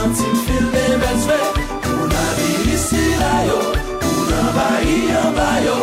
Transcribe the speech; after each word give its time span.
Santim 0.00 0.34
fil 0.46 0.66
de 0.74 0.84
bezve 1.00 1.38
Pou 1.84 2.06
nan 2.12 2.28
viri 2.36 2.76
sila 2.80 3.32
yo. 3.48 3.58
Pou 4.00 4.22
nan 4.30 4.46
bayi 4.56 4.94
yon 5.10 5.34
bayo 5.36 5.76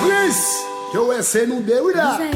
Chris, 0.00 0.40
yo 0.94 1.04
wè 1.10 1.20
se 1.20 1.44
nou 1.52 1.60
de 1.68 1.84
ou 1.84 1.92
da 1.92 2.33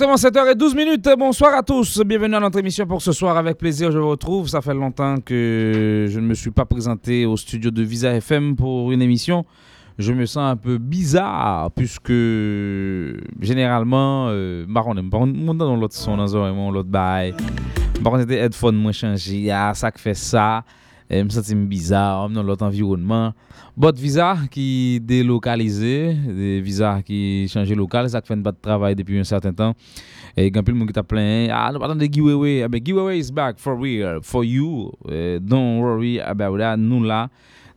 Exactement 0.00 0.14
7h12 0.14 0.76
minutes. 0.76 1.10
Bonsoir 1.18 1.54
à 1.56 1.62
tous. 1.64 2.00
Bienvenue 2.06 2.36
à 2.36 2.38
notre 2.38 2.60
émission 2.60 2.86
pour 2.86 3.02
ce 3.02 3.10
soir. 3.10 3.36
Avec 3.36 3.58
plaisir, 3.58 3.90
je 3.90 3.98
vous 3.98 4.10
retrouve. 4.10 4.46
Ça 4.46 4.60
fait 4.60 4.72
longtemps 4.72 5.16
que 5.16 6.06
je 6.08 6.20
ne 6.20 6.24
me 6.24 6.34
suis 6.34 6.52
pas 6.52 6.64
présenté 6.64 7.26
au 7.26 7.36
studio 7.36 7.72
de 7.72 7.82
Visa 7.82 8.14
FM 8.14 8.54
pour 8.54 8.92
une 8.92 9.02
émission. 9.02 9.44
Je 9.98 10.12
me 10.12 10.24
sens 10.24 10.52
un 10.52 10.56
peu 10.56 10.78
bizarre 10.78 11.72
puisque 11.72 12.12
généralement, 13.40 14.28
euh, 14.28 14.66
on 14.72 14.96
aime 14.96 15.10
pas 15.10 15.18
dans 15.18 15.74
l'autre 15.74 15.96
son, 15.96 16.16
dans 16.16 16.70
l'autre 16.70 16.88
bail. 16.88 17.34
Par 18.04 18.12
contre, 18.12 18.24
des 18.24 18.36
headphones 18.36 18.76
moins 18.76 18.92
changé. 18.92 19.50
Ah, 19.50 19.72
ça 19.74 19.90
fait 19.96 20.14
ça. 20.14 20.62
E, 21.08 21.22
m 21.24 21.30
senti 21.32 21.54
m 21.56 21.64
bizar, 21.70 22.26
m 22.28 22.34
nan 22.36 22.44
lot 22.44 22.60
environman. 22.66 23.32
Bot 23.72 23.96
viza 23.96 24.26
ki 24.52 25.00
delokalize, 25.08 25.94
de 26.36 26.50
viza 26.64 26.90
ki 27.06 27.48
chanje 27.48 27.76
lokal, 27.78 28.10
sa 28.12 28.20
k 28.20 28.28
fèn 28.28 28.42
bat 28.44 28.58
travay 28.60 28.96
depi 28.98 29.16
yon 29.16 29.28
certain 29.28 29.56
tan. 29.56 29.72
E 30.36 30.50
gampil 30.52 30.76
moun 30.76 30.90
ki 30.90 30.96
ta 30.98 31.06
plen, 31.06 31.48
ah 31.48 31.70
nou 31.72 31.80
patan 31.80 31.96
de 32.00 32.10
giveaway, 32.12 32.60
abe 32.66 32.82
giveaway 32.84 33.22
is 33.22 33.32
back 33.32 33.56
for 33.62 33.78
real, 33.80 34.20
for 34.20 34.44
you. 34.44 34.92
E, 35.08 35.38
don't 35.40 35.80
worry 35.80 36.18
about 36.20 36.60
that, 36.60 36.76
nou 36.76 37.00
la. 37.00 37.24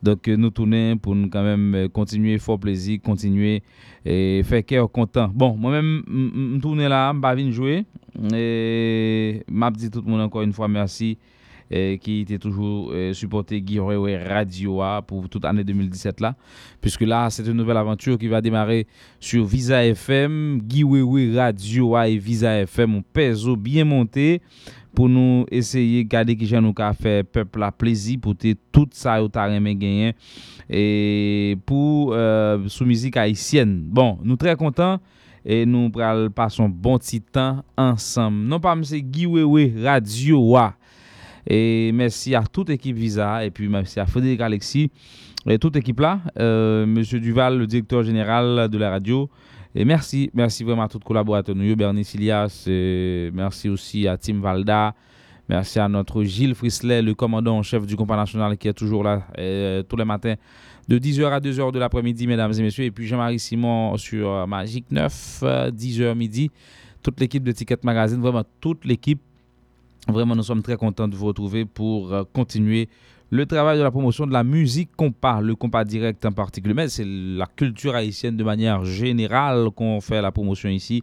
Dok 0.03 0.31
nou 0.41 0.51
tounen 0.51 0.97
pou 0.99 1.15
nou 1.15 1.31
kanmèm 1.31 1.65
e, 1.77 1.87
kontinuye 1.95 2.41
fò 2.41 2.59
plezi, 2.59 2.99
kontinuye 3.05 3.61
e, 4.03 4.41
fè 4.49 4.59
kè 4.65 4.81
yo 4.81 4.91
kontan. 4.91 5.31
Bon, 5.31 5.55
mwen 5.55 5.77
mèm 5.79 5.91
m 6.57 6.61
tounen 6.63 6.91
la, 6.91 7.05
m 7.15 7.23
bavin 7.23 7.55
jwe. 7.55 7.83
E 8.35 9.45
map 9.47 9.77
di 9.79 9.87
tout 9.87 10.03
moun 10.03 10.19
ankon 10.25 10.49
yon 10.49 10.57
fwa 10.57 10.67
mersi. 10.67 11.13
eh, 11.71 11.97
qui 11.97 12.21
était 12.21 12.37
toujours 12.37 12.93
eh, 12.93 13.13
supporté 13.13 13.61
Guiroé 13.61 14.17
Radio 14.17 14.81
pour 15.07 15.29
toute 15.29 15.45
année 15.45 15.63
2017 15.63 16.19
là. 16.19 16.35
Puisque 16.81 17.01
là, 17.01 17.29
c'est 17.29 17.45
une 17.47 17.53
nouvelle 17.53 17.77
aventure 17.77 18.17
qui 18.17 18.27
va 18.27 18.41
démarrer 18.41 18.87
sur 19.19 19.45
Visa 19.45 19.83
FM, 19.85 20.59
Guiroé 20.63 21.31
Radio 21.33 21.97
et 21.97 22.17
Visa 22.17 22.59
FM, 22.61 22.95
un 22.95 23.01
peso 23.13 23.55
bien 23.55 23.85
monté 23.85 24.41
pour 24.93 25.07
nous 25.07 25.45
essayer 25.49 26.03
de 26.03 26.09
garder 26.09 26.35
qui 26.35 26.45
j'ai 26.45 26.59
nous 26.59 26.73
qu'à 26.73 26.91
faire 26.93 27.23
peuple 27.23 27.63
à 27.63 27.71
plaisir 27.71 28.19
pour 28.21 28.35
te 28.35 28.53
tout 28.71 28.89
ça 28.91 29.23
au 29.23 29.29
taremé 29.29 29.73
gagné 29.75 30.13
et 30.69 31.57
pour 31.65 32.11
euh, 32.13 32.67
sous 32.67 32.85
musique 32.85 33.15
haïtienne. 33.15 33.83
Bon, 33.85 34.17
nous 34.23 34.35
très 34.35 34.55
contents 34.55 34.99
et 35.45 35.65
nous 35.65 35.89
pral 35.89 36.29
passons 36.31 36.67
bon 36.69 36.97
petit 36.97 37.21
temps 37.21 37.63
ensemble. 37.77 38.45
Non 38.47 38.59
pas 38.59 38.75
c'est 38.83 39.01
Guiwewe 39.01 39.71
Radio. 39.81 40.39
-wa. 40.39 40.73
Et 41.47 41.91
merci 41.93 42.35
à 42.35 42.43
toute 42.43 42.69
l'équipe 42.69 42.95
Visa 42.95 43.45
et 43.45 43.51
puis 43.51 43.67
merci 43.67 43.99
à 43.99 44.05
Frédéric 44.05 44.41
Alexis 44.41 44.91
et 45.47 45.57
toute 45.57 45.75
l'équipe 45.75 45.99
là. 45.99 46.19
Euh, 46.39 46.85
Monsieur 46.85 47.19
Duval, 47.19 47.57
le 47.57 47.67
directeur 47.67 48.03
général 48.03 48.69
de 48.69 48.77
la 48.77 48.89
radio. 48.89 49.29
Et 49.73 49.85
merci, 49.85 50.29
merci 50.33 50.63
vraiment 50.63 50.83
à 50.83 50.87
tous 50.87 50.99
les 50.99 51.05
collaborateurs. 51.05 51.55
Nous, 51.55 51.75
Bernie 51.75 52.03
Silias, 52.03 52.65
merci 52.67 53.69
aussi 53.69 54.07
à 54.07 54.17
Tim 54.17 54.39
Valda. 54.39 54.93
Merci 55.49 55.79
à 55.79 55.89
notre 55.89 56.23
Gilles 56.23 56.55
Frisley, 56.55 57.01
le 57.01 57.13
commandant 57.13 57.57
en 57.57 57.63
chef 57.63 57.85
du 57.85 57.95
compas 57.95 58.15
national 58.15 58.57
qui 58.57 58.67
est 58.67 58.73
toujours 58.73 59.03
là 59.03 59.23
euh, 59.37 59.83
tous 59.83 59.97
les 59.97 60.05
matins 60.05 60.35
de 60.87 60.97
10h 60.97 61.29
à 61.29 61.39
2h 61.39 61.71
de 61.71 61.79
l'après-midi, 61.79 62.27
mesdames 62.27 62.53
et 62.57 62.61
messieurs. 62.61 62.85
Et 62.85 62.91
puis 62.91 63.07
Jean-Marie 63.07 63.39
Simon 63.39 63.97
sur 63.97 64.47
Magic 64.47 64.85
9, 64.91 65.43
10h 65.73 66.15
midi. 66.15 66.51
Toute 67.03 67.19
l'équipe 67.19 67.43
de 67.43 67.51
Ticket 67.51 67.79
Magazine, 67.83 68.21
vraiment 68.21 68.43
toute 68.59 68.85
l'équipe 68.85 69.21
Vraiment, 70.11 70.35
nous 70.35 70.43
sommes 70.43 70.61
très 70.61 70.77
contents 70.77 71.07
de 71.07 71.15
vous 71.15 71.25
retrouver 71.25 71.65
pour 71.65 72.13
euh, 72.13 72.23
continuer 72.33 72.89
le 73.31 73.45
travail 73.45 73.77
de 73.77 73.83
la 73.83 73.91
promotion 73.91 74.27
de 74.27 74.33
la 74.33 74.43
musique 74.43 74.89
compas, 74.97 75.39
le 75.39 75.55
compas 75.55 75.85
direct 75.85 76.25
en 76.25 76.33
particulier, 76.33 76.73
mais 76.73 76.89
c'est 76.89 77.05
la 77.05 77.45
culture 77.45 77.95
haïtienne 77.95 78.35
de 78.35 78.43
manière 78.43 78.83
générale 78.83 79.69
qu'on 79.73 80.01
fait 80.01 80.21
la 80.21 80.33
promotion 80.33 80.69
ici 80.69 81.01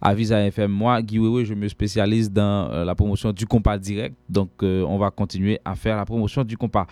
à 0.00 0.14
Visa 0.14 0.40
FM. 0.46 0.70
Moi, 0.70 1.02
Guy 1.02 1.18
Wewe, 1.18 1.44
je 1.44 1.54
me 1.54 1.68
spécialise 1.68 2.30
dans 2.30 2.70
euh, 2.70 2.84
la 2.84 2.94
promotion 2.94 3.32
du 3.32 3.46
compas 3.46 3.78
direct, 3.78 4.16
donc 4.28 4.50
euh, 4.62 4.82
on 4.82 4.98
va 4.98 5.10
continuer 5.10 5.60
à 5.64 5.74
faire 5.74 5.96
la 5.96 6.04
promotion 6.04 6.44
du 6.44 6.56
compas. 6.56 6.86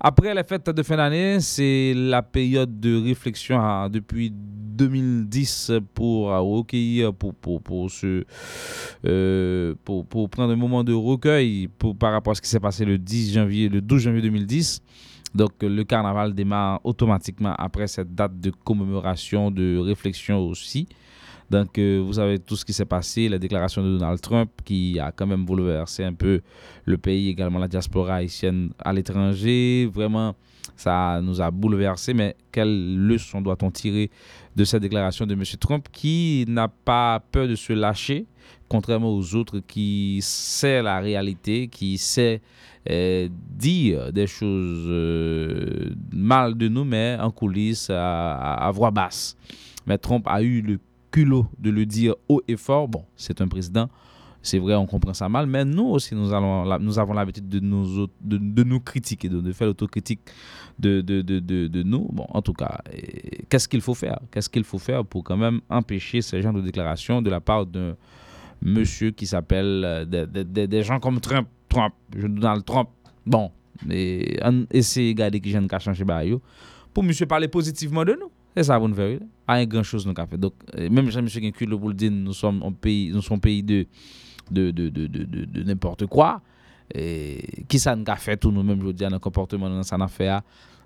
Après 0.00 0.34
les 0.34 0.44
fêtes 0.44 0.70
de 0.70 0.82
fin 0.82 0.96
d'année, 0.96 1.40
c'est 1.40 1.92
la 1.94 2.22
période 2.22 2.78
de 2.78 3.02
réflexion 3.02 3.58
hein, 3.60 3.88
depuis 3.88 4.32
2010 4.78 5.72
pour 5.92 6.30
euh, 6.30 6.40
recueillir, 6.40 7.12
pour, 7.12 7.34
pour, 7.34 7.60
pour, 7.60 7.90
ce, 7.90 8.24
euh, 9.04 9.74
pour, 9.84 10.06
pour 10.06 10.30
prendre 10.30 10.52
un 10.52 10.56
moment 10.56 10.84
de 10.84 10.92
recueil 10.92 11.68
pour, 11.78 11.96
par 11.96 12.12
rapport 12.12 12.30
à 12.30 12.34
ce 12.34 12.40
qui 12.42 12.48
s'est 12.48 12.60
passé 12.60 12.84
le 12.84 12.96
10 12.96 13.34
janvier, 13.34 13.68
le 13.68 13.80
12 13.80 14.02
janvier 14.02 14.22
2010. 14.22 14.82
Donc 15.34 15.50
le 15.60 15.84
carnaval 15.84 16.32
démarre 16.32 16.80
automatiquement 16.84 17.54
après 17.58 17.86
cette 17.86 18.14
date 18.14 18.40
de 18.40 18.50
commémoration, 18.50 19.50
de 19.50 19.78
réflexion 19.78 20.38
aussi. 20.46 20.88
Donc, 21.50 21.78
euh, 21.78 22.02
vous 22.04 22.14
savez 22.14 22.38
tout 22.38 22.56
ce 22.56 22.64
qui 22.64 22.72
s'est 22.72 22.84
passé, 22.84 23.28
la 23.28 23.38
déclaration 23.38 23.82
de 23.82 23.96
Donald 23.96 24.20
Trump 24.20 24.50
qui 24.64 24.98
a 25.00 25.12
quand 25.12 25.26
même 25.26 25.44
bouleversé 25.44 26.04
un 26.04 26.12
peu 26.12 26.40
le 26.84 26.98
pays, 26.98 27.28
également 27.28 27.58
la 27.58 27.68
diaspora 27.68 28.16
haïtienne 28.16 28.70
à 28.78 28.92
l'étranger. 28.92 29.88
Vraiment, 29.92 30.34
ça 30.76 31.20
nous 31.22 31.40
a 31.40 31.50
bouleversé. 31.50 32.12
Mais 32.12 32.36
quelle 32.52 32.96
leçon 32.96 33.40
doit-on 33.40 33.70
tirer 33.70 34.10
de 34.54 34.64
cette 34.64 34.82
déclaration 34.82 35.24
de 35.24 35.32
M. 35.32 35.42
Trump 35.58 35.86
qui 35.90 36.44
n'a 36.48 36.68
pas 36.68 37.20
peur 37.32 37.48
de 37.48 37.54
se 37.54 37.72
lâcher, 37.72 38.26
contrairement 38.68 39.14
aux 39.14 39.34
autres 39.34 39.60
qui 39.60 40.18
sait 40.20 40.82
la 40.82 41.00
réalité, 41.00 41.68
qui 41.68 41.96
sait 41.96 42.42
euh, 42.90 43.28
dire 43.32 44.12
des 44.12 44.26
choses 44.26 44.86
euh, 44.88 45.94
mal 46.12 46.56
de 46.56 46.68
nous, 46.68 46.84
mais 46.84 47.16
en 47.20 47.30
coulisses, 47.30 47.88
à, 47.90 48.54
à 48.54 48.70
voix 48.70 48.90
basse. 48.90 49.36
Mais 49.86 49.96
Trump 49.96 50.26
a 50.28 50.42
eu 50.42 50.60
le 50.60 50.78
culot 51.10 51.46
de 51.58 51.70
le 51.70 51.86
dire 51.86 52.14
haut 52.28 52.42
et 52.48 52.56
fort. 52.56 52.88
Bon, 52.88 53.04
c'est 53.16 53.40
un 53.40 53.48
président, 53.48 53.88
c'est 54.42 54.58
vrai, 54.58 54.74
on 54.74 54.86
comprend 54.86 55.14
ça 55.14 55.28
mal, 55.28 55.46
mais 55.46 55.64
nous 55.64 55.86
aussi, 55.86 56.14
nous, 56.14 56.32
allons, 56.32 56.78
nous 56.78 56.98
avons 56.98 57.12
l'habitude 57.12 57.48
de 57.48 57.60
nous, 57.60 58.06
de, 58.20 58.62
nous 58.62 58.80
critiquer, 58.80 59.28
de, 59.28 59.40
de 59.40 59.52
faire 59.52 59.66
l'autocritique 59.66 60.20
de, 60.78 61.00
de, 61.00 61.82
nous. 61.82 62.08
Bon, 62.12 62.26
en 62.28 62.42
tout 62.42 62.52
cas, 62.52 62.78
qu'est-ce 63.48 63.68
qu'il 63.68 63.80
faut 63.80 63.94
faire? 63.94 64.18
Qu'est-ce 64.30 64.48
qu'il 64.48 64.64
faut 64.64 64.78
faire 64.78 65.04
pour 65.04 65.24
quand 65.24 65.36
même 65.36 65.60
empêcher 65.68 66.22
ce 66.22 66.40
genre 66.40 66.52
de 66.52 66.60
déclaration 66.60 67.20
de 67.20 67.30
la 67.30 67.40
part 67.40 67.66
d'un 67.66 67.96
monsieur 68.62 69.10
qui 69.10 69.26
s'appelle 69.26 69.82
euh, 69.84 70.04
des, 70.04 70.82
gens 70.82 71.00
comme 71.00 71.20
Trump, 71.20 71.48
Trump, 71.68 71.94
Donald 72.10 72.64
Trump. 72.64 72.88
Bon, 73.26 73.50
et 73.90 74.40
essayez 74.70 75.14
de 75.14 75.20
regarder 75.20 75.40
qui 75.40 75.50
j'aime 75.50 75.68
qu'à 75.68 75.78
changer 75.78 76.04
pour 76.94 77.04
monsieur 77.04 77.26
parler 77.26 77.48
positivement 77.48 78.04
de 78.04 78.16
nous. 78.18 78.30
Se 78.58 78.64
sa 78.66 78.78
pou 78.80 78.90
nou 78.90 78.98
fè, 78.98 79.20
a 79.46 79.60
yon 79.60 79.68
gran 79.70 79.84
chos 79.86 80.02
nou 80.02 80.16
ka 80.18 80.24
fè. 80.26 80.38
Donk, 80.40 80.64
mèm 80.90 81.12
chan 81.14 81.22
mèche 81.22 81.38
gen 81.44 81.54
kul 81.54 81.76
pou 81.76 81.92
l'din, 81.92 82.16
nou 82.26 82.34
som 82.34 83.42
peyi 83.42 83.60
de, 83.62 83.84
de, 84.50 84.70
de, 84.74 84.88
de 84.98 85.62
n'importe 85.62 86.08
kwa, 86.10 86.40
ki 86.90 87.78
sa 87.78 87.94
nou 87.94 88.08
ka 88.08 88.16
fè 88.18 88.34
tou 88.34 88.50
nou 88.54 88.66
mèm 88.66 88.82
jodi 88.82 89.06
an 89.06 89.14
an 89.14 89.22
komportman 89.22 89.70
nan 89.78 89.86
sa 89.86 90.00
nan 90.00 90.10
fè 90.10 90.32
a, 90.34 90.40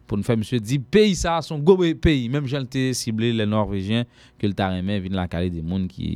pou 0.04 0.20
nou 0.20 0.26
fè 0.26 0.36
mèche 0.36 0.60
di, 0.60 0.76
peyi 0.76 1.16
sa 1.16 1.38
son 1.46 1.64
gobe 1.64 1.94
peyi, 1.96 2.28
mèm 2.28 2.44
jan 2.50 2.66
lte 2.66 2.90
sible 2.98 3.32
le 3.38 3.48
Norvejien, 3.48 4.04
ke 4.36 4.52
lta 4.52 4.68
remè 4.74 5.00
vin 5.00 5.16
la 5.16 5.24
kare 5.32 5.48
de 5.54 5.64
moun 5.64 5.88
ki 5.88 6.12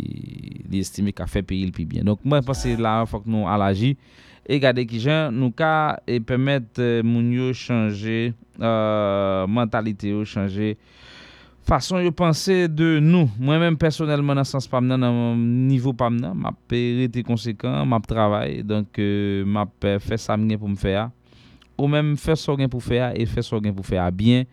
li 0.68 0.84
estime 0.84 1.16
ka 1.16 1.24
fè 1.30 1.40
peyi 1.40 1.70
l'pi 1.70 1.88
bien. 1.88 2.04
Donk, 2.04 2.20
mwen 2.20 2.44
pense 2.44 2.76
la 2.76 2.98
fòk 3.08 3.24
nou 3.32 3.48
alaji, 3.48 3.94
E 4.46 4.60
gade 4.62 4.84
ki 4.86 5.00
jan, 5.02 5.34
nou 5.34 5.50
ka 5.58 5.98
e 6.06 6.20
pemet 6.22 6.78
moun 7.02 7.32
yo 7.34 7.50
chanje, 7.50 8.30
euh, 8.60 8.62
euh 8.62 9.46
mentalite 9.50 10.12
yo 10.12 10.22
chanje, 10.22 10.76
fason 11.66 11.98
yo 12.04 12.12
panse 12.14 12.68
de 12.70 13.00
nou. 13.02 13.26
Mwen 13.42 13.60
men 13.62 13.76
personelman 13.80 14.38
nan 14.38 14.46
sens 14.46 14.68
pam 14.70 14.86
nan, 14.86 15.02
nan 15.02 15.40
nivou 15.66 15.96
pam 15.98 16.14
nan, 16.18 16.36
map 16.38 16.58
pe 16.70 16.78
rete 17.00 17.24
konsekant, 17.26 17.82
map 17.90 18.06
travay, 18.06 18.62
donk 18.66 19.00
euh, 19.02 19.42
map 19.50 19.72
euh, 19.84 19.98
fe 20.02 20.18
sam 20.20 20.46
gen 20.46 20.60
pou 20.62 20.70
m 20.70 20.76
fe 20.78 20.94
a. 21.00 21.08
Ou 21.76 21.90
men 21.92 22.14
fe 22.20 22.36
so 22.38 22.54
gen 22.58 22.70
pou 22.72 22.80
fe 22.84 23.02
a, 23.02 23.10
e 23.12 23.26
fe 23.28 23.42
so 23.44 23.58
gen 23.62 23.74
pou 23.76 23.86
fe 23.86 23.98
a 24.00 24.06
bien, 24.14 24.46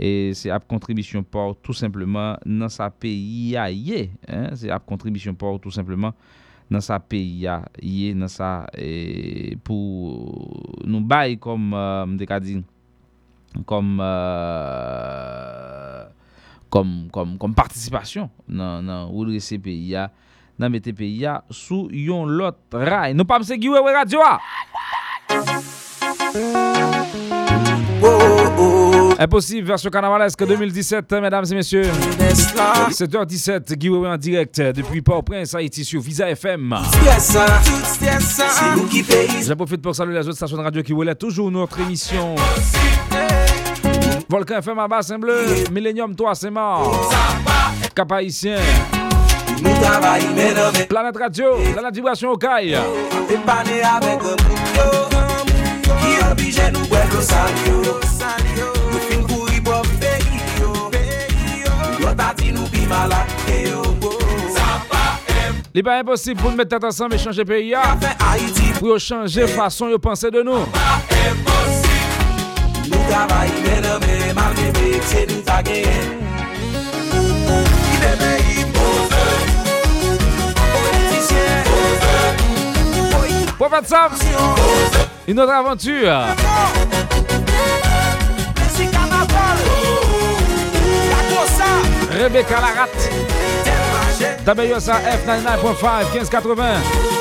e 0.00 0.32
se 0.34 0.50
ap 0.50 0.64
kontribisyon 0.70 1.22
por 1.22 1.54
tout 1.62 1.76
simplement 1.76 2.40
nan 2.48 2.72
sa 2.72 2.88
peyi 2.90 3.54
a 3.60 3.68
ye. 3.70 4.08
Hein? 4.26 4.56
Se 4.58 4.72
ap 4.72 4.88
kontribisyon 4.88 5.36
por 5.38 5.60
tout 5.62 5.74
simplement 5.74 6.16
nan 6.72 6.82
sa 6.82 6.96
peyi 6.98 7.44
a 7.46 7.60
ye, 7.76 8.16
nan 8.16 8.32
sa 8.32 8.64
e, 8.72 9.54
pou 9.68 10.08
nou 10.88 11.04
bay 11.04 11.36
kom, 11.36 11.70
euh, 11.76 12.08
mdeka 12.16 12.40
di, 12.42 12.58
kom... 13.68 13.98
Euh, 14.00 15.44
comme, 16.74 17.08
comme, 17.12 17.38
comme 17.38 17.54
participation 17.54 18.28
dans 18.48 18.82
nan 18.82 19.06
redresser 19.06 19.58
pays 19.58 19.94
dans 20.58 20.68
mettre 20.68 20.90
pays 20.90 21.24
sous 21.48 21.88
yon 21.92 22.26
lot 22.26 22.56
rail. 22.72 23.14
Nous 23.14 23.24
pas 23.24 23.38
m'se 23.38 23.52
Guiwe 23.52 23.78
radio 23.78 24.18
Impossible, 29.20 29.68
version 29.68 29.88
carnavalesque 29.88 30.44
2017, 30.44 31.12
mesdames 31.12 31.44
et 31.48 31.54
messieurs. 31.54 31.84
7h17, 32.90 33.74
Guiwe 33.76 34.08
en 34.08 34.16
direct 34.16 34.60
depuis 34.60 35.00
Port-au-Prince, 35.00 35.54
Haïti 35.54 35.84
sur 35.84 36.00
Visa 36.00 36.28
FM. 36.28 36.74
J'en 39.46 39.56
profite 39.56 39.80
pour 39.80 39.94
saluer 39.94 40.14
les 40.14 40.26
autres 40.26 40.36
stations 40.36 40.56
de 40.56 40.62
radio 40.62 40.82
qui 40.82 40.92
voulaient 40.92 41.14
toujours 41.14 41.52
notre 41.52 41.78
émission. 41.78 42.34
Volcan 44.28 44.58
FM 44.58 44.78
à 44.78 44.88
Bassin 44.88 45.18
Bleu, 45.18 45.44
Millennium 45.70 46.14
3 46.14 46.34
c'est 46.34 46.50
mort. 46.50 47.10
Cap 47.94 48.10
Haïtien. 48.12 48.58
Planète 50.88 51.16
Radio, 51.16 51.56
la 51.80 51.90
vibration 51.90 52.30
au 52.30 52.36
caille. 52.36 52.76
Il 65.76 65.78
n'est 65.78 65.82
pas 65.82 65.98
impossible 65.98 66.40
pour 66.40 66.50
nous 66.50 66.56
mettre 66.56 66.70
tête 66.70 66.84
ensemble 66.84 67.14
et 67.14 67.18
changer 67.18 67.44
pays. 67.44 67.74
Pour 68.78 68.98
changer 68.98 69.46
façon 69.46 69.88
de 69.88 69.96
penser 69.96 70.30
de 70.30 70.42
nous. 70.42 70.60
Nou 72.90 73.63
Pose 75.04 75.26
Profet 83.58 83.86
Sam 83.86 84.10
Une 85.28 85.40
autre 85.40 85.52
aventure. 85.52 86.22
Rebecca 92.10 92.60
Larat 92.60 92.88
WSA 94.46 95.00
F99.5 95.26 96.12
1580 96.12 97.13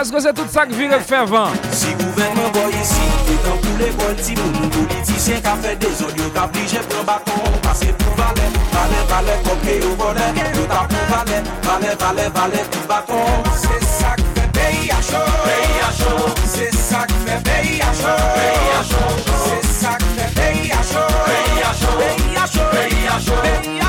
Eske 0.00 0.20
se 0.20 0.32
tout 0.32 0.48
sak 0.48 0.70
virek 0.72 1.02
fervan? 1.04 1.52
Si 1.76 1.90
gouvenman 2.00 2.52
boy 2.54 2.72
isi, 2.72 3.08
etan 3.34 3.58
pou 3.60 3.74
le 3.76 3.88
bol 3.98 4.14
ti 4.16 4.36
moun, 4.38 4.54
moun 4.54 4.70
politisyen 4.72 5.42
ka 5.44 5.52
fe 5.60 5.74
de 5.82 5.90
zon, 5.98 6.14
yo 6.16 6.28
ka 6.32 6.46
blije 6.54 6.80
pren 6.88 7.04
bakon, 7.04 7.58
pase 7.66 7.90
pou 8.00 8.14
vale, 8.16 8.46
vale, 8.72 9.02
vale, 9.10 9.34
kopke 9.44 9.74
yo 9.82 9.90
vole, 10.00 10.28
yo 10.56 10.64
ta 10.70 10.86
pou 10.88 11.10
vale, 11.10 11.42
vale, 11.66 11.90
vale, 12.00 12.28
vale, 12.38 12.62
pou 12.70 12.88
bakon. 12.88 13.50
Se 13.60 13.82
sak 13.98 14.22
fe 14.38 14.46
peyi 14.56 14.88
a 14.96 15.02
chou, 15.10 15.34
peyi 15.44 15.84
a 15.84 15.92
chou, 15.98 16.32
se 16.54 16.70
sak 16.78 17.12
fe 17.26 17.36
peyi 17.50 17.76
a 17.84 17.92
chou, 18.00 18.24
peyi 18.38 18.72
a 18.78 18.80
chou, 18.94 19.20
se 19.44 19.60
sak 19.82 20.08
fe 20.16 20.30
peyi 20.40 20.72
a 20.72 20.80
chou, 20.94 21.20
peyi 21.28 21.68
a 21.68 21.76
chou, 21.82 22.00
peyi 22.00 22.40
a 22.40 22.48
chou, 22.54 22.72
peyi 22.72 23.06
a 23.10 23.20
chou, 23.20 23.44
peyi 23.44 23.68
a 23.68 23.68
chou. 23.76 23.79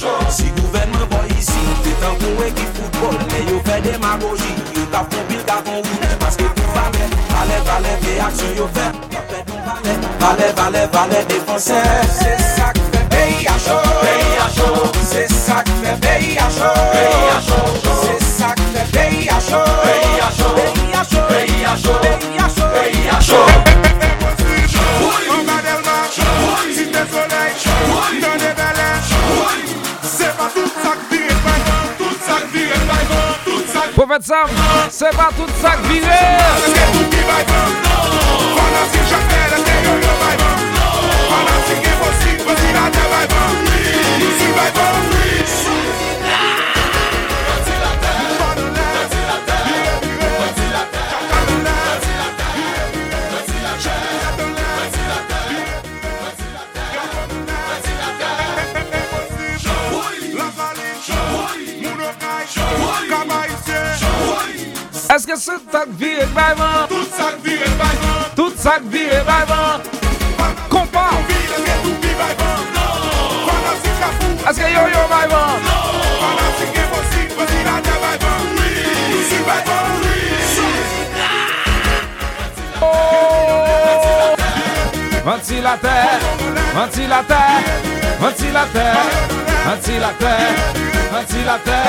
chou 0.00 0.30
Si 0.30 0.50
gouvenman 0.56 1.06
boy 1.08 1.28
isi 1.38 1.62
Te 1.84 1.92
tan 2.00 2.16
pou 2.20 2.44
ekip 2.46 2.70
foutbol 2.76 3.18
Me 3.30 3.40
yo 3.50 3.60
fe 3.66 3.80
demagogi 3.84 4.52
Yo 4.76 4.84
ta 4.92 5.04
fon 5.10 5.24
bil 5.28 5.42
ka 5.48 5.60
fon 5.64 5.82
wou 5.84 6.18
Paske 6.22 6.48
pou 6.56 6.74
vame 6.76 7.08
Vale 7.32 7.58
vale 7.68 7.96
ve 8.04 8.18
aksyon 8.26 8.56
yo 8.56 8.68
fe 8.74 8.86
Vale 10.20 10.52
vale 10.56 10.86
vale 10.92 11.24
defanse 11.28 11.80
Se 12.18 12.36
sak 12.56 12.80
fe 12.92 13.02
peyi 13.14 13.48
a 13.48 13.56
chou 13.66 13.96
Peyi 14.04 14.38
a 14.44 14.48
chou 14.56 14.92
Se 15.12 15.26
sak 15.34 15.72
fe 15.82 15.96
peyi 16.06 16.38
a 16.38 16.50
chou 16.58 16.86
Peyi 16.94 17.32
a 17.36 17.40
chou 17.48 17.96
Se 18.04 18.20
sak 18.36 18.62
fe 18.74 18.86
peyi 18.94 19.28
a 19.28 19.40
chou 19.48 19.66
Peyi 19.84 20.22
a 20.28 20.30
chou 20.38 20.54
Peyi 20.60 20.94
a 20.94 21.04
chou 21.10 21.26
Peyi 21.34 21.66
a 21.66 22.48
chou 22.48 22.72
Peyi 22.78 23.08
a 23.16 23.20
chou 23.20 23.69
fèt 34.10 34.24
sa, 34.26 34.40
se 34.90 35.10
pa 35.16 35.28
tout 35.36 35.52
sa 35.62 35.76
k 35.78 35.86
vire 35.86 36.18
Fanatik 41.30 41.86
e 41.86 41.94
posib, 42.00 42.42
posib 42.48 42.82
a 42.82 42.88
te 42.96 43.06
bayvan 43.12 43.54
Si 44.40 44.50
bayvan 44.58 45.09
tout 65.10 65.26
ça 65.26 65.26
qui 65.26 65.26
vire. 65.26 65.26
Est-ce 65.26 65.26
que 65.26 65.36
c'est 65.36 65.72
ça 65.72 65.84
qui 65.84 66.04
vire 66.04 66.28
vraiment? 66.34 66.86
Tout 66.88 67.06
ça 67.16 67.32
qui 67.42 67.50
vire 67.50 67.70
vraiment. 67.78 68.18
Tout 68.36 68.52
ça 68.56 68.72
qui 68.80 68.88
vire 68.98 69.24
vraiment. 69.24 69.80
Compas. 70.68 71.10
Est-ce 74.48 74.58
que 74.58 74.62
yo 74.62 74.88
yo 74.88 75.02
vraiment? 75.08 75.50
Oh! 82.82 84.34
Ventilateur, 85.24 86.18
ventilateur, 86.74 87.60
ventilateur, 88.18 88.96
ventilateur, 89.66 90.50
ventilateur, 91.12 91.88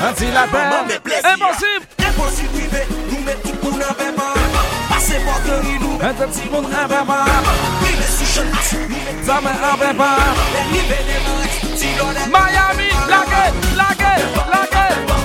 ventilateur. 0.00 0.86
Impossible! 1.24 2.01
Imposil 2.12 2.48
vive, 2.52 2.82
nou 3.08 3.20
met 3.24 3.38
tout 3.42 3.56
pou 3.62 3.72
nan 3.78 3.94
beba 3.96 4.26
Pase 4.90 5.16
porteri 5.24 5.78
nou 5.80 5.96
met 5.96 6.18
tout 6.20 6.36
si 6.36 6.50
moun 6.52 6.68
an 6.68 6.90
beba 6.90 7.22
Vive 7.80 8.10
sou 8.12 8.28
chen 8.34 8.52
as, 8.58 8.74
nou 8.90 9.00
met 9.06 9.24
zame 9.24 9.54
an 9.70 9.80
beba 9.80 10.10
E 10.60 10.66
libe 10.74 11.00
de 11.08 11.18
max, 11.24 11.58
si 11.80 11.96
lone 11.96 12.28
Miami, 12.34 12.92
la 13.08 13.24
guerre, 13.32 13.66
la 13.80 13.90
guerre, 13.96 14.46
la 14.52 14.64
guerre 14.76 15.21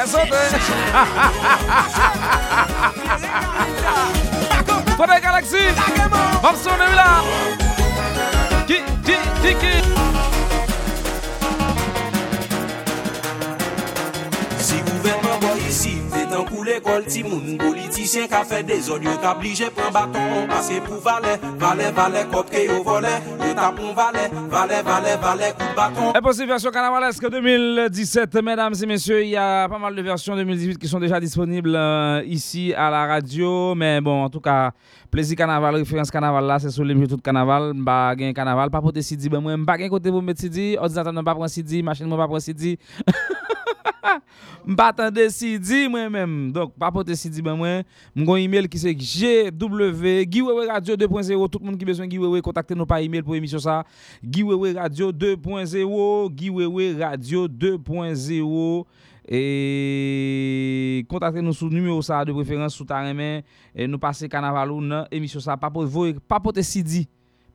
Gazote. 0.00 0.38
Kote 4.96 5.20
Galaxy. 5.20 5.74
Mamson 6.42 6.80
e 6.80 6.88
wila. 6.88 7.22
Ki, 8.66 8.82
ki, 9.04 9.16
ki, 9.42 9.54
ki. 9.60 9.99
L'école, 16.90 17.04
ti 17.06 17.22
moun 17.22 17.56
politicien 17.58 18.26
qui 18.26 18.34
a 18.34 18.44
fait 18.44 18.62
des 18.62 18.90
ordres, 18.90 19.04
yo 19.04 19.16
t'a 19.20 19.36
obligé 19.36 19.66
prendre 19.70 19.92
bâton, 19.92 20.20
que 20.48 20.86
pour 20.86 21.00
valet, 21.00 21.38
valet, 21.58 21.90
valet, 21.90 22.26
cop 22.30 22.50
que 22.50 22.66
yo 22.66 22.82
volé, 22.82 23.08
yo 23.40 23.54
t'a 23.54 23.72
pour 23.72 23.94
valet, 23.94 24.30
valet, 24.48 24.82
valet, 24.82 25.16
valet, 25.16 25.52
coup 25.52 25.76
bâton. 25.76 26.12
Impossible 26.14 26.48
version 26.48 26.70
carnavalesque 26.70 27.28
2017, 27.28 28.42
mesdames 28.42 28.74
et 28.80 28.86
messieurs. 28.86 29.22
Il 29.22 29.30
y 29.30 29.36
a 29.36 29.68
pas 29.68 29.78
mal 29.78 29.94
de 29.94 30.02
versions 30.02 30.36
2018 30.36 30.78
qui 30.78 30.88
sont 30.88 31.00
déjà 31.00 31.20
disponibles 31.20 31.74
euh, 31.74 32.22
ici 32.26 32.74
à 32.74 32.90
la 32.90 33.06
radio. 33.06 33.74
Mais 33.74 34.00
bon, 34.00 34.24
en 34.24 34.30
tout 34.30 34.40
cas, 34.40 34.72
plaisir 35.10 35.36
carnaval, 35.36 35.76
référence 35.76 36.10
carnaval 36.10 36.44
là, 36.44 36.58
c'est 36.58 36.70
sur 36.70 36.84
les 36.84 37.06
tout 37.06 37.18
carnaval. 37.18 37.72
Bah, 37.76 38.14
gain 38.16 38.32
carnaval, 38.32 38.70
pas 38.70 38.80
pour 38.80 38.92
CD. 39.00 39.28
Ben, 39.28 39.40
moi, 39.40 39.54
pas 39.66 39.76
gain 39.76 39.88
côté 39.88 40.10
pour 40.10 40.22
mettre 40.22 40.40
CD. 40.40 40.76
Ordinateur 40.78 41.12
non 41.12 41.24
pas 41.24 41.34
prendre 41.34 41.48
CD, 41.48 41.82
machine 41.82 42.06
moi 42.06 42.18
pas 42.18 42.26
prendre 42.26 42.40
CD. 42.40 42.78
Mbatan 44.72 45.12
de 45.14 45.26
Sidi 45.32 45.86
mwen 45.90 46.10
menm. 46.12 46.36
Donk, 46.54 46.72
papote 46.80 47.14
Sidi 47.18 47.42
ben 47.44 47.58
mwen. 47.58 47.84
Mgon 48.16 48.40
email 48.40 48.68
ki 48.70 48.80
se 48.80 48.94
gw, 48.96 50.22
giwewe 50.30 50.66
radio 50.70 50.96
2.0. 50.96 51.48
Tout 51.48 51.60
moun 51.62 51.78
ki 51.78 51.88
beswen 51.88 52.10
giwewe, 52.10 52.42
kontakte 52.44 52.76
nou 52.78 52.88
pa 52.88 53.00
email 53.04 53.24
pou 53.26 53.38
emisyon 53.38 53.62
sa. 53.64 53.80
Giwewe 54.22 54.74
radio 54.78 55.10
2.0. 55.12 56.32
Giwewe 56.40 56.90
radio 57.00 57.46
2.0. 57.48 58.84
E 59.30 61.04
kontakte 61.10 61.44
nou 61.44 61.54
sou 61.54 61.70
numero 61.70 62.00
sa 62.02 62.24
de 62.26 62.34
preferans 62.34 62.74
sou 62.74 62.88
ta 62.88 63.02
remen. 63.04 63.44
E 63.74 63.86
nou 63.86 64.00
pase 64.02 64.30
kanavalou 64.30 64.82
nan 64.82 65.06
emisyon 65.14 65.44
sa. 65.44 65.58
Papote, 65.60 66.18
papote 66.28 66.64
Sidi. 66.66 67.06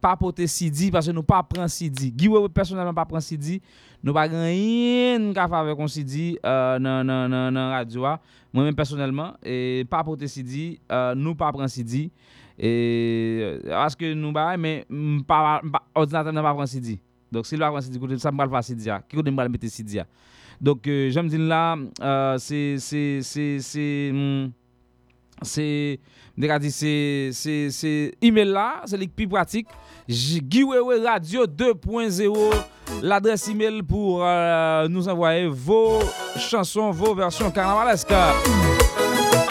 Pas 0.05 0.15
pour 0.15 0.31
te 0.35 0.45
CD 0.45 0.91
pas 0.91 0.97
parce 0.97 1.07
que 1.07 1.11
nous 1.11 1.23
pas 1.23 1.41
prend 1.41 1.67
CD 1.67 2.13
Giwewe 2.15 2.47
personnellement 2.49 2.93
pas 2.93 3.05
prend 3.05 3.19
CD 3.19 3.59
nous 4.03 4.13
pas 4.13 4.27
rien 4.27 5.33
qu'à 5.33 5.45
avec 5.45 5.79
un 5.79 5.87
CD 5.87 6.39
euh, 6.45 6.77
dans 6.77 7.03
dans 7.03 7.27
dans 7.27 7.51
dans 7.51 7.69
radio. 7.71 8.05
Moi-même 8.53 8.75
personnellement 8.75 9.33
et 9.43 9.83
pas 9.89 10.03
pour 10.03 10.15
te 10.15 10.27
CD 10.27 10.79
euh, 10.91 11.15
nous 11.15 11.33
pas 11.33 11.51
prend 11.51 11.67
CD 11.67 12.11
et 12.59 13.39
euh, 13.41 13.59
parce 13.71 13.95
que 13.95 14.13
nous 14.13 14.31
bah 14.31 14.55
mais 14.57 14.85
mm, 14.87 15.21
pas 15.21 15.59
pas- 15.71 15.83
ordinateur 15.95 16.31
n'a 16.33 16.43
pas 16.43 16.53
prend 16.53 16.67
CD 16.67 16.99
donc 17.31 17.47
si 17.47 17.55
le 17.55 17.61
pas 17.61 17.71
prend 17.71 17.81
CD 17.81 18.17
ça 18.19 18.31
me 18.31 18.43
le 18.43 18.49
faire 18.51 18.63
CD 18.63 18.87
a. 18.91 19.01
qui 19.09 19.15
côté 19.15 19.31
me 19.31 19.41
le 19.43 19.49
mettre 19.49 19.67
CD 19.67 19.97
a. 19.99 20.05
donc 20.61 20.85
euh, 20.87 21.09
j'aime 21.09 21.29
dire 21.29 21.39
là 21.39 21.75
c'est 22.37 22.77
c'est 22.77 23.23
c'est 23.23 23.59
c'est 25.41 25.99
hmm, 26.37 26.59
dit 26.59 26.71
c'est 26.71 27.29
c'est 27.31 27.69
c'est 27.71 28.13
email 28.21 28.45
là 28.49 28.81
c'est 28.85 28.97
plus 29.15 29.27
pratique 29.27 29.67
J- 30.07 30.41
Giwewe 30.49 31.01
Radio 31.03 31.45
2.0 31.45 32.35
l'adresse 33.01 33.47
email 33.47 33.81
pour 33.83 34.21
euh, 34.23 34.87
nous 34.87 35.07
envoyer 35.07 35.47
vos 35.47 35.99
chansons 36.37 36.91
vos 36.91 37.15
versions 37.15 37.49
carnavalesques 37.51 38.13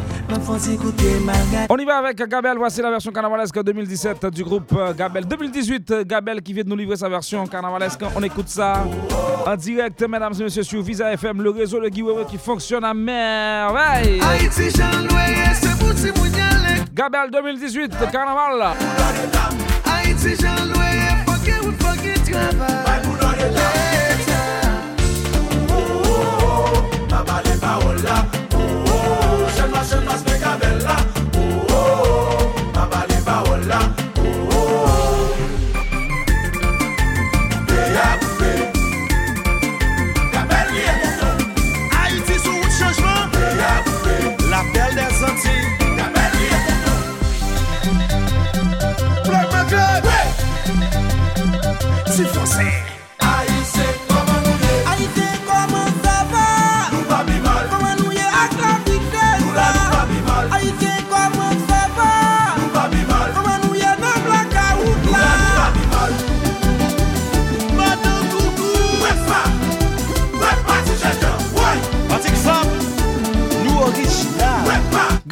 On 1.69 1.77
y 1.77 1.85
va 1.85 1.97
avec 1.97 2.17
Gabel, 2.17 2.57
voici 2.57 2.81
la 2.81 2.89
version 2.89 3.11
carnavalesque 3.11 3.61
2017 3.61 4.25
du 4.27 4.43
groupe 4.43 4.73
euh, 4.77 4.93
Gabel. 4.93 5.25
2018, 5.25 5.91
euh, 5.91 6.03
Gabel 6.05 6.41
qui 6.41 6.53
vient 6.53 6.63
de 6.63 6.69
nous 6.69 6.75
livrer 6.75 6.95
sa 6.95 7.09
version 7.09 7.45
carnavalesque. 7.47 8.01
On 8.15 8.23
écoute 8.23 8.47
ça 8.47 8.83
en 9.45 9.55
direct, 9.55 10.01
mesdames 10.07 10.33
et 10.39 10.43
messieurs, 10.43 10.63
sur 10.63 10.81
Visa 10.81 11.11
FM, 11.13 11.41
le 11.41 11.49
réseau 11.49 11.81
de 11.81 11.89
Giveaway 11.89 12.25
qui 12.25 12.37
fonctionne 12.37 12.85
à 12.85 12.93
merveille. 12.93 14.19
Gabel 16.93 17.31
2018, 17.31 17.93
carnaval. 18.11 18.75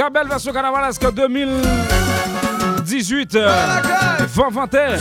belle 0.09 0.27
version 0.27 0.53
carnavalesque 0.53 1.13
2018. 1.13 3.37
Vanvantais. 4.27 4.99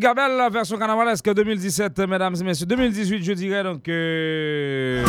Gabel, 0.00 0.34
la 0.34 0.48
version 0.48 0.78
carnavalesque 0.78 1.30
2017, 1.30 1.98
mesdames 2.08 2.34
et 2.40 2.44
messieurs. 2.44 2.64
2018, 2.64 3.22
je 3.22 3.32
dirais, 3.34 3.62
donc... 3.62 3.86
Euh... 3.86 5.04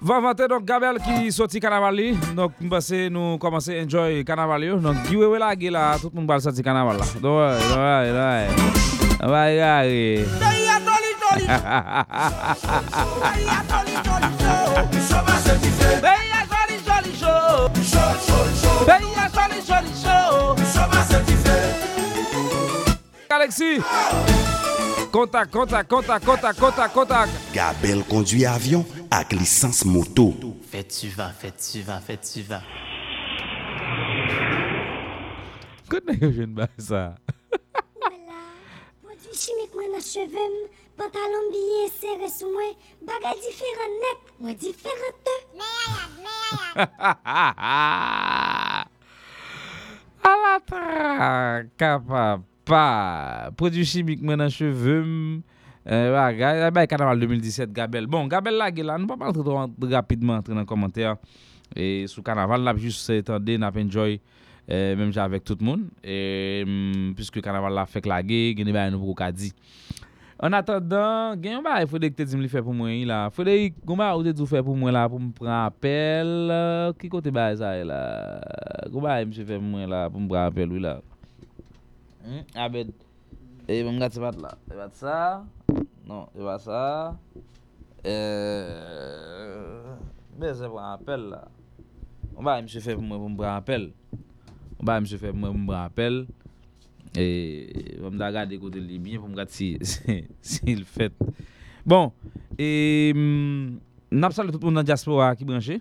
Va 0.00 0.20
vanter 0.20 0.46
donc 0.46 0.64
Gabel 0.64 0.98
qui 0.98 1.32
sorti 1.32 1.58
carnaval 1.58 2.00
Donc 2.36 2.52
nous 2.60 2.70
passons 2.70 3.08
nous 3.10 3.36
commencer 3.36 3.82
enjoy 3.84 4.24
carnaval 4.24 4.80
Donc 4.80 4.94
giveaway 5.08 5.38
la 5.40 5.54
là 5.70 5.96
tout 6.00 6.10
le 6.14 6.20
monde 6.20 6.28
va 6.28 6.38
sortir 6.38 6.64
carnaval 6.64 6.96
là. 6.96 7.04
Donc 7.20 7.36
ouais, 7.36 7.56
ouais, 7.76 8.12
ouais. 8.12 9.26
Va 9.26 9.52
y. 9.86 10.24
Alexis. 23.48 23.82
Contact, 25.10 25.50
contact, 25.50 25.88
contact, 25.88 26.24
contact, 26.24 26.60
contact, 26.60 26.94
contact. 26.94 27.30
Gabel 27.54 28.04
conduit 28.04 28.44
avion 28.44 28.84
ak 29.10 29.32
licence 29.32 29.84
moto. 29.88 30.34
Fais 30.68 30.84
tu 30.84 31.08
vas, 31.08 31.32
fais 31.32 31.52
tu 31.56 31.80
vas, 31.80 31.98
fais 32.00 32.18
tu 32.20 32.42
vas. 32.42 32.60
Kote 35.88 36.12
yo 36.20 36.28
jen 36.28 36.52
ba 36.52 36.68
sa? 36.76 37.16
Pantalon 40.98 41.48
bagay 43.08 43.32
net, 44.02 44.18
pa, 52.68 53.50
prodjou 53.58 53.86
chimik 53.88 54.22
mwen 54.24 54.44
an 54.44 54.52
chevem, 54.52 55.10
euh, 55.88 56.70
bay 56.74 56.88
kanaval 56.90 57.20
2017 57.24 57.72
Gabel. 57.76 58.08
Bon, 58.10 58.28
Gabel 58.28 58.58
la 58.60 58.70
ge 58.74 58.84
la, 58.86 58.98
nou 59.00 59.10
pa 59.10 59.18
pal 59.20 59.34
trito 59.36 59.56
rapidman 59.92 60.44
tre 60.46 60.56
nan 60.56 60.68
komantè. 60.68 61.08
E 61.76 62.06
sou 62.08 62.24
kanaval 62.24 62.64
la, 62.64 62.76
jous 62.76 63.00
se 63.04 63.18
etande, 63.22 63.58
nap 63.60 63.76
enjoy, 63.80 64.18
euh, 64.68 64.92
menm 64.98 65.12
jan 65.12 65.26
avek 65.26 65.44
tout 65.48 65.64
moun. 65.64 65.88
E, 66.04 66.64
piske 67.16 67.44
kanaval 67.44 67.76
la 67.76 67.88
fek 67.88 68.08
la 68.08 68.20
ge, 68.24 68.52
geni 68.60 68.76
ba, 68.76 68.88
nou 68.92 69.04
pou 69.04 69.16
ka 69.18 69.32
di. 69.32 69.52
An 70.38 70.54
atadan, 70.54 71.34
gen 71.42 71.56
yon 71.56 71.64
ba 71.66 71.80
e 71.82 71.86
Frederic 71.90 72.14
te 72.14 72.22
di 72.30 72.38
li 72.38 72.46
fe 72.52 72.60
pou 72.62 72.70
mwen 72.70 72.92
yi 72.94 73.06
la. 73.10 73.24
Frederic, 73.34 73.74
goun 73.82 73.98
ba 73.98 74.12
ou 74.14 74.22
te 74.22 74.30
di 74.30 74.44
fe 74.46 74.60
pou 74.62 74.78
mwen 74.78 74.94
la 74.94 75.08
pou 75.10 75.18
m 75.18 75.32
pran 75.34 75.64
apel. 75.64 76.52
Ki 77.00 77.10
kote 77.10 77.32
ba 77.34 77.48
e 77.50 77.56
sa 77.58 77.72
e 77.74 77.82
la? 77.88 77.98
Goun 78.86 79.02
ba 79.02 79.16
e 79.18 79.26
m 79.26 79.32
se 79.34 79.42
fe 79.42 79.58
pou 79.58 79.66
mwen 79.66 79.90
la 79.90 80.04
pou 80.06 80.22
m 80.22 80.28
pran 80.30 80.46
apel 80.46 80.76
ou 80.76 80.84
la? 80.84 81.00
Hmm, 82.28 82.44
abed. 82.60 82.90
E 83.64 83.78
mwen 83.80 84.02
gati 84.02 84.20
bat 84.20 84.36
la. 84.36 84.50
E 84.68 84.74
bat 84.76 84.92
sa. 85.00 85.14
Non, 86.04 86.26
e 86.36 86.44
bat 86.44 86.60
sa. 86.60 86.80
E... 88.04 88.16
Be 90.36 90.50
se 90.58 90.68
pran 90.68 90.90
apel 90.90 91.24
la. 91.30 91.40
Mwen 92.34 92.44
ba 92.44 92.58
mwen 92.58 92.68
se 92.68 92.82
fe 92.84 92.98
pou 92.98 93.06
mwen 93.06 93.38
pran 93.38 93.56
apel. 93.62 93.88
Mwen 94.74 94.90
ba 94.90 94.98
mwen 94.98 95.08
se 95.08 95.16
fe 95.22 95.32
pou 95.32 95.40
mwen 95.40 95.64
pran 95.70 95.88
apel. 95.88 96.20
E... 97.16 97.24
Mwen 98.02 98.20
da 98.20 98.28
gade 98.36 98.60
kote 98.60 98.84
li 98.84 99.00
bin 99.00 99.22
pou 99.22 99.30
mwen 99.30 99.40
gati 99.40 99.72
si... 99.80 100.20
Si 100.52 100.76
l 100.76 100.84
fet. 100.84 101.16
Bon. 101.88 102.12
E... 102.60 103.24
Napsal 104.12 104.52
tout 104.52 104.68
moun 104.68 104.76
nan 104.76 104.84
Diaspora 104.84 105.32
ki 105.32 105.48
branche. 105.48 105.80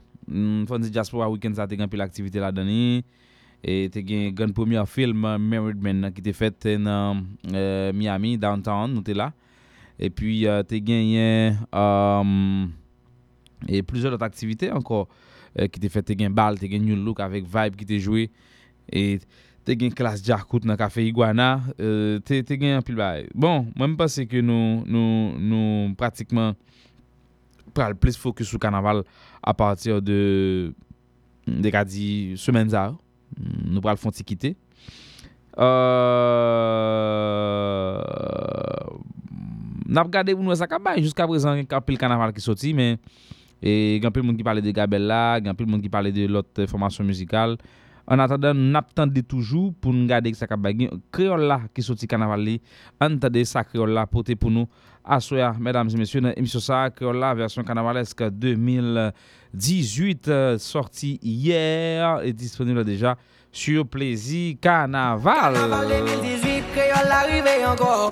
Fon 0.72 0.80
di 0.80 0.96
Diaspora 0.96 1.28
weekend 1.28 1.60
sa 1.60 1.68
te 1.68 1.76
gen 1.76 1.92
pil 1.92 2.08
aktivite 2.08 2.40
la 2.40 2.56
dani. 2.56 3.04
E... 3.04 3.27
E 3.66 3.88
te 3.94 4.04
gen 4.06 4.36
gen 4.38 4.54
pwemya 4.56 4.86
film 4.90 5.26
uh, 5.26 5.38
Married 5.42 5.82
Men 5.84 6.04
nan 6.06 6.14
ki 6.14 6.24
te 6.26 6.34
fet 6.38 6.68
uh, 6.70 6.76
nan 6.82 7.24
euh, 7.52 7.90
Miami, 7.96 8.36
downtown, 8.42 8.94
nou 8.94 9.06
te 9.06 9.16
la. 9.18 9.32
E 9.98 10.12
pi 10.14 10.44
uh, 10.46 10.62
te 10.68 10.80
gen 10.86 11.08
yen 11.10 11.58
um, 11.74 12.68
e 13.66 13.82
plizor 13.82 14.14
lot 14.14 14.28
aktivite 14.28 14.70
anko 14.70 15.08
euh, 15.08 15.66
ki 15.66 15.82
te 15.82 15.90
fet 15.92 16.06
te 16.12 16.18
gen 16.20 16.36
bal, 16.38 16.60
te 16.62 16.70
gen 16.70 16.86
new 16.86 17.00
look 17.02 17.24
avek 17.26 17.50
vibe 17.50 17.82
ki 17.82 17.90
te 17.90 17.98
jwe. 17.98 18.28
E 18.88 19.18
te 19.68 19.76
gen 19.76 19.92
klas 19.92 20.22
Djarkout 20.24 20.68
nan 20.70 20.78
Cafe 20.80 21.04
Iguana, 21.04 21.58
Euh, 21.82 22.22
te, 22.26 22.40
te 22.46 22.56
gen 22.62 22.78
apil 22.80 22.96
bay. 23.00 23.26
Bon, 23.34 23.66
mwen 23.74 23.90
mwen 23.90 23.98
pase 24.00 24.28
ke 24.30 24.40
nou, 24.46 24.84
nou, 24.88 25.34
nou 25.42 25.90
pratikman 26.00 26.56
pral 27.76 27.98
plis 28.00 28.18
fokus 28.18 28.50
sou 28.50 28.62
kanaval 28.62 29.04
a 29.42 29.54
patir 29.58 30.00
de 30.02 30.22
dekadi 31.46 32.38
semen 32.40 32.70
zahou. 32.72 32.98
Nou 33.36 33.82
pral 33.84 33.98
fonti 34.02 34.24
kite. 34.28 34.56
Euh... 35.58 36.28
Nap 39.88 40.12
gade 40.12 40.36
ou 40.36 40.44
nou 40.44 40.52
e 40.52 40.60
sakabay. 40.60 41.00
Juska 41.00 41.26
prezant 41.30 41.56
gen 41.56 41.68
kapil 41.70 41.98
kanaval 42.00 42.34
ki 42.36 42.44
soti. 42.44 42.74
Men 42.76 43.00
e, 43.64 43.98
gen 44.04 44.12
pil 44.12 44.26
moun 44.28 44.36
ki 44.38 44.44
pale 44.46 44.62
de 44.64 44.74
Gabella. 44.76 45.40
Gen 45.44 45.56
pil 45.58 45.70
moun 45.70 45.82
ki 45.84 45.92
pale 45.92 46.12
de 46.12 46.28
lot 46.28 46.60
eh, 46.60 46.68
formasyon 46.68 47.08
musikal. 47.08 47.56
An 48.08 48.24
atadan 48.24 48.60
nap 48.72 48.92
tande 48.96 49.24
toujou 49.24 49.72
pou 49.80 49.96
nou 49.96 50.08
gade 50.12 50.32
ki 50.32 50.40
sakabay. 50.40 50.76
Gen 50.76 51.02
kreol 51.16 51.48
la 51.48 51.62
ki 51.72 51.86
soti 51.88 52.10
kanaval 52.12 52.44
li. 52.44 52.58
An 53.04 53.16
tande 53.24 53.46
sa 53.48 53.64
kreol 53.68 53.96
la 53.96 54.06
pote 54.12 54.36
pou 54.36 54.52
nou. 54.52 54.68
Aswaya, 55.08 55.56
mesdames 55.60 55.90
et 55.94 55.98
messieurs, 55.98 56.22
sa 56.60 56.90
kreol 56.90 57.18
la 57.18 57.34
versyon 57.34 57.64
karnavalesk 57.64 58.24
2018 58.32 60.28
euh, 60.28 60.58
sorti 60.58 61.20
hier 61.22 62.22
et 62.24 62.34
disponible 62.34 62.84
deja 62.84 63.18
sur 63.52 63.88
Plaisir 63.88 64.58
Carnaval. 64.62 65.54
Carnaval 65.54 65.88
2018, 65.88 66.18
créole 66.18 66.26
arrivé 66.26 66.48
encore. 66.48 66.57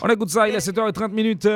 On 0.01 0.09
écoute 0.09 0.29
ça, 0.29 0.47
il 0.47 0.55
est 0.55 0.57
7h30 0.57 1.11
minutes. 1.11 1.47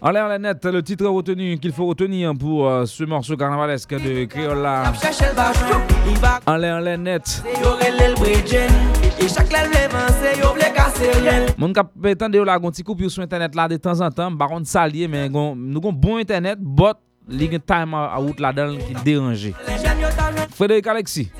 En 0.00 0.10
l'air, 0.10 0.28
la 0.28 0.38
net, 0.38 0.64
le 0.64 0.82
titre 0.82 1.06
retenu 1.06 1.58
qu'il 1.58 1.72
faut 1.72 1.86
retenir 1.86 2.32
pour 2.38 2.68
euh, 2.68 2.84
ce 2.86 3.04
morceau 3.04 3.36
carnavalesque 3.36 3.94
de 3.94 4.26
va 6.20 6.40
En 6.46 6.56
l'air, 6.56 6.80
la 6.80 6.96
net. 6.96 7.42
yo 7.60 7.70
relè 7.74 8.08
le 8.08 8.14
bridgen. 8.14 8.70
Et 9.20 9.28
chaque 9.28 9.52
lèl 9.52 9.66
vle 9.68 9.88
vansè, 9.90 10.34
yo 10.38 10.52
vle 10.54 10.68
kase 10.76 11.10
rien. 11.18 11.48
Moun 11.58 11.74
kap 11.74 11.90
etan 12.06 12.30
de 12.30 12.42
la 12.46 12.58
gon 12.62 12.74
ti 12.74 12.84
koup 12.86 13.00
yo 13.02 13.10
sou 13.10 13.24
internet 13.24 13.56
la 13.58 13.66
de 13.68 13.76
temps 13.82 14.00
en 14.00 14.10
temps, 14.14 14.30
baron 14.30 14.64
salye, 14.64 15.08
men 15.10 15.26
gon, 15.32 15.56
nou 15.58 15.82
gon 15.82 15.92
bon 15.92 16.22
internet, 16.22 16.62
bot 16.62 17.00
li 17.28 17.50
gen 17.50 17.60
time 17.66 17.98
out 17.98 18.38
yo 19.98 20.14
ta 20.16 20.30
jwen, 20.30 20.46
Frédéric 20.54 20.86
Alexis. 20.86 21.30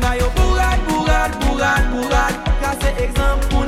Nan 0.00 0.16
yo 0.18 0.30
bourad, 0.36 0.78
bourad, 0.88 1.32
bourad, 1.44 1.84
bourad 1.92 2.34
Kase 2.60 2.94
ekzamp 3.04 3.48
pou 3.50 3.61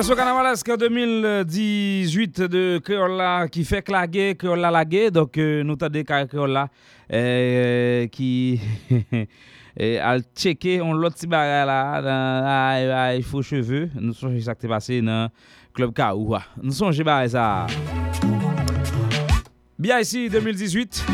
Sensasyon 0.00 0.16
kanamalesk 0.16 0.68
2018 0.80 2.38
de 2.48 2.78
Kreola 2.78 3.48
qui 3.52 3.66
fait 3.66 3.86
lage, 3.90 4.34
Kreola 4.38 4.70
lage, 4.70 5.10
donk 5.12 5.36
euh, 5.36 5.60
nou 5.60 5.76
tade 5.76 6.00
kare 6.08 6.24
Kreola 6.24 6.62
euh, 7.12 8.06
ki 8.08 8.30
al 10.00 10.24
cheke 10.32 10.78
on 10.80 10.96
lot 10.96 11.20
si 11.20 11.28
bagay 11.28 11.66
la 11.68 11.76
nan 12.00 12.48
ay 12.48 13.20
fo 13.28 13.44
cheve, 13.44 13.90
nou 13.98 14.16
sonje 14.16 14.40
sa 14.46 14.56
kte 14.56 14.72
pase 14.72 15.02
nan 15.04 15.28
klub 15.76 15.92
ka 15.92 16.14
ou 16.16 16.32
wa. 16.32 16.46
Nou 16.62 16.72
sonje 16.72 17.04
bagay 17.04 17.36
2018, 20.32 21.04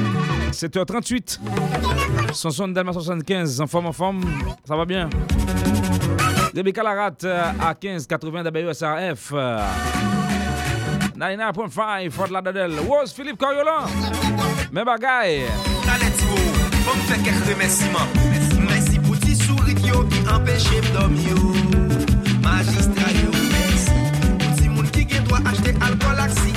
7h38, 0.54 1.40
60 2.30 2.70
Dalma 2.78 2.94
75, 2.94 3.60
en 3.62 3.66
forme 3.66 3.90
en 3.90 3.92
forme, 3.92 4.22
ça 4.62 4.76
va 4.76 4.84
bien? 4.84 5.10
Rebecca 6.56 6.82
Larat 6.82 7.12
euh, 7.24 7.52
à 7.60 7.74
15,80 7.74 8.48
WSRF. 8.48 9.30
99.5 11.18 12.10
Fort 12.10 12.28
Lauderdale. 12.28 12.72
Rose 12.88 13.12
Philippe 13.12 13.36
Coriolan. 13.36 13.84
Même 14.72 14.86
bagaille. 14.86 15.42
Let's 16.00 16.24
go. 16.24 16.34
Bon 16.86 16.92
fait 17.08 17.22
quelques 17.22 17.44
remerciements. 17.44 18.08
Merci 18.70 18.98
pour 19.00 19.18
tes 19.18 19.34
souris 19.34 19.74
qui 19.74 19.90
empêché 19.92 20.80
de 20.80 20.98
dormir. 20.98 21.34
Magistrat, 22.42 23.12
merci. 23.52 24.68
Pour 24.74 24.90
tes 24.90 25.02
gens 25.02 25.08
qui 25.24 25.32
ont 25.34 25.46
acheté 25.46 25.74
alcool, 25.82 26.16
laxi. 26.16 26.55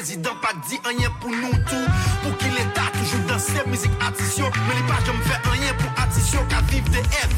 président 0.00 0.34
pas 0.40 0.54
dit 0.66 0.80
rien 0.82 1.10
pour 1.20 1.28
nous 1.28 1.52
tout. 1.68 1.86
Pour 2.22 2.34
qu'il 2.38 2.48
l'État 2.54 2.88
toujours 2.98 3.20
dans 3.28 3.38
ses 3.38 3.68
musiques 3.68 3.92
attention. 4.00 4.50
Mais 4.66 4.74
les 4.80 4.86
pages 4.88 5.14
me 5.14 5.22
fait 5.22 5.48
rien 5.50 5.74
pour 5.74 5.90
attention 6.02 6.40
qu'à 6.48 6.62
vivre 6.72 6.88
des 6.88 7.02
F. 7.02 7.29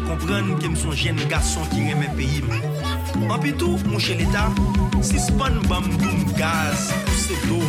comprendre 0.00 0.58
que 0.58 0.70
je 0.70 0.76
suis 0.76 0.88
un 0.88 0.92
jeune 0.92 1.28
garçon 1.28 1.60
qui 1.70 1.80
aime 1.88 2.02
le 2.02 2.16
pays. 2.16 2.42
En 3.28 3.38
plus 3.38 3.52
tout, 3.54 3.78
mon 3.86 3.98
cher 3.98 4.18
l'État, 4.18 4.50
si 5.02 5.14
je 5.14 5.18
suis 5.18 5.32
un 5.42 6.36
gaz, 6.38 6.92
c'est 7.16 7.48
l'eau. 7.48 7.63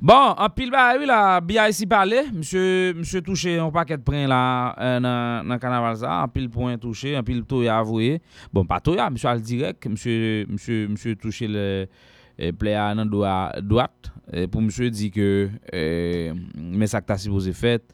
Bon, 0.00 0.32
an 0.40 0.48
pil 0.56 0.70
ba 0.72 0.94
yu 0.96 1.04
la, 1.04 1.42
biya 1.44 1.66
isi 1.68 1.84
pale, 1.84 2.22
msye, 2.32 2.94
msye 2.96 3.20
touche 3.20 3.50
yon 3.52 3.68
paket 3.74 4.00
pren 4.00 4.30
la 4.32 4.38
euh, 4.80 4.94
nan, 5.04 5.50
nan 5.50 5.60
kanaval 5.60 5.98
sa, 6.00 6.14
an 6.24 6.32
pil 6.32 6.46
poin 6.48 6.80
touche, 6.80 7.12
an 7.18 7.26
pil 7.26 7.42
to. 7.44 7.60
Bon, 8.50 8.64
pa 8.64 8.80
to 8.80 8.96
ya, 8.96 9.10
msye 9.12 9.28
al 9.28 9.44
direk, 9.44 9.84
msye, 9.92 10.46
msye, 10.48 10.88
msye 10.88 11.14
touche 11.20 11.44
le 11.52 11.86
e, 12.38 12.50
plea 12.50 12.94
nan 12.96 13.12
doa 13.12 13.52
doat, 13.60 14.08
e, 14.32 14.46
pou 14.48 14.64
msye 14.64 14.88
di 14.88 15.10
ke 15.12 15.50
e, 15.68 16.32
mesak 16.56 17.04
ta 17.04 17.20
si 17.20 17.28
pose 17.28 17.52
fet, 17.52 17.84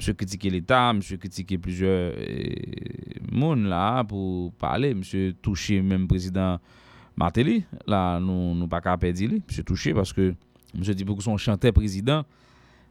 msye 0.00 0.18
kritike 0.18 0.50
l'Etat, 0.50 0.98
msye 0.98 1.14
kritike 1.22 1.62
plizye 1.62 1.98
e, 2.18 3.20
moun 3.30 3.68
la 3.70 4.02
pou 4.02 4.50
pale, 4.58 4.96
msye 4.98 5.36
touche 5.38 5.78
menm 5.78 6.10
prezident 6.10 6.58
Martelly, 7.14 7.60
la 7.86 8.18
nou, 8.18 8.50
nou 8.50 8.66
pa 8.66 8.82
ka 8.82 8.98
pedi 8.98 9.30
li, 9.30 9.44
msye 9.46 9.62
touche 9.62 9.94
Mse 10.72 10.94
di 10.96 11.04
pou 11.04 11.18
ki 11.18 11.26
son 11.26 11.40
chante 11.40 11.70
prezident, 11.76 12.24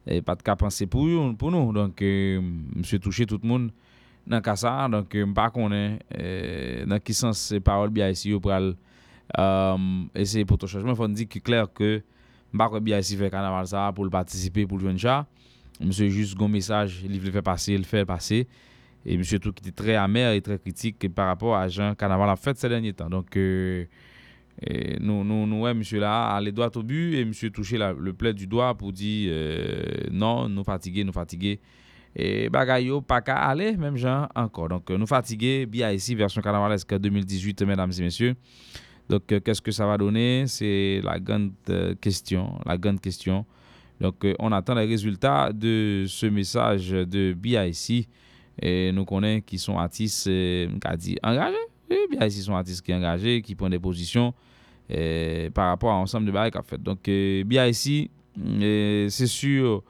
e 0.06 0.20
pat 0.26 0.42
ka 0.46 0.56
panse 0.60 0.86
pou, 0.90 1.10
yon, 1.10 1.34
pou 1.38 1.54
nou. 1.54 1.74
Donk 1.76 2.02
e, 2.06 2.38
mse 2.78 3.00
touche 3.02 3.26
tout 3.30 3.42
moun 3.48 3.70
nan 4.30 4.44
kasa, 4.46 4.74
donk 4.92 5.14
e, 5.18 5.26
mpa 5.32 5.50
konen 5.54 5.98
e, 6.14 6.86
nan 6.90 7.02
ki 7.02 7.16
sens 7.18 7.42
se 7.52 7.62
parol 7.64 7.94
bi 7.94 8.06
a 8.06 8.12
esi 8.14 8.34
yo 8.34 8.42
pral 8.44 8.74
um, 9.38 10.08
ese 10.18 10.46
poto 10.50 10.70
chanjman. 10.70 10.98
Fon 11.00 11.18
di 11.18 11.26
ki 11.30 11.42
kler 11.44 11.70
ke 11.74 12.00
mpa 12.54 12.70
konen 12.70 12.86
bi 12.86 12.98
a 12.98 13.02
esi 13.02 13.18
fe 13.20 13.32
kanaval 13.34 13.70
sa 13.72 13.90
pou 13.96 14.06
l 14.06 14.14
patisipe 14.14 14.68
pou 14.70 14.78
l 14.78 14.86
jwen 14.86 15.02
cha. 15.02 15.24
Mse 15.82 16.06
jist 16.14 16.38
gon 16.38 16.52
mesaj, 16.54 17.02
li 17.10 17.18
vle 17.18 17.34
fe 17.34 17.42
pase, 17.46 17.74
li 17.74 17.88
fe 17.88 18.06
pase. 18.06 18.44
E 19.02 19.18
mse 19.18 19.42
tou 19.42 19.50
ki 19.58 19.66
te 19.66 19.74
tre 19.74 19.98
amer 19.98 20.36
et 20.38 20.46
tre 20.46 20.60
kritik 20.62 21.08
par 21.18 21.32
rapport 21.34 21.58
a 21.58 21.66
jan 21.66 21.98
kanaval 21.98 22.30
a 22.30 22.38
fet 22.38 22.62
se 22.62 22.70
denye 22.70 22.94
tan. 22.94 23.10
Donk 23.10 23.34
e... 23.42 23.90
Et 24.64 24.98
nous, 25.00 25.24
nous, 25.24 25.48
nous, 25.48 25.62
ouais, 25.62 25.74
monsieur 25.74 26.00
là, 26.00 26.40
les 26.40 26.52
doigts 26.52 26.70
au 26.76 26.84
but 26.84 27.16
et 27.16 27.26
monsieur 27.26 27.50
touché 27.50 27.80
le 27.80 28.14
plaid 28.14 28.36
du 28.36 28.46
doigt 28.46 28.76
pour 28.76 28.94
dire 28.94 29.32
euh, 29.34 29.84
non, 30.12 30.48
nous 30.48 30.64
fatigués, 30.64 31.04
nous 31.04 31.12
fatigués. 31.12 31.60
Et 32.16 32.48
bagay 32.50 32.86
yo, 32.86 33.02
pas 33.02 33.22
qu'à 33.22 33.38
aller, 33.38 33.76
même 33.76 33.98
gens 33.98 34.28
encore. 34.36 34.70
Donc, 34.70 34.92
euh, 34.92 34.98
nous 34.98 35.08
fatigués, 35.08 35.66
bien 35.66 35.92
ici, 35.92 36.14
version 36.14 36.42
carnavalesque 36.42 36.96
2018, 36.96 37.64
mesdames 37.64 37.92
et 37.98 38.02
messieurs. 38.02 38.36
Donc, 39.10 39.32
euh, 39.32 39.40
qu'est-ce 39.40 39.62
que 39.64 39.72
ça 39.72 39.88
va 39.88 39.98
donner? 39.98 40.44
C'est 40.46 41.02
la 41.04 41.20
grande 41.20 41.54
question, 42.00 42.60
la 42.64 42.78
grande 42.78 43.02
question. 43.02 43.46
Donc, 44.00 44.26
on 44.38 44.52
attend 44.52 44.76
les 44.76 44.86
résultats 44.86 45.52
de 45.52 46.06
ce 46.08 46.28
message 46.28 46.92
de 46.92 47.34
BIC. 47.34 48.08
Et 48.62 48.92
nous 48.92 49.06
connaissons 49.06 49.42
qui 49.42 49.58
sont 49.58 49.80
artistes, 49.80 50.30
dit, 50.30 51.18
engagés. 51.24 51.56
BIC 51.90 52.32
sont 52.32 52.56
artistes 52.56 52.86
qui 52.86 52.92
sont 52.92 52.98
engagés, 52.98 53.42
qui 53.42 53.56
prennent 53.56 53.72
des 53.72 53.80
positions 53.80 54.36
par 55.54 55.68
rapport 55.68 55.92
à 55.92 55.96
l'ensemble 55.96 56.26
de 56.26 56.32
barrières 56.32 56.52
qu'a 56.52 56.62
fait. 56.62 56.82
Donc, 56.82 57.08
euh, 57.08 57.44
BIC, 57.44 58.12
euh, 58.40 59.08
c'est 59.10 59.28
sûr, 59.28 59.84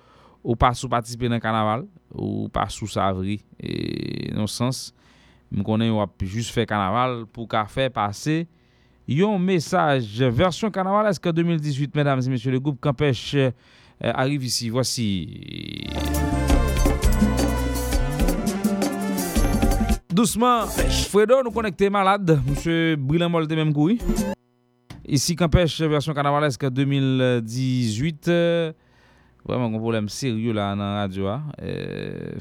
ou 0.43 0.55
pas 0.55 0.73
sous 0.73 0.89
participer 0.89 1.27
dans 1.27 1.35
le 1.35 1.41
carnaval, 1.41 1.85
ou 2.13 2.49
pas 2.49 2.69
sous 2.69 2.87
savri. 2.87 3.43
Et 3.59 4.31
ce 4.33 4.45
sens, 4.47 4.93
nous 5.51 5.63
connaissons 5.63 5.95
ou 5.95 6.01
a 6.01 6.09
juste 6.21 6.51
fait 6.51 6.65
carnaval 6.65 7.25
pour 7.31 7.47
qu'a 7.47 7.65
faire 7.65 7.91
passer 7.91 8.47
un 9.19 9.39
message 9.39 10.21
version 10.21 10.71
carnavalesque 10.71 11.31
2018, 11.31 11.95
mesdames 11.95 12.21
et 12.25 12.29
messieurs. 12.29 12.51
Le 12.51 12.59
groupe 12.59 12.79
Campèche 12.79 13.35
euh, 13.35 13.51
arrive 14.01 14.43
ici? 14.43 14.69
Voici. 14.69 15.87
Doucement, 20.09 20.65
Fredo 21.09 21.41
nous 21.43 21.51
connecté 21.51 21.89
malade. 21.89 22.39
Monsieur 22.47 22.95
Brillant 22.95 23.29
Molte 23.29 23.51
même 23.51 23.73
couille. 23.73 23.99
Ici, 25.07 25.35
qu'empêche 25.35 25.81
version 25.81 26.13
carnavalesque 26.13 26.69
2018. 26.69 28.27
Euh, 28.27 28.71
vraiment, 29.43 29.65
un 29.65 29.79
problème 29.79 30.07
sérieux 30.07 30.53
là 30.53 30.75
dans 30.75 30.83
la 30.83 30.93
radio. 31.01 31.27
Hein? 31.27 31.43
Euh, 31.61 32.33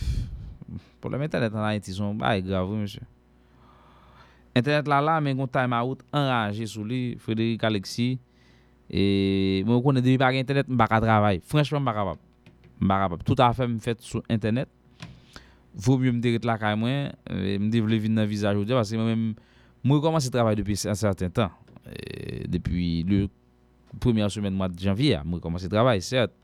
problème 1.01 1.23
Internet 1.23 1.55
en 1.55 1.63
Haïti, 1.63 1.93
son 1.93 2.15
bail 2.15 2.43
grave, 2.43 2.71
oui, 2.71 2.79
monsieur. 2.79 3.01
Internet 4.55 4.87
là, 4.89 5.01
là, 5.01 5.21
mais 5.23 5.31
un 5.31 5.47
time 5.47 5.73
out 5.73 6.01
enragé 6.13 6.67
sous 6.67 6.85
lui, 6.85 7.17
Frédéric 7.19 7.65
Alexis. 7.65 8.19
Et 8.91 9.63
moi, 9.65 9.79
je 9.79 9.83
connais 9.83 10.03
depuis 10.03 10.19
par 10.19 10.29
Internet, 10.29 10.67
je 10.69 10.73
ne 10.73 10.79
pas 10.79 10.87
travailler. 10.87 11.41
Franchement, 11.47 11.79
je 11.79 11.83
ne 11.83 11.87
pas 11.87 12.99
capable. 12.99 13.23
Tout 13.25 13.37
à 13.39 13.53
fait, 13.55 13.69
je 13.69 13.79
fait 13.79 14.01
sur 14.03 14.23
Internet. 14.29 14.69
Vaut 15.75 15.97
mieux 15.97 16.13
me 16.13 16.21
dire 16.21 16.39
là 16.43 16.59
quand 16.59 16.77
même, 16.77 17.13
me 17.31 17.71
développer 17.71 18.09
dans 18.09 18.21
le 18.21 18.27
visage, 18.27 18.57
parce 18.69 18.91
que 18.91 18.97
moi-même, 18.97 19.35
moi, 19.83 19.97
je 19.97 20.03
commence 20.03 20.27
à 20.27 20.31
travailler 20.31 20.57
depuis 20.57 20.79
un 20.87 20.95
certain 20.95 21.31
temps. 21.31 21.51
Euh, 21.91 22.47
depi 22.51 23.03
le 23.09 23.25
premye 24.01 24.29
semen 24.31 24.55
mwa 24.55 24.69
de 24.71 24.79
janvye, 24.79 25.19
mwen 25.27 25.43
komanse 25.43 25.71
travay, 25.71 26.03
cert. 26.05 26.35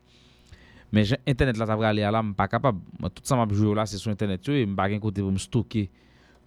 Men 0.91 1.05
jen, 1.07 1.21
internet 1.27 1.59
la 1.59 1.67
tabra 1.69 1.91
ale 1.93 2.03
ala, 2.07 2.21
mwen 2.23 2.35
pa 2.35 2.49
kapab. 2.51 2.79
Mwen 2.99 3.13
tout 3.13 3.23
sa 3.27 3.37
mwen 3.37 3.47
apjou 3.47 3.75
la, 3.77 3.87
se 3.87 3.99
sou 4.01 4.11
internet 4.11 4.47
yo, 4.47 4.55
mwen 4.59 4.75
pa 4.77 4.89
gen 4.91 5.01
kote 5.03 5.23
pou 5.23 5.31
mwen 5.31 5.41
stoke 5.41 5.87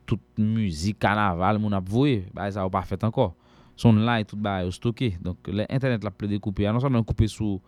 tout 0.08 0.22
muzik, 0.40 0.98
kanaval, 1.00 1.60
moun 1.62 1.76
apvoye. 1.76 2.26
Ba, 2.36 2.50
e 2.50 2.56
sa 2.56 2.66
ou 2.68 2.72
pa 2.72 2.84
fet 2.88 3.04
anko. 3.08 3.30
Son 3.80 3.96
la 4.04 4.18
e 4.20 4.28
tout 4.28 4.40
ba 4.40 4.60
yo 4.66 4.72
stoke. 4.74 5.14
Donk, 5.24 5.48
le 5.48 5.64
internet 5.68 6.04
la 6.04 6.12
ple 6.12 6.28
de 6.34 6.40
koupe. 6.42 6.66
Anon 6.68 6.82
ah, 6.82 6.84
sa 6.84 6.92
mwen 6.92 7.06
koupe 7.06 7.28
sou 7.32 7.60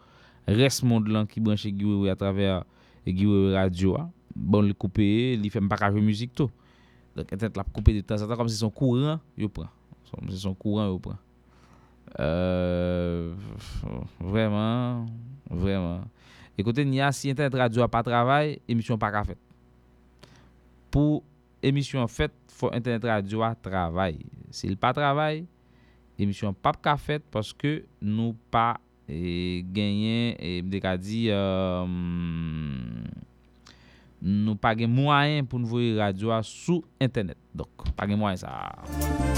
res 0.49 0.83
moun 0.85 1.05
de 1.07 1.15
lan 1.15 1.29
ki 1.29 1.41
branche 1.45 1.71
Giwewe 1.73 2.11
a 2.13 2.17
traver 2.19 2.59
euh, 2.59 2.65
Giwewe 3.07 3.55
radio 3.57 3.97
a. 4.01 4.09
Bon, 4.35 4.65
le 4.65 4.77
koupe, 4.77 5.07
li 5.41 5.53
fe 5.53 5.63
mwen 5.63 5.73
pa 5.73 5.81
kapjou 5.87 6.05
muzik 6.05 6.37
to. 6.37 6.51
Donk, 7.17 7.31
internet 7.31 7.57
la 7.61 7.69
koupe 7.69 7.97
de 7.97 8.05
tan 8.05 8.21
sa 8.21 8.29
ta, 8.29 8.37
kom 8.37 8.51
se 8.53 8.61
son 8.61 8.73
kouran, 8.75 9.23
yo 9.41 9.49
pran. 9.53 9.73
Son, 10.13 10.37
son 10.37 10.55
kouran 10.55 10.93
yo 10.93 10.99
pran. 11.01 11.17
Euh, 12.21 13.33
vreman, 14.21 15.07
vreman. 15.49 16.05
Ekote, 16.59 16.85
ni 16.85 17.01
a 17.01 17.09
si 17.17 17.31
internet 17.33 17.57
radio 17.57 17.85
a 17.85 17.89
pa 17.89 18.03
travay, 18.05 18.59
emisyon 18.69 19.01
pa 19.01 19.09
ka 19.15 19.25
fet. 19.25 19.41
Po 20.93 21.23
emisyon 21.65 22.11
fet, 22.13 22.35
fo 22.53 22.69
internet 22.77 23.09
radio 23.09 23.45
a 23.47 23.55
travay. 23.57 24.21
Se 24.53 24.69
il 24.69 24.77
pa 24.77 24.93
travay, 24.97 25.47
emisyon 26.21 26.53
pa 26.53 26.75
ka 26.77 26.99
fet, 27.01 27.25
paske 27.33 27.81
nou 28.05 28.37
pa 28.53 28.77
e, 29.09 29.17
eh, 29.17 29.57
genyen, 29.73 30.37
eh, 30.37 30.59
e, 30.61 30.63
deka 30.69 30.99
di, 31.01 31.25
euh, 31.33 31.89
nou 34.21 34.61
pa 34.61 34.77
gen 34.77 34.93
mwayen 34.93 35.49
pou 35.49 35.59
nou 35.59 35.73
voye 35.73 35.97
radio 35.97 36.37
a 36.37 36.43
sou 36.45 36.85
internet. 37.01 37.41
Dok, 37.57 37.89
pa 37.97 38.05
gen 38.07 38.21
mwayen 38.21 38.45
sa. 38.45 39.32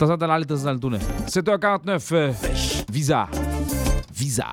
temps 0.00 0.10
en 0.10 0.16
temps, 0.16 0.26
l'aller, 0.26 0.46
temps 0.46 0.60
en 0.60 0.64
temps, 0.64 0.72
le 0.72 0.80
tourner. 0.80 0.98
7h49, 1.26 2.08
euh, 2.12 2.32
Visa. 2.90 3.28
Visa. 4.14 4.46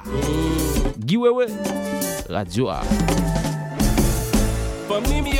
Guiwewe, 1.00 1.46
Radio 2.30 2.68
A. 2.68 2.82
Famille, 4.90 5.40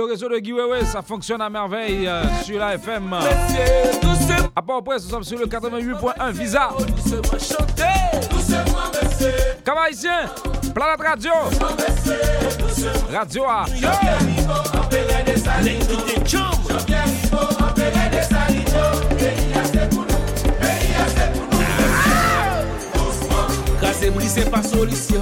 Le 0.00 0.06
réseau 0.06 0.30
de 0.30 0.38
Guiwewe, 0.38 0.82
ça 0.86 1.02
fonctionne 1.02 1.42
à 1.42 1.50
merveille 1.50 2.08
euh, 2.08 2.22
sur 2.42 2.58
la 2.58 2.74
FM. 2.76 3.12
À 4.56 4.62
part 4.62 4.78
après, 4.78 4.94
nous 4.94 5.00
sommes 5.10 5.22
sur 5.22 5.38
le 5.38 5.44
88.1 5.44 6.30
Visa. 6.30 6.70
Cavaïtien, 9.62 10.10
hein? 10.24 10.70
Planète 10.74 11.00
Radio. 11.06 11.32
Radio 13.12 13.44
A. 13.44 13.66
Pas 24.50 24.62
solution. 24.62 25.20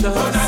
shots. 0.00 0.47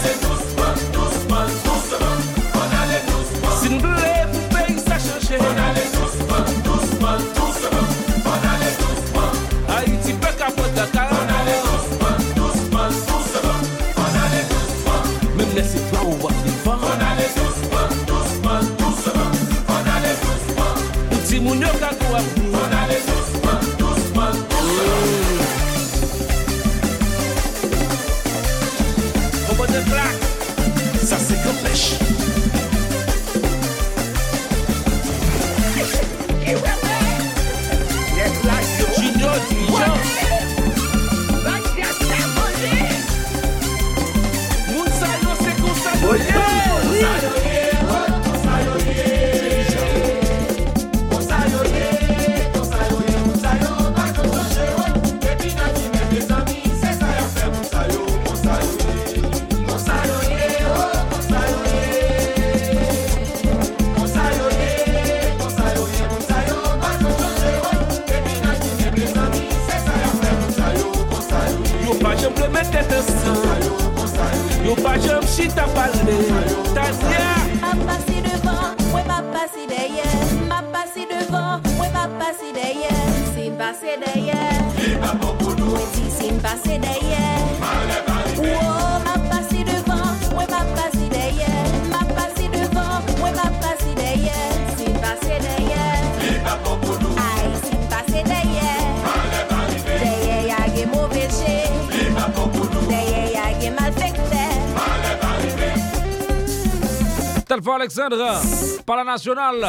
Alexandre, 107.81 108.43
par 108.85 108.97
la 108.97 109.05
nationale. 109.05 109.67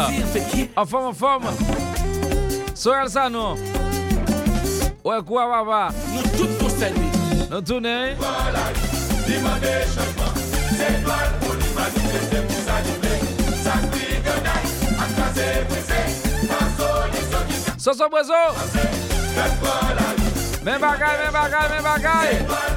En 0.76 0.86
forme, 0.86 1.06
en 1.06 1.14
forme. 1.14 1.46
Soyez 2.76 3.08
ça, 3.08 3.30
non? 3.30 3.56
Ouais, 5.02 5.20
quoi, 5.26 5.48
va, 5.48 5.64
va. 5.64 5.90
Nous 6.14 6.22
tous 6.38 6.58
pour 6.60 6.70
saluer. 6.70 7.00
Nous 7.50 7.62
tous, 7.62 7.80
né? 7.80 8.16
Demander 9.26 9.86
changement. 9.88 10.34
C'est 10.78 11.06
pas 11.06 11.30
pour 11.40 11.54
nous 11.54 11.74
manifester, 11.74 12.42
pour 12.42 12.62
s'animer. 12.66 13.18
Ça 13.64 13.76
crie 13.92 14.20
que 14.22 14.34
à 15.00 15.08
craser, 15.16 15.64
briser. 15.70 16.06
Pas 16.50 16.66
solution 16.78 17.42
qui. 17.48 17.82
Soso, 17.82 18.10
brezo. 18.10 18.34
Même 20.66 20.82
bagaille, 20.82 21.18
même 21.24 21.34
bagaille, 21.34 21.70
même 21.70 21.84
bagaille. 21.84 22.71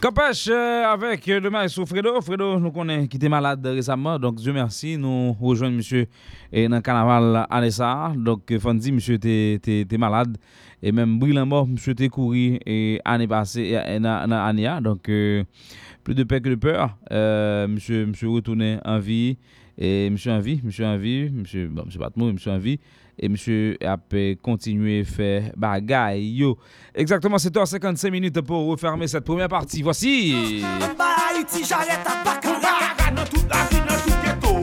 Capache 0.00 0.46
euh, 0.48 0.84
avec 0.84 1.26
euh, 1.28 1.40
le 1.40 1.50
maestro 1.50 1.84
Fredo. 1.84 2.20
Fredo, 2.20 2.60
nous 2.60 2.70
connaissons 2.70 3.08
qui 3.08 3.16
était 3.16 3.28
malade 3.28 3.66
récemment. 3.66 4.16
Donc, 4.16 4.36
Dieu 4.36 4.52
merci, 4.52 4.96
nous 4.96 5.32
rejoignons 5.32 5.78
monsieur 5.78 6.06
et 6.52 6.68
dans 6.68 6.76
le 6.76 6.82
carnaval 6.82 7.44
à 7.50 7.60
l'ESA. 7.60 8.12
Donc, 8.16 8.48
euh, 8.52 8.60
Fondi, 8.60 8.92
monsieur 8.92 9.14
était 9.14 9.98
malade. 9.98 10.36
Et 10.80 10.92
même 10.92 11.18
brillant 11.18 11.46
mort, 11.46 11.66
monsieur 11.66 11.92
était 11.92 12.08
couru 12.08 12.60
et 12.64 13.00
passée, 13.28 13.76
et, 13.76 14.06
année. 14.06 14.78
Donc, 14.82 15.08
euh, 15.08 15.42
plus 16.04 16.14
de 16.14 16.22
peur 16.22 16.42
que 16.42 16.48
de 16.50 16.54
peur. 16.54 16.96
Euh, 17.10 17.66
monsieur, 17.66 18.06
monsieur 18.06 18.28
retourné 18.28 18.78
en 18.84 19.00
vie. 19.00 19.36
Et 19.76 20.10
monsieur 20.10 20.30
en 20.30 20.38
vie, 20.38 20.60
monsieur 20.62 20.86
en 20.86 20.96
vie, 20.96 21.28
monsieur, 21.30 21.66
bon, 21.66 21.84
monsieur 21.86 21.98
Batmo, 21.98 22.32
monsieur 22.32 22.52
en 22.52 22.58
vie. 22.58 22.78
Haïti, 31.34 31.64
j'arrête 31.64 32.06
à 32.06 32.24
Baccarat. 32.24 33.14
Dans 33.14 33.24
toute 33.24 33.48
la 33.48 33.64
ville, 33.70 33.84
dans 33.88 33.96
tout 33.96 34.18
ghetto. 34.22 34.60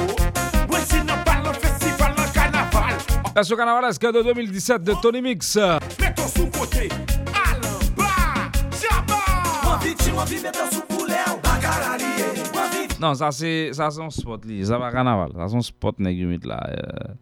Moi, 0.69 0.79
si 0.79 0.97
non 0.99 1.15
pas 1.25 1.41
le 1.43 1.53
festival, 1.53 2.13
le 2.17 2.33
carnaval. 2.33 2.95
Version 3.33 3.55
carnavalesque 3.57 4.01
de 4.01 4.23
2017 4.23 4.83
de 4.83 4.93
Tony 5.01 5.21
Mix. 5.21 5.57
Non, 12.99 13.13
ça 13.13 13.31
c'est 13.31 13.71
ça 13.73 13.91
son 13.91 14.09
spot 14.09 14.45
li. 14.45 14.65
Ça 14.65 14.77
va 14.77 14.91
carnaval. 14.91 15.31
Ça 15.35 15.47
son 15.47 15.61
spot 15.61 15.99
nèg 15.99 16.45
là. 16.45 16.59
Euh, 16.69 17.13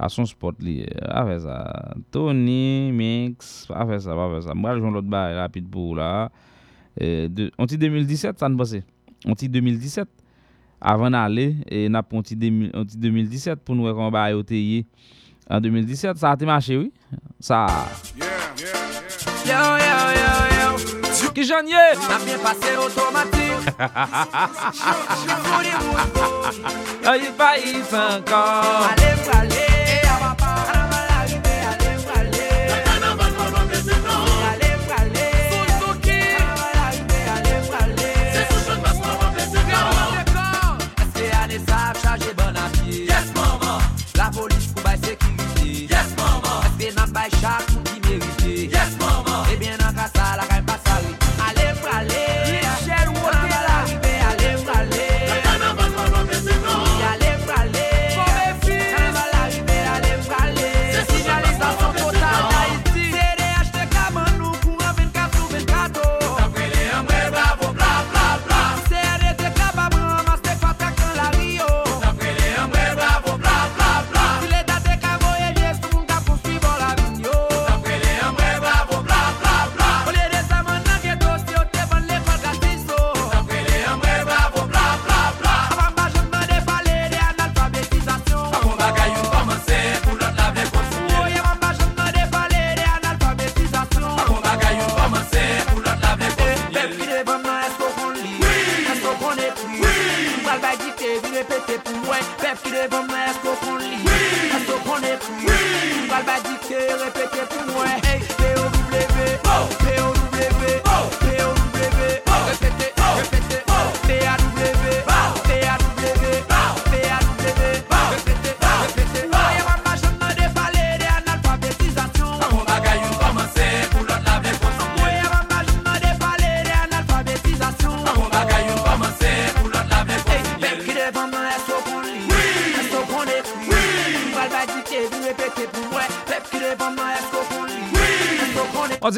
ça 0.00 0.08
son 0.08 0.24
spot 0.24 0.56
li. 0.60 0.84
Avec 1.02 1.40
ça. 1.40 1.94
Tony 2.10 2.90
Mix. 2.92 3.66
Ça, 3.68 3.74
avec 3.74 4.00
ça. 4.00 4.14
Moi, 4.54 4.76
je 4.76 4.80
joue 4.80 4.90
l'autre 4.90 5.08
bail 5.08 5.34
rapide 5.36 5.68
pour 5.68 5.94
là. 5.96 6.30
Euh, 7.00 7.28
de, 7.28 7.50
on 7.58 7.66
dit 7.66 7.78
2017, 7.78 8.38
ça 8.38 8.48
ne 8.48 8.56
passé. 8.56 8.82
On 9.26 9.32
dit 9.32 9.48
2017. 9.48 10.08
Avant 10.82 11.10
d'aller, 11.10 11.56
et 11.68 11.90
n'a 11.90 12.02
pas 12.02 12.16
on 12.16 12.22
dit 12.22 12.34
2000 12.34 12.70
on 12.72 12.84
dit 12.84 12.96
2017 12.96 13.60
pour 13.60 13.74
nous 13.74 13.92
qu'on 13.92 14.10
va 14.10 14.32
essayer 14.32 14.86
en 15.48 15.60
2017. 15.60 16.16
Ça 16.16 16.30
a 16.30 16.34
été 16.34 16.46
marché, 16.46 16.78
oui. 16.78 16.90
Ça. 17.38 17.66
Yo, 18.16 18.24
yo, 19.44 19.52
yo, 19.52 20.30
yo. 20.56 21.30
Qui 21.34 21.44
j'en 21.44 21.60
y 21.60 21.72
N'a 21.72 22.18
bien 22.24 22.38
passé 22.38 22.76
automatique. 22.78 23.40
Il 27.12 27.32
va 27.36 27.58
y 27.58 27.76
encore. 27.82 28.88
Allez, 28.90 29.12
allez, 29.32 29.56
à 29.66 29.69
maman. 47.12 47.26
Est-ce 47.26 47.69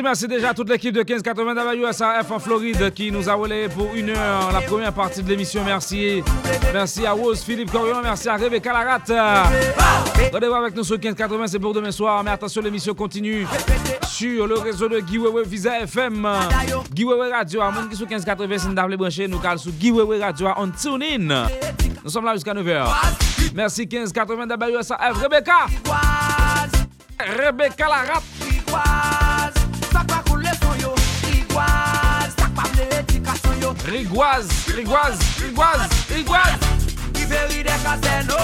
Merci 0.01 0.27
déjà 0.27 0.51
à 0.51 0.55
toute 0.55 0.71
l'équipe 0.71 0.95
de 0.95 1.01
1580 1.01 1.75
WSAF 1.75 2.31
en 2.31 2.39
Floride 2.39 2.93
qui 2.95 3.11
nous 3.13 3.29
a 3.29 3.35
relayé 3.35 3.69
pour 3.69 3.95
une 3.95 4.11
heure 4.11 4.51
la 4.53 4.61
première 4.63 4.93
partie 4.93 5.23
de 5.23 5.29
l'émission. 5.29 5.63
Merci. 5.65 6.23
Merci 6.73 7.05
à 7.05 7.13
Rose, 7.13 7.43
Philippe 7.43 7.71
Corion, 7.71 8.01
merci 8.03 8.29
à 8.29 8.37
Rebecca 8.37 8.73
Larat. 8.73 9.01
Rendez-vous 10.33 10.55
avec 10.55 10.77
nous 10.77 10.85
sur 10.85 10.97
1580, 10.97 11.47
c'est 11.47 11.59
pour 11.59 11.75
demain 11.75 11.91
soir. 11.91 12.23
Mais 12.25 12.31
attention, 12.31 12.63
l'émission 12.63 12.95
continue 12.95 13.47
sur 14.09 14.47
le 14.47 14.55
réseau 14.55 14.89
de 14.89 15.01
Giwewe 15.01 15.43
Visa 15.45 15.81
FM. 15.81 16.29
Giwewe 16.95 17.31
Radio, 17.31 17.61
à 17.61 17.71
monde 17.71 17.91
qui 17.91 17.97
sur 17.97 18.07
1580, 18.07 18.59
c'est 18.59 19.23
une. 19.25 19.31
Nous 19.31 19.39
calons 19.39 20.21
Radio 20.21 20.49
on 20.57 20.71
tune 20.71 21.03
in. 21.03 21.47
Nous 22.05 22.11
sommes 22.11 22.25
là 22.25 22.35
jusqu'à 22.35 22.55
9h. 22.55 22.87
Merci 23.55 23.83
1580 23.83 24.47
WSAF. 24.47 25.23
Rebecca. 25.23 25.67
Rebecca 27.19 27.87
Larat. 27.89 28.42
Éducation 33.85 33.89
yo. 33.89 33.93
Rigoise, 33.93 34.49
Rigoise, 34.75 35.19
Rigoise, 35.41 35.89
Rigoise. 36.11 36.59
Qui 37.15 37.25
vérit 37.25 37.63
des 37.63 37.71
casino. 37.83 38.37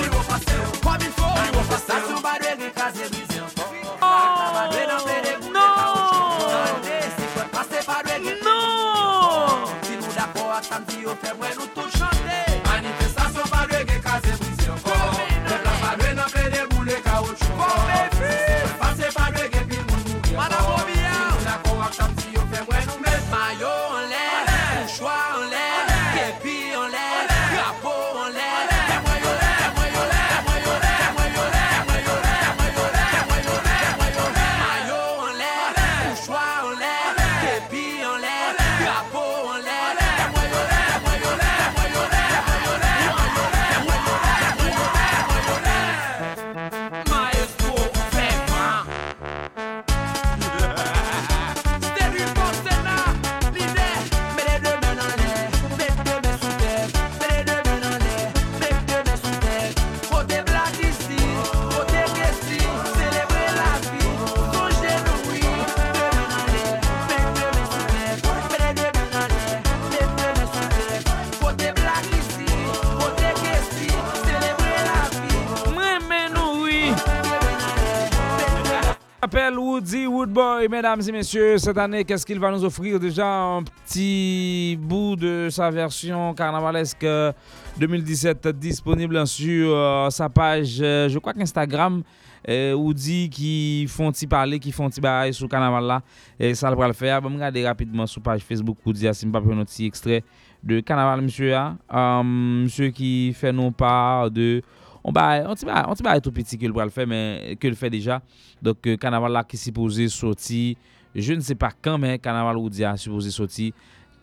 Woodboy, 80.31 80.69
mesdames 80.69 81.01
et 81.05 81.11
messieurs. 81.11 81.57
Cette 81.57 81.77
année, 81.77 82.05
qu'est-ce 82.05 82.25
qu'il 82.25 82.39
va 82.39 82.51
nous 82.51 82.63
offrir? 82.63 82.97
Déjà 82.97 83.27
un 83.27 83.63
petit 83.63 84.77
bout 84.79 85.17
de 85.17 85.49
sa 85.51 85.69
version 85.69 86.33
carnavalesque 86.33 87.03
euh, 87.03 87.33
2017 87.77 88.47
disponible 88.57 89.27
sur 89.27 89.75
euh, 89.75 90.09
sa 90.09 90.29
page, 90.29 90.77
euh, 90.79 91.09
je 91.09 91.19
crois 91.19 91.33
qu'Instagram. 91.33 92.01
Euh, 92.49 92.73
Woody 92.73 93.29
qui 93.29 93.85
font 93.87 94.11
ti 94.11 94.25
parler, 94.25 94.57
qui 94.57 94.71
font 94.71 94.89
ti 94.89 95.01
bail 95.01 95.33
sur 95.33 95.49
carnaval 95.49 95.83
là. 95.83 96.01
Et 96.39 96.55
ça 96.55 96.69
le 96.71 96.77
va 96.77 96.87
le 96.87 96.93
faire. 96.93 97.21
Bon, 97.21 97.33
regardez 97.33 97.67
rapidement 97.67 98.07
sur 98.07 98.21
page 98.21 98.41
Facebook 98.41 98.77
Woody 98.85 99.07
a 99.07 99.11
pas 99.31 99.39
un 99.39 99.65
petit 99.65 99.85
extrait 99.85 100.23
de 100.63 100.79
carnaval 100.79 101.21
monsieur. 101.21 101.53
Euh, 101.53 102.23
monsieur 102.23 102.89
qui 102.89 103.33
fait 103.33 103.51
non 103.51 103.71
pas 103.71 104.29
de 104.31 104.61
on 105.03 105.11
va 105.11 105.49
on 105.49 105.55
ti 105.55 105.65
bail 105.65 106.21
tout 106.21 106.31
petit 106.31 106.57
que 106.57 106.65
le 106.65 106.89
faire 106.89 107.07
mais 107.07 107.57
que 107.59 107.67
le 107.67 107.75
fait 107.75 107.89
déjà. 107.89 108.21
Donc 108.61 108.85
euh, 108.87 108.97
carnaval 108.97 109.31
là 109.31 109.43
qui 109.43 109.57
supposé 109.57 110.07
sortir 110.09 110.75
je 111.13 111.33
ne 111.33 111.41
sais 111.41 111.55
pas 111.55 111.71
quand 111.81 111.97
mais 111.97 112.19
carnaval 112.19 112.57
Woody 112.57 112.85
a 112.85 112.95
supposé 112.97 113.31
sortir 113.31 113.73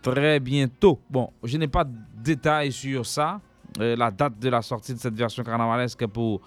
très 0.02 0.40
bientôt. 0.40 0.98
Bon, 1.10 1.30
je 1.42 1.56
n'ai 1.58 1.68
pas 1.68 1.84
de 1.84 1.92
détails 2.22 2.72
sur 2.72 3.04
ça, 3.04 3.40
euh, 3.80 3.96
la 3.96 4.10
date 4.10 4.38
de 4.38 4.48
la 4.48 4.62
sortie 4.62 4.94
de 4.94 4.98
cette 4.98 5.14
version 5.14 5.42
carnavalesque 5.42 6.06
pour 6.06 6.40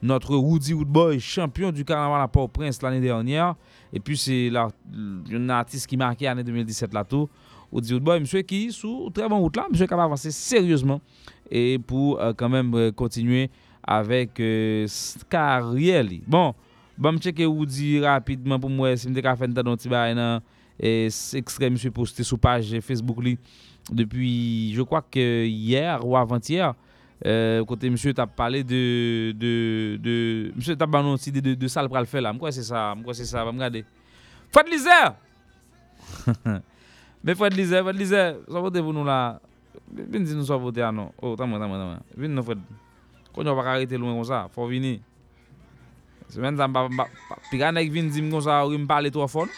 notre 0.00 0.36
Woody 0.36 0.74
Woodboy, 0.74 1.18
champion 1.18 1.72
du 1.72 1.84
carnaval 1.84 2.20
à 2.20 2.28
Port-au-Prince 2.28 2.80
l'année 2.82 3.00
dernière. 3.00 3.56
Et 3.92 3.98
puis 3.98 4.16
c'est 4.16 4.50
un 4.54 5.48
artiste 5.48 5.86
qui 5.86 5.96
marquait 5.96 6.26
l'année 6.26 6.44
2017 6.44 6.94
là 6.94 7.04
tout. 7.04 7.28
Woody 7.72 7.94
Woodboy, 7.94 8.20
monsieur 8.20 8.42
qui 8.42 8.72
sous 8.72 9.10
très 9.10 9.28
bon 9.28 9.40
route 9.40 9.56
là, 9.56 9.66
monsieur 9.70 9.86
qui 9.86 9.94
va 9.94 10.04
avancer 10.04 10.30
sérieusement 10.30 11.00
et 11.50 11.78
pour 11.78 12.20
euh, 12.20 12.32
quand 12.34 12.48
même 12.48 12.74
euh, 12.74 12.92
continuer 12.92 13.50
avèk 13.88 14.40
euh, 14.44 14.84
skaryè 14.92 16.02
li. 16.04 16.20
Bon, 16.28 16.52
ba 16.98 17.12
m 17.14 17.20
cheke 17.22 17.46
ou 17.48 17.66
di 17.68 17.96
rapidman 18.04 18.60
pou 18.60 18.72
mwen 18.72 18.98
si 18.98 19.08
m 19.08 19.16
dek 19.16 19.30
a 19.30 19.36
fèn 19.38 19.54
ta 19.56 19.64
don 19.64 19.78
ti 19.80 19.90
bay 19.90 20.14
nan 20.18 20.42
e, 20.76 21.08
ekstrem 21.38 21.76
msè 21.76 21.92
poste 21.94 22.26
sou 22.26 22.40
page 22.40 22.82
Facebook 22.84 23.22
li 23.24 23.36
depi, 23.88 24.74
je 24.76 24.84
kwa 24.84 25.00
ke 25.00 25.24
yèr 25.48 26.04
ou 26.04 26.18
avantyèr 26.20 26.74
euh, 27.24 27.62
kote 27.68 27.88
msè 27.94 28.12
tap 28.18 28.34
pale 28.36 28.64
de, 28.66 28.82
de, 29.38 29.52
de 30.04 30.16
msè 30.58 30.76
tap 30.78 30.92
banon 30.92 31.20
ti 31.22 31.32
de, 31.34 31.44
de, 31.44 31.54
de 31.58 31.70
sal 31.72 31.88
pral 31.92 32.08
fè 32.10 32.22
la. 32.24 32.34
M 32.34 32.42
kwa 32.42 32.52
se 32.54 32.66
sa, 32.66 32.90
m 32.98 33.06
kwa 33.06 33.16
se 33.16 33.28
sa, 33.30 33.46
m 33.48 33.62
gade. 33.62 33.86
Fad 34.54 34.68
Lizer! 34.70 35.14
Mè 37.24 37.34
Fad 37.34 37.56
Lizer, 37.56 37.82
Fad 37.86 37.98
Lizer, 37.98 38.36
sa 38.46 38.60
vote 38.64 38.82
pou 38.82 38.94
nou 38.96 39.06
la. 39.06 39.38
Vin 39.88 40.26
si 40.28 40.36
nou 40.36 40.46
sa 40.46 40.58
vote 40.60 40.82
anon. 40.84 41.10
Oh, 41.22 41.34
tamwen, 41.38 41.60
tamwen, 41.62 41.82
tamwen. 41.82 42.04
Vin 42.18 42.36
nou 42.36 42.46
Fad 42.46 42.60
Lizer. 42.62 42.84
Kon 43.34 43.46
yo 43.46 43.54
pa 43.58 43.66
karete 43.66 43.98
lwen 44.00 44.16
kon 44.18 44.28
sa, 44.28 44.46
fò 44.54 44.66
vini. 44.70 44.98
Se 46.28 46.40
men 46.40 46.56
zan 46.56 46.72
pa, 46.72 46.86
pi 47.50 47.56
ka 47.60 47.72
nek 47.72 47.90
vin 47.92 48.10
zim 48.12 48.30
kon 48.32 48.44
sa 48.44 48.62
ou 48.64 48.74
rim 48.74 48.86
pale 48.86 49.10
to 49.10 49.26
fon. 49.28 49.48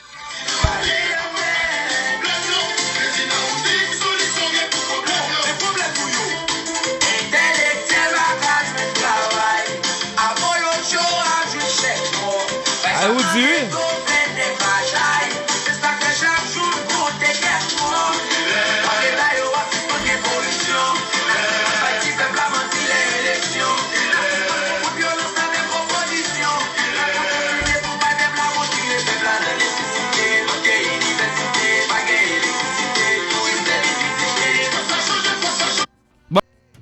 Ay 13.01 13.09
ou 13.09 13.23
di? 13.33 14.00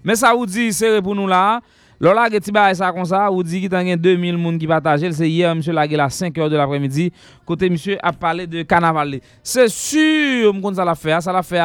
Mais 0.09 0.17
ça 0.17 0.33
vous 0.33 0.47
dit 0.47 0.73
c'est 0.73 1.03
pour 1.03 1.15
nous 1.15 1.27
là. 1.27 1.61
Lola 2.01 2.31
ge 2.31 2.39
ti 2.41 2.51
bail 2.51 2.75
ça 2.75 2.91
comme 2.91 3.05
ça, 3.05 3.31
ou 3.31 3.43
dit 3.43 3.61
qu'il 3.61 3.71
y 3.71 3.93
a 3.93 3.97
2000 3.97 4.39
moun 4.39 4.57
qui 4.57 4.67
partagent, 4.67 5.11
c'est 5.11 5.29
hier 5.29 5.55
monsieur 5.55 5.75
lagé 5.75 6.01
à 6.01 6.07
5h 6.07 6.49
de 6.49 6.57
l'après-midi, 6.57 7.13
côté 7.45 7.69
monsieur 7.69 7.99
a 8.01 8.11
parlé 8.11 8.47
de 8.47 8.63
carnaval. 8.63 9.21
C'est 9.43 9.69
sûr 9.69 10.55
m'kon 10.55 10.73
ça 10.73 10.83
la 10.83 10.95
fait, 10.95 11.21
ça 11.21 11.31
la 11.31 11.43
fait. 11.43 11.61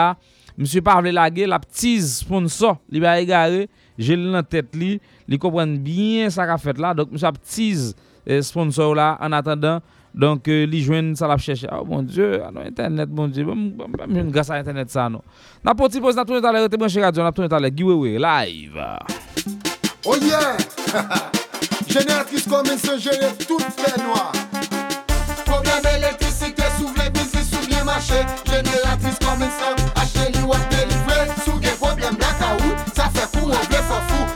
Monsieur 0.57 0.81
pas 0.81 0.99
vle 0.99 1.11
laguer 1.11 1.47
la 1.47 1.57
petite 1.57 2.01
sponsor, 2.01 2.79
li 2.89 2.99
ba 2.99 3.21
égaré, 3.21 3.69
j'ai 3.97 4.17
le 4.17 4.29
dans 4.29 4.43
tête 4.43 4.75
li 4.75 4.99
comprendre 5.39 5.77
bien 5.77 6.29
ça 6.29 6.45
qu'a 6.45 6.57
fait 6.57 6.77
là. 6.77 6.93
Donc 6.93 7.13
monsieur 7.13 7.27
a 7.27 7.31
petit 7.31 7.95
sponsor 8.41 8.93
là 8.93 9.17
en 9.21 9.31
attendant 9.31 9.79
donc 10.14 10.47
euh, 10.47 10.66
li 10.66 10.82
joine 10.82 11.16
ça 11.16 11.28
la 11.28 11.38
chercher. 11.38 11.68
Oh 11.72 11.84
mon 11.86 12.03
dieu, 12.03 12.41
ah 12.45 12.51
non 12.51 12.61
internet 12.61 13.09
mon 13.11 13.28
dieu, 13.28 13.43
bon, 13.43 13.74
grâce 14.30 14.49
à 14.49 14.55
internet 14.55 14.89
ça 14.89 15.09
non. 15.09 15.22
N'a 15.64 15.74
pas 15.74 15.88
petit 15.88 15.99
pause 15.99 16.16
n'a 16.16 16.22
à 16.22 16.51
l'heure, 16.51 16.70
t'es 16.70 16.78
branché 16.78 17.01
radio, 17.01 17.24
n'a 17.24 17.32
tourné 17.32 17.53
à 17.53 17.59
l'heure, 17.59 17.72
giveaway 17.76 18.18
live. 18.20 18.82
Oh 20.05 20.16
yeah! 20.22 20.57
Génératrice 21.88 22.47
comme 22.47 22.66
ça, 22.66 22.97
gérer 22.97 23.32
tout 23.47 23.59
fait 23.59 24.03
noir. 24.03 24.32
Problème 25.45 25.97
électricité, 25.97 26.64
les 26.97 27.09
business, 27.09 27.49
s'ouvre 27.49 27.70
les 27.70 27.84
marchés. 27.84 28.26
Génératrice 28.45 29.20
comme 29.20 29.39
ça, 29.39 30.01
acheter 30.01 30.32
les 30.34 30.43
watts 30.43 30.68
délivrés. 30.70 31.32
Sous 31.45 31.59
des 31.59 31.76
problèmes 31.80 32.16
blackout, 32.16 32.76
ça 32.95 33.09
fait 33.14 33.38
pour 33.38 33.49
un 33.49 33.66
bleu 33.68 33.78
fou. 33.78 34.32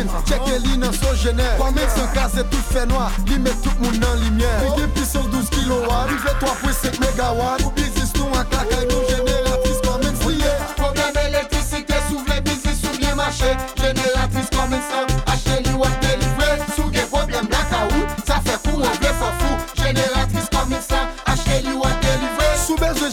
Une, 0.00 0.08
check 0.26 0.40
les 0.46 0.76
dans 0.76 0.92
son 0.92 1.14
génère. 1.14 1.56
Comme 1.58 1.76
sans 1.76 2.06
casser 2.08 2.44
tout 2.50 2.64
fait 2.72 2.86
noir, 2.86 3.10
li 3.26 3.38
met 3.38 3.50
tout 3.62 3.70
le 3.80 3.86
monde 3.86 4.04
en 4.04 4.14
lumière. 4.24 4.76
Big 4.76 4.86
puissance 4.88 5.28
12 5.30 5.50
kW, 5.50 5.88
il 6.10 6.18
fait 6.18 6.38
3,5 6.44 7.00
MW. 7.00 7.62
Pour 7.62 7.72
business, 7.72 8.12
nous 8.16 8.24
en 8.24 8.44
claquer, 8.44 8.86
nous 8.90 9.16
génératrice 9.16 9.80
comme 9.82 10.02
une 10.02 10.16
fouillée. 10.16 10.44
Problème 10.76 11.14
électricité, 11.28 11.94
s'ouvre 12.08 12.24
les 12.34 12.40
business, 12.40 12.80
s'ouvre 12.80 13.00
les 13.00 13.14
marchés. 13.14 13.56
Génératrice 13.76 14.50
comme 14.50 14.70
ça, 14.70 15.06
acheter 15.06 15.23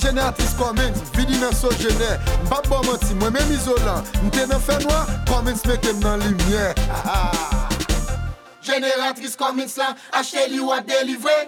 De 0.02 0.08
génératrice 0.08 0.54
commune, 0.56 0.94
vidi 1.16 1.40
dans 1.40 1.56
son 1.56 1.70
génère. 1.72 2.20
M'pas 2.46 2.62
bon 2.68 2.82
menti, 2.86 3.14
moi-même 3.20 3.52
isolant. 3.52 4.02
M'te 4.24 4.50
dans 4.50 4.60
fait 4.60 4.84
noir, 4.84 5.06
commune 5.28 5.56
se 5.56 5.68
mette 5.68 6.00
dans 6.00 6.18
lumière. 6.18 6.74
Ah, 6.90 7.32
ah. 7.32 7.70
Génératrice 8.62 9.36
commune 9.36 9.68
ça, 9.68 9.96
acheter 10.12 10.50
les 10.50 10.60
watts 10.60 10.86
délivrés. 10.88 11.48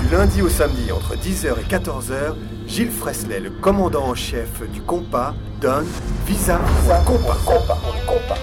Du 0.00 0.08
lundi 0.14 0.40
au 0.40 0.48
samedi 0.48 0.90
entre 0.92 1.14
10h 1.14 1.60
et 1.60 1.72
14h, 1.72 2.36
Gilles 2.66 2.90
Fresley, 2.90 3.40
le 3.40 3.50
commandant 3.50 4.06
en 4.06 4.14
chef 4.14 4.62
du 4.70 4.80
compas, 4.80 5.34
donne 5.60 5.86
Visa 6.26 6.58
pour 6.86 7.18
le 7.18 8.06
compas. 8.06 8.38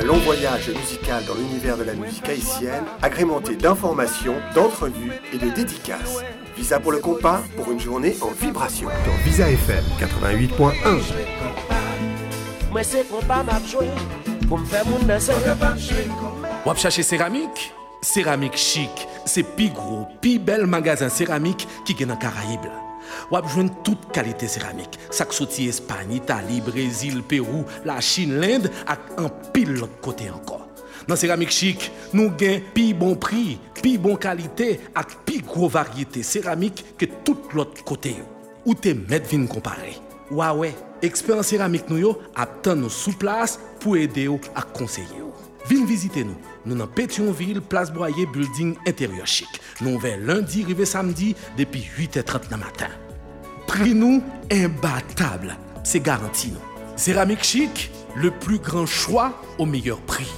Un 0.00 0.04
long 0.04 0.18
voyage 0.18 0.68
musical 0.68 1.24
dans 1.26 1.34
l'univers 1.34 1.76
de 1.76 1.82
la 1.82 1.94
musique 1.94 2.28
haïtienne, 2.28 2.84
agrémenté 3.02 3.56
d'informations, 3.56 4.36
d'entrevues 4.54 5.12
et 5.32 5.38
de 5.38 5.50
dédicaces. 5.50 6.22
Visa 6.60 6.78
pour 6.78 6.92
le 6.92 6.98
compas 6.98 7.42
pour 7.56 7.70
une 7.72 7.80
journée 7.80 8.14
en 8.20 8.32
vibration. 8.32 8.88
Dans 9.06 9.24
Visa 9.24 9.50
FM 9.50 9.82
88.1. 9.98 10.74
Mwen 12.70 12.84
se 12.84 13.00
kompa 13.08 13.38
map 13.48 13.64
jwe 13.64 13.86
Pou 14.44 14.60
m 14.60 14.66
fè 14.68 14.82
moun 14.84 15.08
danse 15.08 15.32
Wap 16.66 16.76
chache? 16.76 17.00
Céramik 18.02 18.56
chic, 18.56 19.08
c'est 19.24 19.42
pi 19.42 19.70
gros, 19.70 20.06
pi 20.20 20.38
bel 20.38 20.66
magasin 20.66 21.08
céramique 21.08 21.66
qui 21.86 21.96
gen 21.96 22.12
nan 22.12 22.18
Caraïbe. 22.18 22.68
la. 22.68 22.76
Wap 23.30 23.48
jwenn 23.48 23.72
tout 23.82 23.96
qualité 24.12 24.46
céramique. 24.46 24.98
Sak 25.10 25.32
soti 25.32 25.66
Espagne, 25.66 26.12
Italie, 26.12 26.60
Brésil, 26.60 27.22
Pérou, 27.22 27.64
la 27.86 28.02
Chine, 28.02 28.38
l'Inde 28.38 28.70
ak 28.86 29.16
an 29.16 29.32
pile 29.54 29.80
l'autre 29.80 30.00
côté 30.02 30.28
encore. 30.28 30.69
Dans 31.10 31.16
céramique 31.16 31.50
chic, 31.50 31.90
nous 32.12 32.30
gen 32.38 32.60
pi 32.72 32.94
bon 32.94 33.16
prix, 33.16 33.58
pi 33.82 33.98
bon 33.98 34.14
qualité 34.14 34.78
ak 34.94 35.16
pi 35.26 35.40
gros 35.42 35.68
variété 35.68 36.22
céramique 36.22 36.84
que 36.96 37.04
tout 37.04 37.36
l'autre 37.52 37.82
côté. 37.82 38.14
Ou 38.64 38.76
te 38.76 38.90
met 38.94 39.18
vin 39.18 39.46
comparer. 39.46 39.96
Ouais, 40.30 40.72
expert 41.02 41.42
céramique 41.42 41.90
nou 41.90 41.98
yo 41.98 42.12
ap 42.38 42.60
tan 42.62 42.78
nou 42.78 42.94
sou 42.94 43.10
place 43.18 43.58
pour 43.82 43.96
aider 43.98 44.30
ak 44.54 44.70
conseiller. 44.70 45.26
Vin 45.66 45.84
visiter 45.84 46.22
nous. 46.22 46.38
Nous 46.64 46.76
dans 46.76 46.86
Pétionville, 46.86 47.60
place 47.60 47.90
Boyer, 47.92 48.26
building 48.26 48.76
intérieur 48.86 49.26
chic. 49.26 49.50
Nous 49.80 49.96
ouverts 49.96 50.20
lundi, 50.22 50.62
rivé 50.62 50.84
samedi, 50.84 51.34
depuis 51.58 51.90
8h30 51.98 52.50
du 52.50 52.54
matin. 52.54 52.94
Prix 53.66 53.96
nous 53.96 54.22
imbattable. 54.52 55.56
C'est 55.82 55.98
garanti 55.98 56.52
nous. 56.52 56.94
Céramique 56.96 57.42
chic, 57.42 57.90
le 58.14 58.30
plus 58.30 58.60
grand 58.60 58.86
choix 58.86 59.42
au 59.58 59.66
meilleur 59.66 59.98
prix. 60.02 60.30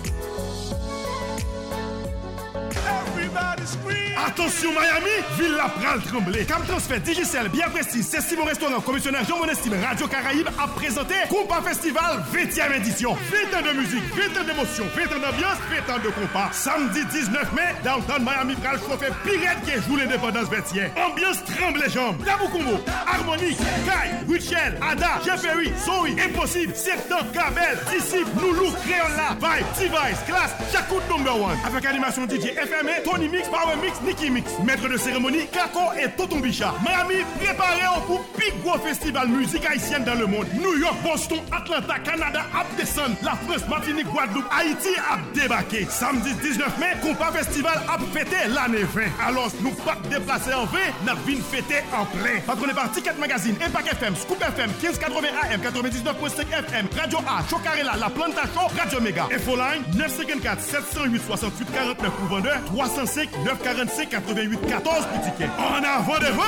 Attention 4.26 4.70
Miami, 4.72 5.10
ville 5.38 5.56
la 5.56 5.68
pral 5.68 6.00
tremblé. 6.02 6.44
Cam 6.44 6.62
Transfert, 6.66 7.00
Digicel, 7.00 7.48
Bien 7.48 7.68
Prestige, 7.68 8.02
c'est 8.02 8.20
Simon 8.20 8.44
Restaurant, 8.44 8.80
commissionnaire 8.80 9.24
Jean 9.24 9.38
Monestime, 9.38 9.74
Radio 9.82 10.06
Caraïbe 10.06 10.48
a 10.62 10.68
présenté 10.68 11.14
Compas 11.28 11.62
Festival 11.62 12.24
20e 12.32 12.76
édition. 12.76 13.14
20 13.52 13.58
ans 13.58 13.62
de 13.62 13.78
musique, 13.78 14.02
20 14.14 14.40
ans 14.40 14.44
d'émotion, 14.44 14.84
20 14.94 15.02
ans 15.16 15.20
d'ambiance, 15.20 15.58
20 15.86 15.94
ans 15.94 15.98
de 15.98 16.08
compas. 16.10 16.50
Samedi 16.52 17.04
19 17.04 17.52
mai, 17.52 17.74
downtown 17.84 18.22
Miami 18.24 18.54
pral 18.56 18.78
chauffer 18.78 19.12
pirate 19.24 19.58
qui 19.64 19.72
joue 19.88 19.96
l'indépendance 19.96 20.48
20e. 20.48 20.90
Ambiance 20.96 21.44
tremble 21.44 21.80
les 21.84 21.90
jambes. 21.90 22.24
Tabou 22.24 22.48
Combo, 22.48 22.78
Harmonique, 23.06 23.58
Kai, 23.86 24.10
Richel, 24.28 24.78
Ada, 24.82 25.20
Jeffery, 25.24 25.72
Zoe, 25.84 26.16
Impossible, 26.18 26.74
Sertan, 26.74 27.24
Kabel, 27.32 27.78
Disciple, 27.90 28.30
Loulou, 28.40 28.70
Créola, 28.84 29.36
Vibe, 29.40 29.66
T-Vice, 29.76 30.20
Classe, 30.26 30.54
Chakout 30.72 31.02
Number 31.08 31.34
One. 31.40 31.58
Avec 31.64 31.84
animation 31.86 32.26
DJ 32.26 32.54
FME, 32.54 33.02
Tony 33.04 33.28
Mix, 33.28 33.48
Power 33.52 33.76
Mix, 33.82 34.00
Nicky 34.00 34.30
Mix. 34.30 34.50
Maître 34.64 34.88
de 34.88 34.96
cérémonie, 34.96 35.46
Kako 35.52 35.92
et 36.02 36.08
Tonton 36.16 36.40
Bicha. 36.40 36.72
Miami, 36.82 37.22
préparez-vous 37.38 38.00
pour 38.06 38.24
plus 38.28 38.50
gros 38.64 38.78
festival 38.78 39.28
musique 39.28 39.66
haïtienne 39.66 40.04
dans 40.04 40.14
le 40.14 40.26
monde. 40.26 40.46
New 40.54 40.78
York, 40.78 40.96
Boston, 41.04 41.38
Atlanta, 41.52 41.98
Canada, 41.98 42.46
ap 42.58 42.66
descend. 42.78 43.14
La 43.22 43.32
France, 43.46 43.68
Martinique, 43.68 44.06
Guadeloupe, 44.06 44.46
Haïti 44.50 44.88
ap 45.10 45.20
débarqué. 45.34 45.86
Samedi 45.90 46.32
19 46.42 46.78
mai, 46.78 46.96
Compas 47.02 47.32
Festival 47.32 47.78
ap 47.92 48.00
fêté 48.14 48.36
l'année 48.48 48.84
20. 48.84 49.02
Alors, 49.28 49.50
nous 49.60 49.72
pas 49.84 49.98
déplacer 50.08 50.54
en 50.54 50.64
V, 50.64 50.78
n'a 51.04 51.12
vin 51.12 51.42
fêté 51.50 51.82
en 51.94 52.06
plein. 52.06 52.40
Patronné 52.46 52.72
par 52.72 52.90
Ticket 52.90 53.12
Magazine, 53.20 53.56
Impact 53.62 53.92
FM, 53.92 54.16
Scoop 54.16 54.42
FM, 54.42 54.70
1580 54.80 55.28
AM, 55.52 55.60
99.5 55.60 56.58
FM, 56.68 56.86
Radio 56.98 57.18
A, 57.28 57.42
Chocarella, 57.50 57.96
La 58.00 58.08
Planta 58.08 58.42
Show, 58.54 58.66
Radio 58.78 58.98
Méga. 59.02 59.28
Infoline 59.30 59.84
954 59.94 60.58
708 60.62 61.20
68 61.26 61.68
49 61.70 62.12
pour 62.12 62.26
vendeur, 62.28 62.58
305 62.64 63.28
945 63.44 64.08
88 64.08 64.60
14 64.68 65.06
pour 65.06 65.20
ticket. 65.24 65.48
En 65.58 65.82
avant 65.82 66.18
de 66.18 66.26
vous! 66.26 66.42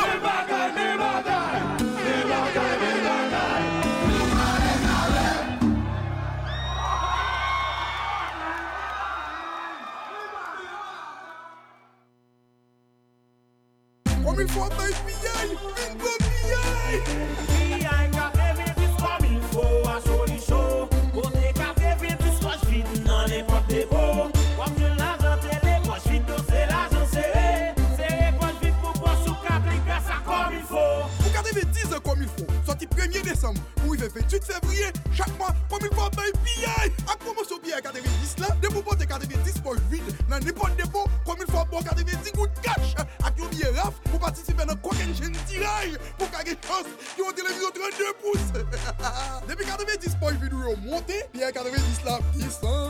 Comme 14.24 14.40
il 14.40 14.48
faut 14.48 14.62
une. 14.62 14.94
Il 32.80 32.88
faut, 32.88 32.96
sorti 33.00 33.18
1er 33.18 33.22
décembre, 33.22 33.60
pour 33.76 33.94
arriver 33.94 34.08
28 34.08 34.44
février, 34.44 34.86
chaque 35.12 35.36
mois, 35.38 35.54
comme 35.68 35.80
il 35.82 35.94
faut 35.94 36.02
un 36.02 36.10
FBI. 36.10 36.92
À 37.10 37.16
promotion 37.16 37.56
bien 37.62 37.80
90 37.80 38.36
là, 38.38 38.48
de 38.62 38.68
vous 38.68 38.82
porter 38.82 39.06
90 39.06 39.60
poches 39.60 39.78
vide, 39.90 40.02
dans 40.28 40.38
n'importe 40.38 40.76
dépôt, 40.76 41.04
comme 41.26 41.36
il 41.40 41.52
faut 41.52 41.58
un 41.58 41.64
bon 41.64 41.80
90 41.82 42.32
gouttes 42.32 42.50
cash. 42.62 42.94
À 43.24 43.30
qui 43.30 43.42
oublier 43.42 43.66
RAF, 43.76 43.94
pour 44.10 44.20
participer 44.20 44.64
dans 44.64 44.76
quoi 44.76 44.96
chaîne 44.96 45.36
tirage, 45.46 45.98
pour 46.18 46.30
gagner 46.30 46.56
chance, 46.66 46.86
qui 47.14 47.22
ont 47.22 47.32
télévision 47.32 47.70
32 47.74 48.04
pouces. 48.22 48.60
Depuis 49.48 49.66
90 49.66 50.16
poches 50.20 50.34
vide, 50.34 50.52
vous 50.52 50.76
montez, 50.88 51.24
bien 51.32 51.50
90 51.50 52.04
là, 52.04 52.18
descend. 52.34 52.83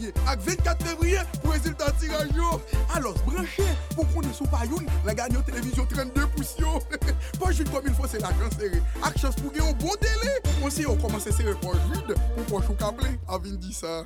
30 0.00 0.08
décembre, 0.08 0.08
27 0.08 0.10
janvier, 0.10 0.12
avec 0.26 0.40
24 0.40 0.86
février, 0.86 1.18
pour 1.42 1.52
résultat 1.52 1.92
tirage. 1.92 2.28
yo. 2.34 2.60
Alors, 2.94 3.14
branchez, 3.24 3.62
pour 3.94 4.08
qu'on 4.12 4.22
ne 4.22 4.32
soit 4.32 4.46
pas 4.48 4.64
une, 4.64 4.86
la 5.04 5.24
en 5.24 5.42
télévision 5.42 5.86
32 5.86 6.26
pouces. 6.28 6.56
yo. 6.58 6.80
Juste 7.50 7.72
comme 7.72 7.84
il 7.86 7.94
faut, 7.94 8.06
c'est 8.06 8.20
l'argent 8.20 8.50
serré. 8.58 8.80
Avec 9.02 9.18
chance 9.18 9.34
pour 9.36 9.52
gagner 9.52 9.70
un 9.70 9.72
bon 9.72 9.92
délai. 10.00 10.34
On 10.62 10.70
sait, 10.70 10.86
on 10.86 10.96
commence 10.96 11.26
à 11.26 11.32
serrer 11.32 11.54
poche 11.54 11.76
vide, 11.92 12.14
pour 12.36 12.60
poche 12.60 12.70
au 12.70 12.74
câblé. 12.74 13.08
À 13.28 13.38
vin 13.38 13.54
dit 13.54 13.72
ça. 13.72 14.04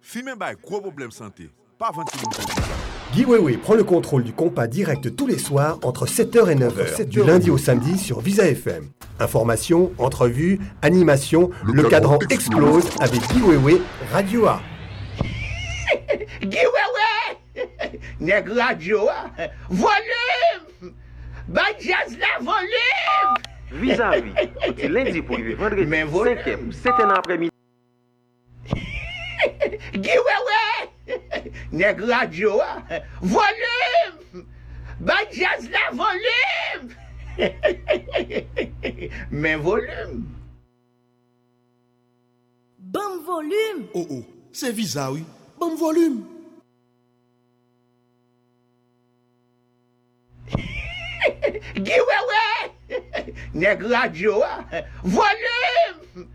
Fumer 0.00 0.36
bay 0.36 0.56
gros 0.62 0.80
problème 0.80 1.10
santé. 1.10 1.50
Pas 1.78 1.92
21 1.94 3.14
Guy 3.14 3.24
Wewe 3.24 3.56
prend 3.56 3.74
le 3.74 3.84
contrôle 3.84 4.24
du 4.24 4.32
compas 4.32 4.66
direct 4.66 5.14
tous 5.14 5.28
les 5.28 5.38
soirs 5.38 5.78
entre 5.84 6.06
7h 6.06 6.50
et 6.50 6.56
9h, 6.56 7.04
du 7.04 7.22
lundi 7.22 7.50
au 7.50 7.58
samedi 7.58 7.96
sur 7.96 8.18
Visa 8.18 8.48
FM. 8.48 8.88
Informations, 9.20 9.92
entrevues, 9.98 10.58
animations, 10.82 11.50
le, 11.64 11.84
cadran 11.84 12.18
explose 12.30 12.84
avec 12.98 13.20
Guy 13.28 13.42
Wewe, 13.42 13.80
Radio 14.12 14.46
A. 14.46 14.60
Giwewe! 16.42 17.68
Nèg 18.22 18.48
radio, 18.48 19.06
ah. 19.08 19.46
volume! 19.68 20.94
Ba 21.46 21.62
jazz 21.78 22.18
la 22.18 22.44
volume! 22.44 23.36
Vis-à-vis, 23.70 24.74
du 24.74 24.88
lundi 24.88 25.22
pour 25.22 25.36
vendredi, 25.56 25.86
Mais 25.86 26.02
volume. 26.02 26.38
5e, 26.44 26.72
7e 26.72 27.14
après-midi. 27.16 27.52
Giwewe! 30.04 30.62
Nèk 31.78 31.98
radyo 32.08 32.60
a! 32.60 32.82
Ah! 32.90 33.02
Volim! 33.22 34.46
Ba 35.00 35.18
jaz 35.32 35.68
la 35.70 35.84
volim! 35.92 36.82
Men 39.30 39.62
volim! 39.62 40.26
Bam 42.78 43.22
volim! 43.26 43.88
Oh 43.94 44.06
oh, 44.10 44.24
se 44.52 44.72
viza 44.72 45.10
oui! 45.12 45.24
Bam 45.60 45.76
volim! 45.76 46.24
Giwewe! 51.86 52.44
Nèk 53.54 53.80
radyo 53.92 54.42
a! 54.42 54.64
Ah! 54.72 54.82
Volim! 55.04 56.26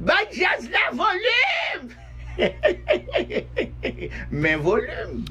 Ba 0.00 0.18
jaz 0.32 0.68
la 0.70 0.90
volim! 0.92 2.05
Mais 4.30 4.56
volume! 4.56 5.24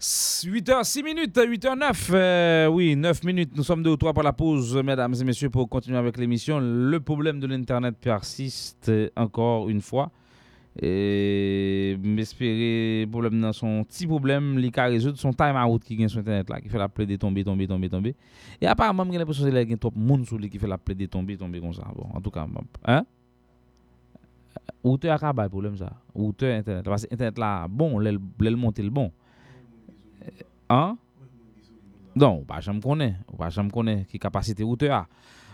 8h6 0.00 1.04
minutes, 1.04 1.36
8h9. 1.36 2.10
euh, 2.12 2.66
oui, 2.66 2.96
9 2.96 3.22
minutes. 3.22 3.52
Nous 3.54 3.62
sommes 3.62 3.84
deux 3.84 3.90
ou 3.90 3.96
trois 3.96 4.12
pour 4.12 4.24
la 4.24 4.32
pause, 4.32 4.76
mesdames 4.82 5.14
et 5.20 5.24
messieurs, 5.24 5.48
pour 5.50 5.68
continuer 5.68 5.96
avec 5.98 6.16
l'émission. 6.16 6.58
Le 6.60 6.98
problème 6.98 7.38
de 7.38 7.46
l'Internet 7.46 7.94
persiste 8.00 8.90
encore 9.14 9.68
une 9.68 9.80
fois. 9.80 10.10
Et 10.80 11.98
m'espérer 12.02 13.06
problème 13.06 13.40
dans 13.40 13.52
son 13.52 13.84
petit 13.84 14.06
problème, 14.06 14.58
il 14.58 14.72
a 14.74 14.84
résoudre 14.86 15.18
son 15.18 15.32
time 15.32 15.54
out 15.54 15.84
qui 15.84 15.96
gagne 15.96 16.08
sur 16.08 16.20
Internet 16.20 16.48
là, 16.48 16.60
qui 16.60 16.68
fait 16.70 16.78
la 16.78 16.88
plaie 16.88 17.04
de 17.04 17.16
tomber, 17.16 17.44
tomber, 17.44 17.66
tomber, 17.66 17.88
tomber. 17.90 18.16
Et 18.60 18.66
apparemment, 18.66 19.06
j'ai 19.12 19.18
l'impression 19.18 19.44
qu'il 19.44 19.54
y 19.54 19.72
a 19.72 19.76
trop 19.76 19.90
de 19.90 19.98
monde 19.98 20.24
qui 20.24 20.58
fait 20.58 20.66
la 20.66 20.78
plaie 20.78 20.94
de 20.94 21.06
tomber, 21.06 21.36
tomber 21.36 21.60
comme 21.60 21.74
ça. 21.74 21.86
Bon, 21.94 22.06
en 22.14 22.20
tout 22.20 22.30
cas, 22.30 22.46
hein? 22.86 23.04
Oute 24.82 25.10
a 25.14 25.18
ka 25.22 25.30
bay 25.36 25.48
problem 25.50 25.76
sa. 25.78 25.92
Oute 26.14 26.48
internet. 26.50 26.88
Pase 26.90 27.06
internet 27.10 27.38
la 27.38 27.52
bon, 27.68 28.00
lèl 28.02 28.18
lè 28.18 28.54
monte 28.58 28.82
l 28.82 28.90
bon. 28.90 29.12
Eh, 30.22 30.42
an? 30.72 30.96
Don, 32.14 32.42
ou 32.42 32.46
pa 32.48 32.60
chanm 32.60 32.82
konen. 32.82 33.14
Ou 33.30 33.38
pa 33.38 33.50
chanm 33.54 33.70
konen 33.72 34.02
ki 34.10 34.18
kapasite 34.20 34.66
oute 34.66 34.90
a. 34.90 35.04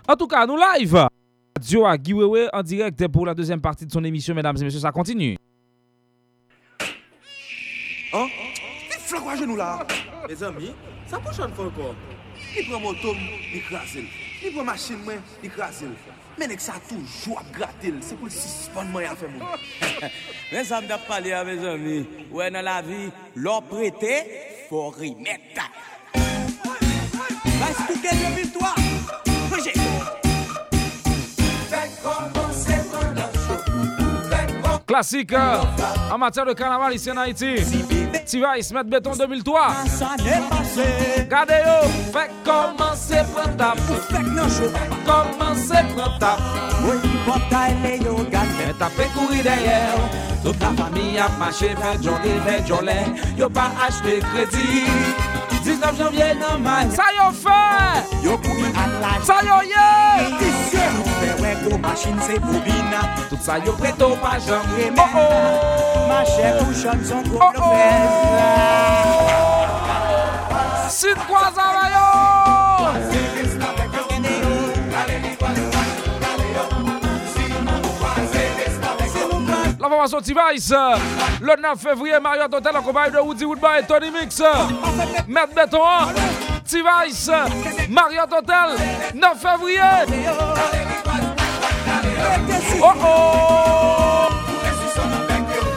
En 0.08 0.16
tout 0.16 0.30
ka, 0.30 0.46
nou 0.48 0.56
live! 0.56 1.08
Radio 1.58 1.84
a 1.86 1.96
Giwewe 1.98 2.48
en 2.52 2.62
direct 2.62 3.08
pour 3.08 3.26
la 3.26 3.34
deuxième 3.34 3.60
partie 3.60 3.84
de 3.84 3.92
son 3.92 4.04
émission, 4.04 4.34
mesdames 4.34 4.56
et 4.56 4.64
messieurs, 4.64 4.80
ça 4.80 4.92
continue. 4.92 5.36
An? 8.12 8.30
Ti 8.88 8.96
flak 9.04 9.26
wajen 9.26 9.50
nou 9.50 9.58
la? 9.58 9.82
Mes 10.24 10.42
ami, 10.46 10.70
sa 11.10 11.20
pou 11.20 11.34
chan 11.36 11.52
fwa 11.52 11.68
kon? 11.76 11.98
Ni 12.54 12.62
pran 12.64 12.80
motom, 12.80 13.18
ni 13.52 13.60
krasil. 13.66 14.06
Ni 14.40 14.52
pran 14.54 14.64
masin 14.64 15.02
mwen, 15.04 15.20
ni 15.42 15.50
krasil. 15.52 15.92
Mais 16.38 16.46
nek 16.46 16.60
ça 16.60 16.74
toujours 16.88 17.40
à 17.40 17.58
gratter. 17.58 17.92
C'est 18.00 18.14
pour 18.16 18.26
le 18.26 18.30
suspendre 18.30 18.90
moi 18.90 19.02
à 19.02 19.16
faire 19.16 19.28
mon. 19.30 19.44
Mes 20.52 20.72
amis, 20.72 20.86
d'ap 20.86 21.06
parler 21.06 21.32
à 21.32 21.44
mes 21.44 21.66
amis. 21.66 22.06
Ouais, 22.30 22.50
dans 22.50 22.62
la 22.62 22.80
remettre. 24.70 25.70
Parce 27.60 27.88
que 27.88 28.02
quelle 28.02 28.34
victoire? 28.34 28.76
Projet. 29.50 29.72
Classique 34.86 35.32
euh, 35.32 35.62
en 36.10 36.18
matière 36.18 36.46
de 36.46 36.54
carnaval 36.54 36.94
ici 36.94 37.10
en 37.10 37.16
Haïti. 37.18 37.56
T-Vice, 38.26 38.72
mettre 38.72 38.90
béton 38.90 39.12
2003. 39.16 39.68
Gardez 41.28 41.54
yo, 41.64 41.88
fait 42.12 42.30
commencer 42.44 43.22
prendre 43.32 43.56
ta 43.56 43.74
Commencer 45.06 45.84
prendre 45.94 46.18
ta 46.18 46.36
Mais 48.58 48.74
t'as 48.78 48.88
fait 48.90 49.08
courir 49.08 49.42
derrière. 49.42 49.94
Toute 50.44 50.60
la 50.60 50.70
famille 50.70 51.18
a 51.18 51.28
marché, 51.38 51.70
fait 51.70 52.02
journée, 52.02 52.38
fait 52.46 52.66
journée. 52.66 53.06
Yo 53.36 53.48
pas 53.48 53.72
acheté 53.86 54.20
crédit. 54.20 54.84
19 55.62 55.98
janvier, 55.98 56.34
non 56.34 56.58
mal. 56.58 56.90
Ça 56.90 57.04
yo 57.16 57.32
fait. 57.32 58.24
Yo 58.24 58.38
Ça 59.24 59.40
yo 59.42 59.68
yeah. 59.68 61.07
Machine 61.80 62.16
c'est 62.20 62.38
bobina 62.38 63.00
Tout 63.28 63.38
sa 63.40 63.58
yo 63.58 63.72
preto 63.72 64.16
pa 64.22 64.38
jam 64.38 64.62
remet 64.76 64.94
Ma 66.08 66.24
chère 66.24 66.58
couchonne 66.58 67.04
son 67.04 67.22
gros 67.22 67.52
Sit 70.88 71.18
kwa 71.26 71.52
zavayo 71.54 72.08
La 79.80 79.88
formation 79.88 80.20
T-Vice, 80.20 80.74
le 81.40 81.62
9 81.62 81.78
février, 81.78 82.18
Marriott 82.20 82.52
Hotel 82.52 82.76
en 82.76 82.82
compagnie 82.82 83.12
de 83.12 83.18
Woody 83.18 83.44
Woodboy 83.44 83.78
et 83.80 83.86
Tony 83.86 84.10
Mix. 84.10 84.42
Maître 85.28 85.54
Béton, 85.54 85.78
T-Vice, 86.68 87.30
Marriott 87.88 88.30
Hotel, 88.32 88.76
9 89.14 89.38
février. 89.40 89.80
Oh 92.80 92.94
oh! 93.02 94.28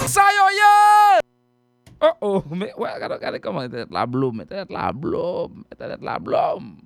Sayo 0.06 0.50
ye! 0.50 1.20
Oh 2.02 2.14
oh! 2.22 2.44
Mwen 2.50 3.00
gade 3.00 3.20
gade 3.22 3.40
koman 3.42 3.66
ete 3.70 3.80
et 3.86 3.92
la 3.92 4.06
blom, 4.06 4.42
ete 4.42 4.52
et 4.52 4.70
la 4.70 4.92
blom, 4.92 5.64
ete 5.72 5.82
et 5.82 6.02
la 6.02 6.20
blom. 6.20 6.78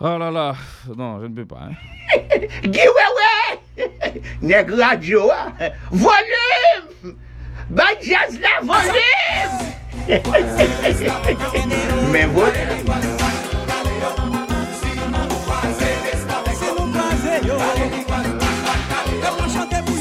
Oh 0.00 0.18
la 0.18 0.30
la, 0.30 0.54
non, 0.96 1.20
je 1.20 1.26
ne 1.26 1.34
peux 1.34 1.46
pas. 1.46 1.68
Giwewe! 2.62 3.58
Nèk 4.42 4.70
radyo 4.70 5.30
a! 5.30 5.52
Volim! 5.90 7.16
Bad 7.70 7.98
jazz 8.02 8.38
la 8.38 8.60
volim! 8.62 9.50
Men 12.12 12.30
volim! 12.30 13.47
yo 17.46 17.56
Kale 17.58 17.88
di 17.90 18.04
kwa 18.04 18.18
nou, 18.18 18.38
kwa 18.38 18.48
kwa 18.64 18.74
kwa 18.88 18.98
yo 19.12 19.18
Yo 19.24 19.30
pa 19.36 19.46
chante 19.52 19.82
pou 19.86 19.97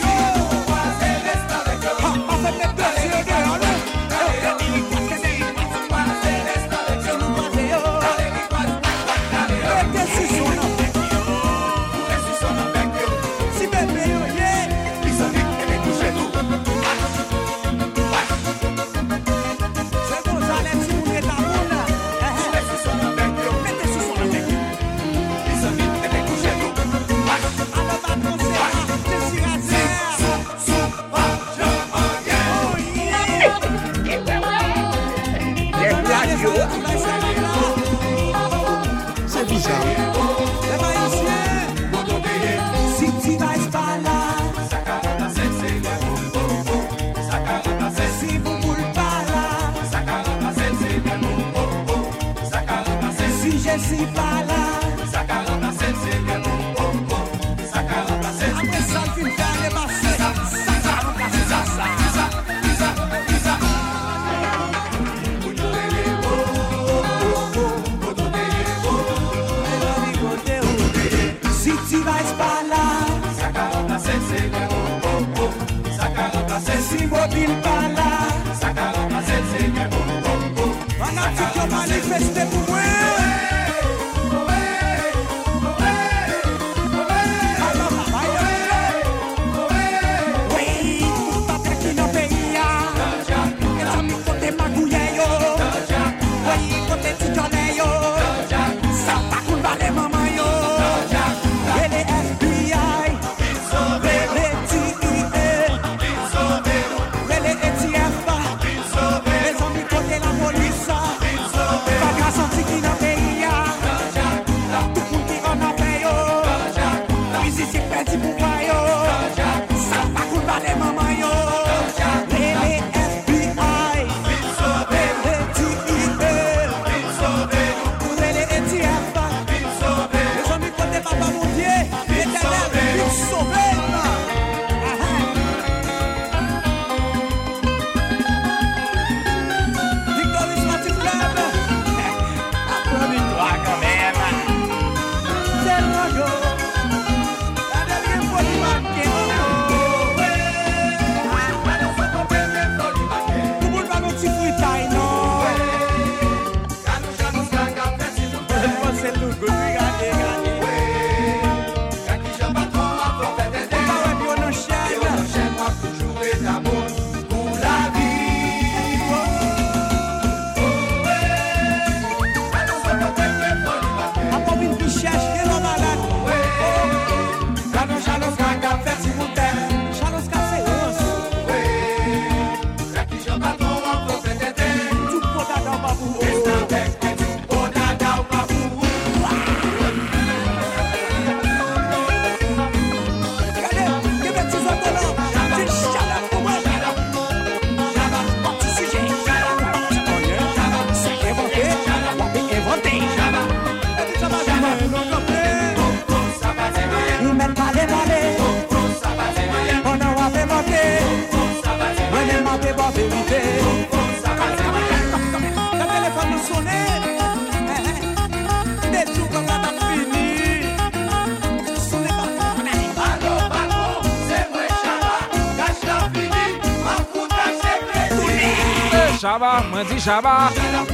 Chaba, 229.28 229.62
mwen 229.70 229.86
di 229.88 230.00
Chaba, 230.00 230.50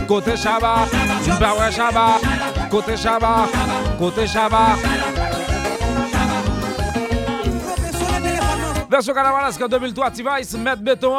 kote 0.07 0.35
Chaba, 0.35 0.87
ba 1.39 1.53
wè 1.53 1.69
Chaba, 1.71 2.19
kote 2.67 2.97
Chaba, 2.97 3.47
kote 3.99 4.25
Chaba. 4.25 4.75
Version 8.89 9.13
en 9.15 9.67
2003, 9.67 10.11
T-Vice, 10.11 10.57
Maître 10.57 10.81
Béton. 10.81 11.15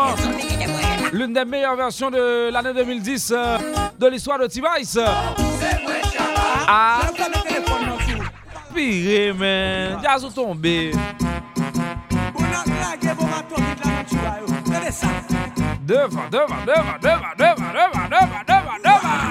L'une 1.12 1.32
des 1.32 1.44
meilleures 1.44 1.76
versions 1.76 2.10
de 2.10 2.50
l'année 2.50 2.74
2010 2.74 3.32
euh, 3.32 3.58
de 3.96 4.06
l'histoire 4.08 4.40
de 4.40 4.48
T-Vice. 4.48 4.98
Ah, 6.66 6.98
pire, 8.74 9.36
man. 9.36 10.00
Jazz 10.02 10.26
tombé. 10.34 10.90
Devant, 15.86 16.30
devant, 16.30 16.64
devant, 16.64 16.98
devant, 17.02 17.34
devant, 17.36 17.72
devant, 17.74 18.08
devant, 18.08 18.44
devant, 18.46 18.78
devant. 18.82 19.24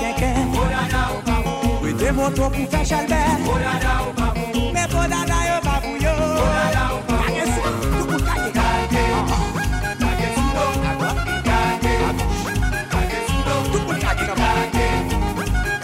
kèkèn 0.00 0.52
Wè 1.82 1.92
te 1.98 2.12
moto 2.16 2.48
pou 2.52 2.66
fè 2.72 2.82
chalbè 2.88 3.20
Mè 4.74 4.84
podada 4.92 5.38
yo 5.46 5.56
babou 5.64 5.96
yo 6.02 6.14
Kage 7.10 7.44
sou, 7.52 7.72
nou 7.92 8.04
pou 8.10 8.20
kage 8.26 8.50
kage 8.56 9.04
Kage 10.02 10.28
sou 10.36 10.48
do, 10.56 10.66
kage 11.46 11.94
Kage 12.92 13.20
sou 13.28 13.40
do, 13.46 13.56
nou 13.70 13.84
pou 13.86 13.98
kage 14.04 14.28
kage 14.30 14.88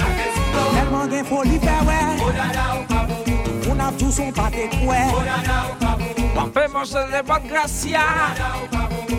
Kage 0.03 0.29
sou 0.37 0.47
do 0.55 0.67
Telman 0.77 1.13
gen 1.15 1.29
foli 1.31 1.59
fè 1.67 1.77
wè 1.89 1.99
Podada 2.23 2.69
yo 2.71 2.81
babou 2.93 3.21
Moun 3.67 3.85
ap 3.89 4.01
tou 4.01 4.15
son 4.15 4.33
pate 4.37 4.69
kouè 4.79 5.03
Podada 5.13 5.59
yo. 5.59 5.77
babou 5.83 6.31
Mwen 6.33 6.57
fè 6.57 6.71
monsè 6.77 7.07
de 7.13 7.27
bot 7.29 7.51
gracia 7.51 8.07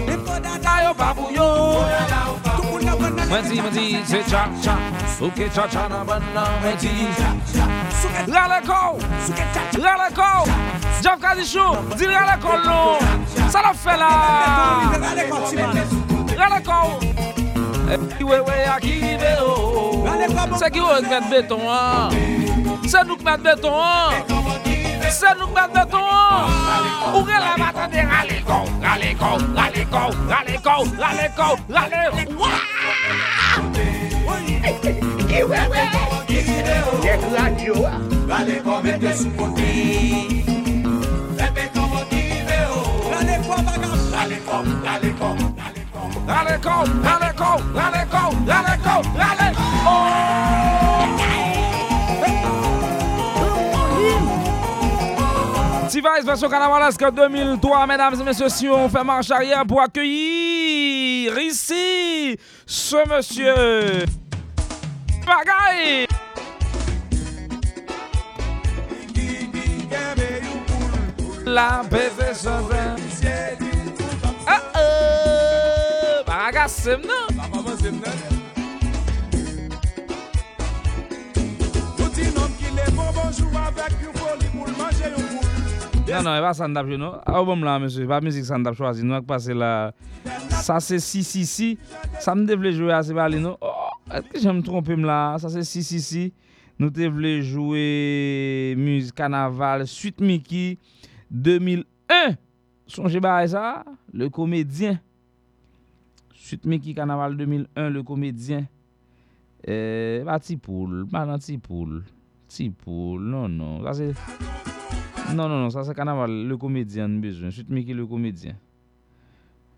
Mè 0.08 0.18
podada 0.26 0.82
yo. 0.88 0.98
babou 0.98 1.30
yo 1.34 1.48
Podada 1.78 2.26
yo 2.26 2.34
babou 2.44 2.53
Mwen 2.84 3.72
di, 3.74 3.98
se 4.06 4.24
cha 4.30 4.50
cha. 4.62 4.78
Souke 5.18 5.50
cha 5.50 5.68
cha 5.68 5.88
nan 5.88 6.06
ban 6.06 6.22
nan 6.34 6.48
mwen 6.62 6.78
di. 6.82 7.08
Rale 8.28 8.62
kou. 8.68 9.00
Rale 9.84 10.10
kou. 10.14 10.46
Jeff 11.02 11.20
Kadichou. 11.20 11.78
Di 11.98 12.06
rale 12.06 12.38
kou 12.42 12.58
nou. 12.66 12.98
Sa 13.50 13.62
la 13.62 13.74
fe 13.74 13.96
la. 13.98 14.12
Rale 16.38 16.62
kou. 16.64 17.00
E 17.90 17.98
pi 17.98 18.24
we 18.24 18.42
we 18.42 18.64
a 18.66 18.80
ki 18.80 19.00
rive 19.02 19.34
o. 19.40 19.48
Se 20.58 20.70
ki 20.70 20.80
ou 20.80 21.02
met 21.10 21.30
beton 21.30 21.68
an. 21.68 22.12
Se 22.88 23.04
met 23.24 23.44
beton 23.44 23.74
an. 23.74 24.14
Se 25.10 25.34
nou. 25.40 25.50
Ou 27.14 27.26
la 27.26 27.56
matan 27.58 27.90
de 27.90 28.02
rale 28.02 28.44
kou. 28.46 28.68
Rale 28.82 29.16
kou. 29.16 29.38
Rale 29.56 29.86
kou. 29.90 30.12
Rale 30.28 30.60
kou. 30.64 30.86
Rale 31.00 31.30
kou. 31.36 31.58
Rale 31.70 32.26
kou. 32.26 32.73
Kiwewe 35.28 35.84
Dek 37.02 37.22
2003 57.12 57.88
Mesdames 57.88 58.16
et 58.20 58.24
messieurs, 58.24 58.50
si 58.50 58.68
on 58.68 58.90
fait 58.90 59.04
marche 59.04 59.30
arrière 59.32 59.66
pour 59.66 59.82
accueillir 59.82 61.38
ici 61.40 62.38
ce 62.66 63.10
monsieur 63.10 64.06
bagay! 65.26 66.08
La 71.46 71.84
beve 71.84 72.34
sozen 72.34 72.96
A 74.48 74.58
e 74.80 76.24
Baraga 76.26 76.68
sem 76.68 77.02
nan 77.02 77.28
La 77.38 77.48
maman 77.48 77.78
sem 77.78 78.00
nan 78.00 78.44
le 82.76 82.92
bon 82.92 83.12
bonjou 83.14 83.50
Avek 83.68 83.94
yon 84.02 84.14
foli 84.18 84.48
pou 84.54 85.53
Non, 86.14 86.22
non, 86.22 86.36
e 86.38 86.42
pa 86.46 86.52
san 86.54 86.74
dap 86.76 86.86
yo 86.92 86.98
nou. 87.02 87.18
A 87.26 87.40
ou 87.40 87.48
bom 87.48 87.64
la, 87.66 87.80
monsye, 87.82 88.06
pa 88.06 88.20
mizik 88.22 88.46
san 88.46 88.62
dap 88.62 88.76
chwazi 88.78 89.02
nou 89.02 89.18
ak 89.18 89.26
pase 89.26 89.56
la. 89.58 89.72
Sa 90.62 90.78
se 90.84 91.00
si 91.02 91.24
si 91.26 91.42
si. 91.50 91.70
Sa 92.22 92.36
m 92.38 92.44
de 92.46 92.58
vle 92.60 92.70
jwe 92.76 92.94
a 92.94 93.00
se 93.06 93.16
bali 93.18 93.40
nou. 93.42 93.58
Oh, 93.58 93.90
eske 94.14 94.44
jen 94.44 94.60
m 94.60 94.62
trompe 94.66 94.94
m 94.94 95.08
la. 95.10 95.18
Sa 95.42 95.50
se 95.50 95.64
si 95.66 95.82
si 95.88 96.02
si. 96.06 96.28
Nou 96.78 96.94
te 96.94 97.10
vle 97.10 97.40
jwe 97.40 97.86
Muse 98.78 99.14
Kanaval, 99.18 99.88
Suite 99.90 100.22
Mickey, 100.22 100.78
2001. 101.34 102.38
Sonje 102.94 103.22
ba 103.24 103.40
e 103.42 103.50
sa, 103.50 103.82
le 104.14 104.30
komedyen. 104.34 105.00
Suite 106.38 106.70
Mickey 106.70 106.94
Kanaval 106.94 107.40
2001, 107.42 107.90
le 107.96 108.06
komedyen. 108.06 108.68
E, 109.64 109.74
eh, 109.74 110.22
ba 110.28 110.38
ti 110.44 110.60
poul, 110.62 111.08
ba 111.10 111.26
nan 111.26 111.42
ti 111.42 111.58
poul. 111.58 112.04
Ti 112.54 112.70
poul, 112.84 113.26
non, 113.34 113.58
non. 113.58 113.82
Sa 113.88 113.98
se... 113.98 114.14
Non, 115.32 115.48
non, 115.48 115.60
non, 115.62 115.72
sa 115.72 115.84
se 115.84 115.94
kanaval, 115.96 116.30
le 116.48 116.58
komedyen 116.60 117.18
mbezwen. 117.18 117.52
Sout 117.56 117.70
mi 117.72 117.86
ki 117.88 117.94
le 117.96 118.06
komedyen. 118.08 118.58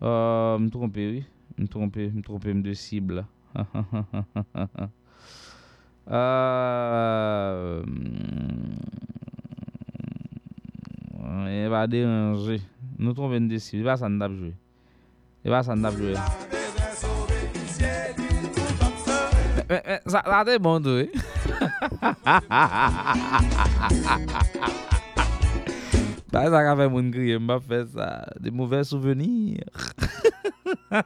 Uh, 0.02 0.58
m 0.58 0.68
trompe, 0.70 1.06
oui. 1.06 1.24
M 1.56 1.66
trompe, 1.70 2.10
m 2.12 2.20
trompe 2.20 2.50
m 2.52 2.62
de 2.62 2.74
sib 2.74 3.10
la. 3.16 3.24
uh, 6.10 7.80
e 11.46 11.64
eh, 11.64 11.68
va 11.72 11.86
deranje. 11.88 12.60
Nou 12.98 13.14
trompe 13.16 13.40
m 13.40 13.48
de 13.48 13.58
sib. 13.62 13.80
E 13.80 13.84
va 13.86 13.96
san 13.96 14.18
dap 14.20 14.34
jwe. 14.34 14.52
E 14.52 15.46
eh, 15.46 15.50
va 15.54 15.62
san 15.64 15.80
dap 15.80 15.96
jwe. 15.96 16.18
Sa 20.10 20.44
te 20.44 20.58
bon 20.60 20.82
do, 20.82 20.98
e. 21.00 21.08
Ha 21.96 22.12
ha 22.26 22.40
ha 22.50 22.66
ha 22.66 22.86
ha 22.86 23.14
ha 23.14 23.40
ha 23.50 23.78
ha 23.78 23.88
ha 24.04 24.20
ha 24.34 24.70
ha 24.90 24.95
Pas 26.36 26.50
ça 26.50 26.62
qu'a 26.62 26.76
fait 26.76 26.88
mon 26.90 27.10
crier, 27.10 27.38
m'a 27.38 27.58
fait 27.58 27.86
ça. 27.86 28.26
Des 28.38 28.50
mauvais 28.50 28.84
souvenirs. 28.84 29.64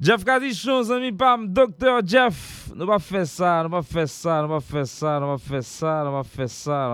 Jeff 0.00 0.24
Kadichon, 0.24 0.84
zami 0.84 1.10
pam, 1.10 1.48
Dr. 1.48 2.06
Jeff. 2.06 2.70
Nous 2.76 2.86
pas 2.86 3.00
fait 3.00 3.24
ça, 3.24 3.64
nous 3.64 3.70
pas 3.70 3.82
fait 3.82 4.06
ça, 4.06 4.42
nous 4.42 4.48
pas 4.48 4.60
fait 4.60 4.86
ça, 4.86 5.18
nous 5.18 5.26
pas 5.26 5.38
fait 5.38 5.62
ça, 5.64 6.04
nous 6.04 6.12
pas 6.12 6.22
ça, 6.46 6.84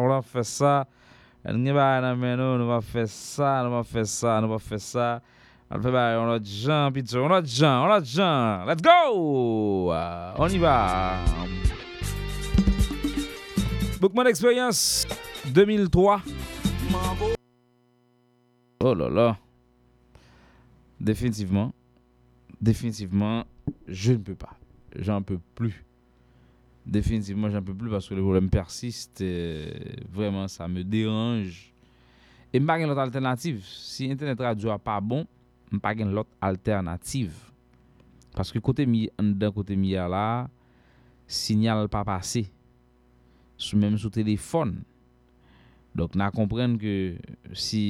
nous 0.00 0.08
pas 0.08 0.22
fait 0.22 0.44
ça. 0.44 0.86
Nous 1.44 1.60
pas 1.60 2.80
fait 2.82 3.06
ça, 3.06 3.68
pas 3.68 3.82
fait 3.84 4.06
ça, 4.06 4.40
pas 4.40 4.58
fait 4.58 4.78
ça. 4.78 5.20
On 5.70 5.82
fait 5.82 5.92
bah, 5.92 6.16
on 6.18 6.32
a 6.32 6.38
on 6.38 7.30
a 7.30 7.42
on 7.42 7.90
a 7.90 8.64
Let's 8.66 8.80
go! 8.80 9.92
Euh, 9.92 10.32
on 10.38 10.48
y 10.48 10.56
va! 10.56 11.18
Bookman 14.00 14.26
Experience 14.26 15.06
2003. 15.52 16.22
Oh 18.84 18.94
là 18.94 19.08
là. 19.08 19.38
Définitivement. 21.00 21.72
Définitivement, 22.60 23.44
je 23.88 24.12
ne 24.12 24.18
peux 24.18 24.34
pas. 24.36 24.56
J'en 24.96 25.20
peux 25.20 25.40
plus. 25.54 25.84
Définitivement, 26.86 27.50
j'en 27.50 27.60
peux 27.60 27.74
plus 27.74 27.90
parce 27.90 28.08
que 28.08 28.14
le 28.14 28.22
problème 28.22 28.48
persiste. 28.48 29.24
vraiment, 30.12 30.46
ça 30.46 30.68
me 30.68 30.84
dérange. 30.84 31.72
Et 32.52 32.60
pas 32.60 32.78
l'autre 32.78 33.00
alternative. 33.00 33.64
Si 33.64 34.10
Internet 34.10 34.38
radio 34.38 34.72
n'est 34.72 34.78
pas 34.78 35.00
bon, 35.00 35.26
pas 35.82 35.94
l'autre 35.94 36.30
alternative. 36.40 37.34
Parce 38.34 38.52
que 38.52 38.60
côté 38.60 38.86
mi, 38.86 39.10
d'un 39.18 39.50
côté 39.50 39.74
mi 39.74 39.90
là, 39.90 40.48
signal 41.26 41.88
pas 41.88 42.04
passé. 42.04 42.50
sou 43.58 43.80
menm 43.80 43.98
sou 44.00 44.14
telefon. 44.14 44.78
Dok 45.98 46.14
nan 46.18 46.32
komprenn 46.34 46.78
ke 46.78 46.94
si 47.58 47.82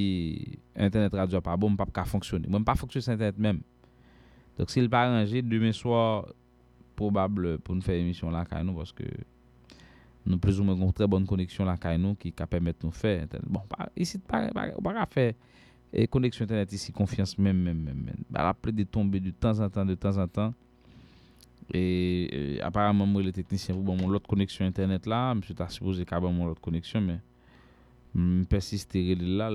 internet 0.73 1.15
radio 1.19 1.43
pa 1.45 1.57
bon, 1.61 1.77
mpap 1.77 1.93
ka 1.95 2.07
fonksyonne. 2.09 2.49
Mwen 2.49 2.65
pa 2.67 2.77
fonksyonne 2.79 3.05
se 3.05 3.15
internet 3.15 3.41
menm. 3.43 3.65
Dok 4.59 4.73
se 4.73 4.83
l 4.83 4.91
pa 4.91 5.05
ranger, 5.07 5.45
demen 5.47 5.77
swa 5.77 6.25
probable 6.99 7.59
pou 7.63 7.77
nou 7.77 7.85
fè 7.85 7.99
emisyon 8.01 8.35
la 8.35 8.45
kay 8.49 8.65
nou 8.67 8.81
paske 8.81 9.07
nou 10.29 10.41
plezou 10.43 10.67
mwen 10.67 10.81
kon 10.81 10.91
tre 10.97 11.07
bon 11.09 11.25
koneksyon 11.29 11.69
la 11.69 11.79
kay 11.81 11.97
nou 12.01 12.19
ki 12.19 12.33
ka 12.37 12.49
pèmèt 12.51 12.83
nou 12.85 12.95
fè 12.95 13.15
internet. 13.23 13.49
Bon, 13.49 13.65
pa, 13.71 13.87
isi 13.97 14.21
pa, 14.21 14.43
pa, 14.55 14.67
pa 14.85 14.95
ka 14.99 15.07
fè 15.13 15.27
e, 15.31 16.09
koneksyon 16.11 16.49
internet 16.49 16.75
isi 16.77 16.93
konfians 16.97 17.37
menm 17.39 17.63
menm 17.69 17.85
menm 17.87 18.03
menm. 18.09 18.27
Ba 18.33 18.49
la 18.49 18.57
ple 18.57 18.75
de 18.77 18.87
tombe 18.89 19.23
de 19.23 19.33
tan 19.33 19.63
an 19.65 19.73
tan, 19.73 19.89
de 19.89 19.97
tan 20.01 20.19
an 20.25 20.33
tan. 20.33 20.57
E, 21.69 21.81
e 22.33 22.61
aparamman 22.65 23.11
mwen 23.11 23.27
le 23.27 23.33
teknisyen 23.37 23.77
pou 23.77 23.91
ban 23.91 23.99
moun 23.99 24.15
lot 24.15 24.25
koneksyon 24.29 24.71
internet 24.71 25.05
la, 25.11 25.35
mwen 25.35 25.45
se 25.45 25.57
ta 25.57 25.67
suppose 25.73 26.07
ka 26.09 26.21
ban 26.25 26.33
moun 26.33 26.49
lot 26.49 26.61
koneksyon, 26.65 27.05
men 27.05 27.19
mwen 28.15 28.47
persiste 28.49 29.03
rele 29.11 29.35
la, 29.37 29.51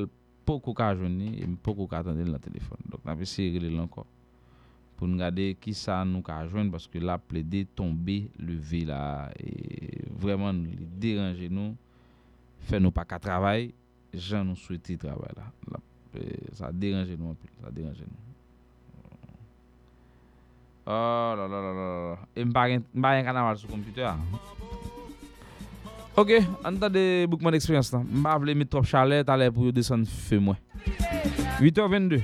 poukou 0.45 0.77
ka 0.77 0.91
jouni, 0.93 1.31
mwen 1.39 1.55
poukou 1.65 1.89
ka 1.89 2.03
atende 2.03 2.27
la 2.29 2.41
telefon. 2.43 2.81
Dok 2.91 3.07
nan 3.07 3.17
pe 3.17 3.25
se 3.29 3.47
rele 3.55 3.71
la 3.73 3.87
anko. 3.87 4.05
Pou 4.99 5.09
nou 5.09 5.17
gade 5.17 5.49
ki 5.63 5.73
sa 5.77 6.03
nou 6.05 6.21
ka 6.25 6.37
jouni, 6.45 6.69
paske 6.73 7.01
la 7.01 7.17
ple 7.17 7.41
de 7.49 7.63
tombe, 7.73 8.19
leve 8.37 8.83
la, 8.91 9.01
e 9.33 10.03
vreman 10.21 10.61
nou 10.61 10.69
li 10.69 10.89
deranje 11.01 11.49
nou, 11.49 11.73
fe 12.69 12.77
nou 12.77 12.93
pa 12.93 13.07
ka 13.09 13.17
travay, 13.23 13.71
jan 14.13 14.45
nou 14.45 14.59
souwete 14.59 14.99
travay 15.01 15.33
la. 15.39 15.49
la 15.73 15.81
e, 16.13 16.29
sa 16.59 16.69
deranje 16.69 17.17
nou 17.17 17.33
anpil, 17.33 17.57
sa 17.57 17.73
deranje 17.73 18.05
nou. 18.05 18.32
Oh 20.85 21.33
là 21.37 21.47
là 21.47 21.61
là 21.61 21.73
là. 21.73 22.17
Et 22.35 22.43
m'pa 22.43 22.67
gen 22.67 22.81
m'pa 22.93 23.15
gen 23.15 23.23
carnaval 23.25 23.57
sur 23.57 23.69
computer. 23.69 24.09
Ok, 26.15 26.31
on 26.65 26.75
t'a 26.75 26.89
de 26.89 27.25
beaucoup 27.25 27.49
d'expérience 27.49 27.91
là. 27.91 28.01
M'pa 28.11 28.37
vle 28.37 28.65
trop 28.65 28.83
chalet 28.83 29.27
l'air 29.27 29.51
pour 29.51 29.71
descendre 29.71 30.05
feu 30.07 30.39
moi. 30.39 30.57
8h22. 31.61 32.21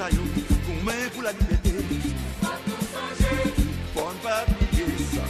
Moussaillou, 0.00 0.22
commun 0.66 1.08
pour 1.12 1.22
la 1.22 1.32
liberté. 1.32 1.72
Faut 3.94 4.00
ne 4.00 4.22
pas 4.22 4.44
oublier 4.48 4.98
ça. 4.98 5.22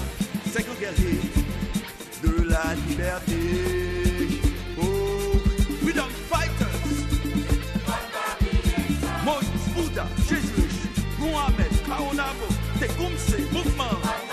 C'est 0.52 0.62
que 0.62 0.80
guerrier 0.80 1.20
de 2.22 2.48
la 2.48 2.74
liberté. 2.86 3.40
Oh, 4.80 5.38
freedom 5.82 6.09
fighters. 6.30 6.80
Moïse, 9.24 9.74
Bouddha, 9.74 10.06
Jésus, 10.28 10.68
Mohamed, 11.18 11.72
Kaonabo, 11.86 12.47
Tecumseh, 12.78 13.44
Mouvement, 13.52 13.98
Dessalines, 13.98 14.30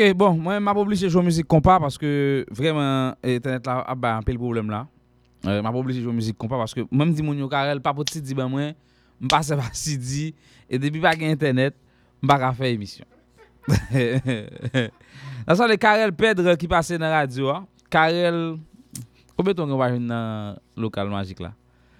Ok, 0.00 0.14
bon, 0.16 0.38
mwen 0.40 0.62
m 0.64 0.68
ap 0.70 0.78
oblige 0.80 1.10
jou 1.10 1.20
mouzik 1.20 1.44
kompa 1.44 1.74
paske 1.82 2.08
vremen 2.56 3.12
internet 3.20 3.66
la 3.68 3.74
ap 3.84 3.98
ba 4.00 4.14
anpe 4.16 4.32
l 4.32 4.38
problem 4.40 4.70
la. 4.72 4.86
Euh, 5.44 5.58
m 5.60 5.66
ap 5.68 5.76
oblige 5.76 6.00
jou 6.00 6.14
mouzik 6.16 6.38
kompa 6.40 6.56
paske 6.56 6.86
mwen 6.86 7.10
m 7.10 7.12
di 7.18 7.26
moun 7.26 7.42
yo 7.42 7.50
karel 7.52 7.82
papot 7.84 8.08
si 8.08 8.22
di 8.24 8.32
ben 8.38 8.48
mwen, 8.48 8.72
m 9.20 9.28
pase 9.28 9.52
pa 9.60 9.66
si 9.76 9.98
di, 10.00 10.30
e 10.72 10.80
depi 10.80 11.04
pa 11.04 11.12
gen 11.20 11.36
internet, 11.36 11.76
m 12.24 12.32
pa 12.32 12.38
ka 12.40 12.48
fe 12.56 12.72
emisyon. 12.78 13.04
Nasan 15.44 15.68
le 15.68 15.76
karel 15.76 16.16
pedre 16.16 16.56
ki 16.56 16.72
pase 16.72 16.96
nan 16.96 17.12
radyo 17.18 17.52
a, 17.52 17.60
karel, 17.92 18.56
koube 19.36 19.52
ton 19.52 19.68
gen 19.68 19.84
wajoun 19.84 20.08
nan 20.08 20.56
lokal 20.80 21.12
magik 21.12 21.44
la? 21.44 21.52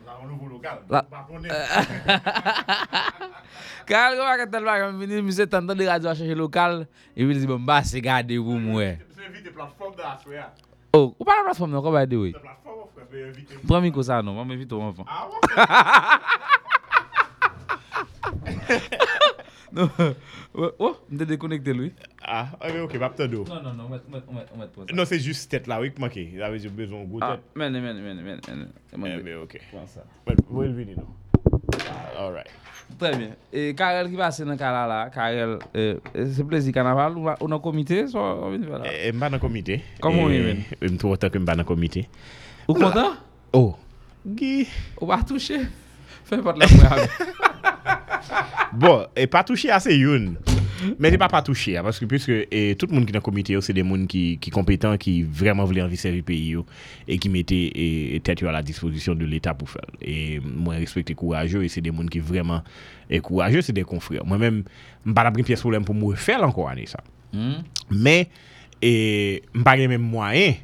La, 0.08 0.16
on 0.24 0.32
nou 0.32 0.40
pou 0.40 0.48
lokal, 0.56 0.80
pa 0.88 1.04
konen. 1.28 1.52
Kal 3.90 4.14
kwa 4.14 4.36
ket 4.38 4.50
tel 4.54 4.64
bagan 4.64 4.98
vini, 5.00 5.18
mi 5.22 5.32
se 5.34 5.46
tantan 5.50 5.74
de 5.78 5.86
radyo 5.88 6.10
a 6.10 6.14
chache 6.14 6.34
lokal, 6.38 6.86
e 7.16 7.24
vil 7.26 7.40
zi 7.42 7.46
bon 7.50 7.64
ba 7.66 7.82
se 7.82 7.98
gade 8.00 8.38
wou 8.38 8.54
mwe. 8.54 8.98
Se 9.16 9.24
evite 9.26 9.50
platform 9.50 9.96
da 9.98 10.12
aswe 10.14 10.36
ya. 10.36 10.46
Oh, 10.94 11.10
ou 11.18 11.24
pa 11.26 11.34
la 11.34 11.42
platform 11.48 11.74
nan, 11.74 11.82
kwa 11.82 11.92
ba 11.98 12.06
de 12.06 12.16
we? 12.16 12.30
Se 12.30 12.38
platform 12.38 12.76
wou 12.78 12.88
fwe, 12.94 13.08
pe 13.10 13.24
evite 13.26 13.58
wou. 13.58 13.66
Pran 13.66 13.82
mi 13.82 13.90
ko 13.90 14.04
sa 14.06 14.22
nou, 14.22 14.38
mwen 14.38 14.54
evite 14.54 14.78
wou 14.78 14.86
anfan. 14.92 15.10
A 15.10 15.26
wou? 15.26 15.38
Non. 19.72 19.88
Oh, 20.52 20.72
oh, 20.82 20.94
mte 21.10 21.26
dekonekte 21.30 21.72
lwi. 21.74 21.92
A, 22.26 22.40
ok, 22.82 22.96
bap 22.98 23.14
te 23.14 23.28
do. 23.30 23.44
Non, 23.46 23.62
non, 23.62 23.76
non, 23.76 23.86
on 23.86 24.58
met 24.58 24.72
pose. 24.74 24.90
Non, 24.90 25.06
se 25.06 25.18
just 25.22 25.46
tet 25.50 25.70
la 25.70 25.78
wik 25.78 25.98
manke, 26.02 26.24
la 26.38 26.50
vezi 26.50 26.68
bezon 26.74 27.06
go 27.06 27.22
ah, 27.22 27.36
tet. 27.36 27.54
Mene, 27.54 27.78
mene, 27.78 28.02
mene, 28.02 28.22
mene. 28.22 28.66
Mene, 28.98 29.36
ok. 29.44 29.60
Pon 29.70 29.86
sa. 29.86 30.02
Mwen 30.26 30.74
vini 30.74 30.98
nou. 30.98 31.29
alright. 32.20 32.50
Premye, 32.98 33.34
e 33.52 33.72
Karel 33.78 34.10
ki 34.10 34.18
pase 34.18 34.44
nan 34.44 34.58
kala 34.58 34.86
la, 34.90 34.98
Karel, 35.14 35.58
euh, 35.76 35.94
euh, 36.14 36.32
se 36.34 36.42
plezi 36.42 36.72
kanaval, 36.74 37.14
ou 37.16 37.48
nan 37.48 37.60
komite? 37.62 38.02
E 38.02 39.12
mba 39.14 39.30
nan 39.30 39.42
komite. 39.42 39.80
Koman 40.02 40.26
eh, 40.28 40.36
yon 40.36 40.48
men? 40.50 40.64
E 40.74 40.80
eh, 40.80 40.90
mtou 40.90 41.14
wotan 41.14 41.32
ke 41.32 41.40
mba 41.40 41.56
nan 41.60 41.68
komite. 41.68 42.04
Ou 42.66 42.74
kontan? 42.74 43.14
Oh. 43.52 43.70
Ou. 43.70 43.76
Gi. 44.36 44.66
Ou 44.98 45.08
pa 45.08 45.22
touche? 45.26 45.62
Fè 46.28 46.42
pat 46.44 46.60
la 46.60 46.68
mwen. 46.74 47.08
Bon, 48.80 49.06
e 49.18 49.24
pa 49.26 49.42
touche 49.42 49.72
ase 49.74 49.96
youn. 49.96 50.36
Men 50.98 51.12
li 51.12 51.18
pa 51.20 51.28
pa 51.30 51.42
touche 51.44 51.74
que 51.74 52.06
puisque 52.06 52.06
pwiske 52.08 52.76
tout 52.78 52.92
moun 52.92 53.06
ki 53.06 53.14
nan 53.14 53.22
komite 53.24 53.52
yo, 53.52 53.60
se 53.60 53.74
de 53.76 53.82
moun 53.86 54.06
ki 54.10 54.52
kompetan, 54.54 54.96
ki 55.00 55.22
vreman 55.24 55.68
vle 55.68 55.84
anvi 55.84 55.98
seri 56.00 56.22
peyi 56.26 56.56
yo, 56.56 56.64
e 57.06 57.18
ki 57.20 57.30
mette 57.32 57.58
tet 58.26 58.42
yo 58.42 58.48
a 58.48 58.54
la 58.54 58.62
disposisyon 58.66 59.18
de 59.20 59.28
l'Etat 59.28 59.58
pou 59.58 59.70
fel. 59.70 59.90
E 60.00 60.40
mwen 60.44 60.80
respekte 60.80 61.16
kouraje, 61.18 61.60
e 61.60 61.70
se 61.72 61.82
de 61.84 61.92
moun 61.94 62.10
ki 62.10 62.22
vreman 62.24 62.64
kouraje, 63.26 63.64
se 63.66 63.76
de 63.76 63.84
konfrir. 63.86 64.24
Mwen 64.28 64.40
men, 64.42 64.60
mpa 65.12 65.26
la 65.26 65.34
prim 65.34 65.46
piyes 65.48 65.62
problem 65.64 65.86
pou 65.88 65.96
mwen 65.96 66.18
fel 66.20 66.46
anko 66.46 66.68
ane 66.70 66.86
sa. 66.90 67.02
Men, 67.32 68.30
mpa 68.80 69.76
gen 69.80 69.92
men 69.92 70.04
mwayen 70.04 70.60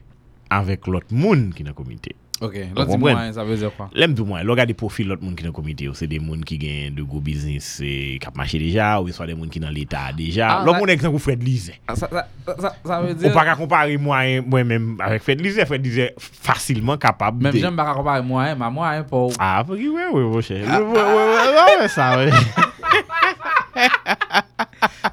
avèk 0.57 0.87
lot 0.93 1.11
moun 1.13 1.51
ki 1.57 1.67
nan 1.67 1.77
komite 1.77 2.15
yo. 2.15 2.21
Ok, 2.37 2.53
lò 2.77 2.85
di 2.85 2.97
mwen, 3.01 3.33
sa 3.33 3.47
veze 3.49 3.71
kwa? 3.73 3.87
Lèm 3.97 4.13
di 4.13 4.21
mwen, 4.27 4.43
lò 4.45 4.53
gade 4.59 4.75
profil 4.77 5.09
lot 5.09 5.23
moun 5.25 5.33
ki 5.39 5.47
nan 5.47 5.55
komite 5.57 5.87
yo, 5.87 5.95
se 5.97 6.05
de 6.11 6.19
moun 6.21 6.43
ki 6.45 6.59
gen 6.61 6.97
de 6.99 7.05
go 7.09 7.17
biznis 7.25 7.79
kap 8.21 8.37
mache 8.37 8.59
deja, 8.61 8.91
ou 9.01 9.09
eswa 9.09 9.25
de 9.31 9.33
moun 9.39 9.49
ki 9.53 9.63
nan 9.63 9.73
l'Etat 9.73 10.13
deja. 10.19 10.51
Lò 10.67 10.75
moun 10.77 10.93
ek 10.93 11.01
san 11.01 11.15
kou 11.15 11.23
Fred 11.23 11.41
Lise. 11.41 11.79
Sa 11.97 12.99
veze... 13.01 13.25
Ou 13.25 13.33
pa 13.33 13.47
ka 13.49 13.55
kompare 13.57 13.97
mwen 13.97 14.45
mèm 14.69 14.91
avèk 15.07 15.25
Fred 15.25 15.41
Lise, 15.41 15.65
Fred 15.71 15.81
Lise 15.87 16.11
fasilman 16.21 17.01
kapab 17.01 17.39
de... 17.41 17.47
Mèm 17.49 17.57
jèm 17.57 17.79
pa 17.79 17.87
ka 17.89 17.95
kompare 17.97 18.27
mwen, 18.27 18.53
ma 18.61 18.69
mwen 18.75 19.07
pou... 19.09 19.33
A, 19.41 19.65
pou 19.65 19.81
ki 19.81 19.89
wè 19.95 20.11
wè 20.13 20.25
wè 20.35 20.43
chè. 20.45 20.61
Wè 20.61 20.81
wè 20.93 21.05
wè 21.17 21.47
wè 21.57 21.79
wè 21.81 21.89
sa 21.95 22.11
wè. 22.21 22.29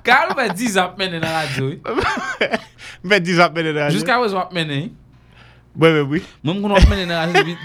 Kar 0.04 0.34
ou 0.34 0.36
mè 0.36 0.50
10 0.52 0.76
ap 0.84 1.00
mènen 1.00 1.24
nan 1.24 1.40
radyo? 1.40 1.72
Mè 3.08 3.24
10 3.24 3.40
ap 3.48 3.56
mènen 3.56 3.72
nan 3.72 3.88
radyo? 3.88 3.96
Jiska 4.02 4.20
wè 4.20 4.28
zwa 4.36 4.44
ap 4.50 4.52
mènen? 4.60 4.92
Mwen 5.74 6.30
mwen 6.44 6.72
wap 6.76 6.86
menen 6.90 7.10
nan 7.10 7.34
radyo 7.34 7.56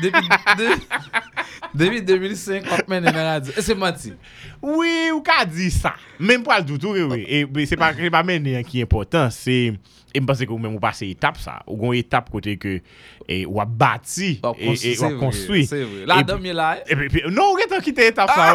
Depi 1.77 2.01
2005 2.01 2.71
wap 2.73 2.89
menen 2.89 3.13
nan 3.13 3.27
radyo 3.27 3.53
E 3.53 3.65
se 3.65 3.75
mati 3.77 4.15
Oui 4.63 5.11
ou 5.13 5.21
ka 5.25 5.43
di 5.49 5.69
sa 5.73 5.93
Mwen 6.17 6.41
pou 6.45 6.55
al 6.55 6.65
doutou 6.67 6.97
E 6.97 7.67
se 7.69 7.77
pa 7.77 8.23
menen 8.25 8.65
ki 8.69 8.81
important 8.85 9.35
Se 9.35 9.77
mpase 10.17 10.49
kou 10.49 10.57
mwen 10.57 10.73
mwen 10.73 10.83
pase 10.83 11.11
etap 11.13 11.37
sa 11.43 11.59
Ou 11.67 11.77
gon 11.81 11.97
etap 11.99 12.31
kote 12.33 12.57
ke 12.61 12.79
Wap 13.53 13.75
bati 13.83 14.39
Wap 14.41 15.19
konstruy 15.21 15.67
La 16.09 16.23
dam 16.27 16.47
ye 16.49 16.55
la 16.57 16.79
Non 17.29 17.51
ou 17.51 17.59
getan 17.61 17.85
kite 17.85 18.09
etap 18.09 18.33
sa 18.33 18.55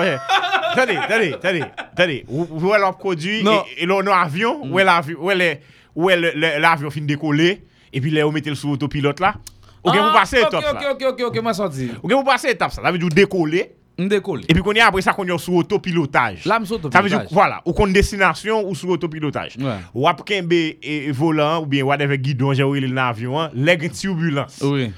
Tade, 0.73 0.97
tade, 1.37 1.61
tade 1.93 2.23
Ou 2.25 2.73
el 2.73 2.87
wap 2.87 2.97
kodwi 3.03 3.43
E 3.77 3.85
lon 3.89 4.09
avyon 4.17 4.65
Ou 4.71 4.81
el 4.81 6.65
avyon 6.65 6.95
fin 6.95 7.05
dekole 7.05 7.51
e 7.93 8.01
pi 8.01 8.09
le 8.11 8.25
ou 8.25 8.33
mette 8.33 8.49
l 8.49 8.57
sou 8.57 8.73
autopilote 8.73 9.21
la. 9.23 9.35
Ou 9.83 9.91
gen 9.93 10.01
pou 10.01 10.17
pase 10.17 10.39
Ah, 10.41 10.47
etap 10.47 10.59
ok, 10.59 10.65
sa. 10.65 10.73
ok, 10.73 10.83
ok, 10.95 11.07
ok, 11.13 11.23
ok, 11.29 11.39
moi 11.43 11.53
sorti. 11.53 11.89
Ou 12.01 12.09
gen 12.09 12.17
pou 12.19 12.31
pase 12.33 12.49
etap 12.51 12.73
sa. 12.73 12.81
La 12.81 12.91
vè 12.91 12.97
di 12.97 13.05
ou 13.05 13.13
dekole, 13.13 13.67
On 13.99 14.07
décolle. 14.09 14.41
E 14.49 14.53
pi 14.57 14.61
konye 14.65 14.81
apre 14.81 15.03
sa 15.05 15.13
konye 15.13 15.35
sou 15.37 15.59
autopilotaj. 15.61 16.47
Là, 16.49 16.57
sou 16.65 16.79
Ça 16.81 17.01
veut 17.01 17.09
dire, 17.09 17.19
autopilotage. 17.19 17.27
voilà, 17.31 17.61
ou 17.63 17.73
kon 17.77 17.91
destinasyon 17.93 18.63
ou 18.65 18.73
sou 18.73 18.89
autopilotaj. 18.95 19.57
Ouais. 19.61 19.75
Ou 19.93 20.07
ap 20.09 20.23
kenbe 20.25 20.57
e, 20.81 21.11
volan 21.13 21.59
ou 21.61 21.67
bien 21.69 21.83
whatever 21.85 22.17
guidon 22.17 22.55
nan 22.57 22.97
avyon 22.97 23.37
an, 23.37 23.49
leg 23.53 23.81
gen 23.85 23.91
turbulence. 23.91 24.63
Oui. 24.63 24.91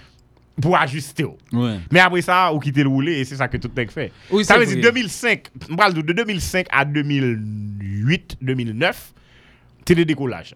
Pour 0.62 0.78
ajuster. 0.78 1.26
Oui. 1.52 1.72
Mais 1.92 2.00
après 2.00 2.22
ça, 2.22 2.54
ou 2.54 2.60
quitter 2.60 2.84
le 2.84 2.88
roulé, 2.90 3.20
et 3.20 3.26
c'est 3.26 3.36
ça 3.36 3.50
que 3.50 3.58
tout 3.58 3.70
nèg 3.76 3.92
fait. 3.92 4.14
Oui, 4.32 4.46
ça 4.46 4.54
c'est 4.54 4.60
veut 4.62 4.66
dire 4.68 4.76
vrai. 4.76 4.92
2005, 4.94 5.44
m'pral 5.72 5.94
de 5.94 6.02
2005 6.02 6.68
à 6.72 6.86
2008, 6.86 8.38
2009, 8.42 9.14
c'était 9.80 9.96
des 9.96 10.06
décollages. 10.06 10.56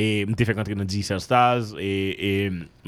E 0.00 0.24
mte 0.28 0.46
fèk 0.48 0.60
antre 0.62 0.76
nan 0.78 0.88
Digital 0.88 1.20
Stars 1.20 1.72
e, 1.76 1.90
e 2.16 2.30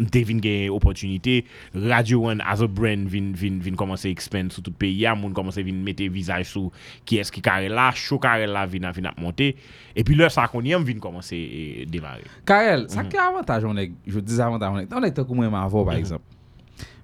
mte 0.01 0.23
vin 0.29 0.41
gen 0.43 0.71
opotunite 0.73 1.43
Radio 1.75 2.23
One 2.31 2.45
as 2.49 2.63
a 2.65 2.69
brand 2.71 3.11
vin, 3.13 3.33
vin, 3.37 3.59
vin 3.65 3.77
komanse 3.77 4.09
expand 4.09 4.55
sou 4.55 4.65
tout 4.65 4.77
peyi 4.81 5.03
ya. 5.03 5.13
Moun 5.19 5.35
komanse 5.37 5.65
vin 5.67 5.83
mette 5.85 6.07
vizaj 6.13 6.47
sou 6.49 6.73
ki 7.09 7.21
eski 7.21 7.43
Karela 7.45 7.91
Chou 7.99 8.21
Karela 8.23 8.65
vin, 8.71 8.89
vin 8.97 9.11
ap 9.11 9.21
monte. 9.21 9.53
E 9.93 10.07
pi 10.07 10.17
lè 10.17 10.31
sa 10.33 10.47
konye 10.53 10.79
m 10.79 10.87
vin 10.89 11.03
komanse 11.03 11.37
e, 11.37 11.85
demare. 11.91 12.25
Karel, 12.49 12.87
mm 12.87 12.87
-hmm. 12.87 12.95
sa 12.95 13.03
mhm. 13.03 13.11
ki 13.13 13.23
avantaj 13.27 13.69
onek 13.69 13.99
Jou 14.07 14.23
dizavantaj 14.23 14.73
onek 14.73 14.95
Onek 14.97 15.15
te 15.15 15.27
kou 15.27 15.35
mwen 15.35 15.51
ma 15.51 15.67
avon 15.67 15.85
par 15.85 15.95
mhm. 15.95 16.01
exemple. 16.01 16.27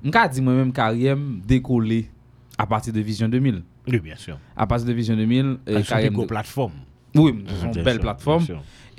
Mka 0.02 0.28
di 0.32 0.40
mwen 0.40 0.62
mwen 0.62 0.72
karyem 0.72 1.42
dekole 1.46 2.06
A 2.58 2.66
pati 2.66 2.92
de 2.92 3.02
Vision 3.02 3.28
2000 3.28 3.62
Oui, 3.88 4.00
bien 4.00 4.16
sûr. 4.16 4.38
A 4.56 4.66
pati 4.66 4.84
de 4.84 4.92
Vision 4.92 5.16
2000 5.16 5.58
e 5.66 5.82
Karyem 5.82 6.12
de... 6.12 6.16
Mhm. 6.16 6.16
Son 6.16 6.18
bel 6.18 6.26
platform 6.26 6.72
Oui, 7.14 7.44
son 7.60 7.82
bel 7.82 8.00
platform 8.00 8.44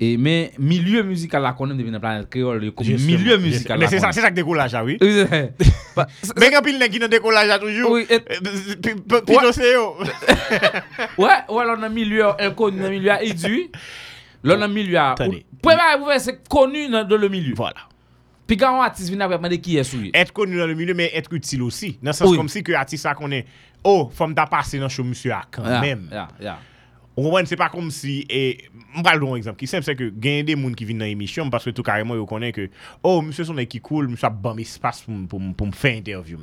Et 0.02 0.16
mais 0.16 0.54
milieu 0.58 1.04
musical 1.04 1.42
la 1.44 1.52
konnen 1.52 1.78
devine 1.78 2.00
planète 2.00 2.30
créole, 2.30 2.72
comme 2.72 2.88
milieu 2.88 3.38
musical. 3.38 3.78
Mais 3.78 3.88
c'est 3.88 4.00
ça, 4.00 4.14
c'est 4.14 4.22
ça 4.22 4.30
que 4.30 4.36
décollage, 4.36 4.74
ah 4.74 4.84
oui. 4.84 4.98
C'est- 5.02 5.54
Mais 6.40 6.50
quand 6.52 6.62
pile 6.62 6.80
nèg 6.80 6.90
qui 6.90 7.00
dans 7.00 7.10
décollage 7.10 7.50
a 7.50 7.60
toujours. 7.60 7.92
Oui, 7.92 8.08
c'est 9.52 9.74
yo. 9.74 9.98
Ouais, 11.18 11.28
ouais, 11.50 11.66
là, 11.66 11.76
on 11.78 11.84
a 11.84 11.90
milieu 11.90 12.28
inconnu, 12.42 12.86
un 12.86 12.90
milieu 12.90 13.12
éduit. 13.22 13.70
Là, 14.42 14.56
on 14.58 14.62
a 14.62 14.68
milieu. 14.70 14.94
Faire, 15.64 16.20
c'est 16.22 16.48
connu 16.48 16.88
dans 16.88 17.04
dans 17.06 17.18
le 17.18 17.28
milieu. 17.28 17.54
Voilà. 17.56 17.76
Puis 18.48 18.56
quand 18.56 18.80
un 18.80 18.84
artiste 18.84 19.10
vient 19.10 19.20
après 19.20 19.38
demander 19.38 19.60
qui 19.60 19.78
est 19.78 19.84
souillé. 19.84 20.12
Être 20.14 20.32
connu 20.32 20.58
dans 20.58 20.66
le 20.66 20.76
milieu, 20.76 20.94
mais 20.94 21.12
être 21.14 21.32
utile 21.34 21.62
aussi. 21.62 22.00
Dans 22.02 22.12
le 22.12 22.14
sens 22.16 22.36
comme 22.38 22.48
si 22.50 22.64
que 22.64 22.72
artiste 22.72 23.04
ça 23.04 23.14
connaît. 23.14 23.46
Oh, 23.84 24.10
faut 24.14 24.28
m'ta 24.28 24.46
passer 24.46 24.80
dans 24.80 24.88
show 24.90 25.04
monsieur 25.04 25.34
quand 25.52 25.64
Yeah, 25.64 25.82
même. 25.82 26.10
Kompren, 27.24 27.46
c'est 27.46 27.56
pas 27.56 27.70
comme 27.70 27.92
si, 27.92 28.26
et, 28.30 28.70
m'pral 28.96 29.20
don 29.20 29.36
exemple, 29.36 29.58
ki 29.60 29.68
simple, 29.68 29.84
c'est 29.84 29.96
que 29.96 30.12
gen 30.22 30.46
des 30.46 30.56
moun 30.56 30.76
qui 30.76 30.86
viennent 30.86 31.00
dans 31.00 31.06
l'émission, 31.06 31.50
parce 31.50 31.66
que 31.66 31.72
tout 31.72 31.84
carrément, 31.84 32.16
yo 32.16 32.26
connaît 32.26 32.52
que, 32.52 32.70
oh, 33.04 33.22
monsieur 33.22 33.44
son 33.44 33.56
qui 33.66 33.80
cool, 33.80 34.08
monsieur 34.08 34.28
a 34.28 34.30
bon 34.30 34.58
espace 34.60 35.02
pour, 35.02 35.16
pour, 35.28 35.42
pour 35.56 35.68
me 35.68 35.72
faire 35.72 35.98
interview. 35.98 36.40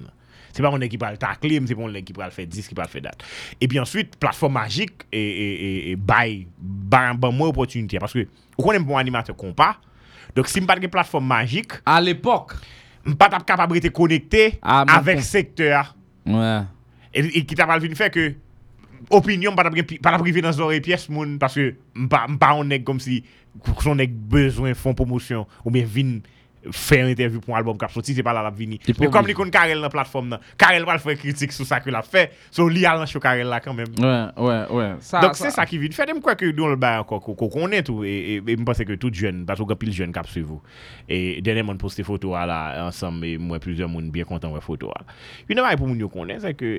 C'est 0.52 0.62
pas 0.62 0.70
mon 0.70 0.80
équipe 0.80 0.98
qui 0.98 1.04
va 1.04 1.12
le 1.12 1.18
tacler, 1.18 1.60
c'est 1.66 1.74
pas 1.74 1.82
mon 1.82 1.94
équipe 1.94 2.16
qui 2.16 2.20
va 2.20 2.24
le 2.24 2.30
faire 2.30 2.46
10, 2.46 2.68
qui 2.68 2.74
va 2.74 2.84
le 2.84 2.88
faire 2.88 3.02
date. 3.02 3.22
Et 3.60 3.68
puis 3.68 3.78
ensuite, 3.78 4.16
plateforme 4.16 4.54
magique, 4.54 5.02
et, 5.12 5.20
et, 5.20 5.52
et, 5.52 5.90
et 5.90 5.96
bail, 5.96 6.46
bail, 6.58 7.14
bail 7.16 7.34
moi 7.34 7.48
opportunité. 7.48 7.98
Parce 7.98 8.14
que, 8.14 8.26
ou 8.56 8.62
connaît 8.62 8.78
bon 8.78 8.96
animateur 8.96 9.36
compas, 9.36 9.76
donc 10.34 10.48
si 10.48 10.60
m'pas 10.62 10.76
de 10.76 10.86
plateforme 10.86 11.26
magique, 11.26 11.72
à 11.84 12.00
l'époque, 12.00 12.54
m'pas 13.04 13.28
tap 13.28 13.44
capable 13.44 13.78
de 13.80 13.88
connecter 13.90 14.58
Ah, 14.62 14.84
avec 14.88 15.20
secteur. 15.20 15.94
Ouais. 16.24 16.62
Et, 17.12 17.44
qui 17.44 17.54
t'a 17.54 17.66
pas 17.66 17.80
faire 17.80 18.10
que 18.10 18.34
opinyon 19.14 19.56
pa 19.56 19.66
la 19.66 20.20
prive 20.22 20.44
nan 20.44 20.54
zore 20.56 20.80
piyes 20.84 21.08
moun 21.12 21.36
paske 21.42 21.74
mpa 21.96 22.54
on 22.56 22.72
neg 22.72 22.86
kom 22.86 23.00
si 23.02 23.22
son 23.82 24.00
neg 24.00 24.14
bezwen 24.32 24.76
fon 24.78 24.96
promosyon 24.96 25.46
ou 25.64 25.74
mwen 25.74 25.86
vin 25.90 26.16
fè 26.74 27.00
yon 27.00 27.10
interview 27.12 27.42
pou 27.42 27.56
albom 27.56 27.76
kap 27.78 27.92
soti, 27.94 28.14
se 28.16 28.24
pa 28.26 28.34
la 28.36 28.42
la 28.44 28.50
vini. 28.54 28.78
Men 28.98 29.12
kom 29.14 29.28
li 29.28 29.34
kon 29.36 29.50
Karel 29.54 29.82
nan 29.82 29.92
platform 29.92 30.30
nan, 30.32 30.44
Karel 30.60 30.86
wal 30.88 31.00
fè 31.02 31.16
kritik 31.18 31.54
sou 31.54 31.68
sa 31.68 31.78
ke 31.84 31.92
la 31.94 32.02
fè, 32.06 32.26
so 32.54 32.66
li 32.70 32.84
al 32.88 33.00
nan 33.02 33.10
chou 33.10 33.22
Karel 33.22 33.50
la 33.52 33.60
kanmèm. 33.64 33.96
Ouè, 34.00 34.18
ouè, 34.42 34.58
ouè. 34.74 34.88
Donk 35.22 35.38
se 35.38 35.52
sa 35.54 35.66
ki 35.68 35.80
vin. 35.82 35.94
Fè 35.96 36.08
dem 36.08 36.20
kwa 36.24 36.36
ke 36.38 36.50
yon 36.50 36.74
l 36.74 36.78
bay 36.80 37.00
anko, 37.02 37.20
ko 37.26 37.50
konen 37.52 37.86
tou, 37.86 38.06
e 38.06 38.40
mpase 38.62 38.86
ke 38.88 38.98
tout 39.00 39.14
jen, 39.14 39.44
batou 39.48 39.68
gapil 39.68 39.92
jen 39.96 40.14
kap 40.14 40.30
suivou. 40.30 40.62
E 41.06 41.38
denè 41.44 41.64
moun 41.66 41.80
poste 41.80 42.06
foto 42.06 42.34
a 42.38 42.46
la 42.48 42.60
ansam, 42.86 43.20
mwen 43.22 43.62
plizè 43.62 43.88
moun 43.90 44.10
bien 44.14 44.28
kontan 44.28 44.54
wè 44.54 44.62
foto 44.64 44.92
a. 44.94 45.04
Yon 45.46 45.60
nan 45.60 45.68
bay 45.68 45.78
pou 45.78 45.90
moun 45.90 46.00
yo 46.02 46.10
konen, 46.12 46.42
se 46.42 46.56
ke 46.58 46.78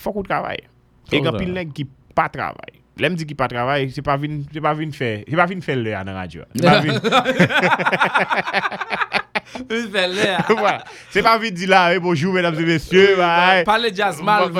fòk 0.00 0.22
ou 0.22 0.28
travay. 0.28 0.64
Travaille 1.08 1.18
et 1.18 1.18
Faut 1.18 1.24
quand 1.24 1.30
travailler. 1.30 1.44
pile 1.46 1.54
nèg 1.54 1.72
qui 1.72 1.86
pas 2.14 2.28
travail 2.28 2.54
L'aime 2.98 3.14
dit 3.14 3.24
qui 3.24 3.34
pas 3.34 3.48
travail, 3.48 3.90
c'est 3.90 4.02
pas 4.02 4.18
vinn 4.18 4.44
c'est 4.52 4.60
pas 4.60 4.74
vinn 4.74 4.92
faire, 4.92 5.24
c'est 5.26 5.34
pas 5.36 5.46
vinn 5.46 5.62
C'est 9.70 9.90
pas 9.92 10.54
voilà. 10.54 10.84
C'est 11.10 11.22
vite 11.40 11.54
dire 11.54 11.68
là, 11.68 11.94
eh, 11.94 11.98
bonjour 11.98 12.32
mesdames 12.32 12.58
et 12.58 12.64
messieurs. 12.64 13.14
bye. 13.16 13.64
Parler 13.64 13.90
jazz 13.94 14.20
mal. 14.22 14.50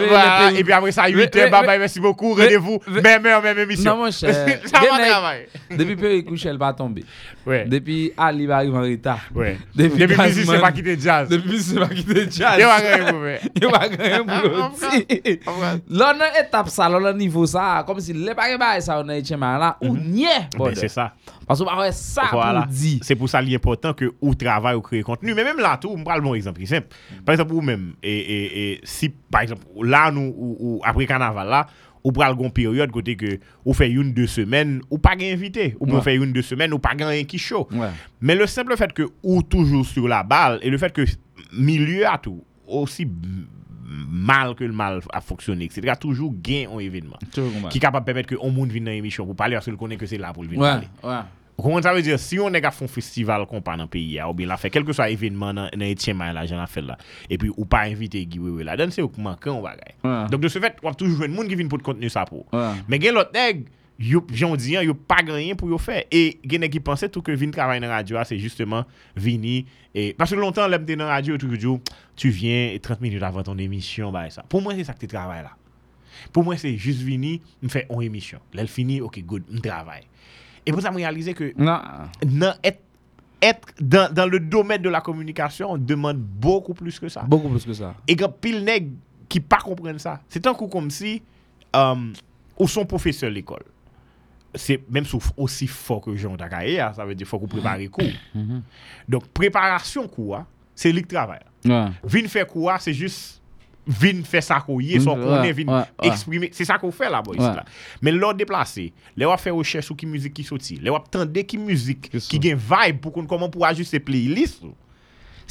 Et 0.57 0.63
puis 0.65 0.73
après 0.73 0.93
ça, 0.93 1.09
8 1.09 1.15
Ve- 1.35 1.39
heures, 1.41 1.49
ve- 1.49 1.51
bye 1.51 1.67
bye, 1.67 1.79
merci 1.79 2.01
beaucoup, 2.01 2.31
rendez-vous. 2.35 2.79
Même 3.03 3.27
heure, 3.27 3.43
même 3.43 3.59
émission. 3.59 3.97
Non, 3.97 4.05
mon 4.05 4.11
cher. 4.11 4.35
ça 4.67 4.81
va 4.81 5.07
travailler. 5.09 5.49
Depuis 5.71 5.97
Perry 5.97 6.25
couche, 6.25 6.47
elle 6.47 6.59
va 6.59 6.73
tomber. 6.73 7.05
Ouais. 7.47 7.65
Depuis 7.67 8.13
Ali 8.17 8.47
va 8.47 8.57
arriver 8.57 8.77
en 8.77 8.83
retard. 8.83 9.21
Ouais. 9.35 9.57
Depuis 9.75 10.05
Gazman- 10.07 10.29
musicien 10.29 10.61
pas 10.61 10.73
quitter 10.73 10.97
jazz. 11.01 11.29
Depuis 11.29 11.51
musicien 11.51 11.81
pas 11.87 11.95
quitter 11.95 12.27
jazz. 12.31 12.57
Il 12.59 12.65
va 12.65 12.81
gagner 12.81 13.11
pour 13.11 13.19
vrai. 13.21 13.41
Il 13.57 13.67
va 13.67 13.89
gagner 13.89 14.19
pour 14.19 14.51
l'autre. 14.51 15.83
Là, 15.89 16.15
dans 16.15 16.41
étape 16.41 16.69
ça, 16.69 16.89
là, 16.89 17.01
dans 17.01 17.17
niveau 17.17 17.47
ça, 17.47 17.83
comme 17.87 18.01
si 18.01 18.13
les 18.13 18.35
bails 18.35 18.83
ça, 18.83 19.01
on 19.05 19.09
a 19.09 19.17
été 19.17 19.37
là, 19.37 19.77
ou 19.81 19.97
niais. 19.97 20.29
Ben, 20.59 20.73
c'est 20.75 20.89
ça. 20.89 21.13
Parce 21.47 21.61
que 21.61 21.65
bah, 21.65 21.91
ça 21.93 22.23
pour. 22.31 22.41
C'est 23.03 23.15
pour 23.17 23.29
ça 23.29 23.41
l'important 23.43 23.93
que 23.93 24.13
ou 24.21 24.35
travail 24.35 24.72
ou 24.77 24.81
créer 24.81 25.03
contenu. 25.03 25.35
Mais 25.35 25.45
même 25.45 25.59
là, 25.59 25.79
tout, 25.81 25.89
on 25.91 26.03
prend 26.03 26.17
le 26.17 26.21
bon 26.23 26.35
exemple 26.35 26.65
simple. 26.67 26.89
Par 27.25 27.33
exemple, 27.35 27.53
ou 27.53 27.61
même, 27.61 27.95
et, 28.03 28.13
et, 28.19 28.73
et 28.73 28.81
si, 28.85 29.09
par 29.31 29.43
exemple, 29.43 29.63
là, 29.83 30.11
nous, 30.11 30.35
ou, 30.37 30.57
ou 30.61 30.81
après 30.85 31.07
carnaval 31.07 31.49
là, 31.49 31.67
ou 32.05 32.11
pral 32.11 32.35
gon 32.35 32.51
période 32.51 32.91
côté 32.91 33.15
que 33.17 33.39
ou 33.65 33.73
fait 33.73 33.89
une 33.91 34.13
deux 34.13 34.27
semaines 34.27 34.81
ou 34.91 34.99
pas 34.99 35.13
invité 35.21 35.77
ou 35.79 35.87
Ouais. 35.87 36.01
fait 36.01 36.17
une 36.17 36.33
deux 36.33 36.43
semaines 36.43 36.73
ou 36.73 36.81
pas 36.81 36.97
gain 36.97 37.23
qui 37.23 37.39
chaud 37.39 37.69
Ouais. 37.71 37.91
mais 38.21 38.35
le 38.35 38.49
simple 38.49 38.77
fait 38.77 38.93
que 38.93 39.05
ou 39.23 39.41
toujours 39.45 39.87
sur 39.87 40.09
la 40.09 40.25
balle 40.25 40.59
et 40.63 40.69
le 40.71 40.79
fait 40.79 40.93
que 40.93 41.05
milieu 41.53 42.05
à 42.09 42.19
tout 42.19 42.43
aussi 42.67 43.07
mal 44.09 44.55
que 44.55 44.65
le 44.65 44.73
mal 44.73 45.01
a 45.13 45.21
fonctionné 45.21 45.67
etc 45.67 45.93
toujours 46.01 46.33
gain 46.43 46.67
un 46.75 46.79
événement 46.81 47.19
qui 47.71 47.79
est 47.79 47.81
capable 47.81 48.05
de 48.05 48.07
permettre 48.07 48.29
que 48.31 48.37
on 48.41 48.51
monde 48.51 48.71
vienne 48.71 48.85
dans 48.85 48.91
l'émission 48.91 49.25
pour 49.25 49.37
parler 49.37 49.55
parce 49.55 49.67
qu'il 49.67 49.77
connaît 49.77 49.97
que 49.97 50.07
c'est 50.07 50.19
là 50.19 50.33
pour 50.33 50.43
le 50.43 50.49
venir 50.49 50.63
Ouais, 50.63 50.69
parler 50.71 50.89
ouais. 51.05 51.23
Koman 51.63 51.85
sa 51.85 51.93
ve 51.95 52.03
dire, 52.03 52.19
si 52.19 52.41
yon 52.41 52.53
neg 52.55 52.65
a 52.67 52.73
fon 52.75 52.91
festival 52.91 53.45
kompa 53.51 53.77
nan 53.79 53.91
peyi 53.91 54.17
ya, 54.17 54.27
ou 54.31 54.37
bin 54.37 54.51
la 54.51 54.59
fe, 54.59 54.71
kelke 54.73 54.95
so 54.97 55.05
a 55.05 55.11
evenman 55.13 55.55
nan, 55.57 55.69
nan 55.77 55.87
etyen 55.87 56.19
may 56.19 56.33
la, 56.35 56.43
jen 56.49 56.59
la 56.59 56.67
fel 56.71 56.89
la, 56.91 56.97
epi 57.31 57.53
ou 57.53 57.69
pa 57.71 57.85
invite 57.91 58.25
giwewe 58.33 58.67
la, 58.67 58.75
den 58.81 58.91
se 58.95 59.05
ou 59.05 59.13
kouman 59.13 59.39
kan 59.43 59.55
ou 59.55 59.67
bagay. 59.67 59.95
Ouais. 60.03 60.27
Donk 60.33 60.43
de 60.43 60.51
se 60.51 60.63
fet, 60.63 60.83
wap 60.83 60.99
toujou 60.99 61.23
jwen 61.23 61.33
moun 61.37 61.51
ki 61.51 61.61
vin 61.61 61.71
pou 61.71 61.79
te 61.79 61.87
kontenu 61.87 62.11
sa 62.13 62.27
pou. 62.29 62.43
Ouais. 62.51 62.83
Men 62.91 63.03
gen 63.05 63.17
lot 63.17 63.31
neg, 63.37 63.63
yo, 64.03 64.25
jen 64.35 64.57
diyan, 64.59 64.89
yo 64.89 64.97
pa 64.99 65.21
ganyen 65.23 65.59
pou 65.59 65.71
yo 65.71 65.79
fe. 65.79 66.03
E 66.11 66.25
gen 66.43 66.65
neg 66.67 66.75
ki 66.75 66.83
panse 66.83 67.07
tout 67.07 67.23
ke 67.27 67.39
vin 67.39 67.55
travay 67.55 67.83
nan 67.83 67.95
radyo 67.95 68.19
a, 68.19 68.27
se 68.27 68.39
justeman 68.43 68.89
vini. 69.15 69.63
E, 69.95 70.11
parce 70.19 70.35
lontan 70.39 70.71
lem 70.73 70.87
te 70.89 70.99
nan 70.99 71.13
radyo, 71.13 71.39
toujou, 71.39 71.79
tu 72.19 72.33
vyen 72.35 72.75
30 72.83 73.07
minutes 73.07 73.29
avan 73.29 73.47
ton 73.47 73.61
emisyon, 73.63 74.11
ba 74.15 74.27
e 74.27 74.35
sa. 74.35 74.43
Pou 74.49 74.65
mwen 74.65 74.81
se 74.81 74.89
sa 74.91 74.99
ki 74.99 75.07
te 75.07 75.15
travay 75.15 75.45
la. 75.47 75.55
Pou 76.35 76.45
mwen 76.47 76.59
se 76.61 76.75
just 76.75 77.03
vini, 77.07 77.39
m 77.63 77.71
fe 77.73 77.87
on 77.93 78.03
emisyon. 78.05 78.43
Lel 78.57 78.71
fini, 78.71 78.99
ok, 79.05 79.23
good, 79.29 79.47
m 79.53 79.63
travay. 79.63 80.09
Et 80.67 80.73
pour 80.73 80.81
ça 80.83 80.91
me 80.91 80.97
réaliser 80.97 81.35
que 81.35 81.53
Non. 81.57 81.81
être 82.63 82.81
être 83.45 83.69
dans, 83.81 84.13
dans 84.15 84.27
le 84.27 84.39
domaine 84.39 84.81
de 84.83 84.89
la 84.89 85.01
communication, 85.01 85.73
on 85.73 85.77
demande 85.79 86.19
beaucoup 86.19 86.75
plus 86.75 87.01
que 87.01 87.09
ça. 87.09 87.23
Beaucoup 87.23 87.49
plus 87.49 87.65
que 87.65 87.73
ça. 87.73 87.95
Et 88.07 88.15
quand 88.15 88.29
pile 88.29 88.63
nèg 88.63 88.89
qui 89.29 89.41
pas 89.41 89.57
comprennent 89.59 89.99
ça, 89.99 90.21
c'est 90.29 90.47
un 90.47 90.55
coup 90.55 90.69
comme 90.69 90.91
si 90.91 91.21
euh, 91.75 91.95
ou 92.57 92.69
son 92.69 92.85
professeur 92.85 93.31
l'école. 93.31 93.65
C'est 94.55 94.81
même 94.89 95.05
sous 95.07 95.21
aussi 95.37 95.67
fort 95.67 96.03
que 96.03 96.15
Jean 96.15 96.37
Takaya, 96.37 96.93
ça 96.93 97.05
veut 97.05 97.17
dire 97.17 97.27
faut 97.27 97.41
qu'on 97.41 97.49
prépare 97.49 97.79
cours. 97.91 98.05
Donc 99.09 99.27
préparation 99.29 100.07
cours, 100.07 100.37
hein, 100.37 100.47
c'est 100.75 100.93
lui 100.93 101.03
qui 101.03 101.09
travaille. 101.09 101.41
Ouais. 101.65 101.87
Vin 102.05 102.29
faire 102.29 102.47
quoi, 102.47 102.79
c'est 102.79 102.95
juste 102.95 103.42
vin 103.87 104.23
fè 104.27 104.43
sa 104.45 104.61
ko 104.63 104.79
ye, 104.83 105.01
son 105.03 105.19
konen 105.19 105.55
vin 105.57 105.73
eksprime, 106.07 106.53
se 106.55 106.67
sa 106.69 106.79
ko 106.83 106.93
fè 106.95 107.11
la 107.13 107.23
boys 107.25 107.43
la. 107.43 107.65
Men 108.05 108.19
lò 108.23 108.33
deplase, 108.37 108.91
lè 109.19 109.29
wap 109.29 109.43
fè 109.43 109.55
wòchè 109.55 109.83
sou 109.83 109.99
ki 109.99 110.09
müzik 110.11 110.37
ki 110.39 110.47
soti, 110.47 110.79
lè 110.83 110.93
wap 110.95 111.09
tende 111.13 111.43
ki 111.47 111.61
müzik 111.63 112.11
ki 112.13 112.43
gen 112.43 112.61
vibe 112.61 113.03
pou 113.03 113.15
kon 113.15 113.29
koman 113.31 113.51
pou 113.53 113.67
ajuste 113.69 114.01
playlist 114.05 114.63
ou. 114.67 114.77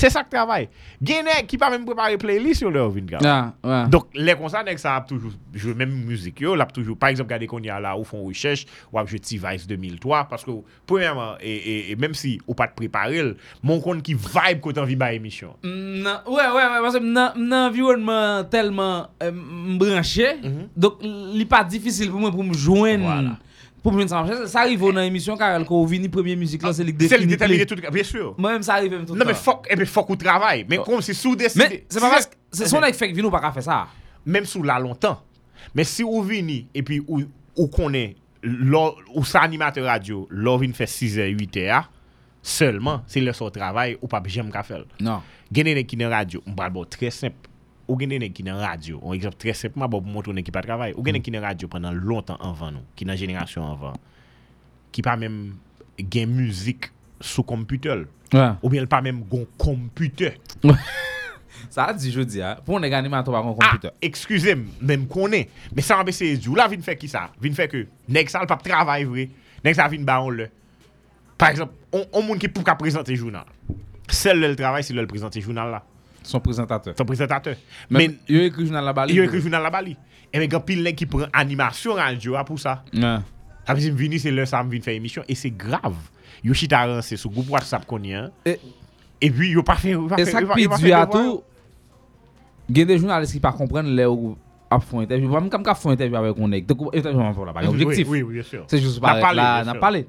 C'est 0.02 0.10
ça 0.10 0.24
que 0.24 0.32
travaille. 0.32 0.68
Gen 1.00 1.24
nèg 1.26 1.46
qui 1.46 1.60
pas 1.60 1.70
même 1.70 1.86
préparer 1.86 2.18
playlist 2.18 2.58
sur 2.62 2.72
leur 2.72 2.90
vin 2.90 3.06
Ah, 3.24 3.54
ouais. 3.64 3.88
Donc 3.88 4.06
les 4.16 4.34
comme 4.34 4.50
ça 4.50 4.64
a 4.96 5.02
toujours 5.02 5.34
même 5.76 5.92
musique 5.92 6.42
yo, 6.42 6.56
l'a 6.56 6.66
toujours 6.66 6.98
par 6.98 7.10
exemple 7.10 7.28
regardez 7.28 7.46
qu'on 7.46 7.60
y 7.62 7.70
a 7.70 7.80
là 7.80 7.96
ou 7.96 8.04
font 8.04 8.24
recherche 8.24 8.66
ou 8.92 8.98
a 8.98 9.06
jouer 9.06 9.20
T-Vice 9.20 9.68
2003 9.68 10.26
parce 10.28 10.44
que 10.44 10.50
premièrement 10.88 11.36
et, 11.40 11.52
et, 11.56 11.92
et 11.92 11.96
même 11.96 12.16
si 12.16 12.42
ou 12.48 12.56
pas 12.56 12.68
te 12.68 12.74
préparer, 12.76 13.36
mon 13.62 13.80
compte 13.80 14.02
qui 14.02 14.16
vibe 14.16 14.60
quand 14.60 14.76
envie 14.80 14.96
ba 14.96 15.14
émission. 15.14 15.56
Nan, 15.64 16.22
ouais, 16.26 16.34
ouais, 16.34 16.52
ouais, 16.56 16.82
parce 16.82 16.98
que 16.98 17.04
nan, 17.04 17.34
nan 17.38 17.70
environnement 17.70 18.44
tellement 18.46 19.08
euh, 19.22 19.32
branché, 19.78 20.38
donc 20.76 20.96
li 21.04 21.46
pas 21.46 21.64
difficile 21.64 22.10
pour 22.10 22.20
moi 22.20 22.32
pour 22.32 22.44
me 22.44 22.54
joindre. 22.56 23.38
Pour 23.82 23.94
me 23.94 24.06
ça. 24.06 24.26
Ça 24.48 24.60
arrive 24.62 24.80
dans 24.80 24.92
l'émission 24.92 25.36
car 25.36 25.66
quand 25.66 25.76
on 25.76 25.86
vini 25.86 26.08
première 26.08 26.38
musique 26.38 26.62
là, 26.62 26.72
c'est 26.72 26.84
lui 26.84 26.96
qui 26.96 27.08
C'est 27.08 27.18
définit 27.18 27.32
détermine 27.32 27.66
tout 27.66 27.76
bien 27.92 28.04
sûr. 28.04 28.36
Moi-même 28.38 28.62
ça 28.62 28.76
arrive 28.76 28.92
même 28.92 29.06
tout 29.06 29.16
Non 29.16 29.26
mais 29.26 29.34
faut 29.34 29.62
et 29.70 29.76
puis 29.76 29.86
faut 29.86 30.04
qu'on 30.04 30.16
travaille, 30.16 30.66
mais 30.70 30.78
comme 30.78 31.02
c'est 31.02 31.14
sous 31.14 31.36
décidé. 31.36 31.66
Mais 31.70 31.86
c'est 31.90 32.00
pas 32.00 32.10
parce 32.10 32.28
que 32.28 32.36
c'est 32.52 32.68
son 32.68 32.82
avec 32.82 32.96
fait 32.96 33.10
que 33.10 33.16
vino 33.16 33.32
pas 33.32 33.40
qu'à 33.40 33.52
faire 33.52 33.64
ça. 33.64 33.88
même 34.26 34.46
sous 34.46 34.64
là 34.64 34.80
longtemps. 34.80 35.22
Mais 35.74 35.84
si 35.84 36.04
ou 36.04 36.22
vini 36.22 36.68
et 36.74 36.84
puis 36.84 37.02
ou 37.08 37.22
ou 37.56 37.68
connaît 37.68 38.16
ou 39.14 39.24
sa 39.24 39.42
animateur 39.42 39.86
radio, 39.86 40.28
l'or 40.30 40.60
vin 40.60 40.74
fait 40.74 40.86
6h 40.86 41.36
8h 41.36 41.84
seulement, 42.42 43.04
c'est 43.06 43.22
le 43.22 43.34
son 43.34 43.50
travail 43.50 43.98
ou 44.02 44.08
pas 44.08 44.22
j'aime 44.26 44.52
ka 44.52 44.64
faire. 44.64 44.86
Non. 45.00 45.22
Nèg 45.54 45.86
qui 45.86 45.98
dans 45.98 46.10
radio, 46.10 46.42
on 46.48 46.54
parle 46.54 46.86
très 46.90 47.12
simple. 47.12 47.36
Ou 47.92 47.98
gene 48.00 48.16
nèg 48.22 48.32
qui 48.32 48.44
dans 48.44 48.56
radio, 48.56 49.02
un 49.04 49.12
exemple 49.12 49.36
très 49.36 49.54
simple, 49.54 49.78
pour 49.90 50.02
montrer 50.02 50.32
nèg 50.32 50.46
qui 50.46 50.52
pas 50.52 50.62
travail. 50.62 50.94
Ou 50.96 51.04
gene 51.04 51.18
nèg 51.18 51.24
qui 51.24 51.32
dans 51.32 51.42
radio 51.42 51.68
pendant 51.68 51.92
longtemps 51.92 52.38
avant 52.38 52.72
nous, 52.72 52.86
qui 52.96 53.04
dans 53.04 53.18
génération 53.18 53.70
avant, 53.70 53.94
qui 54.94 55.02
pas 55.02 55.18
même 55.18 55.56
gen 56.00 56.30
musique 56.30 56.86
sous 57.20 57.44
computer. 57.44 58.04
Ouais. 58.34 58.52
Ou 58.64 58.70
bien 58.70 58.86
pas 58.86 59.02
même 59.02 59.24
gon 59.24 59.46
computer. 59.58 60.40
Ça 61.70 61.86
a 61.86 61.94
dit 61.94 62.12
je 62.12 62.22
dis 62.22 62.42
hein, 62.42 62.58
pour 62.66 62.78
un 62.78 62.84
animateur 62.84 63.36
un 63.36 63.54
computer. 63.54 63.90
Ah, 63.92 63.98
excusez-moi, 64.02 64.72
même 64.82 65.06
qu'on 65.06 65.32
est. 65.34 65.50
Mais 65.76 65.82
ça 65.82 66.02
c'est 66.10 66.38
du 66.38 66.56
là 66.56 66.68
vinn 66.68 66.82
faire 66.82 66.98
qui 66.98 67.08
ça? 67.08 67.30
Vinn 67.40 67.54
faire 67.54 67.68
que 67.68 67.88
nèg 68.08 68.30
ça 68.30 68.46
pas 68.46 68.56
travail 68.56 69.04
vrai. 69.04 69.30
Nèg 69.66 69.76
ça 69.76 69.88
vinn 69.90 70.06
ba 70.06 70.22
on 70.22 70.30
le. 70.30 70.48
Par 71.38 71.50
exemple, 71.50 71.74
on 71.92 72.06
on 72.14 72.22
monde 72.24 72.40
qui 72.40 72.48
pour 72.48 72.64
ka 72.64 72.76
présenter 72.76 73.16
journal. 73.16 73.46
Seul 74.08 74.40
le 74.40 74.56
travail 74.56 74.84
c'est 74.84 74.94
le 74.94 75.06
présenter 75.06 75.42
journal 75.42 75.70
là. 75.70 75.84
Son 76.24 76.40
présentateur. 76.40 76.94
Son 76.98 77.06
présentateur. 77.06 77.56
Mais 77.90 78.10
il 78.28 78.42
écrit 78.42 78.66
journal 78.66 78.86
la 78.86 78.94
balle. 78.94 79.12
il 79.12 79.20
écrit 79.20 79.42
journal 79.42 79.62
la 79.64 79.70
bali. 79.70 79.96
Et 80.34 80.40
mais 80.40 80.48
quand 80.48 80.62
pile 80.62 80.96
qui 80.96 81.06
prend 81.06 81.26
animation 81.34 81.94
radio 81.94 82.36
pour 82.46 82.60
ça. 82.60 82.84
Ça 82.94 83.74
veut 83.74 83.80
dire 83.80 83.94
vini 83.94 84.20
c'est 84.20 84.32
le 84.32 84.46
ça 84.46 84.64
vinn 84.64 84.82
faire 84.82 84.94
émission 84.96 85.24
et 85.28 85.36
c'est 85.36 85.52
grave. 85.52 85.96
Yo 86.44 86.54
chita 86.54 87.02
c'est 87.02 87.18
sur 87.18 87.30
groupe 87.30 87.50
WhatsApp 87.50 87.86
qu'on 87.86 88.02
y 88.02 88.14
a. 88.14 88.32
Et 88.46 88.60
Et 89.22 89.30
puis 89.30 89.52
yo 89.52 89.62
pas 89.64 89.76
fait 89.76 89.96
pas 89.96 90.20
Et 90.20 90.26
ça 90.26 90.42
pas- 90.42 90.56
pas 90.56 90.78
du 90.78 90.92
à 90.92 91.06
tout, 91.06 91.44
il 92.70 92.78
y 92.78 92.82
a 92.82 92.86
des 92.86 92.98
journalistes 92.98 93.34
qui 93.34 93.46
ne 93.46 93.52
comprennent 93.52 93.96
les 93.96 94.06
à 94.72 94.80
font 94.80 95.02
interview. 95.02 95.30
Même 95.30 95.50
quand 95.50 95.74
font 95.76 95.90
interview 95.90 96.16
avec 96.16 96.40
un 96.40 96.48
nègre, 96.48 96.68
donc 96.68 96.96
interview 96.96 97.20
on 97.20 97.46
là, 97.46 97.54
pas 97.54 97.68
objectif. 97.68 98.08
oui, 98.10 98.24
oui, 98.24 98.34
bien 98.36 98.44
sûr. 98.44 98.64
C'est 98.68 98.80
juste 98.80 99.00
pas 99.02 99.34
là, 99.34 99.64
n'a 99.64 99.76
parlé. 99.76 100.08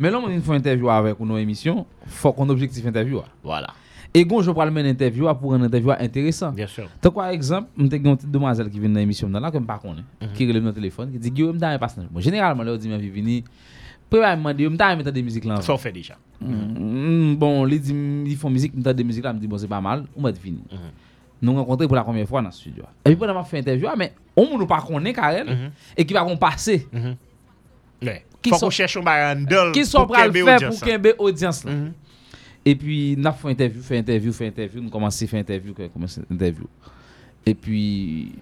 Mais 0.00 0.10
là, 0.10 0.18
on 0.18 0.40
fait 0.40 0.52
interview 0.54 0.90
avec 0.90 1.18
une 1.18 1.36
émission, 1.38 1.86
faut 2.06 2.32
qu'on 2.32 2.48
objectif 2.48 2.84
interview. 2.86 3.20
Voilà. 3.42 3.68
Et 4.14 4.26
quand 4.26 4.40
je 4.42 4.50
parle 4.50 4.76
une 4.76 4.86
interview 4.86 5.26
pour 5.34 5.54
un 5.54 5.62
interview 5.62 5.90
intéressant. 5.90 6.50
Bien 6.50 6.66
sûr. 6.66 6.88
T'as 7.00 7.10
quoi 7.10 7.32
exemple, 7.32 7.68
on 7.78 7.82
une 7.82 8.16
petite 8.16 8.30
demoiselle 8.30 8.70
qui 8.70 8.80
vient 8.80 8.88
dans 8.88 8.98
l'émission 9.00 9.28
là 9.28 9.50
que 9.50 9.58
je 9.58 9.62
pas 9.64 9.78
connais, 9.78 10.02
qui 10.34 10.46
relève 10.46 10.62
mon 10.62 10.72
téléphone, 10.72 11.12
qui 11.12 11.18
dit 11.18 11.30
Guillaume 11.30 11.58
dans 11.58 11.78
passe 11.78 11.96
Moi 12.10 12.20
généralement 12.22 12.62
là 12.62 12.72
on 12.72 12.76
dit 12.76 12.88
mais 12.88 12.98
venir 12.98 13.42
Premièrement, 14.10 14.48
je 14.48 14.66
me 14.66 15.02
dis, 15.02 15.12
des 15.12 15.22
musiques 15.22 15.44
là. 15.44 15.60
Ça 15.60 15.76
fait? 15.76 15.92
déjà. 15.92 16.14
Mm, 16.40 17.34
Bon, 17.36 17.66
ils 17.68 18.36
font 18.36 18.48
musique, 18.48 18.72
ils 18.74 18.82
des 18.94 19.04
musiques 19.04 19.22
là, 19.22 19.30
je 19.32 19.36
me 19.36 19.40
dis, 19.40 19.46
bon, 19.46 19.58
c'est 19.58 19.68
pas 19.68 19.82
mal, 19.82 20.04
on 20.16 20.22
va 20.22 20.30
être 20.30 20.38
fini. 20.38 20.62
Nous 21.42 21.54
rencontrés 21.54 21.86
pour 21.86 21.94
la 21.94 22.02
première 22.04 22.26
fois 22.26 22.40
dans 22.40 22.48
le 22.48 22.52
studio. 22.54 22.84
Et 23.04 23.10
puis, 23.10 23.16
pendant 23.16 23.34
qu'on 23.34 23.44
fait 23.44 23.58
interview, 23.58 23.86
ah, 23.90 23.94
mais 23.98 24.14
on 24.34 24.56
ne 24.58 24.64
pas 24.64 24.80
connaît 24.80 25.12
Karen, 25.12 25.70
et 25.96 26.06
qui 26.06 26.14
va 26.14 26.24
passer. 26.38 26.88
Qui 28.40 28.50
sont- 28.50 28.70
cherche 28.70 28.96
un 28.96 29.44
Qui 29.72 29.84
sont 29.84 30.06
prêts 30.06 30.22
à 30.22 30.26
le 30.28 30.32
faire 30.32 30.58
pour 30.70 30.80
là. 30.80 30.86
qu'un 30.86 30.98
audience 31.18 31.64
là. 31.64 31.72
Et 32.68 32.74
puis, 32.74 33.14
nous 33.16 33.26
avons 33.26 33.36
fait 33.38 33.50
interview, 33.50 33.80
fait 33.82 33.98
interview, 33.98 34.30
fait 34.32 34.46
interview, 34.48 34.82
nous 34.82 34.90
commençons 34.90 35.24
à 35.24 35.28
faire 35.28 35.40
interview, 35.40 35.72
que- 35.72 35.86
commencer 35.88 36.20
interview. 36.30 36.64
Et 37.46 37.54
puis, 37.54 38.32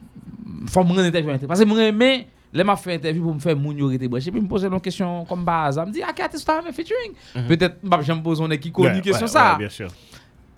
faut 0.67 0.83
me 0.83 0.89
rendre 0.89 1.03
interview. 1.05 1.47
Parce 1.47 1.61
que 1.61 1.65
moi, 1.65 1.93
mais, 1.93 2.27
là, 2.53 2.65
m'a 2.65 2.75
fait 2.75 2.95
interview 2.95 3.23
pour 3.23 3.35
me 3.35 3.39
faire 3.39 3.57
mon 3.57 3.71
yorité 3.71 4.09
branché. 4.09 4.33
Puis, 4.33 4.41
me 4.41 4.49
poser 4.49 4.67
une 4.67 4.81
question 4.81 5.25
comme 5.27 5.45
base. 5.45 5.79
Me 5.79 5.93
dit, 5.93 6.03
ah, 6.03 6.13
qu'est-ce 6.13 6.45
que 6.45 6.51
tu 6.61 6.69
as 6.69 6.73
featuring? 6.73 7.13
Mhm. 7.37 7.47
Peut-être, 7.47 7.77
bah, 7.85 8.01
j'aime 8.03 8.21
poser 8.21 8.43
une 8.43 8.59
qui 8.59 8.73
connaît 8.73 8.95
Ouais, 8.97 9.01
question 9.01 9.27
ouais, 9.27 9.31
ça. 9.33 9.53
ouais, 9.53 9.59
bien 9.59 9.69
sûr. 9.69 9.89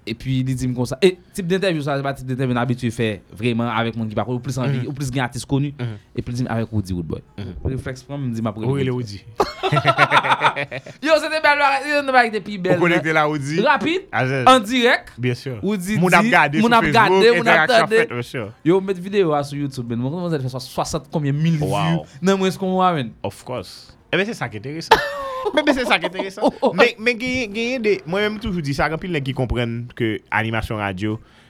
Et 0.08 0.14
puis, 0.14 0.38
il 0.40 0.44
dit 0.44 0.72
comme 0.74 0.86
ça. 0.86 0.98
Et 1.02 1.18
type 1.32 1.46
d'interview, 1.46 1.82
ça, 1.82 1.96
c'est 1.96 2.02
pas 2.02 2.14
type 2.14 2.26
d'interview 2.26 2.56
habitué 2.56 2.90
faire 2.90 3.18
vraiment 3.32 3.68
avec 3.68 3.94
mon 3.96 4.06
qui 4.06 4.14
parle, 4.14 4.30
ou 4.30 4.38
plus 4.40 4.58
envie, 4.58 4.78
Mhm. 4.80 4.86
ou 4.88 4.92
plus 4.92 5.10
artiste 5.18 5.46
connu. 5.46 5.74
Et 6.16 6.22
puis, 6.22 6.34
il 6.34 6.42
dit 6.42 6.46
avec 6.48 6.72
Woody 6.72 6.92
Woodboy. 6.92 7.20
Réflexe, 7.64 8.04
moi, 8.08 8.18
me 8.18 8.32
dit 8.34 8.42
ma 8.42 8.52
Oui, 8.56 8.84
le 8.84 8.92
Woody? 8.92 9.24
Yo, 11.02 11.12
c'était 11.16 11.40
belle, 11.40 11.58
on 12.04 12.08
avec 12.14 12.32
des 12.32 12.40
plus 12.40 12.58
belles. 12.58 12.76
On 12.78 12.80
connecte 12.80 13.04
la 13.06 13.28
Woody? 13.28 13.60
Rapide, 13.60 14.02
Ah, 14.12 14.24
en 14.46 14.60
direct. 14.60 15.12
Bien 15.18 15.34
sûr. 15.34 15.58
Woody 15.62 15.94
faite, 17.88 18.08
bien 18.10 18.22
sûr. 18.22 18.52
Yo, 18.64 18.80
mettre 18.80 19.00
vidéo 19.00 19.32
à 19.34 19.42
sur 19.44 19.58
YouTube, 19.58 19.86
ben, 19.86 20.00
comment 20.00 20.30
faire 20.30 20.60
60 20.60 21.08
combien 21.10 21.32
mille 21.32 21.58
Wow. 21.60 21.68
vues 21.68 21.98
dans 22.22 22.38
moins 22.38 22.50
ce 22.50 22.58
qu'on 22.58 22.72
voit. 22.72 22.94
Of 23.22 23.44
course. 23.44 23.97
Eh 24.12 24.16
ben 24.16 24.24
c'est 24.26 24.34
ça 24.34 24.48
qui 24.48 24.56
est 24.56 24.60
intéressant. 24.60 24.96
mais 25.54 25.62
mais 25.64 25.72
c'est 25.72 25.84
ça 25.84 25.98
qui 25.98 26.04
est 26.04 26.08
intéressant. 26.08 26.52
mais 26.74 26.96
mais 26.98 27.14
gagne 27.14 27.52
gagne 27.52 27.82
des 27.82 28.02
moi 28.06 28.20
même 28.20 28.38
toujours 28.38 28.62
dis 28.62 28.74
ça 28.74 28.88
quand 28.88 28.98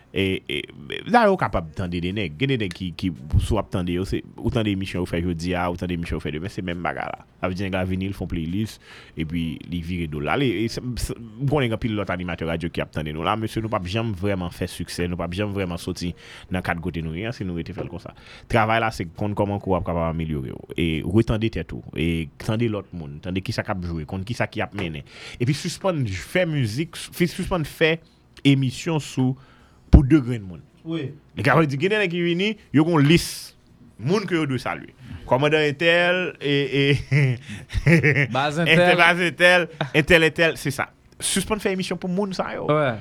E, 0.09 0.41
e, 0.49 0.63
la 1.13 1.27
yo 1.29 1.35
kapap 1.37 1.67
tande 1.77 1.99
de 2.01 2.15
neg 2.17 2.39
Gen 2.41 2.55
de 2.55 2.57
neg 2.63 2.73
ki, 2.73 2.87
ki 2.97 3.11
sou 3.45 3.59
ap 3.61 3.67
tande 3.69 3.93
yo 3.93 4.07
se, 4.09 4.23
Ou 4.39 4.49
tande 4.49 4.73
emisyon 4.73 5.03
ou 5.05 5.09
fe 5.09 5.19
jodi 5.21 5.51
ya 5.53 5.67
Ou 5.69 5.77
tande 5.77 5.93
emisyon 5.99 6.17
ou 6.17 6.25
fe 6.25 6.33
demen 6.33 6.49
Se 6.49 6.63
men 6.65 6.81
baga 6.85 7.05
la. 7.11 7.19
Avdi 7.45 7.67
neg 7.67 7.75
la 7.77 7.83
vinil 7.85 8.15
fon 8.17 8.31
playlist 8.31 8.81
E 9.13 9.27
pi 9.29 9.43
li 9.69 9.83
vire 9.85 10.07
do 10.09 10.23
la. 10.25 10.39
Mwen 10.41 11.67
neg 11.67 11.75
apil 11.77 11.93
lot 11.99 12.09
animateur 12.15 12.49
radio 12.49 12.71
ki 12.73 12.81
ap 12.85 12.95
tande 12.97 13.13
nou 13.13 13.27
La 13.27 13.35
monsye 13.37 13.61
nou 13.61 13.73
pap 13.73 13.85
jam 13.93 14.15
vreman 14.17 14.55
fe 14.55 14.71
suksen 14.73 15.13
Nou 15.13 15.21
pap 15.21 15.37
jam 15.37 15.53
vreman 15.53 15.81
soti 15.83 16.15
nan 16.55 16.65
kat 16.65 16.81
gote 16.85 17.05
nou 17.05 17.13
Yan 17.19 17.37
se 17.37 17.45
nou 17.45 17.61
rete 17.61 17.77
fel 17.77 17.93
kon 17.93 18.01
sa. 18.01 18.15
Travay 18.49 18.81
la 18.81 18.89
se 18.97 19.05
kon 19.13 19.37
koman 19.37 19.61
kou 19.61 19.77
ap 19.77 19.85
kapap 19.89 20.09
amelyore 20.15 20.55
yo. 20.55 20.63
E 20.73 21.03
retande 21.05 21.53
te 21.53 21.67
tou 21.69 21.85
E 21.93 22.31
tande 22.41 22.71
lot 22.73 22.89
moun 22.97 23.21
Tande 23.29 23.45
ki 23.45 23.53
sa 23.53 23.67
kap 23.67 23.85
jowe 23.85 24.09
Kon 24.09 24.25
ki 24.25 24.39
sa 24.41 24.49
ki 24.49 24.65
ap 24.65 24.73
mene. 24.79 25.05
E 25.37 25.45
pi 25.45 25.53
suspon 25.53 26.01
fe 26.09 26.49
muzik 26.49 26.97
Fi 26.97 27.29
suspon 27.29 27.69
fe 27.69 27.99
emisyon 28.47 29.05
sou 29.05 29.37
pour 29.91 30.05
deux 30.05 30.21
grains 30.21 30.39
de 30.39 30.45
monde. 30.45 30.61
Oui. 30.85 31.15
Les 31.37 31.43
gars 31.43 31.65
dit 31.65 31.77
qu'il 31.77 31.93
y 31.93 31.95
a 31.95 32.09
qui 32.09 32.23
vini, 32.23 32.57
yo 32.73 32.85
gon 32.85 32.99
liste 32.99 33.57
monde 33.99 34.27
que 34.27 34.35
yo 34.35 34.47
doit 34.47 34.59
saluer. 34.59 34.95
Commandant 35.27 35.59
Intel 35.59 36.35
et 36.41 36.97
et 37.11 38.27
Base 38.33 38.61
Intel, 38.61 38.97
base 38.97 39.21
Intel, 39.21 39.69
Intel 39.95 40.25
Intel, 40.25 40.57
c'est 40.57 40.71
ça. 40.71 40.89
Suspendre 41.21 41.61
faire 41.61 41.73
émission 41.73 41.97
pour 41.97 42.09
monde 42.09 42.35
ça 42.35 42.55
yo. 42.55 42.67
Ouais. 42.67 42.95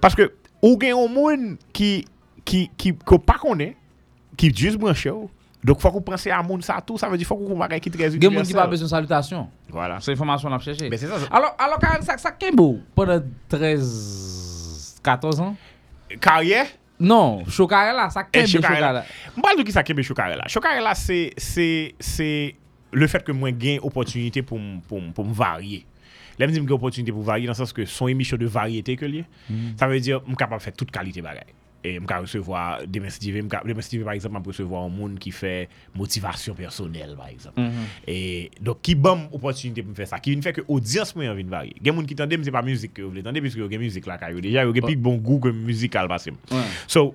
Parce 0.00 0.14
que 0.14 0.32
ou 0.62 0.78
gen 0.80 0.96
un 0.96 1.08
monde 1.08 1.58
qui 1.72 2.04
qui 2.44 2.70
qui 2.76 2.94
ko 2.94 3.18
pas 3.18 3.38
connaît, 3.38 3.76
qui 4.36 4.54
juste 4.54 4.78
branché 4.78 5.08
yo. 5.08 5.30
Donc 5.62 5.80
faut 5.80 5.90
qu'on 5.90 6.00
pense 6.00 6.26
à 6.26 6.42
monde 6.42 6.64
ça 6.64 6.80
tout, 6.84 6.96
ça 6.96 7.08
veut 7.08 7.18
dire 7.18 7.26
faut 7.26 7.36
qu'on 7.36 7.58
bagay 7.58 7.80
qui 7.80 7.90
très 7.90 8.08
Il 8.08 8.22
y 8.22 8.26
a 8.26 8.30
des 8.30 8.36
gens 8.36 8.42
qui 8.42 8.54
pas 8.54 8.66
besoin 8.66 8.86
de 8.86 8.90
salutation. 8.90 9.48
Voilà. 9.68 9.98
C'est 10.00 10.12
information 10.12 10.52
à 10.52 10.58
chercher. 10.58 10.88
Mais 10.88 10.96
c'est 10.96 11.06
ça. 11.06 11.16
Alors, 11.30 11.54
alors, 11.58 11.78
ça, 12.02 12.16
ça 12.16 12.30
Kembo, 12.32 12.78
pendant 12.94 13.20
13, 13.48 15.00
14 15.04 15.40
ans? 15.40 15.56
Carrière? 16.20 16.66
Non, 16.98 17.44
Chokare 17.48 17.94
là, 17.94 18.10
ça 18.10 18.26
Eh, 18.32 18.38
Kembo 18.44 18.48
Chokare 18.48 18.92
là. 18.92 19.04
M'parle 19.36 19.58
de 19.58 19.62
qui 19.62 19.72
ça 19.72 19.82
Kembe 19.82 20.02
Chokare 20.02 20.36
là. 20.36 20.44
Chokare 20.48 20.80
c'est 21.38 22.54
le 22.92 23.06
fait 23.06 23.22
que 23.24 23.32
moi 23.32 23.50
gain 23.52 23.78
opportunité 23.82 24.42
pour 24.42 24.58
m- 24.58 24.80
pour 24.86 24.98
m- 24.98 25.12
pour 25.12 25.24
me 25.24 25.32
varier. 25.32 25.86
Là, 26.38 26.46
me 26.46 26.52
dit 26.52 26.64
que 26.64 26.72
opportunité 26.72 27.12
pour 27.12 27.22
varier 27.22 27.46
dans 27.46 27.52
le 27.52 27.56
sens 27.56 27.72
que 27.72 27.84
son 27.84 28.08
émission 28.08 28.36
de 28.36 28.46
variété 28.46 28.96
que 28.96 29.04
lié. 29.04 29.24
Ça 29.78 29.86
veut 29.86 30.00
dire 30.00 30.20
me 30.26 30.34
capable 30.34 30.58
de 30.58 30.62
faire 30.64 30.72
toute 30.72 30.90
qualité 30.90 31.20
bagaille. 31.22 31.44
E 31.80 31.94
m 31.96 32.04
ka 32.08 32.18
recevoir 32.20 32.82
Demen 32.86 33.10
Steve 33.10 33.40
par 34.04 34.12
exemple, 34.12 34.36
ap 34.36 34.50
recevoir 34.50 34.84
un 34.84 34.92
moun 34.92 35.14
ki 35.20 35.32
fè 35.32 35.54
motivasyon 35.96 36.58
personel, 36.58 37.14
par 37.16 37.30
exemple. 37.32 37.62
Mhm. 37.62 37.86
E, 38.04 38.18
dok 38.60 38.82
ki 38.84 38.96
bam 39.00 39.26
opotunite 39.32 39.84
pou 39.86 39.94
m 39.94 39.96
fè 39.96 40.10
sa, 40.10 40.20
ki 40.20 40.34
vin 40.34 40.44
fè 40.44 40.52
ke 40.58 40.66
audyans 40.66 41.14
mwen 41.16 41.30
yon 41.30 41.40
vin 41.40 41.56
vari. 41.56 41.72
Gen 41.80 41.96
moun 41.96 42.08
ki 42.08 42.18
tande 42.18 42.36
m 42.36 42.44
se 42.44 42.52
pa 42.52 42.62
müzik 42.66 42.98
ke 42.98 43.06
ou 43.06 43.14
vle 43.14 43.24
tande, 43.24 43.40
piske 43.44 43.62
yo 43.62 43.70
gen 43.72 43.80
müzik 43.80 44.08
la 44.10 44.20
kayo 44.20 44.44
deja, 44.44 44.66
yo 44.68 44.76
gen 44.76 44.84
pik 44.90 45.00
bon 45.00 45.16
gou 45.24 45.40
ke 45.40 45.54
müzikal 45.56 46.10
basem. 46.10 46.36
Ouais. 46.52 46.68
So, 46.86 47.14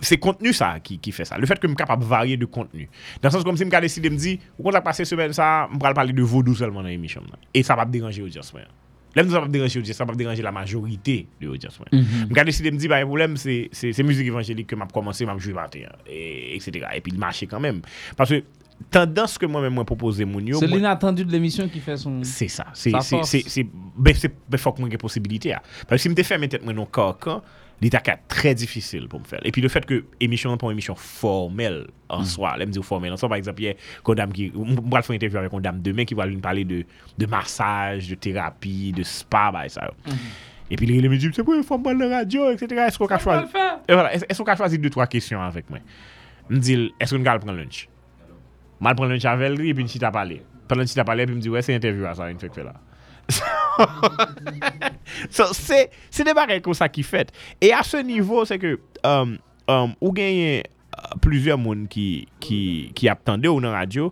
c'est 0.00 0.18
contenu 0.18 0.52
ça 0.52 0.80
qui, 0.80 0.98
qui 0.98 1.12
fait 1.12 1.24
ça. 1.24 1.38
Le 1.38 1.46
fait 1.46 1.58
que 1.58 1.66
je 1.66 1.70
suis 1.70 1.76
capable 1.76 2.02
de 2.02 2.08
varier 2.08 2.36
de 2.36 2.46
contenu. 2.46 2.88
Dans 3.22 3.28
le 3.28 3.32
sens 3.32 3.44
comme 3.44 3.56
si 3.56 3.64
je 3.64 3.80
décidé 3.80 4.08
de 4.08 4.14
me 4.14 4.18
dire, 4.18 4.38
au 4.58 4.62
compte 4.62 4.82
passer 4.82 5.04
semaine 5.04 5.32
ça, 5.32 5.68
je 5.72 5.86
vais 5.86 5.94
parler 5.94 6.12
de 6.12 6.22
vaudou 6.22 6.54
seulement 6.54 6.82
dans 6.82 6.88
l'émission. 6.88 7.22
là. 7.22 7.38
Et 7.54 7.62
ça 7.62 7.76
va 7.76 7.84
me 7.84 7.92
déranger 7.92 8.22
l'audience. 8.22 8.52
Lèm 9.16 9.26
nou 9.26 9.34
sa 9.34 9.42
pap 9.42 9.50
deranje 9.50 9.80
audyans, 9.80 9.98
sa 9.98 10.06
pap 10.06 10.18
deranje 10.18 10.44
la 10.44 10.52
majorite 10.54 11.16
de 11.40 11.50
audyans 11.50 11.76
mwen. 11.80 11.90
Mm 11.92 12.04
-hmm. 12.04 12.24
Mwen 12.28 12.38
ka 12.38 12.44
deside 12.46 12.70
mdi, 12.70 12.88
ba 12.88 13.00
yon 13.00 13.10
problem, 13.10 13.36
se 13.36 14.02
müzik 14.06 14.30
evanjelik 14.30 14.68
ke 14.70 14.76
m 14.76 14.82
ap 14.82 14.92
komanse, 14.92 15.26
m 15.26 15.30
ap 15.34 15.40
jwe 15.40 15.54
mater, 15.54 15.90
et 16.06 16.60
cetera. 16.60 16.94
Et 16.94 17.00
pi 17.00 17.10
l 17.10 17.18
mache 17.18 17.46
kanmem. 17.46 17.82
Paske 18.16 18.42
tendans 18.88 19.36
ke 19.38 19.46
mwen 19.46 19.62
mwen 19.66 19.74
mwen 19.74 19.86
propose 19.86 20.24
moun 20.24 20.46
yo... 20.46 20.58
Se 20.58 20.66
l 20.66 20.78
inatendu 20.78 21.24
de 21.24 21.32
l 21.32 21.36
emisyon 21.36 21.68
ki 21.68 21.80
fè 21.80 21.96
son... 21.96 22.22
Se 22.24 22.48
sa. 22.48 22.70
Se 22.72 22.90
fok 24.58 24.78
mwen 24.78 24.90
gen 24.90 24.98
posibilite 24.98 25.52
a. 25.52 25.60
Paske 25.86 26.02
si 26.02 26.08
m 26.08 26.14
te 26.14 26.22
fè 26.22 26.38
mwen 26.38 26.48
tet 26.48 26.64
mwen 26.64 26.76
nou 26.76 26.86
kakan, 26.86 27.42
l'état 27.80 28.02
est 28.06 28.28
très 28.28 28.54
difficile 28.54 29.08
pour 29.08 29.20
me 29.20 29.24
faire. 29.24 29.40
Et 29.44 29.50
puis 29.52 29.62
le 29.62 29.68
fait 29.68 29.84
que 29.86 30.04
émission 30.20 30.56
pour 30.56 30.70
émission 30.70 30.94
formelle 30.94 31.86
Mm. 32.10 32.20
en 32.20 32.24
soi, 32.24 32.56
là 32.56 32.66
me 32.66 32.72
dire 32.72 32.84
formelle 32.84 33.12
en 33.12 33.16
soi 33.16 33.28
par 33.28 33.38
exemple 33.38 33.60
hier 33.60 33.74
quand 34.02 34.14
dame 34.14 34.32
qui 34.32 34.52
on 34.54 34.74
va 34.90 35.02
faire 35.02 35.12
une 35.12 35.16
interview 35.16 35.38
avec 35.38 35.52
une 35.52 35.60
dame 35.60 35.80
demain 35.80 36.04
qui 36.04 36.14
va 36.14 36.26
lui 36.26 36.36
parler 36.36 36.64
de 36.64 36.84
de 37.18 37.26
massage, 37.26 38.08
de 38.08 38.14
thérapie, 38.14 38.92
de 38.92 39.02
spa 39.02 39.50
bah 39.52 39.68
ça. 39.68 39.90
Mm-hmm. 40.06 40.12
Et 40.72 40.76
puis 40.76 40.86
il 40.86 41.08
me 41.08 41.16
dit 41.16 41.30
c'est 41.32 41.44
pour 41.44 41.54
une 41.54 41.62
femme 41.62 41.82
de 41.82 42.08
radio 42.08 42.50
etc. 42.50 42.82
Est-ce 42.88 42.98
qu'on 42.98 43.06
a 43.06 43.18
choisi 43.18 43.46
voilà, 43.88 44.14
est-ce 44.14 44.24
est-ce 44.28 44.42
qu'on 44.42 44.50
a 44.50 44.56
choisi 44.56 44.78
deux 44.78 44.90
trois 44.90 45.06
questions 45.06 45.40
avec 45.40 45.68
moi? 45.70 45.78
Me 46.48 46.58
dit 46.58 46.92
est-ce 46.98 47.14
qu'on 47.14 47.22
va 47.22 47.38
prendre 47.38 47.56
lunch? 47.58 47.88
Mal 48.80 48.94
prendre 48.94 49.12
lunch 49.12 49.24
avec 49.24 49.58
lui 49.58 49.70
et 49.70 49.74
puis 49.74 49.88
si 49.88 49.98
t'as 49.98 50.10
parlé. 50.10 50.42
Pendant 50.68 50.84
que 50.84 50.88
tu 50.88 50.94
t'as 50.94 51.04
parlé, 51.04 51.26
puis 51.26 51.34
il 51.34 51.38
me 51.38 51.42
dit 51.42 51.48
ouais, 51.48 51.62
c'est 51.62 51.74
interview 51.74 52.06
à 52.06 52.14
ça, 52.14 52.30
une 52.30 52.38
fait 52.38 52.48
que 52.48 52.60
là. 52.60 52.74
so, 55.34 55.48
se 55.54 56.26
de 56.26 56.34
barel 56.36 56.62
kon 56.64 56.76
sa 56.76 56.90
ki 56.92 57.04
fet. 57.06 57.32
E 57.62 57.72
a 57.76 57.82
se 57.86 58.02
nivou 58.06 58.46
se 58.48 58.58
ke 58.60 58.76
um, 59.06 59.36
um, 59.70 59.94
ou 59.98 60.14
genye 60.16 60.62
uh, 60.62 61.16
plizye 61.24 61.56
moun 61.60 61.86
ki, 61.90 62.06
ki, 62.42 62.60
ki 62.96 63.10
ap 63.12 63.24
tende 63.26 63.50
ou 63.50 63.62
nan 63.62 63.74
radyo, 63.76 64.10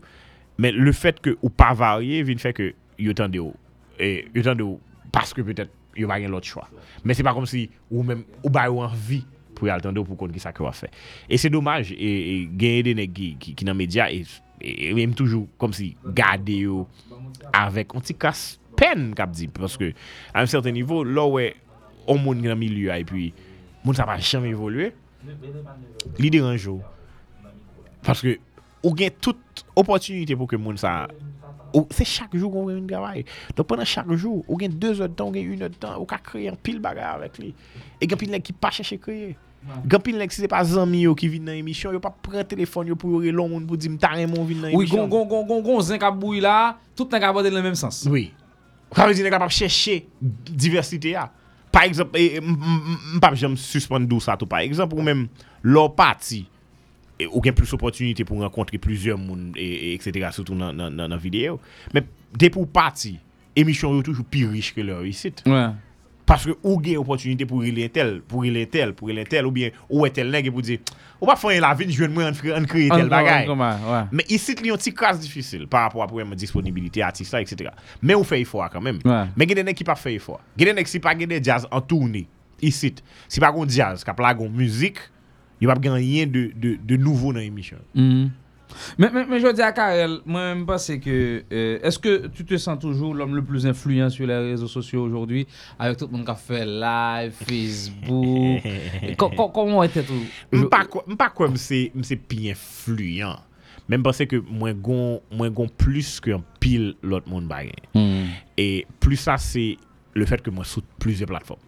men 0.58 0.78
le 0.78 0.94
fet 0.96 1.22
ke 1.24 1.36
ou 1.38 1.52
pa 1.54 1.72
varye 1.78 2.22
vin 2.26 2.40
fe 2.42 2.54
ke 2.56 2.72
yo 2.98 3.14
tende 3.16 3.40
ou. 3.42 3.54
E 3.98 4.28
yo 4.34 4.44
tende 4.46 4.66
ou 4.66 4.78
paske 5.14 5.44
petet 5.46 5.72
yo 5.98 6.08
bagen 6.10 6.32
lot 6.34 6.46
chwa. 6.46 6.66
Men 7.04 7.18
se 7.18 7.26
pa 7.26 7.34
kom 7.36 7.46
si 7.48 7.68
ou, 7.90 8.04
mem, 8.06 8.24
ou 8.42 8.52
bay 8.54 8.70
ou 8.70 8.84
anvi 8.84 9.22
pou 9.58 9.70
yal 9.70 9.82
tende 9.82 10.00
ou 10.00 10.06
pou 10.06 10.18
kon 10.18 10.34
ki 10.34 10.42
sa 10.42 10.54
kwa 10.54 10.72
fe. 10.76 10.90
E 11.26 11.38
se 11.40 11.50
domaj, 11.52 11.92
e, 11.94 11.96
e, 11.98 12.36
genye 12.58 12.84
dene 12.90 13.08
ki, 13.10 13.32
ki 13.42 13.66
nan 13.66 13.78
media 13.78 14.08
e, 14.14 14.22
e, 14.22 14.70
e, 14.70 14.76
e 14.90 14.94
mèm 14.98 15.16
toujou 15.18 15.48
kom 15.60 15.74
si 15.76 15.92
gade 16.16 16.60
yo 16.62 16.84
avèk. 17.50 17.96
On 17.98 18.04
ti 18.04 18.14
kas 18.14 18.56
pen 18.78 19.10
kap 19.18 19.34
di. 19.36 19.50
Paske 19.52 19.92
an 20.36 20.50
certain 20.50 20.76
nivou, 20.76 21.06
lò 21.06 21.28
wè, 21.34 21.50
on 22.08 22.22
moun 22.22 22.42
gran 22.44 22.58
milieu 22.58 22.94
ay 22.94 23.04
pi, 23.08 23.30
moun 23.84 23.98
sa 23.98 24.08
pa 24.08 24.18
chanm 24.22 24.48
evolwe, 24.48 24.92
li 26.18 26.30
deranjou. 26.32 26.80
Paske 28.06 28.38
ou 28.78 28.94
gen 28.96 29.10
tout 29.20 29.66
opotunite 29.76 30.38
pou 30.38 30.50
ke 30.50 30.60
moun 30.60 30.78
sa... 30.80 31.02
Ou, 31.74 31.84
se 31.92 32.04
chak 32.08 32.32
jou 32.32 32.48
kon 32.52 32.68
gen 32.70 32.78
yon 32.78 32.86
gavay. 32.88 33.24
Don 33.56 33.66
penan 33.68 33.88
chak 33.88 34.08
jou, 34.14 34.40
ou 34.46 34.56
gen 34.60 34.72
2 34.80 35.02
od 35.04 35.18
tan, 35.18 35.28
ou 35.28 35.36
gen 35.36 35.50
1 35.58 35.66
od 35.66 35.76
tan, 35.80 35.98
ou 36.00 36.08
ka 36.08 36.16
kreye 36.24 36.48
an 36.52 36.56
pil 36.64 36.78
bagay 36.84 37.04
avèk 37.10 37.36
li. 37.42 37.52
E 38.00 38.08
gen 38.08 38.20
pil 38.20 38.32
nek 38.32 38.46
ki 38.46 38.56
pa 38.56 38.70
chèche 38.72 38.96
kreye. 39.02 39.34
Gen 39.90 40.02
pil 40.04 40.16
nek 40.20 40.32
si 40.32 40.40
se 40.40 40.48
pa 40.48 40.62
zanmi 40.64 41.02
yo 41.04 41.12
ki 41.18 41.28
vin 41.28 41.44
nan 41.50 41.58
emisyon, 41.60 41.92
yo 41.98 42.00
pa 42.00 42.12
pren 42.24 42.46
telefon 42.48 42.88
yo 42.88 42.96
pou 42.96 43.18
yore 43.18 43.34
lon 43.36 43.52
moun 43.52 43.66
pou 43.68 43.76
di 43.76 43.90
mtare 43.92 44.24
moun 44.30 44.48
vin 44.48 44.64
nan 44.64 44.72
emisyon. 44.72 44.80
Oui, 44.80 44.88
gon, 44.88 45.10
gon, 45.12 45.28
gon, 45.28 45.44
gon, 45.50 45.64
gon, 45.66 45.84
zin 45.84 46.00
kap 46.00 46.16
bouy 46.16 46.40
la, 46.44 46.78
tout 46.96 47.10
nan 47.12 47.20
kap 47.26 47.36
vade 47.36 47.52
lè 47.52 47.64
mèm 47.64 47.76
sens. 47.76 48.06
Oui. 48.08 48.30
Kamezi 48.94 49.24
nèk 49.24 49.34
la 49.36 49.42
pap 49.42 49.52
chèche 49.54 50.02
diversite 50.20 51.12
ya. 51.12 51.28
Par 51.72 51.84
exemple, 51.84 52.20
mpap 53.16 53.36
jèm 53.38 53.56
suspende 53.60 54.08
dou 54.10 54.22
sa 54.24 54.38
tou. 54.40 54.48
Par 54.50 54.64
exemple, 54.64 54.96
ou 54.96 55.04
mèm 55.04 55.26
lò 55.66 55.88
pati, 55.94 56.44
ou 57.28 57.42
gen 57.44 57.56
plus 57.56 57.74
opotunite 57.76 58.24
pou 58.26 58.44
renkontre 58.44 58.80
plusieurs 58.82 59.20
moun, 59.20 59.50
etc. 59.58 60.30
Soutou 60.34 60.56
nan 60.56 61.18
videyo. 61.20 61.58
Mè 61.94 62.04
depou 62.38 62.68
pati, 62.70 63.16
emisyon 63.58 63.98
yo 63.98 64.06
toujou 64.08 64.26
pi 64.28 64.46
riche 64.48 64.76
ke 64.76 64.86
lò 64.86 65.02
yisit. 65.06 65.44
Ouè. 65.48 65.68
Parce 66.28 66.44
que 66.44 66.50
ou 66.62 66.80
gen 66.84 66.98
opportunité 66.98 67.46
pour 67.46 67.64
il 67.64 67.88
tel 67.90 68.20
pour 68.20 68.44
il 68.44 68.68
tel 68.68 68.92
pour 68.92 69.10
il 69.10 69.24
tel 69.24 69.46
ou 69.46 69.50
bien 69.50 69.70
ou 69.88 70.04
est 70.04 70.10
tel 70.10 70.30
nèg 70.30 70.50
pour 70.50 70.60
dire 70.60 70.78
ou 71.20 71.26
pas 71.26 71.36
faire 71.36 71.60
la 71.60 71.74
vie 71.74 71.90
joindre 71.90 72.14
moi 72.14 72.24
en 72.28 72.64
créer 72.64 72.88
tel 72.90 73.08
bagage 73.08 73.48
mais 74.12 74.24
ici, 74.28 74.54
il 74.60 74.66
y 74.66 74.70
a 74.70 74.74
un 74.74 74.76
petit 74.76 74.94
casse 74.94 75.18
difficile 75.18 75.66
par 75.66 75.82
rapport 75.82 76.02
à 76.02 76.06
problème 76.06 76.30
de 76.30 76.34
disponibilité 76.34 77.02
artiste, 77.02 77.34
etc. 77.34 77.70
Mais 78.02 78.14
on 78.14 78.22
fait 78.22 78.40
effort 78.40 78.68
quand 78.70 78.80
même. 78.80 78.98
Mais 79.36 79.44
il 79.44 79.48
y 79.48 79.52
a 79.52 79.62
des 79.62 79.68
gens 79.70 79.74
qui 79.74 79.84
pas 79.84 79.94
fait 79.96 80.14
effort. 80.14 80.40
Il 80.56 80.64
y 80.64 80.68
a 80.68 80.72
des 80.72 80.80
gens 80.80 80.84
qui 80.84 80.98
pas 81.00 81.14
des 81.14 81.42
jazz 81.42 81.66
en 81.70 81.80
tournée. 81.80 82.28
Ici, 82.60 82.94
si 83.28 83.40
pas 83.40 83.52
un 83.52 83.68
jazz, 83.68 84.04
qui 84.04 84.12
pas 84.12 84.36
une 84.38 84.52
musique, 84.52 84.98
il 85.60 85.66
n'y 85.66 85.72
a 85.72 85.74
pas 85.74 85.90
rien 85.92 86.26
de, 86.26 86.52
de, 86.54 86.78
de 86.82 86.96
nouveau 86.96 87.32
dans 87.32 87.40
l'émission. 87.40 87.78
Mhm. 87.94 88.30
Men 88.98 89.38
jodi 89.40 89.62
a 89.64 89.70
Karel, 89.76 90.18
mwen 90.28 90.62
mpase 90.64 90.98
ke, 91.02 91.16
euh, 91.48 91.78
eske 91.86 92.14
tu 92.34 92.44
te 92.48 92.58
san 92.60 92.78
toujou 92.80 93.14
l'om 93.16 93.34
le 93.36 93.44
plus 93.44 93.66
influyen 93.66 94.10
sur 94.10 94.26
les 94.26 94.38
réseaux 94.50 94.70
sociaux 94.70 95.04
aujourd'hui, 95.04 95.46
avek 95.78 96.00
tout 96.00 96.12
moun 96.12 96.24
ka 96.26 96.36
fè 96.38 96.64
live, 96.68 97.34
Facebook, 97.38 99.20
komon 99.56 99.84
ete 99.86 100.04
tou? 100.08 100.24
Mpa 100.54 101.30
kwa 101.34 101.50
mse 101.52 102.18
pi 102.28 102.48
influyen, 102.52 103.38
men 103.88 104.02
mpase 104.02 104.28
ke 104.30 104.42
mwen 104.48 104.82
gon 104.82 105.72
plus 105.80 106.18
ki 106.24 106.36
an 106.36 106.44
pil 106.62 106.92
lot 107.06 107.28
moun 107.30 107.48
bagen. 107.50 107.78
Mm. 107.94 108.34
E 108.58 108.68
plus 109.02 109.28
sa 109.28 109.38
se 109.42 109.70
le 110.18 110.28
fèt 110.28 110.42
ke 110.44 110.54
mwen 110.54 110.66
soute 110.68 110.88
plus 111.02 111.22
de 111.22 111.28
platform. 111.30 111.62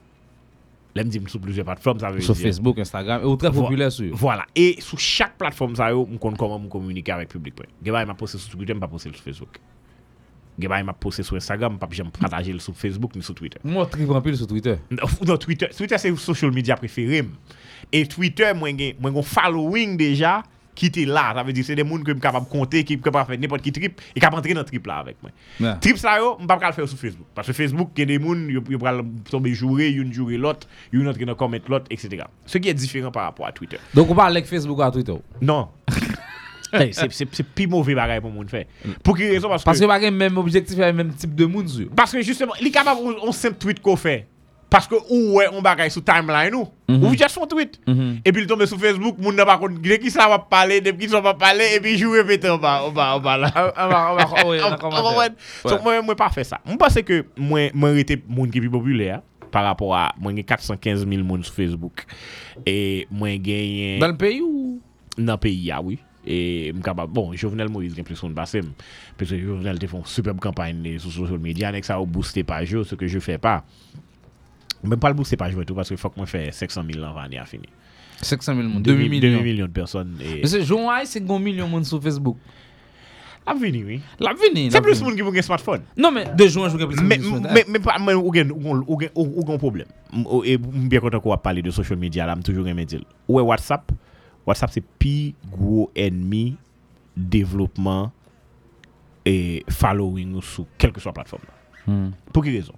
Me 0.97 1.03
dit 1.05 1.21
sous 1.29 1.39
plusieurs 1.39 1.65
plateformes 1.65 2.01
ça 2.01 2.11
veut 2.11 2.21
Sur 2.21 2.35
dire 2.35 2.45
Facebook, 2.47 2.79
Instagram, 2.79 3.25
ou 3.25 3.37
très 3.37 3.51
Vo- 3.51 3.63
populaire 3.63 3.93
sur. 3.93 4.15
Voilà. 4.15 4.45
Et 4.57 4.77
sous 4.81 4.97
chaque 4.99 5.37
plateforme, 5.39 5.77
ça, 5.77 5.91
yo, 5.91 6.05
m'kon 6.07 6.33
comment 6.33 6.59
me 6.59 6.69
communiquer 6.69 7.13
avec 7.13 7.33
le 7.33 7.41
public. 7.41 7.69
Geba, 7.85 8.03
il 8.03 8.07
m'a 8.07 8.15
posté 8.15 8.39
sur 8.39 8.51
Twitter, 8.57 8.75
m'a 8.75 8.89
posté 8.89 9.11
sur 9.13 9.23
Facebook. 9.23 9.59
Geba, 10.59 10.79
il 10.81 10.85
m'a 10.85 10.93
posté 10.93 11.23
sur 11.23 11.37
Instagram, 11.37 11.79
m'a 11.81 11.89
jamais 11.91 12.11
partagé 12.11 12.59
sur 12.59 12.75
Facebook 12.77 13.15
ni 13.15 13.23
sur 13.23 13.35
Twitter. 13.35 13.59
Moi, 13.65 13.87
tripe 13.87 14.11
en 14.11 14.21
pile 14.21 14.37
sur 14.37 14.47
Twitter. 14.47 14.77
Non, 15.27 15.37
Twitter, 15.37 15.69
Twitter 15.75 15.97
c'est 15.99 16.15
social 16.17 16.51
media 16.53 16.77
préféré. 16.77 17.25
Et 17.93 18.07
Twitter, 18.07 18.53
moi, 18.55 18.71
j'ai 18.77 18.97
un 19.03 19.23
following 19.23 19.97
déjà 19.97 20.43
qui 20.75 20.87
était 20.87 21.05
là. 21.05 21.33
Ça 21.35 21.43
veut 21.43 21.53
dire 21.53 21.63
que 21.63 21.67
c'est 21.67 21.75
des 21.75 21.83
gens 21.87 21.97
que 21.99 22.03
je 22.07 22.13
suis 22.13 22.21
capable 22.21 22.47
de 22.47 22.51
compter, 22.51 22.85
qui 22.85 22.95
sont 22.95 23.01
capables 23.01 23.27
de 23.29 23.33
faire 23.33 23.41
n'importe 23.41 23.63
qui 23.63 23.73
trip, 23.73 24.01
et 24.15 24.21
qui 24.21 24.27
peuvent 24.27 24.35
entrer 24.39 24.55
dans 24.55 24.61
le 24.61 24.67
trip 24.67 24.87
là 24.87 24.97
avec 24.99 25.17
moi. 25.23 25.31
Ouais. 25.61 25.79
Trip 25.81 25.97
ça, 25.99 26.17
je 26.19 26.43
ne 26.43 26.47
peux 26.47 26.47
pas 26.59 26.67
le 26.69 26.73
faire 26.73 26.89
sur 26.89 26.99
Facebook. 26.99 27.27
Parce 27.35 27.47
que 27.47 27.53
Facebook, 27.53 27.91
il 27.97 28.01
y 28.01 28.15
a 28.15 28.19
des 28.19 28.25
gens 28.25 28.63
qui 28.63 28.77
peuvent 28.77 29.05
tomber 29.31 29.53
jouer, 29.55 29.89
une 29.91 30.13
jouer 30.13 30.37
l'autre, 30.37 30.67
une 30.93 31.07
autre 31.09 31.19
qui 31.19 31.27
ne 31.27 31.33
commettre 31.35 31.71
l'autre, 31.71 31.87
etc. 31.91 32.25
Ce 32.47 32.59
qui 32.59 32.69
est 32.69 32.75
différent 32.75 33.11
par 33.11 33.25
rapport 33.25 33.47
à 33.47 33.53
Twitter. 33.53 33.79
Donc, 33.95 34.11
on 34.11 34.15
parle 34.15 34.33
avec 34.33 34.47
Facebook 34.47 34.81
à 34.81 34.91
Twitter? 34.91 35.15
Non. 35.41 35.69
Hey, 36.73 36.95
c'est 36.95 37.11
c'est- 37.13 37.27
c'est 37.33 37.43
plus 37.43 37.67
mauvais 37.67 37.97
bagage 37.97 38.21
pour 38.21 38.31
moun 38.31 38.49
faire. 38.49 38.65
Pour 39.03 39.17
quelle 39.17 39.33
raison? 39.33 39.49
Parce, 39.49 39.65
Parce 39.65 39.79
que 39.81 39.83
que 39.85 39.89
pas 39.89 39.99
le 39.99 40.11
même 40.13 40.39
objectif 40.39 40.79
le 40.79 40.93
même 40.93 41.13
type 41.15 41.35
de 41.35 41.45
monde 41.45 41.69
sur. 41.69 41.89
parce 41.97 42.13
que 42.13 42.23
justement, 42.23 42.53
il 42.61 42.69
est 42.69 42.71
capable 42.71 43.01
on 43.25 43.33
simple 43.33 43.57
tweet 43.59 43.81
qu'on 43.83 43.97
fait. 43.97 44.29
Parce 44.71 44.87
que 44.87 44.95
ou 45.11 45.37
ouais 45.37 45.47
on 45.53 45.61
bagage 45.61 45.91
sur 45.91 46.05
timeline 46.05 46.55
ou 46.55 46.69
Mhm. 46.91 47.05
ou 47.05 47.11
juste 47.11 47.29
son 47.31 47.47
tweet. 47.47 47.81
Mhm. 47.87 48.21
Et 48.25 48.33
puis 48.33 48.43
il 48.43 48.47
tombe 48.49 48.65
sur 48.67 48.79
Facebook, 48.79 49.17
moun 49.19 49.35
n'a 49.37 49.47
pas 49.47 49.59
compte 49.59 49.81
de 49.81 49.97
qui 49.97 50.11
ça 50.11 50.29
va 50.29 50.39
parler, 50.39 50.81
de 50.81 50.91
va 51.21 51.35
parler 51.35 51.67
et 51.77 51.81
puis 51.81 51.97
joue 51.97 52.13
répéter 52.13 52.49
en 52.49 52.59
bas 52.59 52.83
en 52.83 52.91
bas 52.91 53.15
en 53.15 53.21
bas 53.21 53.37
là. 53.37 53.51
Ah, 53.55 53.73
ah, 53.77 54.17
ah, 54.19 54.29
ah, 54.35 55.79
moi 55.85 56.03
moi 56.03 56.17
pas 56.17 56.31
fait 56.31 56.45
ça. 56.45 56.61
Moi 56.65 56.77
pense 56.79 57.01
que 57.03 57.27
moi 57.37 57.71
moi 57.75 57.99
été 57.99 58.23
moun 58.29 58.51
qui 58.51 58.61
plus 58.61 58.71
populaire 58.71 59.23
par 59.51 59.65
rapport 59.65 59.95
à 59.95 60.15
moi 60.19 60.33
j'ai 60.35 60.43
415 60.45 61.07
000 61.09 61.23
moun 61.23 61.43
sur 61.45 61.55
Facebook 61.55 62.05
et 62.67 63.07
moi 63.11 63.37
gagné 63.37 63.99
Dans 63.99 64.09
le 64.09 64.17
pays 64.17 64.41
ou? 64.41 64.81
Dans 65.19 65.35
le 65.35 65.39
pays, 65.39 65.71
ah 65.71 65.81
oui. 65.83 65.99
Et 66.27 66.73
bon, 67.09 67.33
Jovenel 67.33 67.69
Moïse 67.71 67.97
gen 67.97 68.05
plus 68.05 68.15
son 68.17 68.31
passé 68.31 68.61
parce 69.17 69.31
que 69.31 69.41
Jovenel 69.41 69.79
te 69.79 69.87
font 69.87 70.05
superbe 70.05 70.39
campagne 70.39 70.99
sur 70.99 71.11
social 71.11 71.39
media 71.39 71.69
avec 71.69 71.85
ça 71.85 71.99
au 71.99 72.05
booster 72.07 72.45
page 72.45 72.73
yo, 72.73 72.85
ce 72.85 72.95
que 72.95 73.07
je 73.07 73.19
fais 73.19 73.39
pas. 73.39 73.65
Même 74.83 74.99
pas 74.99 75.09
le 75.09 75.15
booster 75.15 75.37
page 75.37 75.53
yo 75.53 75.65
tout 75.65 75.75
parce 75.75 75.89
que 75.89 75.97
faut 75.97 76.09
que 76.09 76.17
moi 76.17 76.27
faire 76.27 76.53
500 76.53 76.83
000 76.91 77.05
ans 77.05 77.15
à 77.17 77.45
fini. 77.45 77.67
500 78.23 78.55
000 78.55 78.69
monde, 78.69 78.83
2 78.83 78.93
2 78.93 79.09
millions. 79.09 79.67
de 79.67 79.73
personnes 79.73 80.19
et 80.21 80.41
Mais 80.43 80.47
c'est 80.47 80.63
Jean 80.63 80.89
Haï, 80.91 81.07
c'est 81.07 81.29
un 81.29 81.39
million 81.39 81.67
de 81.67 81.71
monde 81.71 81.85
sur 81.85 82.03
Facebook. 82.03 82.37
la 83.47 83.55
vini 83.55 83.83
oui. 83.85 84.01
La 84.19 84.33
vini. 84.35 84.71
C'est 84.71 84.77
la 84.77 84.83
plus 84.83 84.95
vini. 84.95 85.05
monde 85.05 85.17
qui 85.17 85.23
ont 85.23 85.35
un 85.35 85.43
smartphone. 85.43 85.83
Non, 85.97 86.11
mais 86.11 86.27
de 86.27 86.47
juin, 86.47 86.69
je 86.69 86.77
veux 86.77 86.87
plus 86.89 87.01
Mais 87.03 87.19
de 87.19 87.79
pas 87.79 87.99
mais 87.99 88.15
ou 88.15 88.33
gen 88.33 89.59
problème. 89.59 89.87
Et 90.45 90.59
bien 90.59 91.01
content 91.01 91.21
qu'on 91.21 91.37
de 91.53 91.71
social 91.71 91.99
media 91.99 92.27
là, 92.27 92.37
toujours 92.37 92.67
aimé 92.69 92.85
dire. 92.85 93.01
Ouais 93.29 93.43
WhatsApp, 93.43 93.91
WhatsApp 94.47 94.71
c'est 94.73 94.85
pi 94.99 95.35
gros 95.51 95.91
ennemi 95.95 96.57
développement 97.17 98.13
et 99.25 99.65
following 99.69 100.41
sur 100.41 100.67
quelle 100.79 100.93
que 100.93 101.01
soit 101.01 101.13
plateforme. 101.13 101.43
là. 101.47 101.93
Hmm. 101.93 102.11
Pour 102.33 102.43
quelle 102.45 102.55
raison? 102.55 102.73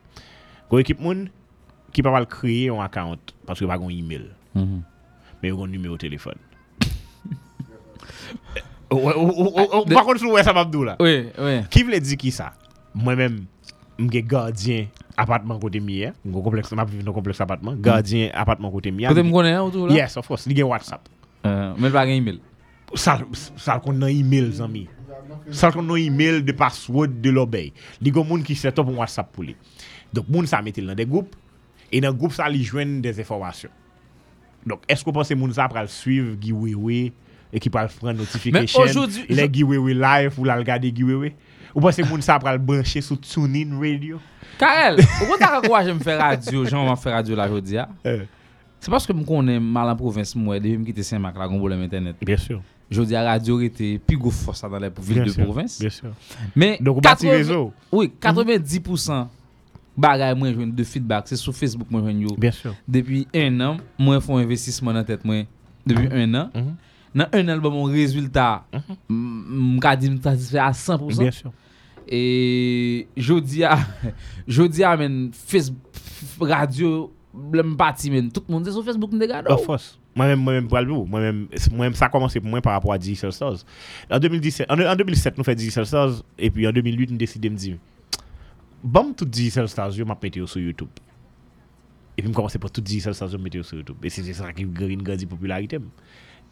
Équipe 0.79 1.01
qui 1.93 2.03
pas 2.03 2.11
mal 2.13 2.27
créer 2.27 2.69
un 2.71 2.81
account 2.81 3.19
parce 3.47 3.61
que 3.61 3.65
pas 3.65 3.77
un 3.77 3.89
email. 3.89 4.31
Mhm. 4.55 4.83
men 5.43 5.49
yo 5.51 5.57
kon 5.57 5.67
numéro 5.67 5.97
téléphone. 5.97 6.39
Ou- 8.91 8.97
ou- 8.97 9.11
ou- 9.11 9.53
ou- 9.57 9.79
ou- 9.81 9.85
Par 9.87 10.05
contre, 10.05 10.21
sou 10.21 10.35
wè 10.37 10.43
sa 10.45 10.53
mabdou 10.53 10.85
la. 10.85 10.97
Oui, 11.01 11.29
oui. 11.39 11.63
Ki 11.73 11.83
vle 11.89 11.99
di 12.05 12.17
ki 12.21 12.31
sa? 12.31 12.51
Mwen 12.95 13.17
men, 13.17 13.39
mge 13.99 14.21
gardien 14.29 14.87
apatman 15.17 15.59
kote 15.63 15.81
miye. 15.81 16.11
Mwen 16.27 16.45
kompleks, 16.45 16.71
mwen 16.77 16.87
vive 16.91 17.07
nan 17.07 17.15
kompleks 17.17 17.41
apatman. 17.41 17.79
Gardien 17.83 18.29
apatman 18.37 18.71
kote 18.75 18.93
miye. 18.93 19.09
Kote 19.09 19.25
m 19.25 19.33
konen 19.33 19.57
ou 19.63 19.73
tou 19.73 19.89
la? 19.89 19.97
Yes, 19.97 20.19
of 20.21 20.29
course. 20.29 20.45
Li 20.47 20.55
gen 20.59 20.69
WhatsApp. 20.69 21.09
Euh, 21.47 21.73
Men 21.81 21.91
pa 21.95 22.05
gen 22.07 22.21
email. 22.21 22.39
Sal, 22.95 23.25
sal 23.57 23.81
kon 23.81 23.97
nan 23.97 24.13
email 24.13 24.53
zami. 24.53 24.85
Sal 25.51 25.73
kon 25.73 25.89
nan 25.89 25.97
email 25.97 26.43
de 26.45 26.53
password 26.53 27.17
de 27.25 27.33
l'obey. 27.33 27.73
Li 28.05 28.13
gon 28.13 28.29
moun 28.29 28.45
ki 28.45 28.55
set 28.55 28.79
up 28.79 28.87
un 28.93 29.01
WhatsApp 29.01 29.33
pou 29.33 29.43
li. 29.49 29.57
Donk 30.13 30.29
moun 30.29 30.47
sa 30.47 30.61
metil 30.63 30.85
nan 30.87 31.01
de 31.01 31.09
goup. 31.09 31.33
E 31.93 32.01
nan 32.01 32.17
goup 32.17 32.33
sa 32.33 32.49
li 32.49 32.63
jwen 32.65 33.03
des 33.05 33.19
informasyon. 33.21 33.71
Donk, 34.65 34.85
esko 34.91 35.13
panse 35.15 35.35
moun 35.37 35.53
sa 35.55 35.69
pral 35.71 35.89
suiv 35.91 36.39
giwewe 36.41 37.13
e 37.53 37.61
ki 37.61 37.71
pral 37.73 37.89
pran 37.93 38.17
notifikasyon 38.17 39.19
le 39.29 39.45
giwewe 39.53 39.93
live 39.99 40.39
ou 40.39 40.45
lal 40.49 40.65
gade 40.67 40.89
giwewe? 40.95 41.35
Ou 41.75 41.83
panse 41.85 42.03
moun 42.07 42.23
sa 42.25 42.39
pral 42.41 42.59
branche 42.63 43.03
sou 43.05 43.17
TuneIn 43.21 43.75
Radio? 43.81 44.21
Karel, 44.61 45.01
ou 45.03 45.27
kon 45.27 45.39
ta 45.41 45.49
kakwa 45.57 45.83
jen 45.85 45.99
fè 46.03 46.17
radio, 46.21 46.65
jan 46.69 46.81
waman 46.85 46.99
fè 47.01 47.11
radio 47.17 47.35
la 47.39 47.49
jodi 47.51 47.75
ya? 47.77 47.87
Se 48.83 48.91
paske 48.93 49.13
m 49.15 49.25
konen 49.27 49.63
malan 49.63 49.97
provins 49.99 50.37
mwen, 50.39 50.63
devye 50.63 50.79
m 50.79 50.85
kite 50.87 51.03
Saint-Marc 51.07 51.37
la 51.39 51.49
gombo 51.51 51.69
lèm 51.71 51.83
internet. 51.85 52.17
Bien 52.23 52.41
sûr. 52.41 52.61
Jodi 52.93 53.13
ya 53.17 53.23
radio 53.27 53.59
rete 53.61 53.99
pi 54.07 54.15
go 54.21 54.31
fosa 54.35 54.69
dan 54.71 54.81
lè 54.87 54.91
pou 54.95 55.03
vil 55.07 55.25
de 55.27 55.33
provins. 55.37 55.73
Bien 55.83 55.91
sûr. 55.91 56.11
Men, 56.55 56.77
90% 56.79 59.27
bagay 59.97 60.35
mwen 60.39 60.55
jwen 60.55 60.71
de 60.77 60.85
feedback, 60.89 61.29
se 61.29 61.37
sou 61.41 61.55
Facebook 61.57 61.91
mwen 61.93 62.07
jwen 62.07 62.23
yo. 62.27 62.37
Bien 62.41 62.55
sûr. 62.57 62.75
Depi 62.89 63.27
en 63.37 63.61
an, 63.65 63.81
mwen 64.01 64.23
fon 64.25 64.43
investisman 64.43 64.97
nan 64.97 65.07
tet 65.09 65.25
mwen. 65.29 65.47
Depi 65.87 66.07
en 66.07 66.29
mm 66.29 66.35
-hmm. 66.35 66.61
an. 66.61 66.77
Nan 67.13 67.27
en 67.33 67.49
an, 67.53 67.61
mwen 67.61 67.79
mwen 67.79 67.97
rezultat, 67.97 68.63
mka 69.09 69.97
di 69.97 70.11
mwen 70.11 70.23
satisfè 70.23 70.59
a 70.59 70.71
100%. 70.73 71.19
Bien 71.19 71.33
sûr. 71.33 71.53
E 72.07 73.07
jodi 73.17 73.65
a, 73.65 73.79
jodi 74.57 74.85
a 74.85 74.97
men, 74.97 75.31
Facebook, 75.33 76.49
radio, 76.49 77.11
blèm 77.33 77.77
pati 77.77 78.11
men, 78.11 78.31
tout 78.31 78.45
moun 78.49 78.65
se 78.65 78.73
sou 78.73 78.83
Facebook 78.83 79.13
mwen 79.13 79.21
de 79.21 79.27
gado. 79.27 79.49
Ba 79.49 79.59
fos. 79.59 79.99
Mwen 80.17 80.37
mwen 80.39 80.69
pralou, 80.69 81.07
mwen 81.09 81.47
mwen 81.73 81.95
sa 81.95 82.09
komanse 82.13 82.41
pou 82.41 82.49
mwen 82.49 82.65
par 82.65 82.73
rapport 82.73 82.93
a 82.93 82.99
Digital 82.99 83.33
Stars. 83.33 83.65
En, 84.11 84.17
en 84.17 84.97
2017, 84.97 85.37
nou 85.37 85.45
fè 85.45 85.55
Digital 85.55 85.87
Stars, 85.87 86.21
epi 86.37 86.67
en 86.69 86.73
2008 86.73 87.15
nou 87.15 87.21
deside 87.21 87.53
mdi 87.53 87.77
mwen. 87.77 87.81
Bon, 88.83 89.13
tout 89.13 89.29
Stars, 89.67 89.93
je 89.93 90.03
m'a 90.03 90.17
pété 90.17 90.45
sur 90.47 90.61
YouTube. 90.61 90.89
Et 92.17 92.23
puis, 92.23 92.31
je 92.31 92.35
commençais 92.37 92.59
par 92.59 92.71
tout 92.71 92.81
Digital 92.81 93.15
Stars, 93.15 93.29
je 93.29 93.37
mettais 93.37 93.63
sur 93.63 93.79
YouTube. 93.79 93.97
Et 94.03 94.11
c'est 94.11 94.33
ça 94.33 94.53
qui 94.53 94.65
a 94.65 94.67
grandi 94.67 95.27
popularité. 95.27 95.79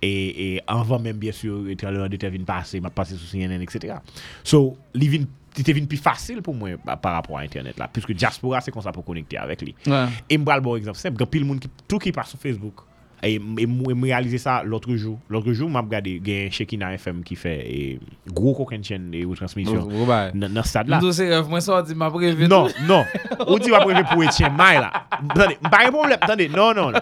Et, 0.03 0.55
et 0.55 0.63
avant 0.67 0.99
même, 0.99 1.19
bien 1.19 1.33
sûr, 1.33 1.69
et 1.69 1.77
trailer 1.77 2.09
de 2.09 2.17
Tevin 2.17 2.45
passé, 2.45 2.81
m'a 2.81 2.91
passé 2.91 3.17
sur 3.17 3.31
CNN, 3.31 3.61
etc. 3.61 3.97
So, 4.43 4.79
li 4.95 5.09
vin, 5.09 5.25
c'était 5.55 5.75
plus 5.75 5.97
facile 5.99 6.43
pour 6.43 6.55
moi 6.55 6.71
par 6.79 7.01
par 7.01 7.13
rapport 7.13 7.39
à 7.39 7.43
Internet 7.43 7.79
là. 7.79 7.89
Puisque 7.93 8.13
Diaspora, 8.13 8.61
c'est 8.61 8.71
comme 8.71 8.83
ça 8.83 8.93
pour 8.93 9.05
connecter 9.05 9.37
avec 9.37 9.61
lui. 9.61 9.75
Ouais. 9.87 10.07
Et 10.29 10.39
m'bral 10.39 10.61
bon 10.61 10.77
exemple 10.77 10.99
simple, 10.99 11.27
pile 11.27 11.45
moun 11.45 11.59
qui 11.59 11.69
tout 11.87 11.99
qui 11.99 12.13
passe 12.13 12.31
sur 12.31 12.39
Facebook. 12.39 12.75
Et, 13.23 13.39
me 13.39 14.03
réaliser 14.03 14.39
ça 14.39 14.63
l'autre 14.65 14.95
jour. 14.97 15.19
L'autre 15.29 15.53
jour, 15.53 15.69
m'a 15.69 15.81
regardé 15.81 16.21
gain 16.21 16.49
Shekina 16.51 16.95
FM 16.95 17.23
qui 17.23 17.37
fait 17.37 17.99
gros 18.33 18.55
coquin 18.55 18.83
chaîne 18.83 19.11
et 19.13 19.25
retransmission. 19.25 19.89
Dans 20.35 20.63
stade 20.63 20.89
là. 20.89 21.01
Non, 21.01 21.13
c'est 21.13 21.43
moi 21.43 21.61
ça 21.61 21.83
dit 21.83 21.95
m'a 21.95 22.11
prévu. 22.11 22.49
Non, 22.49 22.69
non. 22.87 23.05
On 23.47 23.59
dit 23.59 23.71
m'a 23.71 23.81
prévu 23.81 24.03
pour 24.05 24.23
Etienne 24.23 24.53
Mai 24.53 24.81
là. 24.81 24.91
Attendez, 25.11 25.59
pas 25.71 25.87
de 25.87 25.91
problème. 25.91 26.19
Attendez, 26.21 26.49
non 26.49 26.73
non. 26.75 26.91
non. 26.91 27.01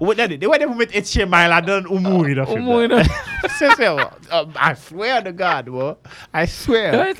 Ou 0.00 0.12
attendez, 0.12 0.38
de 0.38 0.46
vous 0.46 0.74
mettre 0.74 0.96
Etienne 0.96 1.28
Mai 1.28 1.48
là 1.48 1.60
dans 1.60 1.84
ou 1.88 1.98
mourir 1.98 2.36
dans 2.36 2.46
film. 2.46 2.64
Mourir. 2.64 2.90
C'est 3.48 3.70
ça. 3.72 3.96
Oh, 4.32 4.44
I 4.56 4.74
swear 4.76 5.22
to 5.24 5.32
God, 5.32 5.66
bro. 5.66 5.96
I 6.34 6.46
swear. 6.46 7.14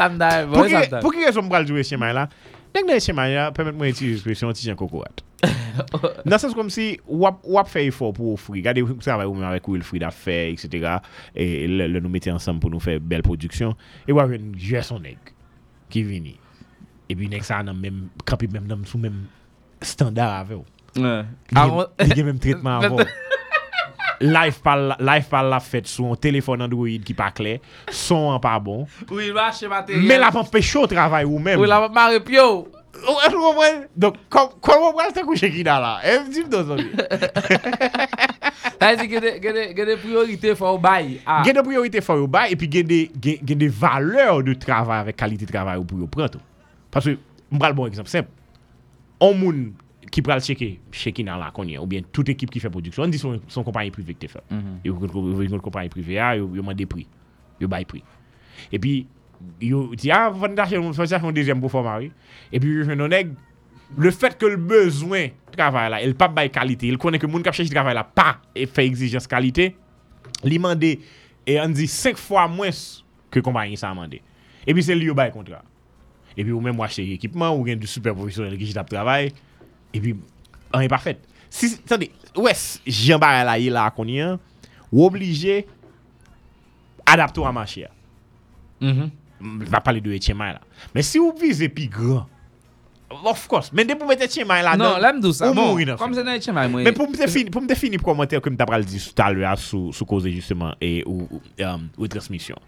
Pour 1.01 1.13
qui 1.13 1.25
raison 1.25 1.43
me 1.43 1.67
jouer 1.67 1.81
Etienne 1.81 2.01
Mai 2.01 2.13
là? 2.13 2.29
Lèk 2.77 2.85
nan 2.85 2.99
esye 2.99 3.15
manja, 3.17 3.47
pèmèt 3.57 3.77
mwen 3.79 3.89
eti 3.95 4.11
jespresyon, 4.11 4.53
ti 4.57 4.67
jen 4.67 4.77
koko 4.77 5.01
at. 5.07 5.23
Nan 6.29 6.41
sens 6.41 6.53
kom 6.57 6.69
si 6.73 6.91
wap, 7.09 7.39
wap 7.49 7.71
fè 7.73 7.87
yifo 7.87 8.11
pou 8.17 8.35
ou 8.35 8.41
fri. 8.41 8.61
Gade 8.65 8.83
ou 8.85 8.99
travay 9.01 9.29
ou 9.29 9.37
mè 9.37 9.47
avèk 9.49 9.71
ou 9.71 9.79
il 9.79 9.85
fri 9.87 10.01
da 10.03 10.11
fè, 10.13 10.51
etc. 10.53 10.99
E 11.33 11.65
le, 11.71 11.87
le 11.89 12.03
nou 12.05 12.13
mette 12.13 12.29
ansam 12.33 12.61
pou 12.61 12.73
nou 12.73 12.83
fè 12.83 12.99
bel 13.01 13.25
produksyon. 13.25 13.73
E 14.05 14.17
wap 14.17 14.29
ven 14.33 14.51
jè 14.61 14.83
son 14.85 15.09
ek 15.09 15.33
ki 15.93 16.05
vini. 16.05 16.35
E 17.09 17.17
bi 17.17 17.31
nek 17.33 17.47
sa 17.49 17.63
nan 17.65 17.81
mèm, 17.81 18.07
kapi 18.29 18.51
mèm 18.53 18.69
nan 18.69 18.85
sou 18.85 19.01
mèm 19.01 19.23
standar 19.81 20.43
avè 20.43 20.59
ou. 20.59 20.69
Li 21.01 22.13
gen 22.13 22.29
mèm 22.29 22.43
tretman 22.45 22.77
avè 22.83 22.93
ou. 22.93 23.09
Live 24.21 24.61
par 24.61 24.77
la, 24.77 24.97
live 24.99 25.29
par 25.29 25.45
la 25.45 25.61
fête 25.61 25.87
sur 25.87 26.07
un 26.07 26.17
téléphone 26.17 26.63
Android 26.63 26.89
qui 27.05 27.15
pas 27.15 27.31
clair, 27.31 27.59
son 27.91 28.15
en 28.15 28.41
pas 28.41 28.59
bon. 28.59 28.87
Oui, 29.11 29.31
va 29.31 29.47
acheter 29.47 29.69
matériel. 29.69 30.07
Mais 30.07 30.19
la 30.19 30.35
empêcher 30.35 30.79
au 30.79 30.87
travail 30.87 31.25
ou 31.25 31.39
même. 31.39 31.61
Oui, 31.61 31.69
la 31.69 31.89
que 32.97 33.37
vous 33.37 33.43
comprenez? 33.43 33.87
Donc, 33.97 34.17
com- 34.29 34.49
comment 34.61 34.93
vous 34.93 35.01
allez 35.01 35.23
coucher 35.23 35.51
qui 35.51 35.63
là 35.63 35.81
là? 35.81 36.01
Eh, 36.05 36.31
dis-moi 36.31 36.63
dans 36.63 36.77
ça. 36.77 36.83
Ta 38.79 38.95
di 38.97 39.09
gen 39.09 39.21
de, 39.21 39.31
gen 39.43 39.55
de, 39.55 39.63
gen 39.77 39.87
de 39.89 39.97
priorite 39.97 40.55
fò 40.57 40.75
ou 40.75 40.79
bay. 40.79 41.21
Ah. 41.25 41.43
Gen 41.45 41.57
de 41.57 41.63
priorité 41.65 42.01
faut 42.01 42.27
bay 42.27 42.53
et 42.53 42.57
puis 42.57 42.71
gen 42.71 42.87
de 42.87 43.09
gen, 43.23 43.39
gen 43.47 43.59
de 43.59 43.69
valeurs 43.69 44.43
de 44.43 44.55
travail 44.55 45.01
avec 45.01 45.17
qualité 45.17 45.47
de 45.47 45.53
travail 45.53 45.79
ou 45.79 45.85
pour 45.85 46.09
prendre. 46.09 46.41
Parce 46.91 47.07
que 47.07 47.17
m'bral 47.51 47.73
bon 47.73 47.87
exemple 47.87 48.09
simple. 48.09 48.29
On 49.21 49.33
moun 49.35 49.73
qui 50.11 50.23
pral 50.23 50.41
checker 50.41 50.81
checker 50.93 51.25
dans 51.25 51.37
la 51.37 51.53
ou 51.81 51.87
bien 51.87 52.01
toute 52.13 52.29
équipe 52.29 52.51
qui 52.51 52.61
fait 52.61 52.71
production, 52.71 53.05
on 53.05 53.09
dit 53.09 53.19
son, 53.19 53.41
son 53.49 53.63
compagnie 53.63 53.91
privée 53.91 54.15
qui 54.15 54.29
fait. 54.29 54.43
Mhm. 54.51 54.81
Yo 54.85 54.95
kon 54.95 55.41
une 55.41 55.61
compagnie 55.61 55.89
privée 55.89 56.19
a 56.19 56.37
yo 56.37 56.51
yo 56.55 56.63
mande 56.63 56.85
prix. 56.87 57.07
Yo 57.61 57.69
bay 57.69 57.85
prix. 57.85 58.03
Et 58.73 58.79
puis 58.79 59.07
yo 59.61 59.95
dit 59.95 60.11
ah 60.11 60.33
acheter 60.59 60.77
un 60.77 61.33
deuxième 61.33 61.69
former. 61.69 62.11
Et 62.53 62.61
puis 62.61 62.85
je 62.85 62.93
non 62.93 63.09
le 63.97 64.11
fait 64.11 64.37
que 64.37 64.47
le 64.47 64.57
besoin 64.57 65.27
de 65.27 65.57
travail 65.57 65.91
là, 65.91 66.03
il 66.03 66.15
pas 66.15 66.29
bail 66.29 66.51
qualité, 66.51 66.89
il 66.89 66.99
connaît 66.99 67.19
que 67.19 67.27
moun 67.27 67.43
qui 67.43 67.53
cherche 67.53 67.71
travail 67.71 67.95
là 67.95 68.03
pas 68.03 68.39
et 68.55 68.67
fait 68.67 68.85
exigence 68.85 69.27
qualité, 69.27 69.77
li 70.43 70.59
mande 70.59 70.83
et 70.85 71.61
on 71.61 71.69
dit 71.69 71.87
5 71.87 72.17
fois 72.17 72.49
moins 72.49 72.71
que 73.31 73.41
compagnie 73.41 73.77
ça 73.77 73.95
mandé. 73.95 74.23
Et 74.67 74.75
puis 74.75 74.83
c'est 74.83 74.95
lui 74.95 75.09
qui 75.09 75.15
bail 75.15 75.31
contrat. 75.31 75.63
Et 76.37 76.43
puis 76.43 76.53
ou 76.53 76.61
même 76.61 76.81
acheter 76.81 77.13
équipement 77.13 77.57
ou 77.57 77.67
gen 77.67 77.79
du 77.79 77.87
super 77.87 78.15
professionnel 78.15 78.59
qui 78.59 78.73
tape 78.73 78.91
travail 78.91 79.33
et 79.97 80.01
puis 80.01 80.17
rien 80.73 80.89
pas 80.89 80.99
fait. 80.99 81.19
Si 81.51 81.79
attendez, 81.85 82.11
ouais, 82.37 82.53
Jean 82.87 83.19
Barre 83.19 83.45
là 83.45 83.91
qu'on 83.91 84.07
y 84.07 84.21
a, 84.21 84.39
ou 84.93 85.05
obligé 85.07 85.67
adapter 87.05 87.45
à 87.45 87.53
marché. 87.53 87.87
Mhm. 88.81 89.11
Va 89.41 89.81
parler 89.81 90.01
de 90.01 90.13
Etienne 90.13 90.39
là. 90.39 90.61
Mais 90.95 91.03
si 91.03 91.19
vous 91.19 91.33
visez 91.39 91.69
plus 91.69 91.89
grand 91.89 92.27
Of 93.09 93.47
course, 93.47 93.71
men 93.73 93.87
de 93.87 93.95
pou 93.95 94.07
mette 94.09 94.25
Etienne 94.27 94.49
May 94.49 94.65
la 94.67 94.73
sa. 95.33 95.51
Ou 95.51 95.55
mouri 95.55 95.85
nan 95.87 95.97
kom 96.01 96.15
se 96.17 96.25
nan 96.27 96.35
Etienne 96.41 96.57
May, 96.57 96.69
mwen- 96.73 96.85
Men 96.89 96.97
pou 96.97 97.07
mte 97.07 97.29
fini, 97.31 97.53
pou 97.55 97.63
mte 97.63 97.77
fini 97.79 98.01
pou 98.01 98.11
kommenter 98.11 98.41
Comme 98.43 98.57
t'as 98.57 98.67
pral 98.67 98.85
di 98.85 98.99
sou 98.99 99.15
talwe 99.15 99.45
a 99.47 99.55
sou, 99.57 99.93
sou 99.95 100.05
koze 100.09 100.33
justement 100.35 100.75
E 100.83 101.05
ou, 101.07 101.29
um, 101.61 101.87
ou 101.97 102.09
transmission 102.11 102.59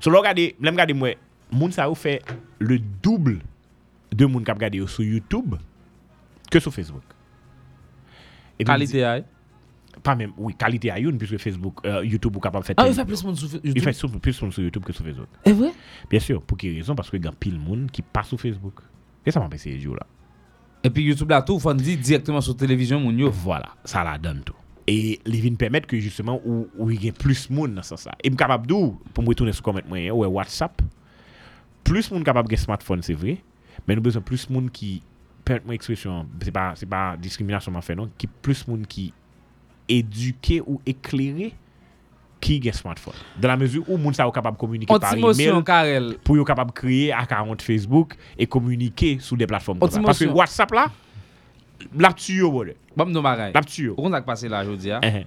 So 0.00 0.10
lo 0.10 0.22
gade, 0.26 0.54
lem 0.60 0.76
gade 0.76 0.96
mwen 0.96 1.14
Moun 1.52 1.70
sa 1.72 1.86
ou 1.88 1.94
fe 1.94 2.18
le 2.58 2.80
double 3.04 3.38
De 4.10 4.26
moun 4.26 4.44
kap 4.44 4.58
gade 4.58 4.80
yo 4.82 4.88
sou 4.90 5.06
YouTube 5.06 5.54
Ke 6.50 6.60
sou 6.60 6.70
Facebook 6.70 7.02
Et 8.58 8.64
Kalite 8.64 8.94
ay. 8.94 9.24
Pas 10.02 10.14
même, 10.14 10.32
oui, 10.36 10.54
qualité 10.54 10.90
à 10.90 10.98
une, 10.98 11.16
puisque 11.16 11.38
Facebook, 11.38 11.78
euh, 11.86 12.04
YouTube 12.04 12.36
ou 12.36 12.40
capable 12.40 12.62
de 12.62 12.66
faire. 12.66 12.74
Ah, 12.78 12.86
il 12.86 12.92
fait 12.94 13.04
plus 13.06 13.16
sou 13.16 13.32
Fe- 13.32 13.60
Il 13.64 13.68
YouTube? 13.70 13.82
fait 13.82 13.92
sou- 13.94 14.08
plus 14.10 14.42
moun 14.42 14.52
sur 14.52 14.62
YouTube 14.62 14.84
que 14.84 14.92
sur 14.92 15.04
Facebook. 15.04 15.28
Eh 15.44 15.52
vrai? 15.52 15.72
Bien 16.10 16.20
sûr. 16.20 16.42
Pour 16.42 16.58
quelle 16.58 16.74
raison? 16.74 16.94
Parce 16.94 17.08
que 17.10 17.16
il 17.16 17.24
y 17.24 17.26
a 17.26 17.32
pile 17.32 17.58
monde 17.58 17.90
qui 17.90 18.02
passe 18.02 18.28
sur 18.28 18.38
Facebook. 18.40 18.74
Et 19.24 19.30
ça 19.30 19.40
m'a 19.40 19.48
pensé 19.48 19.70
ces 19.72 19.80
jours 19.80 19.96
là. 19.96 20.06
Et 20.84 20.90
puis 20.90 21.02
YouTube 21.02 21.30
la 21.30 21.40
tout, 21.42 21.58
fon 21.58 21.74
di 21.74 21.96
directement 21.96 22.42
sur 22.42 22.54
télévision 22.56 23.00
moun 23.00 23.18
yo. 23.18 23.30
Voilà, 23.30 23.70
ça 23.84 24.04
la 24.04 24.18
donne 24.18 24.42
tout. 24.44 24.54
Et 24.86 25.18
les 25.24 25.40
vins 25.40 25.54
permettent 25.56 25.86
que 25.86 25.98
justement 25.98 26.40
où, 26.44 26.68
où 26.76 26.90
il 26.90 27.02
y 27.02 27.08
a 27.08 27.12
plus 27.12 27.48
de 27.48 27.54
monde 27.54 27.74
dans 27.74 27.82
ce 27.82 27.96
sens. 27.96 28.08
Et 28.22 28.30
je 28.30 28.36
capable 28.36 28.66
d'où? 28.66 29.00
Pour 29.14 29.24
me 29.24 29.28
retourner 29.30 29.52
sur 29.52 29.62
comment 29.62 29.80
ouais 29.90 30.10
WhatsApp. 30.10 30.80
Plus 31.82 32.10
de 32.10 32.14
monde 32.14 32.24
capable 32.24 32.48
de 32.50 32.56
smartphone, 32.56 33.02
c'est 33.02 33.14
vrai, 33.14 33.38
mais 33.88 33.96
nous 33.96 34.02
besoin 34.02 34.20
plus 34.22 34.46
de 34.46 34.52
monde 34.52 34.70
qui 34.70 35.02
perte 35.46 35.68
mwen 35.68 35.78
ekspresyon, 35.78 36.26
se 36.42 36.52
pa, 36.54 36.72
pa 36.90 37.04
diskriminasyon 37.22 37.76
man 37.76 37.84
fè 37.86 37.96
non, 37.98 38.10
ki 38.18 38.28
plus 38.42 38.64
moun 38.68 38.82
ki 38.88 39.10
eduke 39.92 40.58
ou 40.64 40.80
ekleri 40.88 41.52
ki 42.42 42.58
gen 42.62 42.74
smartphone. 42.76 43.16
De 43.40 43.48
la 43.48 43.56
mezur 43.58 43.86
ou 43.86 43.98
moun 44.00 44.14
sa 44.16 44.26
ou 44.28 44.34
kapab 44.34 44.58
komunike 44.60 44.90
par 44.90 45.14
email, 45.16 45.62
Karel. 45.66 46.12
pou 46.26 46.38
yo 46.38 46.44
kapab 46.46 46.72
kriye 46.76 47.14
akant 47.16 47.64
Facebook 47.64 48.16
e 48.36 48.46
komunike 48.46 49.16
sou 49.24 49.38
de 49.38 49.48
platform 49.48 49.80
kon 49.80 49.92
sa. 49.92 50.02
Paske 50.04 50.28
WhatsApp 50.30 50.74
la, 50.76 50.86
la 51.94 52.12
ptuyo 52.14 52.50
wole. 52.54 52.76
Bam 52.96 53.14
nou 53.14 53.24
maray. 53.24 53.54
La 53.56 53.64
ptuyo. 53.64 53.96
Roun 53.98 54.16
ak 54.18 54.26
pase 54.28 54.50
la 54.52 54.64
jodi 54.66 54.92
ya. 54.92 55.00
Uh 55.00 55.20
-huh. 55.20 55.26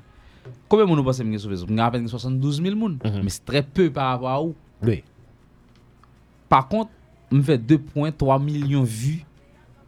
Kome 0.67 0.85
moun 0.85 0.99
ou 0.99 1.05
pase 1.05 1.23
mwen 1.23 1.37
gen 1.37 1.43
sou 1.43 1.49
Facebook? 1.49 1.71
Mwen 1.71 1.85
apen 1.85 2.05
gen 2.05 2.09
72 2.09 2.61
000 2.61 2.75
moun. 2.75 2.99
Uh 3.03 3.11
-huh. 3.11 3.23
Men 3.23 3.29
se 3.29 3.41
tre 3.45 3.63
peu 3.63 3.89
par 3.89 4.13
avwa 4.13 4.41
ou. 4.41 4.55
Oui. 4.83 5.03
Par 6.49 6.67
kont, 6.67 6.89
mwen 7.31 7.43
fè 7.43 7.57
2.3 7.57 8.39
milyon 8.41 8.83
vu 8.83 9.25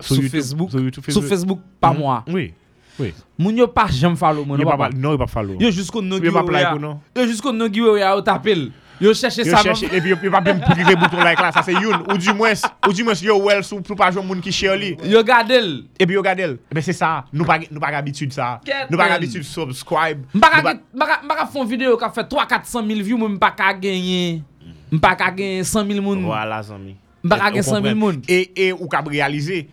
Sur 0.02 0.16
sur, 0.16 0.24
YouTube, 0.24 0.40
Facebook. 0.42 0.72
sur 0.72 0.80
YouTube, 0.80 1.04
Sur 1.04 1.14
Facebook. 1.22 1.30
Facebook 1.30 1.60
par 1.80 1.94
Mhm. 1.94 2.00
mois. 2.00 2.24
Oui. 2.28 2.54
Oui. 3.00 3.14
Moun 3.40 3.56
yo 3.58 3.68
pa 3.68 3.88
jam 3.90 4.16
follow 4.16 4.44
moun. 4.46 4.60
Yo 4.60 4.66
yo 4.66 4.70
pa 4.70 4.78
pa- 4.78 4.90
non, 4.96 5.12
yo 5.12 5.18
pa 5.18 5.28
follow. 5.28 5.56
Yo 5.60 5.70
kon 5.92 6.02
nou 6.04 6.18
Yo 6.24 6.32
pa 6.32 6.42
giveaway 6.42 6.64
like 6.64 6.82
non? 6.82 7.00
Yo 7.16 7.42
kon 7.42 7.54
nou 7.54 7.70
giveaway 7.72 8.02
ya 8.02 8.16
ou 8.16 8.22
tapel. 8.22 8.72
Yo 9.02 9.14
cherche 9.16 9.40
Yo 9.40 9.46
sa. 9.56 9.64
cherche, 9.64 9.84
et 9.84 10.00
puis 10.02 10.12
yo, 10.12 10.18
yo 10.22 10.30
pa 10.30 10.42
bem 10.42 10.60
prive 10.60 10.96
bouton 10.96 11.24
like 11.24 11.42
la, 11.42 11.52
sa 11.52 11.64
se 11.64 11.72
youn. 11.72 12.04
Ou 12.14 12.18
du 12.20 12.32
moins, 12.34 12.54
ou 12.88 12.94
du 12.94 13.04
moins 13.04 13.20
yo 13.24 13.36
well 13.40 13.64
sou 13.64 13.82
pou 13.82 13.96
pa 13.96 14.12
joun 14.12 14.24
moun 14.28 14.42
ki 14.42 14.52
share 14.52 14.78
li. 14.78 14.96
Yo 15.06 15.24
gade 15.24 15.50
l. 15.52 15.86
Et 16.00 16.06
puis 16.06 16.14
yo 16.14 16.22
gade 16.22 16.40
l. 16.42 16.60
Eh 16.70 16.76
ben 16.76 16.82
c'est 16.84 16.94
ça. 16.94 17.26
Nou 17.34 17.44
pa, 17.44 17.58
nou 17.72 17.80
pa 17.80 17.88
habitude 17.88 18.32
ça. 18.32 18.60
Get 18.64 18.92
Nou 18.92 18.98
pa 18.98 19.08
el. 19.08 19.14
habitude 19.14 19.44
subscribe. 19.44 20.22
Mbaka 20.36 20.58
Nou 20.58 20.64
pa- 20.64 20.74
ge- 20.76 20.80
mbaka 20.94 21.22
mbaka 21.24 21.46
fon 21.48 21.66
video 21.66 21.98
ka 21.98 22.12
fait 22.12 22.24
3-400 22.30 22.86
000 22.86 23.02
views 23.02 23.18
moun 23.18 23.34
mbaka 23.40 23.74
genye. 23.82 24.44
Mbaka 24.92 25.32
genye 25.36 25.64
100 25.64 25.86
000 25.88 26.02
moun. 26.02 26.22
Voilà, 26.24 26.62
zami. 26.62 26.96
Mbaka 27.24 27.50
Ou 27.50 27.54
gen 27.56 27.64
100 27.64 27.72
000 27.72 27.82
kompren. 27.82 27.96
moun. 27.98 28.22
Et, 28.28 28.52
et 28.68 28.72
ou 28.74 28.88
realize, 29.10 29.66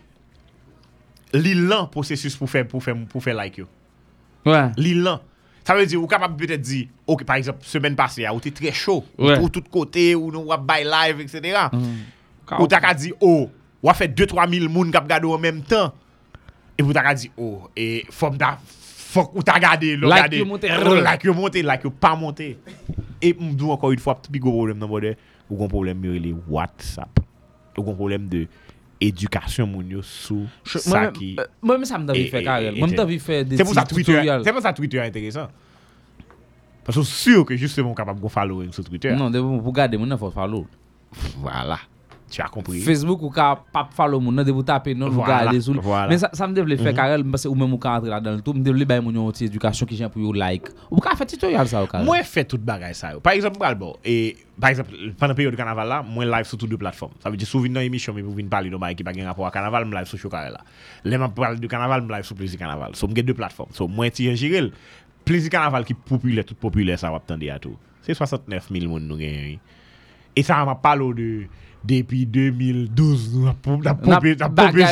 li 1.33 1.53
lan 1.55 1.87
prosesus 1.91 2.35
pou 2.37 2.47
fè, 2.49 2.63
pou 2.67 2.79
fè, 2.81 2.93
pou 3.11 3.21
fè 3.21 3.33
like 3.35 3.61
yo. 3.61 3.67
Ouais. 4.45 4.69
Li 4.77 4.93
lan. 4.95 5.19
Ça 5.65 5.75
veut 5.75 5.85
dire, 5.85 6.01
ou 6.01 6.07
capable 6.07 6.35
peut-être 6.35 6.61
dire, 6.61 6.87
ok, 7.05 7.23
par 7.25 7.35
exemple, 7.35 7.59
semaine 7.61 7.95
passée, 7.95 8.25
ah, 8.25 8.33
ou 8.33 8.39
t'es 8.39 8.49
très 8.49 8.71
chaud, 8.71 9.03
Ouais. 9.19 9.37
ou 9.37 9.49
tout 9.49 9.61
côté, 9.69 10.15
ou 10.15 10.31
nous 10.31 10.45
by 10.45 10.83
live, 10.83 11.19
etc. 11.21 11.41
Ka- 12.47 12.59
Ou 12.59 12.65
t'as 12.65 12.79
qu'à 12.79 12.93
dire, 12.95 13.13
oh, 13.21 13.47
ou 13.83 13.89
a 13.89 13.93
fait 13.93 14.07
2-3 14.07 14.49
000 14.49 14.67
moun 14.71 14.89
kap 14.91 15.07
gade 15.07 15.25
en 15.25 15.37
même 15.37 15.61
temps. 15.61 15.93
Et 16.75 16.81
vous 16.81 16.91
t'as 16.91 17.03
qu'à 17.03 17.13
dire, 17.13 17.29
oh, 17.37 17.67
et 17.75 18.03
faut 18.09 18.31
m'da, 18.31 18.57
faut 18.63 19.29
ou 19.35 19.43
t'as 19.43 19.59
gardé, 19.59 19.95
le 19.95 20.07
Like 20.07 20.31
gardé. 20.31 20.41
Oh, 20.41 20.95
like 20.95 21.23
yo 21.23 21.33
monte, 21.35 21.55
like 21.61 21.83
yo 21.83 21.91
pas 21.91 22.15
monte. 22.15 22.41
Et 23.21 23.33
m'dou 23.39 23.69
encore 23.69 23.91
une 23.91 23.99
fois, 23.99 24.15
petit 24.19 24.39
gros 24.39 24.51
problème 24.53 24.79
dans 24.79 24.97
le 24.97 25.15
ou 25.51 25.55
gon 25.55 25.67
problème 25.67 26.01
les 26.03 26.33
WhatsApp. 26.47 27.19
Ou 27.77 27.83
gon 27.83 27.93
problème 27.93 28.27
de 28.27 28.47
edukasyon 29.03 29.69
moun 29.71 29.91
yo 29.97 30.03
sou 30.05 30.47
sa 30.67 31.07
ki... 31.15 31.33
Mwen 31.63 31.79
mwen 31.81 31.89
sa 31.89 31.99
mdavi 32.01 32.27
fe 32.31 32.43
karel, 32.45 32.77
mwen 32.79 32.93
mdavi 32.93 33.19
fe 33.23 33.43
de 33.47 33.59
tutorial. 33.59 34.43
Se 34.45 34.53
mwen 34.55 34.65
sa 34.65 34.75
Twitter 34.75 35.05
interesant. 35.05 35.53
Pasou 36.87 37.05
sur 37.05 37.45
ke 37.45 37.57
juste 37.59 37.83
moun 37.85 37.95
kapap 37.97 38.19
go 38.19 38.31
follow 38.33 38.63
yon 38.65 38.73
sou 38.75 38.87
Twitter. 38.87 39.15
Non, 39.17 39.31
pou 39.31 39.75
gade 39.75 39.99
moun 39.99 40.09
nan 40.09 40.19
fos 40.21 40.33
follow. 40.35 40.67
Voilà. 41.43 41.79
Tu 42.29 42.41
as 42.41 42.47
compris. 42.49 42.79
Facebook 42.85 43.23
ou 43.25 43.31
ka 43.33 43.55
pa 43.73 43.87
follow 43.97 44.19
moun 44.21 44.35
nan 44.37 44.45
de 44.45 44.53
pou 44.53 44.61
tape 44.63 44.93
non 44.93 45.07
ou 45.09 45.17
Voilà, 45.23 45.47
gade 45.51 45.61
sou. 45.65 45.73
voilà. 45.81 46.07
Men 46.11 46.19
sa, 46.21 46.29
sa 46.33 46.45
m 46.45 46.53
devle 46.53 46.77
fè 46.77 46.91
Mhm. 46.91 46.95
karel 46.95 47.23
parce 47.25 47.45
ou 47.45 47.55
même 47.55 47.73
ou 47.73 47.77
ka 47.81 47.95
entre 47.97 48.07
la 48.07 48.19
dan 48.21 48.39
tout, 48.41 48.53
m 48.53 48.61
devle 48.63 48.85
bay 48.85 49.01
moun 49.01 49.15
yon 49.15 49.31
ti 49.33 49.45
edukasyon 49.49 49.87
ki 49.89 49.95
jen 49.97 50.09
pou 50.13 50.19
yo 50.21 50.31
like. 50.33 50.69
Ou 50.91 51.01
ka 51.01 51.15
fè 51.17 51.25
tutorial 51.25 51.67
sa 51.67 51.81
ou 51.83 51.87
karel? 51.87 52.05
Moi, 52.05 52.21
fait 52.23 52.43
tout 52.45 52.59
bagay 52.59 52.93
ça. 52.93 53.13
Par 53.23 53.33
exemple, 53.33 53.57
bon, 53.75 53.95
et 54.05 54.37
par 54.61 54.69
exemple, 54.69 54.91
pendant 55.17 55.33
période 55.33 55.53
de 55.53 55.57
carnaval 55.57 55.87
là, 55.87 56.03
moi 56.03 56.23
live 56.25 56.45
sur 56.45 56.57
toutes 56.57 56.69
deux 56.69 56.77
plateformes. 56.77 57.13
Ça 57.19 57.29
veut 57.29 57.37
dire 57.37 57.47
souvent 57.47 57.67
dans 57.73 57.79
l'émission, 57.79 58.13
mais 58.13 58.21
vous 58.21 58.31
venez 58.31 58.47
parler 58.47 58.69
de 58.69 58.77
bagay 58.77 58.93
qui 58.95 59.03
pas 59.03 59.11
gen 59.13 59.25
rapport 59.25 59.47
à 59.47 59.51
carnaval, 59.51 59.85
me 59.85 59.95
live 59.95 60.05
sur 60.05 60.19
Chocarel 60.19 60.51
là. 60.53 60.59
Les 61.03 61.17
m'a 61.17 61.29
parler 61.29 61.57
de 61.59 61.65
carnaval, 61.67 62.03
me 62.03 62.13
live 62.13 62.23
sur 62.25 62.35
plaisir 62.35 62.59
carnaval. 62.59 62.91
So, 62.95 63.07
me 63.07 63.13
deux 63.13 63.33
plateformes. 63.33 63.71
So, 63.73 63.87
moi 63.87 64.09
ti 64.11 64.35
gérer 64.35 64.71
plaisir 65.25 65.49
carnaval 65.49 65.83
qui 65.85 65.93
populaire 65.95 66.45
tout 66.45 66.55
populaire 66.55 66.99
ça 66.99 67.09
va 67.09 67.17
attendre 67.17 67.51
à 67.51 67.57
tout. 67.57 67.75
C'est 68.01 68.13
69 68.13 68.69
000 68.71 68.85
moun 68.87 69.07
nou 69.07 69.17
gen. 69.17 69.31
oui. 69.45 69.59
Et 70.35 70.43
ça 70.43 70.63
m'a 70.63 70.75
parlé 70.75 71.13
de 71.13 71.43
Depi 71.79 72.25
2012, 72.27 73.29
nou 73.37 73.47
ap 73.47 73.61
poube 73.63 74.33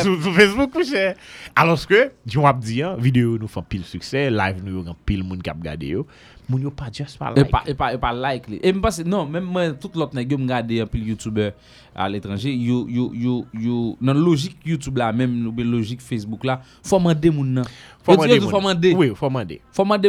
sou 0.00 0.32
Facebook 0.32 0.72
pou 0.72 0.86
chè. 0.88 1.10
Aloske, 1.58 2.06
joun 2.24 2.48
ap 2.48 2.62
di, 2.64 2.80
videyo 3.04 3.36
nou 3.36 3.52
fan 3.52 3.66
pil 3.68 3.84
suksè, 3.84 4.28
live 4.32 4.64
nou 4.64 4.80
yon 4.80 4.96
pil 5.08 5.20
moun 5.26 5.42
kap 5.44 5.60
gade 5.64 5.90
yo. 5.92 6.06
Moun 6.48 6.64
yo 6.64 6.72
pa 6.72 6.88
just 6.88 7.20
pa 7.20 7.28
like. 7.34 7.52
E 7.68 7.76
pa 7.76 8.12
like 8.16 8.48
li. 8.48 8.62
E 8.62 8.72
mwen 8.72 8.80
pase, 8.86 9.04
non, 9.04 9.28
mwen 9.28 9.76
tout 9.82 9.98
lot 10.00 10.16
negyo 10.16 10.40
m 10.40 10.48
gade 10.48 10.80
yon 10.80 10.88
pil 10.88 11.10
YouTuber. 11.12 11.52
À 11.94 12.08
l'étranger, 12.08 12.52
yo, 12.54 12.86
yo, 12.88 13.10
yo, 13.14 13.44
yo, 13.52 13.96
nan 14.00 14.18
logik 14.22 14.56
YouTube 14.66 14.98
la, 14.98 15.12
men 15.12 15.32
nou 15.42 15.54
be 15.54 15.66
logik 15.66 16.02
Facebook 16.04 16.44
la, 16.48 16.60
fò 16.86 17.00
mande 17.02 17.32
moun 17.34 17.56
nan. 17.60 17.68
Faut 18.08 18.16
demander 18.16 18.40
moun. 18.40 18.62
mande. 18.62 18.92
Oui, 18.96 19.12
faut 19.14 19.28
demander. 19.28 19.60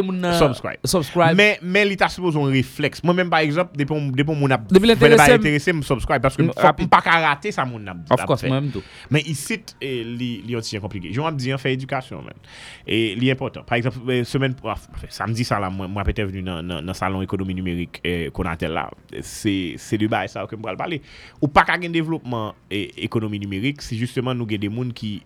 Moun 0.02 0.20
nan. 0.20 0.38
Subscribe. 0.38 0.78
Subscribe. 0.84 1.36
Mais, 1.36 1.58
mais 1.62 1.84
l'État 1.84 2.08
suppose 2.08 2.36
un 2.36 2.44
réflexe. 2.44 3.02
Moi-même, 3.04 3.28
par 3.28 3.40
exemple, 3.40 3.72
depuis 3.76 3.94
depuis 4.12 4.34
mon 4.34 4.50
ap, 4.50 4.66
Depuis 4.72 4.86
le 4.86 4.94
l'intéressé, 4.94 5.32
intéressé, 5.32 5.72
me 5.72 5.82
subscribe 5.82 6.22
parce 6.22 6.36
que 6.36 6.40
Mm, 6.42 6.52
faut 6.54 6.60
rapide. 6.60 6.88
pas 6.88 6.98
rater 6.98 7.52
ça 7.52 7.64
mon 7.64 7.86
ap. 7.86 7.98
Of 8.10 8.24
course, 8.24 8.44
moi-même 8.44 8.70
tout. 8.70 8.82
Mais 9.10 9.20
ici, 9.20 9.60
eh, 9.80 10.02
li, 10.04 10.42
li 10.46 10.56
aussi 10.56 10.78
compliqué. 10.78 11.12
Je 11.12 11.20
vais 11.20 11.32
dire, 11.32 11.60
fait 11.60 11.74
éducation, 11.74 12.22
man. 12.22 12.32
Et 12.86 13.14
li 13.14 13.30
important. 13.30 13.62
Par 13.62 13.76
exemple, 13.76 13.98
eh, 14.08 14.24
semaine, 14.24 14.54
enfin, 14.62 14.80
samedi, 15.08 15.44
ça 15.44 15.60
là, 15.60 15.68
moi, 15.68 15.86
moi, 15.86 16.02
peut-être 16.04 16.28
venu 16.28 16.42
dans, 16.42 16.62
dans, 16.62 16.80
dans 16.82 16.94
salon 16.94 17.20
économie 17.20 17.54
numérique, 17.54 18.00
eh, 18.02 18.30
qu'on 18.30 18.44
a 18.44 18.56
tel 18.56 18.72
là. 18.72 18.90
C'est, 19.20 19.76
du 19.98 20.08
bail, 20.08 20.28
ça, 20.28 20.46
que 20.48 20.56
je 20.56 20.76
parler. 20.76 21.02
Ou 21.42 21.48
pas 21.48 21.64
un 21.84 21.90
développement, 21.90 22.54
eh, 22.70 23.04
économie 23.04 23.38
numérique, 23.38 23.82
c'est 23.82 23.96
justement 23.96 24.34
nous, 24.34 24.46
des 24.46 24.58
gens 24.70 24.90
qui 24.90 25.22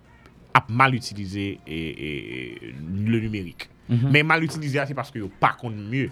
a 0.52 0.64
mal 0.68 0.94
utilisé 0.94 1.58
eh, 1.66 1.94
eh, 1.98 2.74
le 2.94 3.20
numérique. 3.20 3.68
Mhm. 3.88 4.10
Mais 4.10 4.22
mal 4.22 4.42
utilisé, 4.42 4.80
c'est 4.86 4.94
parce 4.94 5.10
que 5.10 5.18
yo 5.18 5.30
pas 5.40 5.52
contre 5.52 5.76
mieux. 5.76 6.10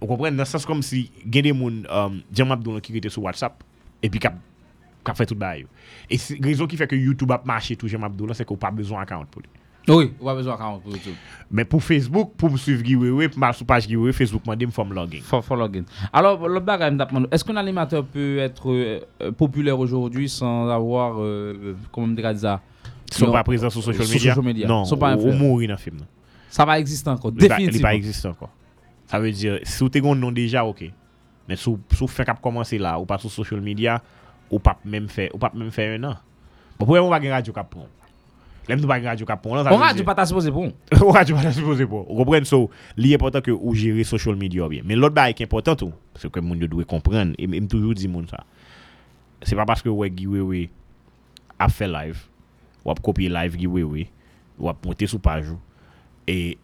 Vous 0.00 0.06
comprenez? 0.06 0.36
Dans 0.36 0.42
le 0.42 0.46
sens 0.46 0.64
comme 0.64 0.82
si, 0.82 1.10
il 1.24 1.34
y 1.34 1.38
a 1.38 1.42
des 1.42 1.52
gens, 1.52 2.50
Abdou 2.50 2.80
qui 2.80 2.96
était 2.96 3.08
sur 3.08 3.22
WhatsApp, 3.22 3.62
et 4.02 4.08
puis 4.08 4.20
qui 4.20 4.28
a 4.28 5.14
fait 5.14 5.26
tout 5.26 5.34
le. 5.34 5.66
Et 6.08 6.18
c'est 6.18 6.38
raison 6.42 6.66
qui 6.66 6.76
fait 6.76 6.86
que 6.86 6.94
YouTube 6.94 7.32
a 7.32 7.42
marché 7.44 7.74
tout 7.74 7.88
Jam 7.88 8.04
Abdou, 8.04 8.26
là, 8.26 8.34
c'est 8.34 8.44
qu'on 8.44 8.54
n'a 8.54 8.60
pas 8.60 8.70
besoin 8.70 9.00
d'account 9.00 9.26
pour 9.30 9.42
lui. 9.42 9.48
Oui, 9.88 10.12
ou 10.20 10.24
pa 10.26 10.34
bezon 10.34 10.52
akant 10.52 10.78
pou 10.84 10.90
YouTube. 10.90 11.14
Mais 11.50 11.64
pour 11.64 11.82
Facebook, 11.82 12.32
pour 12.36 12.50
me 12.50 12.56
suivre 12.58 12.82
pour 13.28 13.38
ma 13.38 13.52
sur 13.54 13.64
page 13.64 13.86
Facebook 14.12 14.46
m'a 14.46 14.54
dit 14.54 14.66
me 14.66 14.70
forme 14.70 14.92
login. 14.92 15.20
For, 15.22 15.42
for 15.42 15.56
login. 15.56 15.84
Alors, 16.12 16.46
le 16.46 16.60
mandou, 17.12 17.26
est-ce 17.30 17.42
qu'un 17.44 17.56
animateur 17.56 18.04
peut 18.04 18.38
être 18.38 18.70
euh, 18.70 19.00
euh, 19.22 19.32
populaire 19.32 19.78
aujourd'hui 19.78 20.28
sans 20.28 20.68
avoir, 20.68 21.16
euh, 21.20 21.74
comment 21.90 22.08
me 22.08 22.14
dire 22.16 22.38
ça? 22.38 22.60
Sont 23.10 23.26
Non, 23.26 23.32
pas 23.32 23.42
présents 23.44 23.70
sur 23.70 23.82
social 23.82 24.04
sur 24.04 24.14
media? 24.14 24.34
social 24.34 24.44
media. 24.44 24.68
Non, 24.68 24.84
Sont 24.84 24.98
pas 24.98 25.16
ou, 25.16 25.20
ou 25.20 25.28
influents. 25.28 25.38
mourir 25.38 25.68
dans 25.68 25.74
le 25.74 25.78
film. 25.78 25.96
non. 25.96 26.06
Ça 26.50 26.64
va 26.66 26.78
exister 26.78 27.08
encore, 27.08 27.30
Il 27.34 27.38
pas- 27.38 27.44
Il 27.44 27.48
définitivement. 27.48 27.88
pas 27.88 27.94
existe 27.94 28.26
encore. 28.26 28.50
Ça 29.06 29.18
veut 29.18 29.32
dire, 29.32 29.58
si 29.62 29.78
vous 29.82 29.88
avez 29.94 30.10
un 30.10 30.14
nom 30.14 30.30
déjà, 30.32 30.64
ok. 30.66 30.84
Mais 31.48 31.56
si 31.56 31.64
cap 32.26 32.42
commencer 32.42 32.76
là, 32.76 32.98
ou 33.00 33.06
pas 33.06 33.16
sur 33.16 33.30
social 33.30 33.62
media, 33.62 34.02
ou 34.50 34.58
pas 34.58 34.78
même 34.84 35.08
faire, 35.08 35.30
ou 35.34 35.38
pas 35.38 35.50
même 35.54 35.70
faire 35.70 35.98
un 35.98 36.04
an. 36.04 36.16
Bon, 36.78 36.84
pour 36.84 36.96
on 36.98 37.08
va 37.08 37.18
gagner 37.18 37.32
radio 37.32 37.52
cap 37.54 37.70
prend. 37.70 37.86
Lèm 38.68 38.82
nou 38.82 38.90
pa 38.90 38.98
gen 39.00 39.08
radyo 39.08 39.24
ka 39.28 39.38
pon. 39.40 39.56
On 39.62 39.80
radyo 39.80 40.04
pa 40.04 40.14
ta 40.18 40.26
suppose 40.28 40.52
pon. 40.52 40.74
On 41.00 41.14
radyo 41.16 41.38
pa 41.38 41.46
ta 41.46 41.54
suppose 41.56 41.86
pon. 41.88 42.02
Ou 42.04 42.18
kompren 42.20 42.44
sou, 42.48 42.68
li 43.00 43.14
important 43.16 43.44
ke 43.44 43.54
ou 43.54 43.72
jere 43.78 44.04
social 44.04 44.36
media 44.36 44.68
bien. 44.68 44.84
Men 44.88 45.00
lot 45.00 45.14
ba 45.16 45.28
ek 45.32 45.40
important 45.46 45.86
ou, 45.86 45.94
se 46.20 46.28
ke 46.32 46.42
moun 46.44 46.60
yo 46.60 46.68
dwe 46.68 46.84
kompren, 46.88 47.32
e, 47.40 47.48
e 47.48 47.62
m 47.62 47.68
toujou 47.70 47.96
di 47.96 48.10
moun 48.12 48.26
sa. 48.28 48.42
Se 49.40 49.56
pa 49.56 49.64
paske 49.68 49.88
wè 49.88 50.10
giveaway 50.12 50.66
ap 51.56 51.72
fè 51.72 51.88
live, 51.88 52.26
wap 52.84 53.00
kopye 53.04 53.32
live 53.32 53.56
giveaway, 53.56 54.04
wap 54.60 54.84
monte 54.84 55.08
sou 55.08 55.22
page 55.22 55.48
ou, 55.54 55.62
e 56.28 56.58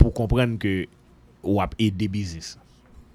pou 0.00 0.14
kompren 0.16 0.56
ke 0.62 0.86
wap 1.44 1.76
ede 1.76 2.08
bizis. 2.08 2.54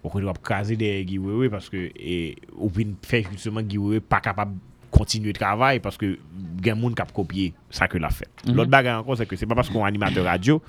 Ou 0.04 0.14
kon 0.14 0.30
wap 0.30 0.38
kaze 0.46 0.78
de 0.78 0.94
giveaway 1.10 1.50
paske 1.50 1.88
e, 1.98 2.20
ou 2.60 2.70
pin 2.70 2.94
fè 3.10 3.26
justement 3.32 3.66
giveaway 3.66 4.06
pa 4.06 4.22
kapab 4.22 4.54
continuer 4.98 5.34
de 5.34 5.38
travail 5.38 5.80
parce 5.80 5.98
que 5.98 6.18
gen 6.64 6.80
moun 6.80 6.96
k'ap 6.96 7.12
copier 7.12 7.54
ça 7.70 7.88
que 7.88 7.98
l'a 7.98 8.10
fait. 8.10 8.30
Mhm. 8.48 8.56
L'autre 8.56 8.72
bagarre 8.72 9.02
encore 9.02 9.18
c'est 9.18 9.26
que 9.26 9.36
c'est 9.36 9.46
pas 9.46 9.56
parce 9.56 9.70
qu'on 9.70 9.86
est 9.86 9.88
animateur 9.88 10.26
radio 10.26 10.62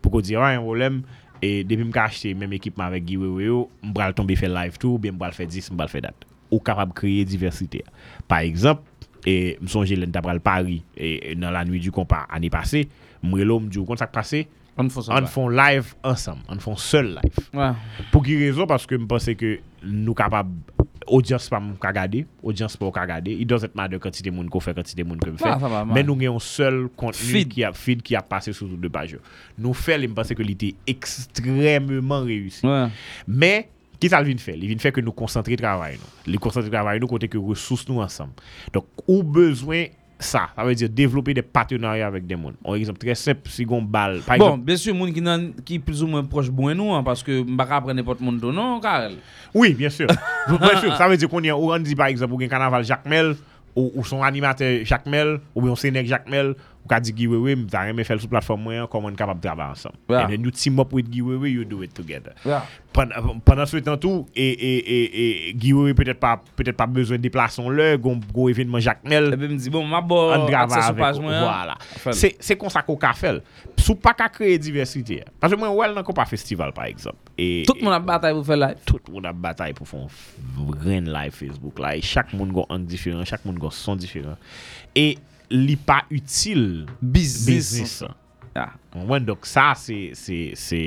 pour 0.00 0.10
qu'on 0.12 0.20
dise 0.20 0.36
un 0.36 0.60
problème 0.60 1.02
et 1.42 1.64
depuis 1.64 1.84
m'ka 1.84 2.04
acheté 2.04 2.32
même 2.34 2.52
équipement 2.52 2.84
avec 2.84 3.06
giveaway 3.06 3.44
yo, 3.44 3.70
m'bral 3.82 4.14
tomber 4.14 4.36
faire 4.36 4.54
live 4.54 4.78
tout 4.78 4.94
ou 4.94 4.98
bien 4.98 5.12
m'bral 5.12 5.32
faire 5.32 5.46
10, 5.46 5.72
m'bral 5.72 5.88
faire 5.88 6.02
date. 6.02 6.24
Ou 6.50 6.60
capable 6.60 6.92
de 6.92 6.96
créer 6.96 7.24
diversité. 7.24 7.84
Par 8.28 8.38
exemple, 8.38 8.82
et 9.26 9.58
m'songe 9.60 9.92
l'en 9.92 10.10
tabral 10.10 10.40
Paris 10.40 10.84
et 10.96 11.34
dans 11.34 11.50
la 11.50 11.64
nuit 11.64 11.80
du 11.80 11.90
compas 11.90 12.26
année 12.30 12.50
passée, 12.50 12.88
m'relo 13.22 13.60
m'dit 13.60 13.78
ou 13.78 13.84
kon 13.84 13.96
ça 13.96 14.06
passé? 14.06 14.48
On 14.76 14.88
font 14.88 15.48
live 15.48 15.94
ensemble, 16.02 16.40
on 16.48 16.58
font 16.58 16.76
seul 16.76 17.18
live. 17.22 17.48
Ouais. 17.52 17.70
Pour 18.10 18.24
qui 18.24 18.36
raison? 18.36 18.66
Parce 18.66 18.86
que 18.86 18.98
je 18.98 19.04
pense 19.04 19.26
que 19.26 19.60
nous 19.84 20.14
capables 20.14 20.50
audience 21.06 21.48
pas 21.48 21.60
m'ka 21.60 21.88
regarder, 21.88 22.26
audience 22.42 22.76
pas 22.76 22.86
regarder, 22.86 23.32
it 23.32 23.48
doesn't 23.48 23.74
matter 23.74 23.98
quantité 23.98 24.30
de 24.30 24.36
monde 24.36 24.48
qu'on 24.48 24.60
fait, 24.60 24.74
quantité 24.74 25.02
de 25.02 25.08
monde 25.08 25.24
me 25.26 25.36
fait. 25.36 25.44
Mais 25.92 26.02
nous 26.02 26.14
avons 26.14 26.36
un 26.36 26.40
seul 26.40 26.88
contenu 26.96 27.44
qui 27.46 27.64
a 27.64 27.72
feed 27.72 28.02
qui 28.02 28.14
a 28.16 28.22
passé 28.22 28.52
sur 28.52 28.66
deux 28.66 28.88
pages. 28.88 29.18
Nous 29.58 29.74
fait, 29.74 30.00
je 30.00 30.06
pense 30.06 30.28
que 30.28 30.42
il 30.42 30.50
était 30.50 30.74
extrêmement 30.86 32.20
réussi. 32.20 32.66
Ouais. 32.66 32.86
Mais 33.26 33.68
qui 33.98 34.08
ça 34.08 34.22
vient 34.22 34.36
faire? 34.36 34.56
Il 34.56 34.66
vient 34.66 34.78
faire 34.78 34.92
que 34.92 35.00
nous 35.00 35.12
concentrer 35.12 35.56
travail 35.56 35.96
nous. 35.96 36.32
Les 36.32 36.38
concentrer 36.38 36.70
travail 36.70 37.00
nous 37.00 37.06
côté 37.06 37.28
que 37.28 37.38
ressources 37.38 37.88
nous 37.88 38.00
ensemble. 38.00 38.32
Donc 38.72 38.86
ou 39.06 39.22
besoin 39.22 39.86
ça, 40.18 40.48
ça 40.56 40.64
veut 40.64 40.74
dire 40.74 40.88
développer 40.88 41.34
des 41.34 41.42
partenariats 41.42 42.06
avec 42.06 42.26
des 42.26 42.36
mondes. 42.36 42.54
Un 42.64 42.74
exemple 42.74 42.98
très 42.98 43.14
simple, 43.14 43.40
si 43.48 43.66
on 43.68 43.82
balle 43.82 44.20
par 44.20 44.38
Bon, 44.38 44.44
exemple 44.46 44.64
bien 44.64 44.76
sûr, 44.76 44.94
qui 45.12 45.20
nan 45.20 45.52
qui 45.64 45.78
plus 45.78 46.02
ou 46.02 46.06
moins 46.06 46.24
proche 46.24 46.50
bon 46.50 46.74
nous 46.76 46.92
hein, 46.94 47.02
parce 47.02 47.22
que 47.22 47.42
m'pa 47.42 47.66
prendre 47.66 47.92
n'importe 47.92 48.20
monde 48.20 48.40
non, 48.42 48.80
Karel? 48.80 49.16
Oui, 49.52 49.74
bien 49.74 49.90
sûr. 49.90 50.06
bien 50.48 50.80
sûr. 50.80 50.96
Ça 50.96 51.08
veut 51.08 51.16
dire 51.16 51.28
qu'on 51.28 51.42
y 51.42 51.50
a, 51.50 51.56
ou 51.56 51.72
on 51.72 51.78
dit 51.78 51.94
par 51.94 52.06
exemple, 52.06 52.32
ou 52.32 52.40
un 52.40 52.48
carnaval 52.48 52.84
Jacques 52.84 53.06
Mel, 53.06 53.34
ou, 53.74 53.90
ou 53.94 54.04
son 54.04 54.22
animateur 54.22 54.84
Jacques 54.84 55.06
Mel, 55.06 55.40
ou 55.54 55.62
bien 55.62 55.74
Sénèque 55.74 56.06
Jacques 56.06 56.28
Mel, 56.28 56.54
Ou 56.84 56.92
ka 56.92 57.00
di 57.00 57.14
Giwewe, 57.16 57.54
mta 57.56 57.86
reme 57.88 58.04
fel 58.04 58.20
sou 58.20 58.28
platform 58.28 58.66
mwen, 58.68 58.86
koman 58.92 59.14
kapab 59.16 59.40
traba 59.40 59.70
ansam. 59.72 59.94
Yeah. 60.10 60.26
And 60.26 60.34
then 60.34 60.44
you 60.44 60.50
team 60.52 60.78
up 60.80 60.92
with 60.92 61.08
Giwewe, 61.08 61.48
you 61.48 61.64
do 61.64 61.80
it 61.82 61.94
together. 61.96 62.34
Yeah. 62.44 62.66
Pendant, 62.92 63.40
pendant 63.40 63.66
ce 63.66 63.78
temps 63.78 63.96
tout, 63.96 64.26
et, 64.36 64.50
et, 64.52 64.76
et, 64.76 65.48
et 65.48 65.56
Giwewe 65.58 65.94
peut-être 65.94 66.20
pas, 66.20 66.42
peut-être 66.54 66.76
pas 66.76 66.86
besoin 66.86 67.16
de 67.16 67.22
déplacer 67.22 67.62
le, 67.66 67.96
gon, 67.96 68.20
gon 68.32 68.48
événement 68.48 68.80
Jacques 68.80 69.02
Mel. 69.04 69.32
Et 69.32 69.36
puis 69.36 69.48
me 69.48 69.56
dit, 69.56 69.70
bon, 69.70 69.86
ma 69.86 70.02
bo, 70.02 70.30
an 70.30 70.44
drava 70.44 70.76
accès 70.76 70.82
sur 70.82 70.90
avek 70.90 71.00
page 71.00 71.24
mwen. 71.24 71.40
Voilà. 71.40 71.78
Fel. 71.80 72.14
Se, 72.20 72.34
se 72.38 72.58
kon 72.60 72.68
sa 72.68 72.84
ko 72.84 72.98
ka 73.00 73.14
fel. 73.16 73.40
Sou 73.80 73.96
pa 73.96 74.12
ka 74.14 74.28
kreye 74.28 74.60
diversite. 74.60 75.24
Que 75.40 75.56
mwen 75.56 75.72
wèl 75.80 75.96
nan 75.96 76.04
Kompa 76.04 76.28
Festival, 76.28 76.76
par 76.76 76.84
exemple. 76.92 77.32
Et, 77.38 77.64
Tout 77.66 77.80
moun 77.80 77.96
ap 77.96 78.04
batay 78.06 78.36
pou 78.36 78.44
fè 78.44 78.60
live. 78.60 78.84
tout 78.86 79.08
moun 79.08 79.24
ap 79.26 79.40
batay 79.40 79.72
pou 79.74 79.88
fon 79.88 80.04
ren 80.84 81.08
live 81.08 81.32
Facebook 81.32 81.80
la. 81.80 81.96
Et 81.96 82.04
chak 82.04 82.36
moun 82.36 82.52
gon 82.52 82.68
angle 82.68 82.92
diferent, 82.92 83.24
chak 83.24 83.48
moun 83.48 83.56
gon 83.58 83.72
son 83.72 83.96
diferent. 83.96 84.36
Et 84.94 85.16
li 85.52 85.76
pa 85.76 86.02
util 86.12 86.84
biznis. 87.00 88.02
Yeah. 88.54 88.74
Mwen 88.94 89.26
dok 89.26 89.48
sa 89.50 89.72
se 89.78 90.12
se 90.14 90.54
se 90.58 90.80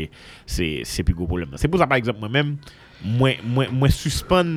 se 0.47 0.67
se 0.87 1.03
pi 1.03 1.15
go 1.15 1.27
problem. 1.27 1.57
Se 1.59 1.67
pou 1.67 1.79
sa 1.81 1.87
par 1.89 1.99
exemple 1.99 2.23
mwen 2.23 2.35
men, 2.35 2.53
mwen, 3.03 3.41
mwen, 3.43 3.73
mwen 3.75 3.93
suspon, 3.93 4.53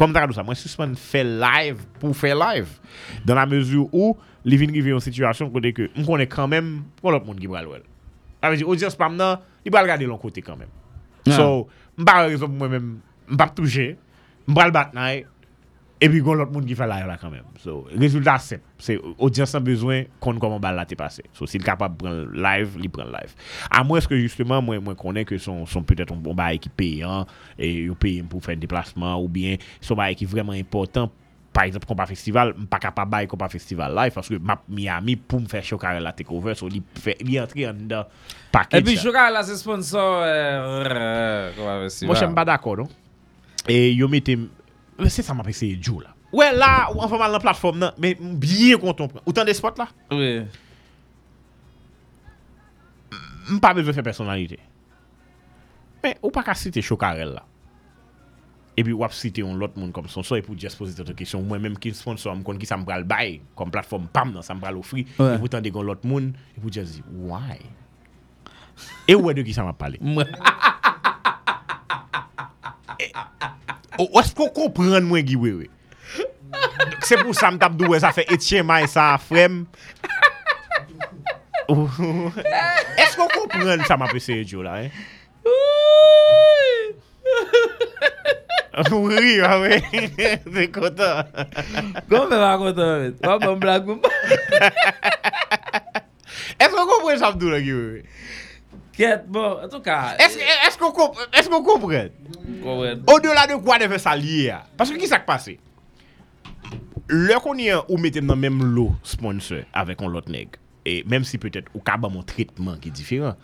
kom 0.00 0.14
ta 0.16 0.24
kadou 0.24 0.36
sa, 0.36 0.46
mwen 0.46 0.56
suspon 0.58 0.94
fè 0.98 1.22
live 1.26 1.84
pou 2.00 2.16
fè 2.16 2.32
live. 2.32 2.72
Dan 3.28 3.36
la 3.38 3.44
mezur 3.48 3.92
ou, 3.92 4.16
li 4.48 4.56
vin 4.60 4.72
rive 4.72 4.94
yon 4.94 5.04
situasyon 5.04 5.52
kote 5.52 5.74
ke 5.76 5.90
mwen 5.92 6.08
konen 6.08 6.32
kanmen, 6.32 6.72
kon 7.02 7.12
lop 7.12 7.28
moun 7.28 7.40
ki 7.40 7.52
bral 7.52 7.68
wèl. 7.68 7.84
A 8.40 8.52
ve 8.52 8.60
di, 8.60 8.64
audience 8.64 8.96
pam 8.96 9.18
nan, 9.18 9.44
li 9.66 9.74
bral 9.74 9.88
gade 9.90 10.08
lon 10.08 10.20
kote 10.22 10.40
kanmen. 10.46 10.72
Yeah. 11.28 11.36
So, 11.36 11.68
mba 12.00 12.22
rezon 12.30 12.56
mwen 12.56 12.72
men, 12.72 12.92
mba 13.28 13.50
touje, 13.52 13.90
mbral 14.48 14.72
bat 14.72 14.96
nan 14.96 15.12
e, 15.12 15.26
Et 16.00 16.08
puis, 16.08 16.18
il 16.18 16.26
y 16.26 16.30
a 16.30 16.34
l'autre 16.34 16.52
monde 16.52 16.64
qui 16.64 16.74
fait 16.76 16.86
la 16.86 17.04
là 17.06 17.16
quand 17.20 17.30
même. 17.30 17.42
So, 17.58 17.86
résultat 17.96 18.38
simple. 18.38 18.62
C'est 18.78 19.00
audience 19.18 19.54
a 19.54 19.60
besoin 19.60 20.04
qu'on 20.20 20.38
comment 20.38 20.60
balle 20.60 20.76
là 20.76 20.84
t'est 20.84 20.94
passé. 20.94 21.24
So, 21.32 21.46
s'il 21.46 21.60
est 21.60 21.64
capable 21.64 21.96
de 21.96 22.02
prendre 22.02 22.30
live, 22.32 22.76
il 22.80 22.88
prend 22.88 23.04
live. 23.04 23.34
À 23.70 23.82
moins 23.82 24.00
que 24.00 24.16
justement, 24.16 24.62
moi, 24.62 24.78
moi 24.78 24.94
connais 24.94 25.24
que 25.24 25.36
son, 25.38 25.66
son 25.66 25.82
peut-être 25.82 26.12
un 26.12 26.16
bon 26.16 26.34
bail 26.34 26.60
qui 26.60 26.68
payant, 26.68 27.26
et 27.58 27.82
ils 27.82 27.94
payent 27.94 28.22
pour 28.22 28.44
faire 28.44 28.54
un 28.54 28.58
déplacement, 28.58 29.20
ou 29.20 29.28
bien 29.28 29.56
son 29.80 29.96
bail 29.96 30.14
qui 30.14 30.24
est 30.24 30.28
vraiment 30.28 30.52
important. 30.52 31.10
Par 31.52 31.64
exemple, 31.64 31.86
combat 31.86 32.06
festival, 32.06 32.52
je 32.56 32.60
ne 32.60 32.66
pas 32.66 32.78
capable 32.78 33.20
de 33.20 33.26
combat 33.26 33.48
festival 33.48 33.92
live 33.92 34.12
parce 34.12 34.28
que 34.28 34.34
ma 34.36 34.60
Miami 34.68 35.16
pour 35.16 35.40
me 35.40 35.46
faire 35.46 35.64
choquer 35.64 35.98
la 36.00 36.12
takeover, 36.12 36.54
so, 36.54 36.68
il 36.68 37.34
est 37.34 37.40
entré 37.40 37.66
en 37.66 37.72
dedans. 37.72 38.04
Et 38.72 38.82
puis, 38.82 38.96
choquer 38.96 39.32
là, 39.32 39.42
c'est 39.42 39.56
sponsor. 39.56 40.20
Euh, 40.22 41.50
Moi, 41.58 41.88
je 41.88 42.04
ne 42.04 42.14
suis 42.14 42.34
pas 42.34 42.44
d'accord. 42.44 42.76
Non? 42.76 42.88
Et 43.66 43.90
ils 43.90 44.04
ont 44.04 44.08
mis 44.08 44.22
Se 44.98 45.08
c'est 45.08 45.22
ça 45.22 45.34
m'a 45.34 45.44
pensé 45.44 45.78
la. 45.84 45.92
là. 46.02 46.14
ouais, 46.32 46.52
là, 46.52 46.90
ou 46.92 47.00
an 47.00 47.08
fèman 47.08 47.30
lan 47.32 47.42
platform 47.42 47.78
nan, 47.80 47.94
men 48.02 48.32
biye 48.40 48.76
konton 48.80 49.08
pran. 49.08 49.22
Ou 49.24 49.34
tan 49.36 49.46
de 49.46 49.54
spot 49.56 49.78
la? 49.78 49.86
Ouè. 50.12 50.42
M 53.48 53.60
pa 53.62 53.70
beze 53.76 53.94
fè 53.94 54.02
personalite. 54.04 54.58
Men, 56.02 56.18
ou 56.20 56.32
pa 56.34 56.42
ka 56.46 56.56
site 56.58 56.82
Chokarel 56.84 57.36
la. 57.38 57.44
E 58.78 58.84
bi 58.86 58.94
wap 58.94 59.14
site 59.16 59.42
yon 59.42 59.56
lot 59.58 59.78
moun 59.78 59.94
kom 59.94 60.10
son 60.10 60.26
so, 60.26 60.36
e 60.38 60.44
pou 60.44 60.58
jes 60.58 60.76
pose 60.78 60.98
tete 60.98 61.14
kesyon. 61.18 61.46
Mwen 61.46 61.62
menm 61.64 61.78
ki 61.80 61.94
sponsor 61.96 62.34
m 62.36 62.44
kon 62.46 62.58
ki 62.60 62.68
sa 62.68 62.78
m 62.78 62.84
pral 62.86 63.06
bay, 63.08 63.38
kom 63.58 63.72
platform 63.74 64.10
pam 64.12 64.34
nan, 64.34 64.44
sa 64.46 64.58
m 64.58 64.62
pral 64.62 64.78
ofri. 64.82 65.06
Ouais. 65.16 65.38
E 65.38 65.40
pou 65.40 65.50
tan 65.50 65.64
de 65.64 65.72
kon 65.74 65.86
lot 65.86 66.02
moun, 66.06 66.32
e 66.54 66.58
pou 66.60 66.74
jes 66.74 66.98
di, 66.98 67.06
why? 67.22 67.62
E 69.08 69.16
wè 69.18 69.34
de 69.38 69.46
ki 69.46 69.54
sa 69.54 69.64
m 69.64 69.72
ap 69.72 69.80
pale? 69.80 70.02
Mwen. 70.02 70.34
Ou 73.98 74.20
esko 74.22 74.46
kompren 74.54 75.06
mwen 75.08 75.26
giwewe? 75.26 75.66
Se 77.06 77.18
pou 77.20 77.34
sa 77.36 77.50
m 77.52 77.58
tap 77.60 77.74
douwe 77.78 77.98
sa 78.02 78.12
fe 78.14 78.24
etyen 78.30 78.66
may 78.68 78.86
sa 78.90 79.10
frem. 79.20 79.64
Esko 81.68 83.26
kompren 83.34 83.82
sa 83.88 83.98
m 83.98 84.06
apese 84.06 84.38
Edjo 84.44 84.62
la? 84.64 84.80
Ou 88.94 89.10
ri 89.10 89.40
wame. 89.42 89.80
Se 90.54 90.68
kontan. 90.70 91.26
Kon 92.06 92.30
me 92.30 92.38
wakontan 92.38 92.94
wet. 93.02 93.20
Wap 93.26 93.42
m 93.50 93.58
blag 93.62 93.90
m. 93.90 93.98
Esko 96.62 96.86
kompren 96.86 97.18
sa 97.18 97.34
m 97.34 97.42
douwe 97.42 97.56
la 97.56 97.62
giwewe? 97.66 98.06
Ket 98.98 99.28
bon, 99.30 99.60
en 99.62 99.70
tout 99.70 99.84
ka... 99.84 100.16
Eske 100.18 100.82
ou 100.82 100.90
kompren? 100.90 102.10
Kompren. 102.64 103.04
O 103.06 103.18
de 103.22 103.30
la 103.30 103.44
de 103.46 103.54
kwa 103.62 103.76
de 103.78 103.86
fe 103.92 104.00
sa 104.02 104.16
liye 104.18 104.50
a? 104.56 104.64
Paske 104.78 104.98
ki 104.98 105.06
sak 105.06 105.22
pase? 105.28 105.54
Lè 107.08 107.36
konyen 107.40 107.84
ou 107.86 107.96
metem 108.02 108.26
nan 108.26 108.40
menm 108.42 108.64
lo 108.74 108.88
sponsor 109.06 109.62
avèk 109.78 110.02
on 110.02 110.10
lot 110.12 110.26
neg. 110.32 110.58
E 110.82 110.98
menm 111.08 111.22
si 111.24 111.38
peutet 111.38 111.68
ou 111.70 111.80
kaba 111.84 112.10
mon 112.10 112.26
tritman 112.26 112.80
ki 112.82 112.90
diferan. 112.92 113.38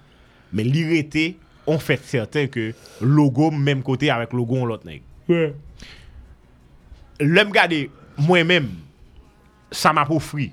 Men 0.50 0.66
li 0.74 0.82
rete, 0.90 1.28
on 1.70 1.78
fèt 1.80 2.02
certain 2.10 2.50
ke 2.50 2.72
logo 3.00 3.52
menm 3.54 3.84
kote 3.86 4.10
avèk 4.12 4.34
logo 4.34 4.58
on 4.58 4.66
lot 4.72 4.82
neg. 4.88 5.06
Ouais. 5.30 5.52
Lè 7.22 7.44
m 7.46 7.54
gade, 7.54 7.86
mwen 8.18 8.50
menm, 8.50 8.72
sa 9.70 9.94
m 9.94 10.02
apofri. 10.02 10.50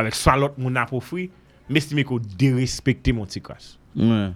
Avèk 0.00 0.16
sa 0.16 0.38
lot 0.40 0.56
moun 0.56 0.80
apofri, 0.80 1.28
mestime 1.68 2.06
ko 2.08 2.16
derespekte 2.40 3.12
mon 3.14 3.28
ti 3.28 3.44
kras. 3.44 3.76
Ouais. 3.96 4.30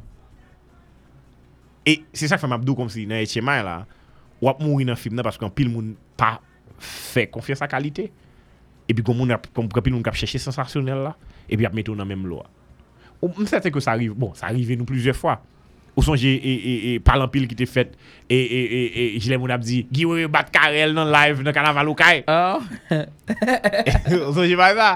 Et 1.87 2.03
c'est 2.13 2.29
ça 2.29 2.37
que 2.37 2.41
fait 2.41 2.47
m'abdou 2.47 2.75
comme 2.75 2.89
si 2.89 3.07
dans 3.07 3.15
HMI 3.15 3.63
là, 3.63 3.87
ou 4.41 4.49
ap 4.49 4.61
mouri 4.61 4.85
dans 4.85 4.97
film 4.97 5.15
nan 5.15 5.23
parce 5.23 5.37
qu'un 5.39 5.51
pile 5.51 5.69
moun 5.69 5.95
pas 6.17 6.41
fait 6.79 7.27
confiance 7.27 7.61
à 7.63 7.69
qualité. 7.69 8.11
Et 8.89 8.95
puis 8.95 9.05
comme 9.05 9.19
moun 9.19 9.31
ap- 9.31 9.47
comme 9.55 9.69
pile 9.69 9.93
moun 9.93 10.03
kap 10.03 10.15
chercher 10.15 10.39
sensationnel 10.39 10.99
là, 10.99 11.17
et 11.49 11.57
puis 11.57 11.67
ap 11.67 11.75
mettre 11.75 11.95
dans 11.95 12.05
même 12.07 12.27
loi. 12.27 12.45
Ou 13.23 13.29
m 13.39 13.47
certain 13.47 13.71
que 13.71 13.81
ça 13.81 13.93
arrive, 13.93 14.13
bon, 14.15 14.33
ça 14.35 14.47
arrive 14.47 14.73
nous 14.79 14.85
plusieurs 14.85 15.17
fois. 15.17 15.41
Ou 15.97 16.03
sonje 16.03 16.25
et, 16.25 16.35
et, 16.35 16.95
et 16.95 17.01
parlant 17.01 17.29
pile 17.29 17.47
qui 17.47 17.55
était 17.55 17.67
fait 17.67 17.93
et 18.29 18.37
et 18.37 18.65
et 18.75 19.17
et 19.17 19.21
Gilles 19.21 19.39
moun 19.39 19.51
ap 19.53 19.61
dit 19.61 19.87
Wewe 19.93 20.27
bat 20.27 20.45
Karel 20.51 20.93
dans 20.95 21.05
live 21.05 21.43
dans 21.45 21.53
carnaval 21.53 21.89
ou 21.89 21.95
kay. 21.95 22.25
Ah. 22.27 22.59
Ou 22.91 24.33
sonje 24.33 24.57
pas 24.57 24.75
ça. 24.75 24.95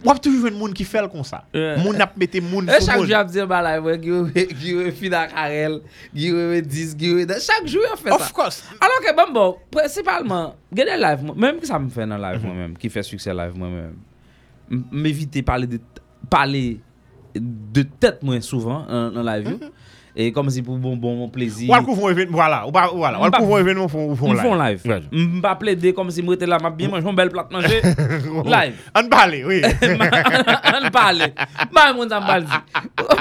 Wap 0.00 0.20
toujou 0.24 0.46
jwen 0.46 0.54
moun 0.56 0.72
ki 0.76 0.86
fel 0.88 1.10
kon 1.12 1.24
sa. 1.26 1.42
Moun 1.82 2.00
ap 2.00 2.14
mette 2.20 2.40
moun 2.40 2.64
sou 2.64 2.72
moun. 2.72 2.76
E 2.76 2.86
chak 2.86 3.02
jou 3.04 3.16
ap 3.18 3.32
diye 3.32 3.44
balay 3.50 3.80
mwen, 3.84 4.00
giwe 4.62 4.92
fina 4.96 5.26
karel, 5.28 5.80
giwe 6.16 6.62
dis, 6.64 6.94
giwe... 6.96 7.26
Chak 7.44 7.66
jou 7.68 7.84
yon 7.84 7.98
fè 8.00 8.08
sa. 8.08 8.16
Of 8.16 8.30
course. 8.36 8.62
Alon 8.80 9.04
ke 9.04 9.12
bon 9.18 9.34
bon, 9.36 9.58
presipalman, 9.74 10.54
gede 10.72 10.96
live 11.00 11.26
mwen, 11.26 11.36
mèm 11.44 11.60
ki 11.60 11.68
sa 11.68 11.80
m 11.82 11.90
fè 11.92 12.08
nan 12.08 12.22
live 12.22 12.40
mwen 12.46 12.62
mèm, 12.62 12.78
ki 12.80 12.92
fè 12.92 13.04
suksè 13.10 13.36
live 13.36 13.60
mwen 13.60 13.76
mèm, 13.76 13.98
m'evite 15.04 15.44
pale 15.44 15.68
de 15.68 15.82
de 17.34 17.84
tèt 18.02 18.24
mwen 18.26 18.40
souvan 18.42 18.88
nan 19.14 19.26
live 19.28 19.52
yon. 19.52 19.74
E 20.20 20.26
kom 20.36 20.50
si 20.52 20.60
pou 20.66 20.76
bon 20.76 20.98
bon 21.00 21.14
mon 21.16 21.28
plezi. 21.32 21.68
Ou 21.70 22.08
événement, 22.10 22.36
voilà, 22.36 22.64
pa, 22.72 22.88
voilà, 22.92 23.18
ou 23.20 23.24
Mpa- 23.30 23.38
kouvron 23.40 23.58
événement 23.62 23.88
fon 23.88 24.14
fon 24.18 24.34
M 24.34 24.40
fon 24.42 24.54
live. 24.60 24.82
Ouais. 24.84 25.00
M 25.12 25.40
pa 25.40 25.54
ple 25.56 25.74
de 25.80 25.92
kom 25.96 26.10
si 26.12 26.20
m 26.22 26.28
rete 26.34 26.44
la, 26.50 26.58
m 26.60 26.66
ap 26.68 26.76
bien 26.76 26.90
manj, 26.92 27.06
m 27.08 27.16
bel 27.16 27.30
plat 27.32 27.48
manje, 27.54 27.80
live. 28.54 28.76
An 28.94 29.08
pale, 29.12 29.40
oui. 29.48 29.62
An 30.76 30.90
pale. 30.92 31.30
Ba 31.72 31.88
moun 31.96 32.10
sa 32.12 32.20
m 32.20 32.26
pale 32.28 32.44
di. 32.44 32.58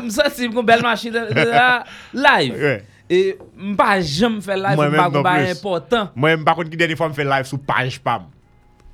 M 0.04 0.10
sa 0.14 0.28
si 0.34 0.50
m 0.50 0.56
kon 0.58 0.68
bel 0.68 0.84
machin 0.86 1.16
de, 1.16 1.24
de 1.34 1.46
la, 1.54 1.70
live. 2.14 2.56
Ouais. 2.60 2.82
E 3.10 3.22
m 3.58 3.78
pa 3.80 3.96
jem 4.02 4.40
fè 4.46 4.58
live, 4.60 4.76
Moi 4.78 4.90
m 4.90 4.92
même 4.92 5.00
pa 5.02 5.08
non 5.08 5.16
kon 5.20 5.24
ba 5.26 5.38
plus. 5.40 5.54
important. 5.56 6.10
Moi 6.16 6.36
par 6.46 6.56
contre 6.60 6.70
qui 6.70 6.78
dernière 6.78 6.98
fois 6.98 7.10
me 7.10 7.14
fait 7.18 7.24
live 7.26 7.46
sous 7.50 7.58
page 7.58 8.00
pam. 8.02 8.28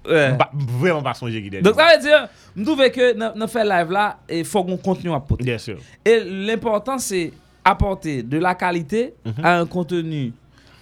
Ouais. 0.08 0.32
Mpa- 0.38 0.52
Vraiment 0.54 1.02
pas 1.02 1.16
songer 1.16 1.42
qui 1.42 1.50
dernière. 1.50 1.72
Donc 1.72 1.82
ça 1.82 1.96
veut 1.96 2.02
dire, 2.02 2.28
m 2.56 2.64
touve 2.64 2.86
ke 2.94 3.10
nan 3.18 3.48
fè 3.52 3.64
live 3.66 3.92
la, 3.92 4.06
e 4.30 4.44
fò 4.46 4.62
kon 4.64 4.78
kontenu 4.78 5.12
apote. 5.18 5.42
Bien 5.44 5.58
sûr. 5.58 5.80
Et 6.06 6.20
l'important 6.24 6.98
c'est 7.00 7.34
apporter 7.66 8.22
de 8.24 8.38
la 8.38 8.54
qualité 8.56 9.14
à 9.42 9.58
un 9.60 9.66
contenu 9.66 10.32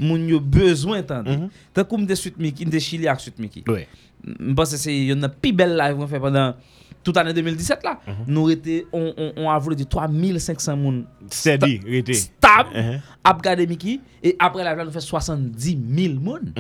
moun 0.04 0.28
yo 0.28 0.40
besoin 0.42 1.04
tande. 1.08 1.50
Tan 1.74 1.86
kou 1.88 2.02
m 2.02 2.06
de 2.10 2.16
Sweet 2.18 2.38
Mickey, 2.42 2.66
m 2.68 2.72
de 2.74 2.80
Chili 2.84 3.08
ak 3.08 3.22
Sweet 3.24 3.40
Mickey. 3.40 3.64
Ouais. 3.70 3.88
M 4.24 4.54
pense 4.58 4.76
se 4.80 4.92
yon 4.92 5.22
nan 5.24 5.32
pi 5.32 5.54
bel 5.56 5.76
live 5.80 6.00
mwen 6.00 6.10
fè 6.12 6.20
pendant 6.24 6.58
tout 7.04 7.18
ane 7.20 7.34
2017 7.36 7.84
la. 7.84 7.98
Nou 8.28 8.48
rete, 8.48 8.82
on, 8.96 9.10
on, 9.20 9.32
on 9.44 9.50
avole 9.52 9.76
di 9.80 9.86
3500 9.86 10.78
moun 10.80 11.02
Steady, 11.32 11.78
rete. 11.84 12.16
stab 12.22 12.72
Mhm. 12.74 13.00
ap 13.28 13.42
gade 13.44 13.68
Mickey. 13.70 14.00
Et 14.24 14.38
live 14.40 14.64
la 14.64 14.86
nou 14.86 14.94
fè 14.96 15.04
70 15.04 15.78
000 15.78 16.20
moun. 16.24 16.54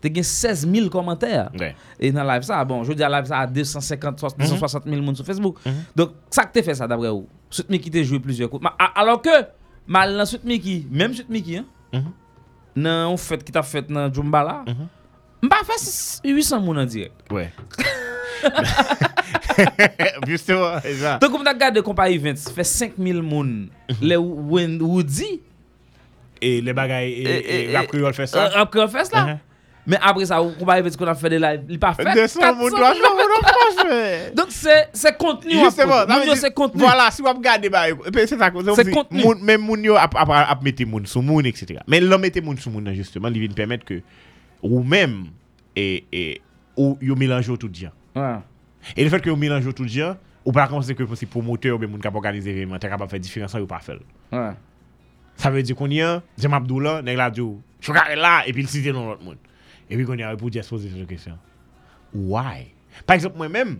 Te 0.00 0.12
gen 0.12 0.26
16 0.28 0.66
000 0.68 0.90
komentèr. 0.92 1.50
Ouais. 1.58 1.74
Et 1.98 2.12
nan 2.12 2.28
live 2.28 2.44
sa, 2.44 2.62
bon, 2.64 2.84
je 2.84 2.92
di 2.92 3.02
a 3.02 3.08
live 3.08 3.26
sa 3.32 3.40
a 3.40 3.46
250, 3.46 4.20
260 4.38 4.84
000 4.86 5.02
moun 5.02 5.16
sou 5.16 5.24
Facebook. 5.24 5.58
Donc, 5.96 6.12
sa 6.30 6.44
k 6.44 6.52
te 6.58 6.64
fè 6.66 6.76
sa 6.76 6.86
d'abre 6.86 7.12
ou? 7.12 7.26
Sweet 7.50 7.70
Mickey 7.72 7.90
te 7.90 8.02
joué 8.04 8.20
plusieurs 8.20 8.50
coups. 8.50 8.68
Alors 8.94 9.22
que, 9.22 9.32
mal 9.86 10.14
nan 10.16 10.26
sout 10.28 10.44
Miki, 10.48 10.80
menm 10.90 11.14
sout 11.16 11.30
Miki, 11.32 11.60
hein? 11.60 12.04
nan 12.76 13.12
ou 13.12 13.20
fèt 13.20 13.44
ki 13.46 13.54
ta 13.54 13.62
fèt 13.64 13.88
nan 13.92 14.10
Djumbala, 14.12 14.60
mba 15.42 15.62
fè 15.66 15.78
800 16.26 16.60
moun 16.64 16.82
an 16.82 16.90
direk. 16.90 17.14
Ouè. 17.32 17.48
Justement, 20.28 20.76
exact. 20.84 21.22
Donk 21.22 21.32
mwen 21.38 21.48
ta 21.48 21.54
gade 21.56 21.82
kompa 21.86 22.08
events, 22.12 22.50
fè 22.52 22.64
5000 22.66 23.22
moun 23.24 23.54
le 24.02 24.18
Woody. 24.20 25.40
E 26.44 26.58
le 26.60 26.74
bagay, 26.76 27.14
rap 27.72 27.88
kriol 27.88 28.12
fè 28.16 28.26
sa. 28.28 28.50
Rap 28.58 28.72
kriol 28.74 28.90
fè 28.92 29.06
sa. 29.08 29.24
Mhm. 29.86 29.92
Mais 29.92 29.98
après 30.02 30.26
ça, 30.26 30.42
on 30.42 30.64
va 30.64 30.72
arriver 30.72 30.90
ce 30.90 30.96
qu'on 30.98 31.06
a 31.06 31.14
fait 31.14 31.28
des 31.30 31.38
lives. 31.38 31.62
Il 31.68 31.78
pas 31.78 31.94
fait. 31.94 32.04
200 32.04 32.40
400 32.40 32.54
moun, 32.56 32.70
300 32.70 32.94
moun 32.94 33.28
en 33.38 33.46
France, 33.48 33.86
mais. 33.88 34.32
Donc 34.34 34.46
c'est 34.50 34.88
c'est 34.92 35.16
contenu. 35.16 35.52
Justement, 35.52 35.92
après. 35.94 36.12
ça 36.12 36.18
Moun 36.18 36.28
yo, 36.28 36.34
c'est 36.34 36.54
contenu. 36.54 36.80
Voilà, 36.82 37.10
si 37.10 37.22
wap 37.22 37.40
gade 37.40 37.70
ba, 37.70 37.84
c'est 38.12 38.26
C'est 38.26 38.66
aussi, 38.68 38.90
contenu. 38.90 39.22
moun- 39.22 39.42
même 39.42 39.60
moun 39.62 39.82
yo 39.84 39.94
ap, 39.96 40.14
ap, 40.16 40.28
ap 40.30 40.62
mette 40.62 40.84
moun 40.86 41.06
sou 41.06 41.22
moun, 41.22 41.46
etc. 41.46 41.80
Mais 41.86 42.00
l'on 42.00 42.18
mette 42.18 42.42
moun 42.42 42.56
sou 42.58 42.70
moun 42.70 42.82
nan, 42.82 42.94
justement, 42.94 43.28
li 43.28 43.46
vin 43.46 43.54
permettre 43.54 43.84
que 43.84 44.02
ou 44.62 44.84
et, 45.76 46.40
ou 46.76 46.98
yo 47.00 47.14
mélange 47.14 47.56
tout 47.58 47.68
diyan. 47.68 47.92
Le 48.96 49.08
fait 49.08 49.20
que 49.20 49.28
yo 49.28 49.36
mélange 49.36 49.72
tout 49.74 49.84
diyan, 49.84 50.16
ou 50.44 50.52
pas 50.52 50.66
comme 50.68 50.82
c'est 50.82 50.94
que 50.94 51.04
si 51.14 51.26
promoteur 51.26 51.76
ou 51.76 51.78
bien 51.78 51.88
moun 51.88 52.00
kap 52.00 52.14
organize 52.14 52.46
événement, 52.46 52.78
t'es 52.78 52.88
capable 52.88 53.06
de 53.06 53.10
faire 53.10 53.20
différence 53.20 53.54
ou 53.54 53.66
pas 53.66 53.78
faire. 53.80 53.98
Ouais. 54.32 54.50
Ça 55.36 55.50
veut 55.50 55.62
dire 55.62 55.76
qu'on 55.76 55.90
y 55.90 56.00
a, 56.00 56.22
Jem 56.38 56.54
Abdou 56.54 56.80
là, 56.80 57.02
nèg 57.02 57.16
la 57.16 57.30
djou, 57.32 57.60
chokare 57.80 58.16
là, 58.16 58.42
et 58.46 58.52
puis 58.52 58.62
il 58.62 58.68
cite 58.68 58.86
non. 58.86 59.16
Et 59.90 59.96
puis 59.96 60.04
qu'on 60.04 60.14
y 60.16 60.22
a 60.22 60.36
pour 60.36 60.50
dire 60.50 60.64
se 60.64 60.70
poser 60.70 60.90
cette 60.90 61.06
question. 61.06 61.38
Why? 62.14 62.72
Par 63.06 63.14
exemple, 63.14 63.36
moi-même, 63.36 63.78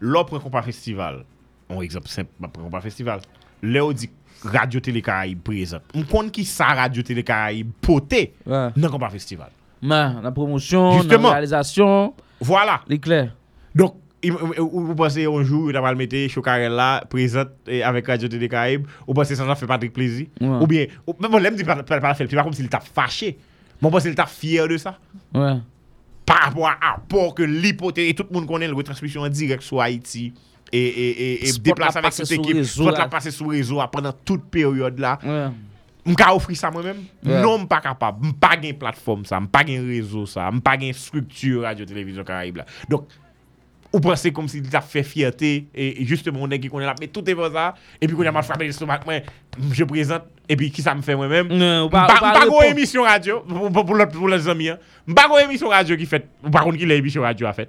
l'on 0.00 0.24
prend 0.24 0.38
compas 0.40 0.62
festival, 0.62 1.24
un 1.70 1.80
exemple 1.80 2.08
simple, 2.08 2.30
ma 2.40 2.48
prend 2.48 2.62
compas 2.64 2.80
festival, 2.80 3.20
là 3.62 3.84
on 3.84 3.92
dit 3.92 4.10
Radio 4.44 4.80
Télé 4.80 5.02
Caraïbe 5.02 5.40
présente. 5.42 5.82
On 5.94 6.02
compte 6.02 6.32
qui 6.32 6.44
ça 6.44 6.66
Radio 6.66 7.02
Télé 7.02 7.22
Caraïbe 7.22 7.70
poté 7.80 8.34
Ouais. 8.46 8.68
dans 8.76 8.90
compas 8.90 9.10
festival. 9.10 9.50
Mais 9.80 10.08
la 10.22 10.30
promotion, 10.32 10.92
Justement. 10.98 11.28
la 11.28 11.34
réalisation, 11.34 12.14
Voilà. 12.40 12.80
l'éclair. 12.88 13.34
Donc, 13.74 13.96
il- 14.22 14.32
ou- 14.32 14.54
ou- 14.60 14.86
vous 14.86 14.94
pensez 14.94 15.24
un 15.26 15.42
jour, 15.44 15.70
il 15.70 15.76
va 15.78 15.90
le 15.92 15.96
mettre 15.98 16.16
Chocarel 16.28 16.72
là, 16.72 17.04
présente 17.08 17.48
et 17.66 17.82
avec 17.82 18.06
Radio 18.06 18.28
Télé 18.28 18.48
Caraïbe, 18.48 18.86
ou 19.06 19.14
pensez 19.14 19.36
ça, 19.36 19.46
ça 19.46 19.54
fait 19.54 19.66
Patrick 19.66 19.92
plaisir? 19.92 20.26
Ouais. 20.40 20.46
Ou 20.48 20.66
bien, 20.66 20.86
ou, 21.06 21.14
même 21.20 21.36
l'aime 21.42 21.56
dit 21.56 21.64
pas 21.64 21.76
pas- 21.82 22.00
pas 22.00 22.14
faire, 22.14 22.28
c'est 22.28 22.36
pas 22.36 22.42
comme 22.44 22.52
s'il 22.52 22.68
t'a 22.68 22.80
fâché. 22.80 23.38
Je 23.82 23.88
pense 23.88 24.02
qu'il 24.02 24.14
t'a 24.14 24.26
fier 24.26 24.68
de 24.68 24.76
ça. 24.76 24.98
Ouais. 25.34 25.56
Par 26.24 26.38
rapport 26.38 26.68
à 26.68 26.76
rapport 26.92 27.34
que 27.34 27.42
l'hypothèse, 27.42 28.08
et 28.08 28.14
tout 28.14 28.24
le 28.30 28.34
monde 28.34 28.46
connaît 28.46 28.68
la 28.68 28.74
retransmission 28.74 29.22
en 29.22 29.28
direct 29.28 29.62
sur 29.62 29.80
Haïti, 29.80 30.32
et, 30.70 30.78
et, 30.78 31.48
et, 31.48 31.52
déplace 31.58 31.94
la 31.94 32.00
avec 32.00 32.14
toute 32.14 32.30
équipe, 32.30 32.64
soit 32.64 32.92
la 32.92 33.08
passer 33.08 33.30
sous 33.30 33.48
réseau 33.48 33.80
pendant 33.92 34.12
toute 34.12 34.44
période 34.44 34.98
là. 34.98 35.18
Ouais. 35.22 35.48
M'ka 36.04 36.34
offrir 36.34 36.56
ça 36.56 36.70
moi-même? 36.70 37.04
Ouais. 37.24 37.42
Non, 37.42 37.58
m'pas 37.58 37.80
capable. 37.80 38.26
M'pas 38.26 38.56
gain 38.56 38.72
plateforme 38.72 39.24
ça, 39.24 39.38
m'pas 39.38 39.64
gain 39.64 39.84
réseau 39.86 40.26
ça, 40.26 40.50
m'pas 40.50 40.76
gain 40.76 40.92
structure 40.92 41.62
radio-télévision 41.62 42.24
Caraïbe 42.24 42.56
là. 42.56 42.66
Donc, 42.88 43.06
ou 43.92 44.00
pensez 44.00 44.32
comme 44.32 44.48
s'il 44.48 44.68
t'a 44.68 44.80
fait 44.80 45.02
fierté, 45.02 45.66
et, 45.74 46.00
et 46.00 46.04
justement, 46.06 46.40
on 46.42 46.50
est 46.50 46.58
qui 46.58 46.68
connaît 46.68 46.86
là, 46.86 46.94
mais 46.98 47.08
tout 47.08 47.28
est 47.28 47.34
pour 47.34 47.50
ça, 47.52 47.74
et 48.00 48.06
puis 48.06 48.16
qu'on 48.16 48.24
a 48.24 48.32
mal 48.32 48.42
frappé 48.42 48.64
l'estomac, 48.64 49.00
moi, 49.04 49.14
je 49.70 49.84
présente, 49.84 50.22
et 50.48 50.56
puis 50.56 50.70
qui 50.70 50.80
ça 50.80 50.94
me 50.94 51.02
fait 51.02 51.14
moi-même? 51.14 51.48
Pas- 51.90 52.06
pas 52.06 52.46
gon 52.46 52.62
émission 52.62 53.02
radio, 53.02 53.40
pour, 53.40 53.84
pour, 53.84 54.08
pour, 54.08 54.28
les 54.28 54.48
amis, 54.48 54.70
hein. 54.70 54.78
M'pas 55.06 55.28
gon 55.28 55.38
émission 55.38 55.68
radio 55.68 55.96
qui 55.96 56.06
fait, 56.06 56.26
par 56.50 56.64
contre 56.64 56.78
qui 56.78 56.86
l'émission 56.86 57.22
radio 57.22 57.46
a 57.46 57.52
fait. 57.52 57.68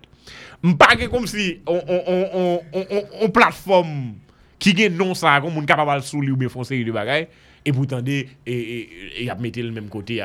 Gain 0.64 1.08
comme 1.10 1.28
si 1.28 1.60
on, 1.68 1.82
on, 1.88 2.04
on, 2.08 2.30
on, 2.34 2.62
on, 2.74 2.86
on, 2.90 3.04
on 3.22 3.30
plateforme 3.30 4.14
qui 4.58 4.76
gen 4.76 4.96
non 4.96 5.14
ça, 5.14 5.42
comme 5.42 5.54
moun 5.54 5.66
capable 5.66 6.02
sous 6.04 6.22
lui 6.22 6.32
ou 6.32 6.38
bien 6.38 6.48
série 6.64 6.86
de 6.86 6.92
bagaille, 6.92 7.28
et 7.66 7.72
pourtant, 7.74 8.02
et, 8.06 8.30
et, 8.46 8.54
et, 8.54 9.24
et 9.24 9.30
a 9.30 9.36
mettre 9.36 9.60
le 9.60 9.72
même 9.72 9.90
côté, 9.90 10.24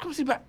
comme 0.00 0.12
si 0.14 0.24
pas. 0.24 0.40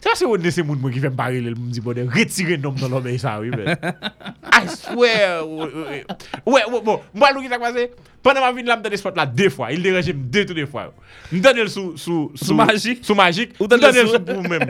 Se 0.00 0.14
se 0.16 0.24
wè 0.24 0.50
se 0.50 0.62
moun 0.64 0.80
mwen 0.80 0.94
ki 0.94 1.00
fèm 1.02 1.16
pari 1.16 1.42
lè, 1.44 1.50
mwen 1.52 1.74
di 1.76 1.82
bonè, 1.84 2.06
retire 2.08 2.56
nom 2.60 2.76
nan 2.80 2.94
lòmè 2.94 3.12
sa 3.20 3.34
wè 3.42 3.50
men. 3.52 3.66
I 4.60 4.62
swear. 4.72 5.42
Wè, 5.44 6.62
wè, 6.72 6.80
bon, 6.86 7.02
mwa 7.12 7.32
lò 7.36 7.42
ki 7.44 7.50
tak 7.52 7.60
pase, 7.60 7.84
panè 8.24 8.40
mwa 8.40 8.54
vin 8.56 8.70
la 8.70 8.78
mdè 8.80 8.94
de 8.94 9.00
spot 9.00 9.20
la 9.20 9.26
de 9.28 9.50
fwa, 9.52 9.68
il 9.76 9.84
deranje 9.84 10.14
m 10.16 10.22
de 10.32 10.46
tout 10.48 10.56
de 10.56 10.64
fwa. 10.64 10.86
Mdè 11.34 11.52
del 11.58 11.68
sou, 11.68 11.98
sou, 12.00 12.30
sou, 12.32 12.56
sou 13.04 13.18
magik, 13.18 13.52
mdè 13.60 13.80
del 13.84 14.08
sou 14.08 14.24
pou 14.24 14.40
mèm. 14.48 14.64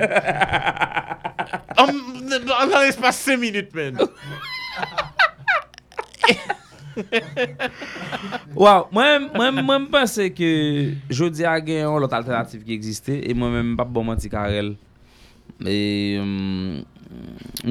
An 1.79 1.95
an 2.67 2.91
espas 2.91 3.23
5 3.23 3.39
minute 3.39 3.71
men. 3.79 4.03
Waw, 8.59 8.91
mwen 8.91 9.87
mpense 9.87 10.27
ke 10.35 10.53
jodi 11.07 11.47
a 11.47 11.55
gen 11.63 11.85
yon 11.87 12.03
lot 12.03 12.19
alternatif 12.19 12.67
ki 12.67 12.75
egziste, 12.75 13.23
e 13.23 13.31
mwen 13.31 13.55
mwen 13.55 13.75
mpap 13.77 13.95
bon 13.95 14.11
manti 14.11 14.27
karel. 14.33 14.75
Mwen 15.61 16.85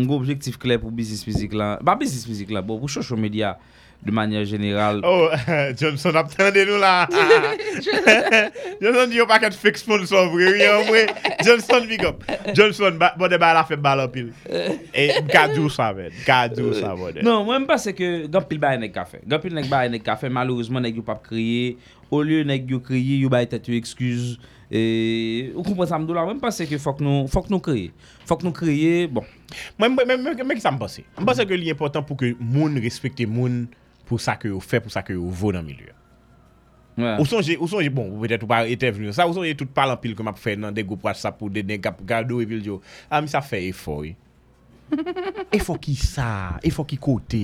go 0.05 0.19
objektif 0.19 0.59
kler 0.61 0.79
pou 0.81 0.93
bizis 0.93 1.23
fizik 1.25 1.55
la 1.57 1.77
Ba 1.85 1.95
bizis 1.99 2.25
fizik 2.27 2.51
la, 2.53 2.61
pou 2.65 2.89
chosho 2.91 3.17
media 3.17 3.55
De 3.99 4.13
manyer 4.15 4.45
jeneral 4.47 5.01
Oh, 5.03 5.27
Johnson 5.79 6.15
ap 6.19 6.29
tende 6.31 6.63
nou 6.67 6.79
la 6.79 7.07
Johnson 8.81 9.09
di 9.11 9.19
yo 9.19 9.25
paket 9.27 9.57
fix 9.59 9.83
sponsor 9.83 10.29
vre 10.31 11.01
Johnson 11.43 11.87
big 11.89 12.05
up. 12.07 12.23
Johnson, 12.55 12.95
bode 13.19 13.39
ba 13.39 13.49
bon, 13.49 13.57
la 13.57 13.65
fe 13.67 13.75
bal 13.79 14.03
apil 14.05 14.29
E 14.93 15.09
mkadou 15.25 15.71
sa 15.73 15.89
men 15.95 16.13
Mkadou 16.21 16.71
sa 16.77 16.93
bode 16.99 17.25
Non, 17.25 17.43
mwen 17.47 17.65
mpase 17.65 17.95
ke 17.97 18.29
gampil 18.31 18.61
ba 18.61 18.75
enek 18.77 18.95
kafe 18.95 19.19
Gampil 19.27 19.55
nek 19.57 19.67
ba 19.71 19.83
enek 19.89 20.05
kafe, 20.07 20.31
malouzman 20.31 20.85
nek 20.85 20.99
yo 20.99 21.03
pap 21.05 21.25
kriye. 21.25 21.75
O 22.09 22.23
liyo 22.25 22.45
nek 22.47 22.71
yo 22.71 22.79
kriye, 22.83 23.19
yo 23.23 23.31
ba 23.31 23.43
etet 23.43 23.67
yo 23.67 23.75
ekskuz 23.75 24.37
E, 24.69 25.49
ou 25.55 25.65
kompon 25.65 25.89
sa 25.89 25.97
mdou 25.97 26.13
la, 26.13 26.27
mwen 26.27 26.41
pase 26.41 26.67
ke 26.69 26.77
fok 26.81 27.01
nou, 27.01 27.25
fok 27.31 27.49
nou 27.49 27.63
kreye. 27.65 27.89
Fok 28.29 28.45
nou 28.45 28.53
kreye, 28.53 29.07
bon. 29.09 29.25
Mwen 29.81 30.37
ki 30.37 30.61
sa 30.61 30.73
mpase. 30.75 31.07
Mpase 31.17 31.47
ke 31.49 31.57
li 31.57 31.71
important 31.73 32.05
pou 32.05 32.19
ke 32.19 32.35
moun 32.37 32.77
respekte 32.83 33.25
moun 33.25 33.63
pou 34.09 34.21
sa 34.21 34.37
ke 34.37 34.51
ou 34.53 34.61
fe, 34.61 34.81
pou 34.83 34.93
sa 34.93 35.01
ke 35.05 35.17
ou 35.17 35.33
vo 35.33 35.53
nan 35.55 35.65
milye. 35.65 35.95
Ouais. 36.99 37.15
Ou 37.17 37.25
sonje, 37.25 37.55
ou 37.57 37.69
sonje, 37.71 37.89
bon, 37.93 38.09
ou 38.11 38.21
pwede 38.21 38.37
tout 38.41 38.49
pa 38.49 38.65
ete 38.67 38.89
venu. 38.91 39.13
Sa 39.15 39.25
ou 39.29 39.33
sonje 39.33 39.55
tout 39.57 39.69
palan 39.73 39.97
pil 40.01 40.17
ke 40.17 40.25
map 40.25 40.37
fe 40.37 40.57
nan 40.59 40.75
de 40.75 40.83
goupwa 40.85 41.13
sa 41.17 41.31
pou 41.31 41.49
de 41.53 41.63
den 41.65 41.79
kap 41.81 42.01
gado 42.05 42.41
e 42.43 42.47
vil 42.49 42.61
diyo. 42.65 42.81
A 43.09 43.21
mi 43.23 43.31
sa 43.31 43.41
fe 43.45 43.61
e 43.69 43.71
foy. 43.73 44.13
E 45.53 45.59
fo 45.61 45.77
ki 45.79 45.95
sa, 45.97 46.59
e 46.65 46.71
fo 46.73 46.83
ki 46.85 46.97
kote. 47.01 47.43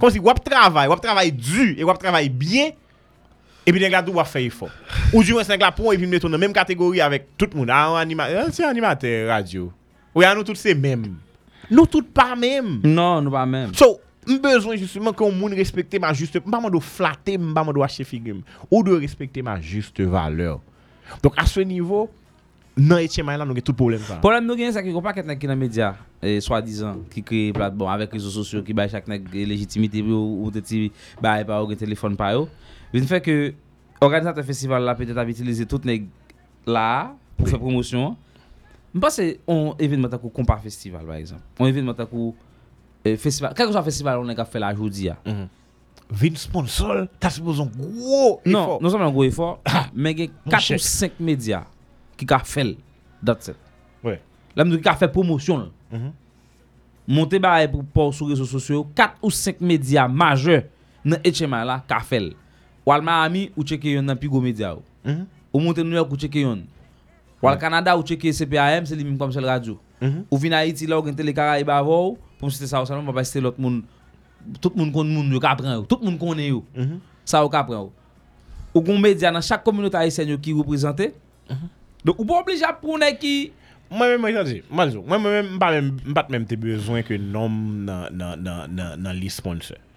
Kon 0.00 0.14
si 0.14 0.22
wap 0.24 0.40
travay, 0.46 0.88
wap 0.90 1.02
travay 1.04 1.34
du, 1.34 1.74
e 1.74 1.86
wap 1.86 2.00
travay 2.02 2.30
bien. 2.32 2.72
Et 3.66 3.72
puis, 3.72 3.80
nègres 3.80 4.02
doivent 4.02 4.28
faire 4.28 4.42
effort. 4.42 4.70
Ou 5.12 5.22
du 5.22 5.32
moins, 5.32 5.42
nègres 5.42 5.72
pour 5.72 5.92
et 5.92 5.96
puis 5.98 6.06
mettre 6.06 6.26
dans 6.26 6.32
la 6.32 6.38
même 6.38 6.52
catégorie 6.52 7.00
avec 7.00 7.36
tout 7.36 7.48
le 7.52 7.58
monde. 7.58 7.70
Ah, 7.70 7.98
un 7.98 8.18
ah, 8.18 8.46
c'est 8.52 8.64
animateur 8.64 9.28
radio. 9.28 9.72
Oui, 10.14 10.24
ah, 10.24 10.34
nous 10.34 10.44
tous 10.44 10.54
c'est 10.54 10.74
même. 10.74 11.16
Nous 11.70 11.86
tous 11.86 12.02
pas 12.02 12.36
même. 12.36 12.80
Non, 12.84 13.22
nous 13.22 13.30
pas 13.30 13.46
même. 13.46 13.74
So, 13.74 14.00
besoin 14.26 14.76
justement 14.76 15.12
qu'on 15.12 15.32
moun 15.32 15.54
respecte 15.54 15.98
ma 16.00 16.12
juste, 16.12 16.40
man 16.46 16.70
do 16.70 16.80
flatter, 16.80 17.38
man 17.38 17.72
do 17.72 17.82
acheter 17.82 18.04
figure, 18.04 18.42
ou 18.70 18.82
de 18.82 18.92
respecter 18.92 19.42
ma 19.42 19.60
juste 19.60 20.00
valeur. 20.00 20.60
Donc 21.22 21.34
à 21.36 21.46
ce 21.46 21.60
niveau, 21.60 22.10
nan 22.76 22.98
Etienne 22.98 23.26
là, 23.26 23.38
nous 23.44 23.50
avons 23.50 23.60
tout 23.60 23.74
problème 23.74 24.00
ça. 24.00 24.16
Problème 24.16 24.46
nous 24.46 24.56
gen 24.56 24.72
c'est 24.72 24.82
que 24.82 24.88
yon 24.88 25.02
paquet 25.02 25.22
nèg 25.22 25.38
qui 25.38 25.46
dans 25.46 25.56
média 25.56 25.96
et 26.22 26.40
soi-disant 26.40 26.96
qui 27.10 27.22
crée 27.22 27.52
plateforme 27.52 27.92
avec 27.92 28.12
réseaux 28.12 28.30
sociaux 28.30 28.62
qui 28.62 28.72
bail 28.72 28.90
chaque 28.90 29.08
nèg 29.08 29.28
légitimité 29.32 30.02
ou 30.02 30.50
ti 30.62 30.90
bail 31.20 31.44
par 31.44 31.66
téléphone 31.76 32.16
par 32.16 32.32
yo. 32.32 32.48
Vin 32.94 33.08
fè 33.10 33.18
ke 33.24 33.34
organizatè 34.04 34.44
festival 34.46 34.84
la 34.86 34.94
pètè 34.94 35.16
ap 35.18 35.30
itilize 35.32 35.66
tout 35.66 35.82
neg 35.88 36.06
la 36.68 37.10
pou 37.34 37.50
fè 37.50 37.58
promosyon. 37.58 38.14
Mpa 38.94 39.10
se 39.10 39.32
on 39.50 39.72
evidman 39.82 40.12
takou 40.12 40.30
kompa 40.30 40.60
festival 40.62 41.02
par 41.08 41.18
exemple. 41.18 41.42
On 41.58 41.66
evidman 41.66 41.96
takou 41.98 42.30
eh, 43.02 43.16
festival. 43.18 43.56
Kèk 43.58 43.72
ou 43.72 43.74
sa 43.74 43.82
festival 43.86 44.22
on 44.22 44.30
neg 44.30 44.38
ap 44.38 44.52
fè 44.52 44.62
la 44.62 44.70
joudi 44.76 45.08
ya. 45.08 45.16
Mm 45.24 45.40
-hmm. 45.40 45.48
Vin 46.20 46.36
sponsor, 46.36 47.08
ta 47.18 47.30
se 47.30 47.42
boz 47.42 47.60
an 47.60 47.70
gwo 47.74 48.38
efor. 48.44 48.52
Non, 48.52 48.78
non 48.80 48.90
sa 48.90 48.98
mè 48.98 49.08
an 49.08 49.16
gwo 49.16 49.24
efor. 49.24 49.58
Mè 49.94 50.14
gen 50.14 50.30
4 50.46 50.74
ou 50.76 50.78
5 50.78 51.18
media 51.18 51.64
ki 52.16 52.26
ka 52.26 52.38
fèl 52.38 52.76
dat 53.22 53.42
set. 53.42 53.58
Ouais. 54.04 54.20
La 54.54 54.64
mè 54.64 54.70
nou 54.70 54.78
ki 54.78 54.86
ka 54.86 54.94
fè 54.94 55.10
promosyon. 55.10 55.72
Mm 55.90 55.98
-hmm. 55.98 56.12
Monte 57.06 57.40
ba 57.40 57.58
e 57.64 57.68
pou 57.68 57.82
pou 57.82 58.12
sou 58.12 58.28
rezo 58.28 58.46
sosyo 58.46 58.86
4 58.94 59.18
ou 59.20 59.30
5 59.30 59.60
media 59.60 60.06
maje 60.08 60.62
nan 61.04 61.18
etchema 61.24 61.64
la 61.64 61.80
ka 61.80 61.98
fèl. 61.98 62.34
Ou 62.84 62.92
al 62.92 63.02
Miami 63.02 63.50
ou 63.56 63.64
checker 63.64 63.96
yon 63.96 64.02
dans 64.04 64.16
plus 64.16 64.28
gros 64.28 64.40
média. 64.40 64.76
Mhm. 65.04 65.26
Ou 65.52 65.60
monter 65.60 65.84
New 65.84 65.96
York 65.96 66.10
ou 66.12 66.16
yon. 66.38 66.64
Ou 67.42 67.48
al 67.48 67.58
Canada 67.58 67.96
ou 67.96 68.04
checker 68.04 68.32
CPAM, 68.32 68.86
c'est 68.86 68.96
lui 68.96 69.04
même 69.04 69.18
comme 69.18 69.32
seul 69.32 69.44
radio. 69.44 69.78
Mhm. 70.00 70.24
Ou 70.30 70.36
vin 70.36 70.52
Haïti 70.52 70.86
là 70.86 71.00
ou 71.00 71.06
gen 71.06 71.14
télé 71.14 71.32
Caraïbe 71.32 71.70
avant, 71.70 72.16
pour 72.38 72.52
citer 72.52 72.66
ça, 72.66 72.84
ça 72.84 72.94
non 72.94 73.12
pas 73.12 73.24
citer 73.24 73.40
l'autre 73.40 73.60
monde. 73.60 73.82
Tout 74.60 74.72
le 74.74 74.82
monde 74.82 74.92
connaît 74.92 75.14
moun 75.14 75.32
yo 75.32 75.40
ka 75.40 75.54
prend 75.56 75.72
yo. 75.72 75.82
Tout 75.82 75.98
le 76.02 76.10
monde 76.10 76.18
connaît 76.18 76.48
yo. 76.48 76.64
Mhm. 76.76 77.00
Ou 77.42 77.48
ka 77.48 77.64
prend 77.64 77.74
yo. 77.74 77.92
Ou 78.74 78.80
gon 78.82 78.98
média 78.98 79.30
dans 79.32 79.40
chaque 79.40 79.64
communauté 79.64 79.96
haïtienne 79.96 80.28
yo 80.28 80.58
représenté. 80.58 81.14
Donc 82.04 82.18
ou 82.18 82.24
pas 82.24 82.40
obligé 82.40 82.64
pour 82.80 82.98
nèg 82.98 83.18
qui 83.18 83.52
Moi-même, 83.90 84.20
moi, 84.20 84.32
je 84.32 84.42
dis, 84.42 84.62
moi, 84.70 84.88
je 84.88 84.98
dis, 84.98 85.04
moi-même, 85.06 85.58
pas 85.58 85.70
même, 85.70 85.98
pas 86.14 86.26
même 86.28 86.44
besoin 86.44 87.02
que 87.02 87.14
nom 87.14 87.48
dans 87.48 88.08
dans 88.10 88.42
dans 88.42 89.02
dans 89.02 89.12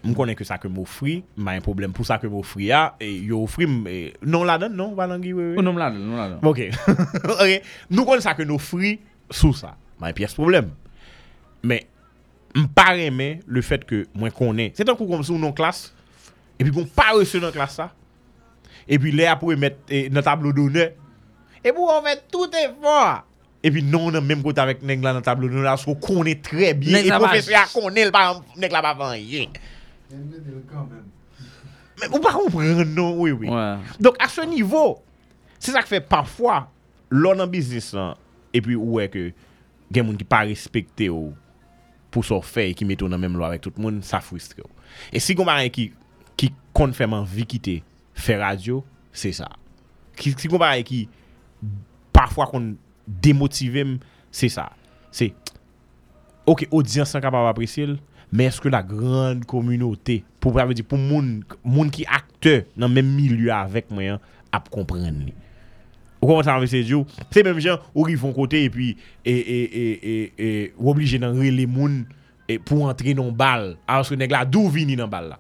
m 0.06 0.14
konen 0.16 0.38
ke 0.38 0.46
sa 0.48 0.60
ke 0.62 0.70
m 0.70 0.78
ofri, 0.84 1.20
m 1.36 1.50
a 1.50 1.58
yon 1.58 1.66
problem 1.66 1.94
pou 1.96 2.08
sa 2.08 2.20
ke 2.22 2.30
m 2.30 2.38
ofri 2.40 2.70
ya, 2.70 2.94
e 3.02 3.10
yo 3.30 3.42
ofri 3.46 3.68
m, 3.70 3.80
e, 3.90 3.98
non 4.26 4.46
la 4.48 4.58
don, 4.62 4.74
non 4.74 4.94
Valangi? 4.98 5.34
Oui, 5.34 5.52
oui. 5.52 5.58
Oh, 5.58 5.66
non 5.66 5.80
la 5.80 5.90
don, 5.94 6.04
non 6.06 6.20
la 6.20 6.28
don. 6.34 6.42
Ok, 6.48 6.68
okay. 7.34 7.62
nou 7.90 8.08
konen 8.08 8.24
sa 8.24 8.36
ke 8.38 8.46
m 8.48 8.56
ofri 8.56 8.98
sou 9.30 9.56
sa, 9.58 9.76
m 9.98 10.08
a 10.08 10.12
yon 10.12 10.20
piyes 10.22 10.38
problem. 10.38 10.72
Men, 11.66 11.88
m 12.56 12.68
pa 12.78 12.92
reme 12.96 13.38
le 13.50 13.66
fet 13.66 13.88
ke 13.90 14.06
mwen 14.18 14.36
konen, 14.36 14.74
se 14.78 14.86
tan 14.88 14.98
kou 15.00 15.10
kom 15.10 15.26
sou 15.26 15.42
non 15.42 15.56
klas, 15.58 15.88
e 16.58 16.64
pi 16.64 16.74
kon 16.74 16.88
pa 16.94 17.12
rese 17.16 17.42
nan 17.42 17.56
klas 17.56 17.80
sa, 17.82 17.92
e 18.88 19.02
pi 19.02 19.12
le 19.16 19.28
apou 19.30 19.52
e 19.52 19.60
met 19.60 19.82
e, 19.90 20.08
nan 20.14 20.26
tablo 20.26 20.54
donen, 20.56 20.94
e 21.58 21.74
pou 21.74 21.90
an 21.92 22.06
fè 22.06 22.20
tout 22.30 22.54
e 22.54 22.70
fò, 22.78 23.00
E 23.66 23.72
pi 23.74 23.82
nou 23.82 24.12
nan 24.14 24.22
menm 24.24 24.44
kote 24.46 24.62
avèk 24.62 24.84
neg 24.86 25.02
la 25.04 25.16
nan 25.18 25.24
tablo 25.26 25.50
nou 25.50 25.66
la, 25.66 25.74
sou 25.82 25.98
konen 26.00 26.38
tre 26.46 26.76
bie, 26.78 27.02
e 27.02 27.10
profesyon 27.10 27.58
a 27.58 27.66
konen 27.72 28.08
l 28.08 28.14
pa 28.14 28.22
neg 28.62 28.74
la 28.74 28.84
pa 28.86 28.94
vanyen. 28.96 29.56
Mais 32.00 32.08
ou 32.16 32.20
pas 32.20 32.32
comprendre, 32.32 32.84
non, 32.84 33.20
oui, 33.20 33.32
oui. 33.32 33.50
Ouais. 33.50 33.78
Donc, 34.00 34.16
à 34.20 34.28
ce 34.28 34.42
niveau, 34.42 35.04
c'est 35.60 35.72
ça 35.72 35.82
que 35.82 35.88
fait 35.88 36.02
parfois, 36.02 36.70
l'on 37.10 37.40
en 37.40 37.48
business, 37.48 37.94
là, 37.94 38.16
et 38.54 38.62
puis, 38.62 38.76
ouais, 38.76 39.10
que, 39.10 39.32
il 39.90 39.98
y 39.98 40.00
a 40.00 40.04
des 40.04 40.10
gens 40.10 40.16
qui 40.16 40.24
pas 40.24 40.40
respecté 40.40 41.10
ou, 41.10 41.34
pour 42.12 42.24
son 42.24 42.42
fait 42.42 42.72
et 42.72 42.74
qui 42.74 42.86
mettent 42.86 43.00
dans 43.00 43.08
la 43.08 43.18
même 43.18 43.36
loi 43.36 43.48
avec 43.48 43.62
tout 43.62 43.72
le 43.76 43.82
monde, 43.82 44.04
ça 44.04 44.20
frustre. 44.20 44.56
Ou. 44.60 44.70
Et 45.12 45.20
si 45.20 45.36
on 45.38 45.48
a 45.48 45.70
qui, 45.70 45.94
qui 46.36 46.54
compte 46.74 46.94
faire 46.94 47.12
envie 47.12 47.46
quitter, 47.46 47.84
faire 48.14 48.40
radio, 48.40 48.84
c'est 49.12 49.32
ça. 49.32 49.50
Si 50.18 50.48
on 50.52 50.62
a 50.62 50.82
qui, 50.84 51.10
parfois, 52.14 52.48
qu'on 52.48 52.76
démotive, 53.08 54.00
c'est 54.32 54.50
ça. 54.50 54.72
C'est, 55.12 55.34
ok, 56.46 56.68
audience, 56.72 57.12
capable 57.14 57.46
d'apprécier, 57.46 57.88
mais 58.32 58.46
est-ce 58.46 58.60
que 58.60 58.70
la 58.70 58.84
grande 58.84 59.46
communauté 59.46 60.24
pour 60.40 60.54
veut 60.54 60.74
dire 60.74 60.86
pour 60.86 60.98
moun 60.98 61.44
moun 61.64 61.90
qui 61.90 62.06
acteur 62.06 62.64
dans 62.76 62.90
même 62.90 63.08
milieu 63.08 63.52
avec 63.52 63.90
moi 63.90 64.20
a 64.52 64.60
comprendre. 64.60 65.32
Ou 66.22 66.28
comment 66.28 66.44
ça 66.44 66.60
veut 66.60 66.66
dire 66.66 67.06
C'est 67.32 67.44
même 67.44 67.60
gens 67.60 67.78
ils 67.96 68.18
vont 68.18 68.34
côté 68.34 68.64
et 68.64 68.70
puis 68.70 68.98
et 69.24 69.32
et 69.32 69.64
et 69.64 70.32
et, 70.38 70.64
et 70.64 70.74
ou 70.78 70.94
d'en 70.94 71.34
les 71.34 71.66
moun 71.66 72.06
et 72.50 72.60
pour 72.60 72.86
entrer 72.86 73.14
dans 73.14 73.32
balle 73.32 73.78
alors 73.88 74.08
que 74.08 74.16
nèg 74.16 74.32
la 74.32 74.46
d'où 74.46 74.70
vini 74.70 74.96
dans 74.96 75.08
balle 75.08 75.30
là? 75.30 75.40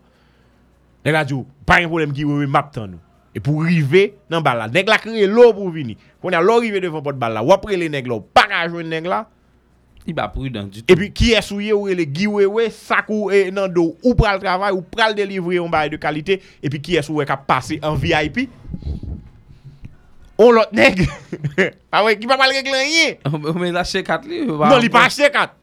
Nèg 1.05 1.27
dit 1.27 1.33
pas 1.65 1.81
un 1.81 1.87
problème 1.87 2.11
qui 2.11 2.25
oui 2.25 2.47
m'a 2.47 2.63
tant 2.63 2.87
nous. 2.87 2.99
Et 3.33 3.39
pour 3.39 3.63
river 3.63 4.15
dans 4.29 4.41
balle 4.41 4.57
là, 4.57 4.67
nèg 4.67 4.87
créé 4.87 5.27
l'eau 5.27 5.53
pour 5.53 5.69
venir. 5.69 5.95
Quand 6.21 6.29
a 6.29 6.41
l'eau 6.41 6.59
rivé 6.59 6.79
devant 6.79 7.01
porte 7.01 7.17
balle 7.17 7.33
là, 7.33 7.43
ou 7.43 7.51
après 7.51 7.77
les 7.77 7.89
nèg 7.89 8.07
là, 8.07 8.19
pas 8.33 8.47
ka 8.47 8.67
joindre 8.67 8.89
nèg 8.89 9.05
là. 9.05 9.29
Il 10.09 10.15
va 10.15 10.29
prudent 10.29 10.63
du 10.63 10.81
tout. 10.81 10.85
Et 10.91 10.95
puis 10.95 11.11
qui 11.11 11.33
est 11.33 11.41
souillé 11.41 11.73
ou 11.73 11.85
les 11.85 12.09
giwewe 12.11 12.69
sac 12.71 13.05
ou 13.09 13.29
et 13.29 13.51
nan 13.51 13.67
do 13.71 13.97
ou 14.01 14.15
pral 14.15 14.39
travail 14.39 14.71
ou 14.71 14.81
pral 14.81 15.13
délivrer 15.13 15.57
un 15.57 15.67
bail 15.67 15.89
de 15.89 15.97
qualité 15.97 16.41
et 16.63 16.69
puis 16.69 16.81
qui 16.81 16.95
est 16.95 17.01
souillé 17.01 17.25
qui 17.25 17.31
a 17.33 17.37
passé 17.37 17.77
en 17.83 17.93
VIP. 17.95 18.49
On 20.37 20.51
l'autre 20.51 20.73
nèg. 20.73 21.05
Ah 21.91 22.05
ouais, 22.05 22.17
qui 22.17 22.25
pas 22.25 22.37
mal 22.37 22.51
régler 22.51 22.71
rien. 22.71 23.51
Mais 23.59 23.71
la 23.71 23.83
chez 23.83 24.03
4 24.03 24.25
li. 24.27 24.45
Non, 24.45 24.79
il 24.79 24.89
pas 24.89 25.05
acheté 25.05 25.29
4. 25.29 25.53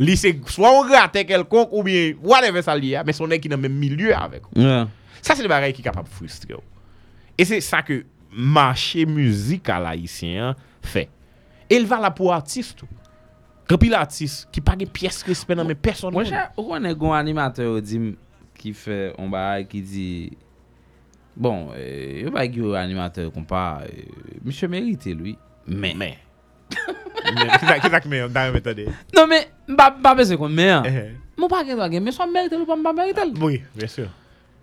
Li 0.00 0.16
c'est 0.16 0.36
soit 0.48 0.72
on 0.72 0.84
gratte 0.86 1.24
quelconque 1.24 1.68
ou 1.70 1.84
bien 1.84 2.14
whatever 2.20 2.62
ça 2.62 2.76
lié, 2.76 3.00
mais 3.06 3.12
son 3.12 3.28
nèg 3.28 3.40
qui 3.40 3.48
dans 3.48 3.56
le 3.56 3.62
même 3.62 3.74
milieu 3.78 4.12
avec. 4.16 4.42
Ouais. 4.56 4.84
Ça 5.20 5.36
c'est 5.36 5.42
des 5.42 5.48
bagages 5.48 5.74
qui 5.74 5.82
capable 5.82 6.08
de 6.08 6.14
frustrer. 6.14 6.54
Et 7.38 7.44
c'est 7.44 7.60
ça 7.60 7.82
que 7.82 8.04
marché 8.32 9.06
musical 9.06 9.86
haïtien 9.86 10.56
fait. 10.82 11.08
Et 11.70 11.76
il 11.76 11.86
va 11.86 12.00
là 12.00 12.10
pour 12.10 12.32
artiste. 12.32 12.80
Repi 13.70 13.88
l'artiste 13.92 14.48
ki 14.52 14.62
page 14.64 14.88
piyes 14.90 15.22
respect 15.28 15.58
nan 15.58 15.68
men 15.68 15.78
person. 15.78 16.12
Mwen 16.14 16.28
chè, 16.28 16.46
ou 16.56 16.66
konen 16.72 16.94
goun 16.98 17.14
animateur 17.16 17.76
ou 17.76 17.84
di 17.84 18.00
ki 18.58 18.74
fè, 18.76 18.98
on 19.20 19.30
ba 19.32 19.44
ki 19.68 19.82
di, 19.86 20.06
bon, 21.34 21.68
euh, 21.76 22.22
yo 22.24 22.32
bagi 22.34 22.62
yo 22.62 22.74
animateur 22.78 23.30
kon 23.34 23.46
pa, 23.48 23.82
euh, 23.86 24.38
miche 24.44 24.68
merite 24.70 25.14
lui, 25.16 25.36
men. 25.66 25.98
Men. 25.98 26.20
Kizak 27.82 28.06
men, 28.10 28.26
dan 28.32 28.52
men 28.54 28.64
tade. 28.64 28.88
Non 29.14 29.30
men, 29.30 29.46
mba 29.70 30.14
beze 30.18 30.38
kon 30.40 30.52
men. 30.52 30.88
Mwen 31.38 31.50
pa 31.50 31.62
gen 31.66 31.78
do 31.78 31.84
agen, 31.86 32.04
men 32.04 32.14
son 32.14 32.30
merite 32.34 32.58
lou, 32.58 32.66
mba 32.76 32.92
merite 32.96 33.24
lou. 33.28 33.38
Ah, 33.40 33.46
oui, 33.46 33.62
bien 33.76 33.90
sûr. 33.90 34.10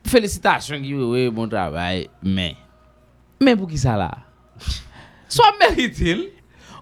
Felicitasyon 0.09 0.83
ki 0.83 0.95
wewe, 0.95 1.29
bon 1.35 1.49
travay, 1.51 2.05
men. 2.21 2.59
Men 3.41 3.57
pou 3.59 3.69
ki 3.69 3.79
sa 3.79 3.95
la? 3.99 4.11
Son 5.31 5.57
merite 5.59 6.15
lou, 6.17 6.27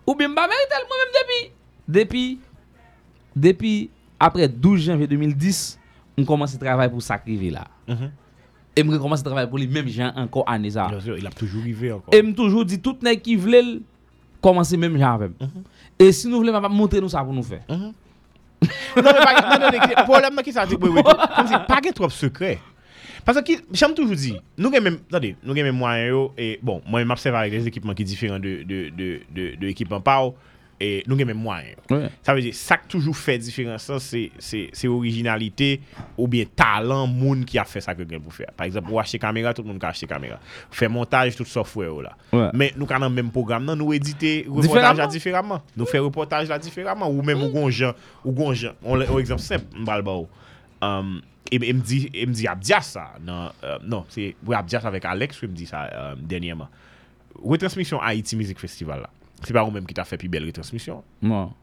ou 0.06 0.15
ben 0.18 0.31
mba 0.34 0.48
merite 0.49 0.81
lou, 0.81 0.89
mwen 0.91 1.06
men 1.06 1.15
debi. 1.18 1.39
Depuis 1.88 2.40
depuis 3.36 3.90
après 4.20 4.48
12 4.48 4.82
janvier 4.82 5.08
2010, 5.08 5.80
on 6.18 6.26
commence 6.26 6.56
à 6.56 6.58
travailler 6.58 6.90
pour 6.92 7.02
ça 7.02 7.18
qui 7.20 7.50
là. 7.50 7.66
Mhm. 7.88 8.12
Et 8.76 8.84
me 8.84 8.94
recommence 8.94 9.22
à 9.22 9.24
travailler 9.24 9.48
pour 9.50 9.58
les 9.58 9.68
mêmes 9.68 9.88
gens 9.88 10.12
encore 10.16 10.44
année 10.48 10.72
ça. 10.72 10.88
Bien 10.88 11.00
sûr, 11.00 11.18
il 11.18 11.26
a 11.26 11.30
toujours 11.32 11.62
arrivé 11.62 11.92
encore. 11.92 12.14
Et 12.14 12.22
me 12.22 12.34
toujours 12.34 12.66
dit 12.66 12.80
tout 12.80 12.98
nèg 13.02 13.22
qui 13.22 13.36
veulent 13.36 13.82
commencer 14.42 14.78
même 14.78 14.98
gens 14.98 15.14
avec. 15.14 15.32
Et 15.98 16.12
si 16.12 16.28
nous 16.28 16.38
voulons 16.38 16.62
pas 16.62 16.70
montrer 16.70 17.02
nous 17.02 17.10
ça 17.10 17.24
pour 17.24 17.34
nous 17.34 17.44
faire. 17.44 17.64
non, 17.70 17.94
mais 18.96 19.04
pas, 19.04 19.60
non, 19.60 19.66
non, 19.66 19.72
non, 19.72 19.80
oui, 20.82 20.90
oui, 20.96 21.02
comme 21.36 21.48
si 21.48 21.54
pas 21.68 21.82
que 21.82 21.92
trop 21.92 22.10
secret. 22.10 22.60
Parce 23.26 23.42
que 23.42 23.52
j'aime 23.74 23.94
toujours 23.94 24.16
dire, 24.16 24.42
nous 24.58 24.68
avons 24.70 24.82
même, 24.82 25.00
attendez, 25.10 25.36
nous 25.44 25.52
avons 25.52 25.64
même 25.64 26.30
et 26.38 26.60
bon, 26.64 26.82
moi, 26.88 27.02
je 27.02 27.06
m'observe 27.06 27.36
avec 27.36 27.52
des 27.52 27.68
équipements 27.68 27.94
qui 27.94 28.04
sont 28.04 28.08
différents 28.08 28.40
de, 28.40 28.64
de, 28.64 28.90
de, 28.90 29.20
de, 29.36 29.56
de 29.58 29.68
équipements 29.68 30.00
PAO, 30.00 30.34
et 30.80 31.04
nous 31.08 31.16
avons 31.16 31.26
même 31.26 31.38
moyen. 31.38 31.70
Ouais. 31.90 32.10
Ça 32.22 32.34
veut 32.36 32.41
dire 32.41 32.54
ça 32.54 32.78
qui 32.78 32.88
toujours 32.88 33.18
fait 33.18 33.38
différence, 33.38 33.91
c'est 33.99 34.32
c'est 34.40 34.88
originalité 34.88 35.82
ou 36.18 36.28
bien 36.28 36.45
talent 36.56 37.08
moun 37.08 37.44
qui 37.45 37.58
a 37.58 37.66
fait 37.66 37.82
ça 37.82 37.95
que 37.95 38.04
gagne 38.04 38.22
pour 38.22 38.34
faire. 38.34 38.52
Par 38.56 38.66
exemple, 38.66 38.88
pour 38.90 38.99
acheter 38.99 39.18
caméra, 39.18 39.54
tout 39.54 39.64
le 39.64 39.70
monde 39.70 39.80
qui 39.80 39.86
acheter 39.86 40.06
caméra. 40.06 40.40
Faire 40.70 40.90
montage 40.90 41.36
tout 41.36 41.45
software 41.45 42.02
là. 42.02 42.18
Ouais. 42.32 42.49
Mais 42.54 42.74
nous 42.78 42.88
avons 42.90 43.10
même 43.10 43.32
programme 43.32 43.66
nan, 43.66 43.78
nous 43.78 43.94
éditer 43.94 44.45
reportage 44.48 44.98
là 44.98 45.08
différemment. 45.08 45.62
Nous 45.76 45.86
faire 45.86 46.04
reportage 46.04 46.48
là 46.48 46.60
différemment 46.60 47.10
ou 47.10 47.22
même 47.22 47.40
mm. 47.40 47.44
ou 47.44 47.49
gonjan 47.49 47.94
ou 48.24 48.32
gonjan. 48.32 48.74
On 48.84 48.99
un 48.99 49.18
exemple 49.18 49.41
simple, 49.41 49.66
m'bal 49.76 50.02
ba 50.02 50.14
ou. 50.14 50.28
Um, 50.80 51.22
et 51.52 51.58
e 51.58 51.74
me 51.74 51.82
dit 51.82 52.10
et 52.14 52.26
me 52.26 52.34
dit 52.34 52.48
Abdias 52.48 52.82
ça. 52.82 53.14
Non 53.26 53.49
euh, 53.64 53.80
non, 53.84 54.06
c'est 54.10 54.36
Abdias 54.52 54.82
avec 54.84 55.06
Alex 55.06 55.40
qui 55.40 55.48
me 55.48 55.54
dit 55.54 55.66
ça 55.66 55.90
euh, 55.91 56.16
dernièrement. 56.20 56.68
Retransmission 57.44 58.02
Haïti 58.02 58.36
Music 58.36 58.60
Festival 58.60 59.02
là. 59.02 59.10
Se 59.44 59.54
pa 59.54 59.64
ou 59.64 59.74
menm 59.74 59.88
ki 59.88 59.96
ta 59.98 60.06
fe 60.08 60.20
pi 60.20 60.30
bel 60.32 60.48
retransmisyon. 60.50 61.04
Non. 61.30 61.54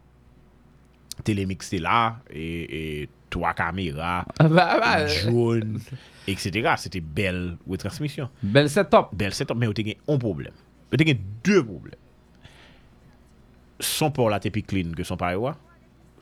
Telemix 1.27 1.71
te 1.71 1.79
la, 1.83 2.19
e 2.31 3.07
3 3.35 3.53
kamera, 3.59 4.21
ah 4.39 4.47
ah 4.63 5.01
euh. 5.03 5.15
drone, 5.27 5.81
etc. 6.31 6.75
Se 6.79 6.91
te 6.93 7.03
bel 7.03 7.57
retransmisyon. 7.67 8.31
Bel 8.43 8.71
setup. 8.71 9.13
Bel 9.19 9.35
setup, 9.35 9.59
men 9.59 9.73
ou 9.73 9.77
te 9.77 9.87
gen 9.87 9.99
yon 9.99 10.23
problem. 10.23 10.55
Ou 10.91 11.01
te 11.01 11.07
gen 11.09 11.23
2 11.47 11.63
problem. 11.67 12.01
Son 13.83 14.15
por 14.15 14.31
la 14.31 14.39
te 14.43 14.53
pi 14.55 14.63
clean 14.63 14.95
ke 14.95 15.07
son 15.07 15.19
parewa. 15.21 15.57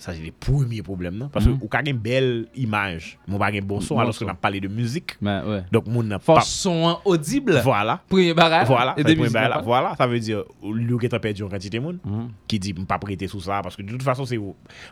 Ça, 0.03 0.13
c'est 0.13 0.21
le 0.21 0.33
premier 0.33 0.83
problème. 0.83 1.15
Non? 1.15 1.29
Parce 1.29 1.47
mm 1.47 1.51
-hmm. 1.51 1.59
que, 1.61 1.63
mm-hmm. 1.63 1.65
ou 1.65 1.69
quand 1.69 1.87
une 1.87 1.97
belle 1.97 2.49
image, 2.57 3.19
mon 3.29 3.39
pas 3.39 3.53
un 3.55 3.61
bon 3.61 3.81
son, 3.81 3.95
bon 3.95 4.01
alors 4.01 4.19
qu'on 4.19 4.27
a 4.27 4.35
parlé 4.35 4.59
de 4.59 4.67
musique. 4.67 5.11
Ben, 5.23 5.47
ouais. 5.47 5.63
Donc, 5.71 5.87
mon 5.87 6.03
n'a 6.03 6.19
pas. 6.19 6.41
son 6.41 6.99
audible. 7.05 7.61
Voilà. 7.63 8.01
Premier 8.09 8.35
barrage. 8.35 8.67
Voilà. 8.67 8.95
Et 8.99 9.05
premier 9.05 9.31
barrage. 9.31 9.63
Voilà. 9.63 9.95
Ça 9.97 10.09
veut 10.09 10.19
dire, 10.19 10.43
lui 10.65 10.99
qui 10.99 11.07
est 11.07 11.19
perdu 11.21 11.45
en 11.45 11.49
quantité 11.49 11.79
de 11.79 11.85
monde, 11.85 12.01
mm 12.05 12.11
-hmm. 12.11 12.27
qui 12.49 12.59
dit, 12.59 12.75
je 12.77 12.85
pas 12.85 12.99
prêter 12.99 13.29
sous 13.29 13.43
ça, 13.49 13.63
parce 13.63 13.77
que 13.77 13.83
de 13.83 13.93
toute 13.95 14.03
façon, 14.11 14.25
c'est. 14.27 14.41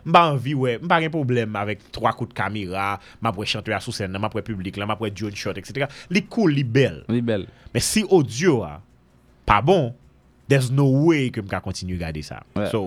Je 0.05 0.11
pas 0.17 0.31
envie, 0.31 0.55
ouais. 0.55 0.79
Je 0.81 0.87
pas 0.87 1.01
un 1.03 1.09
problème 1.09 1.51
avec 1.57 1.77
trois 1.91 2.13
coups 2.17 2.29
de 2.31 2.37
caméra, 2.41 2.87
ma 3.21 3.29
pour 3.33 3.45
chanter 3.45 3.73
à 3.73 3.81
sous 3.81 3.91
scène, 3.97 4.17
ma 4.17 4.29
pour 4.29 4.41
public, 4.41 4.73
là, 4.77 4.85
ma 4.85 4.95
pour 4.95 5.09
John 5.17 5.35
Shot, 5.35 5.55
etc. 5.61 5.87
Les 6.09 6.23
cool, 6.33 6.49
les 6.59 6.67
belles. 6.77 7.03
Les 7.09 7.21
belles. 7.29 7.47
Mais 7.73 7.83
si 7.91 8.01
audio, 8.17 8.63
ah, 8.63 8.79
pas 9.45 9.61
bon, 9.61 9.83
there's 10.47 10.71
no 10.71 10.87
way 11.05 11.31
que 11.35 11.41
je 11.41 11.59
continue 11.59 11.95
à 11.95 12.03
garder 12.05 12.23
ça. 12.31 12.39
Ouais. 12.55 12.69
So, 12.71 12.81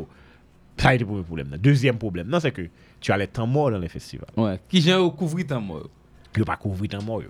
ça 0.76 0.88
a 0.88 0.94
été 0.94 1.04
le 1.04 1.08
premier 1.08 1.22
problème. 1.22 1.56
Deuxième 1.58 1.98
problème, 1.98 2.28
non, 2.28 2.40
c'est 2.40 2.50
que 2.50 2.62
tu 3.00 3.12
as 3.12 3.16
les 3.16 3.26
temps 3.26 3.46
morts 3.46 3.70
dans 3.70 3.78
les 3.78 3.88
festivals. 3.88 4.28
Ouais. 4.36 4.58
Qui 4.68 4.80
j'ai 4.80 4.96
couvrir 5.16 5.46
tant 5.46 5.60
moi. 5.60 5.82
Tu 6.32 6.44
pas 6.44 6.56
couvrir 6.56 6.90
temps 6.90 7.02
mort. 7.02 7.22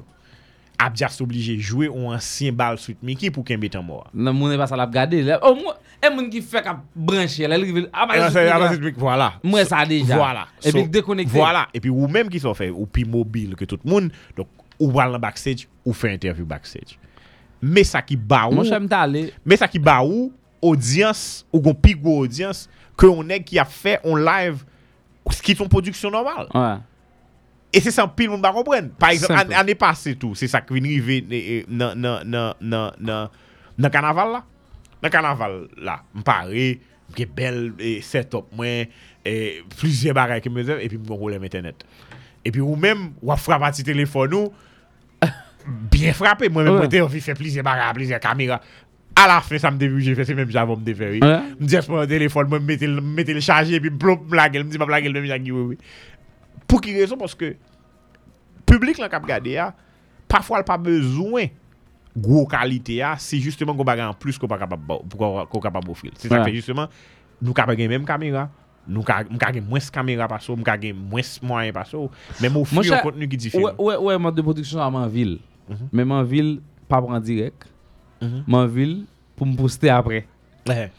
Abdias 0.79 1.17
obligé 1.21 1.57
de 1.57 1.61
jouer 1.61 1.89
un 1.89 2.15
ancien 2.15 2.53
bal 2.53 2.79
suite 2.79 3.03
Mickey 3.03 3.31
pour 3.31 3.45
qu'il 3.45 3.71
temps 3.71 3.83
mort. 3.83 4.09
Non, 4.13 4.33
moun 4.33 4.51
n'est 4.51 4.57
pas 4.57 4.67
ça 4.67 4.77
l'a 4.77 4.87
regarder. 4.87 5.23
là. 5.23 5.39
Oh, 5.43 5.55
moi, 5.55 5.79
et 6.05 6.13
moun 6.13 6.29
qui 6.29 6.43
fait 6.43 6.63
qu'à 6.63 6.83
brancher, 6.95 7.47
là, 7.47 7.57
il 7.59 7.89
Voilà. 8.97 9.35
Moi, 9.43 9.65
ça 9.65 9.85
déjà. 9.87 10.17
Voilà. 10.17 10.47
Et 10.63 10.73
puis 10.73 10.89
déconnecté. 10.89 11.31
Voilà. 11.33 11.69
Et 11.73 11.81
puis, 11.81 11.91
ou 11.91 12.09
même 12.09 12.29
qui 12.29 12.41
sont 12.41 12.55
fait, 12.55 12.71
ou 12.71 12.87
plus 12.87 13.05
mobile 13.05 13.55
que 13.55 13.65
tout 13.65 13.79
le 13.85 13.91
monde. 13.91 14.11
Donc, 14.37 14.49
ou 14.79 14.91
va 14.91 15.09
dans 15.09 15.19
backstage, 15.19 15.69
ou 15.85 15.93
fait 15.93 16.13
interview 16.13 16.45
backstage. 16.45 16.99
Mais 17.63 17.85
ça 17.85 18.03
qui 18.03 18.17
bat 18.17 18.49
ou. 18.49 18.55
Moi, 18.55 18.65
j'aime 18.65 18.89
t'aller. 18.89 19.33
Mais 19.45 19.57
ça 19.57 19.69
qui 19.69 19.79
bat 19.79 20.03
ou, 20.03 20.33
audience, 20.61 21.47
ou 21.53 21.61
gon 21.61 21.77
gros 22.03 22.25
audience, 22.25 22.69
que 22.97 23.07
on 23.07 23.29
est 23.29 23.43
qui 23.43 23.59
a 23.59 23.65
fait 23.65 24.01
en 24.05 24.17
live, 24.17 24.65
ce 25.31 25.43
qui 25.43 25.53
est 25.53 25.55
son 25.57 25.69
production 25.69 26.11
normale. 26.11 26.47
Ouais. 26.55 26.77
Et 27.73 27.81
c'est 27.81 27.91
ça, 27.91 28.07
pile 28.07 28.31
monde 28.31 28.43
va 28.43 28.53
comprendre. 28.53 28.91
Par 28.99 29.11
exemple, 29.11 29.35
Simple. 29.37 29.53
an- 29.53 29.59
année 29.59 29.75
passée, 29.75 30.15
tout, 30.15 30.35
c'est 30.35 30.47
ça 30.49 30.61
qui 30.61 30.75
vient 30.75 30.85
arriver 30.85 31.65
dans 31.69 32.01
dans 33.77 33.91
carnaval 33.91 34.33
là. 34.33 34.45
Dans 35.03 35.09
carnaval 35.11 35.69
là, 35.79 36.03
m'paré, 36.15 36.81
j'ai 37.17 37.27
belle 37.27 37.73
setup, 38.01 38.45
moi, 38.53 38.87
eh, 39.25 39.63
plusieurs 39.77 40.15
bagages 40.15 40.41
qui 40.43 40.51
me 40.51 40.63
disent, 40.63 40.77
et 40.81 40.89
puis 40.89 40.99
mon 40.99 41.17
problème 41.17 41.43
internet. 41.45 41.85
Et 42.45 42.51
puis 42.53 42.61
ou 42.61 42.77
même, 42.77 43.11
ou 43.21 43.35
frappe 43.37 43.63
à 43.63 43.71
petit 43.73 43.83
téléphone 43.83 44.31
nous, 44.31 44.53
bien 45.91 46.13
frappé, 46.13 46.49
moi-même, 46.49 46.75
Ouais. 46.75 46.89
moi, 47.01 47.09
j'ai 47.11 47.21
fait 47.21 47.35
plusieurs 47.35 47.65
bagages, 47.65 47.95
plusieurs 47.95 48.21
caméras. 48.21 48.61
À 49.17 49.29
la 49.29 49.41
fin, 49.41 49.59
ça 49.59 49.71
me 49.71 49.79
début, 49.79 50.01
j'ai 50.01 50.15
fait 50.15 50.25
ces 50.25 50.35
mêmes 50.35 50.51
j'avais 50.51 50.75
me 50.75 50.83
déférer. 50.83 51.21
Ouais. 51.21 51.41
Me 51.61 51.69
je 51.69 51.79
prends 51.79 51.99
un 51.99 52.07
téléphone, 52.07 52.49
moi, 52.49 52.59
me 52.59 52.67
mettez 52.67 52.87
le 52.87 53.01
le 53.35 53.41
chargé, 53.41 53.75
et 53.75 53.81
puis 53.81 53.91
me 53.91 53.97
plombe 53.99 54.33
la 54.35 54.49
gueule, 54.49 54.65
me 54.65 54.71
dit, 54.71 54.79
ma 54.79 54.87
blague, 54.87 55.05
le 55.07 55.21
même 55.21 55.43
oui, 55.43 55.51
oui. 55.51 55.79
Pour 56.67 56.81
qui 56.81 56.93
raison? 56.93 57.17
Parce 57.17 57.35
que 57.35 57.55
public 58.67 58.99
là 58.99 59.09
ya, 59.45 59.75
parfois 60.27 60.59
il 60.61 60.65
pas 60.65 60.79
besoin 60.79 61.47
gros 62.17 62.47
qualité 62.47 63.03
c'est 63.19 63.39
justement 63.39 63.75
qu'on 63.75 63.85
bagay 63.85 64.03
en 64.03 64.15
plus 64.15 64.39
qu'on 64.39 64.49
pas 64.49 64.59
capable 64.59 64.83
bo- 64.85 65.05
pour 65.09 65.19
qu'on 65.19 65.47
qu'on 65.47 65.61
capable 65.61 65.91
offrir. 65.91 66.13
C'est 66.17 66.29
ça 66.29 66.45
que 66.45 66.53
justement 66.53 66.89
nou 67.43 67.53
ka 67.53 67.67
pa 67.69 67.75
gen 67.77 67.91
menm 67.91 68.07
kamera, 68.09 68.47
nou 68.87 69.05
ka 69.05 69.21
m 69.27 69.39
ka 69.41 69.51
gen 69.53 69.67
mwes 69.69 69.91
kamera 69.93 70.29
paso, 70.31 70.55
m 70.57 70.63
ka 70.65 70.77
gen 70.81 70.97
mwes 71.11 71.37
mwayen 71.45 71.75
paso, 71.77 72.07
men 72.41 72.51
m 72.53 72.55
Mon 72.55 72.63
ofri 72.65 72.87
chè, 72.87 72.95
yon 72.95 73.03
kontenu 73.05 73.29
ki 73.29 73.41
diferent. 73.43 73.75
Ouais, 73.79 73.97
ouais, 73.99 74.15
ouais, 74.15 74.19
mode 74.19 74.39
de 74.39 74.43
production 74.43 74.81
à 74.81 74.89
Manville. 74.91 75.39
Mhm. 75.69 75.89
Mais 75.93 76.05
Manville, 76.05 76.61
pas 76.89 77.03
prendre 77.03 77.21
direct. 77.21 77.67
Manville, 78.47 79.05
pour 79.37 79.47
me 79.47 79.57
poster 79.57 79.91
après. 79.91 80.27
Ouais. 80.67 80.91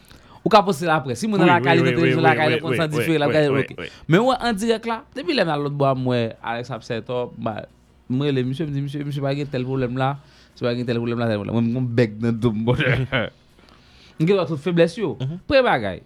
Ou 0.44 0.48
ka 0.48 0.62
poster 0.62 0.88
après. 0.88 1.14
Si 1.14 1.26
mon 1.26 1.36
la 1.36 1.60
qualité 1.60 1.90
de 1.90 1.96
télévision, 1.96 2.22
la 2.22 2.36
qualité 2.36 2.60
content 2.60 2.84
oui, 2.84 2.88
différé, 2.88 3.18
la 3.18 3.28
qualité. 3.28 3.76
Mais 4.06 4.18
ouais, 4.18 4.36
en 4.40 4.52
direct 4.52 4.86
là, 4.86 5.04
depuis 5.14 5.34
les 5.34 5.44
dans 5.44 5.56
l'autre 5.56 5.74
bois, 5.74 5.94
moi, 5.94 6.28
Alex 6.42 6.70
Abseto, 6.70 7.32
bah, 7.36 7.66
moi, 8.08 8.30
le 8.30 8.44
monsieur 8.44 8.66
me 8.66 8.70
dit, 8.70 8.80
monsieur, 8.80 9.04
monsieur, 9.04 9.20
pas 9.20 9.34
tel 9.34 9.64
problème 9.64 9.98
là, 9.98 10.18
c'est 10.54 10.64
pas 10.64 10.74
tel 10.74 10.96
problème 10.96 11.18
là, 11.18 11.26
tel 11.26 11.36
problème. 11.36 11.54
Moi, 11.54 11.62
mon 11.62 11.82
bec 11.82 12.16
dans 12.18 12.32
toute 14.46 14.60
faiblesse 14.60 14.96
yo. 14.96 15.18
Pré 15.46 15.62
bagay. 15.62 16.02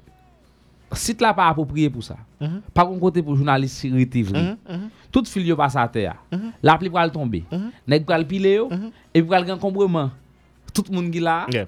Site 0.92 1.20
la 1.20 1.54
kon. 1.54 1.68
Tout 5.12 5.24
fil 5.26 5.46
yo 5.46 5.56
pli 5.56 6.90
pral 6.90 7.10
pral 8.06 8.26
pile 8.26 8.54
yo 8.54 8.68
pral 9.26 9.46
gen. 9.46 9.58
Tout 10.74 10.84
moun 10.90 11.10
qui 11.10 11.20
là. 11.20 11.46
Yeah. 11.52 11.66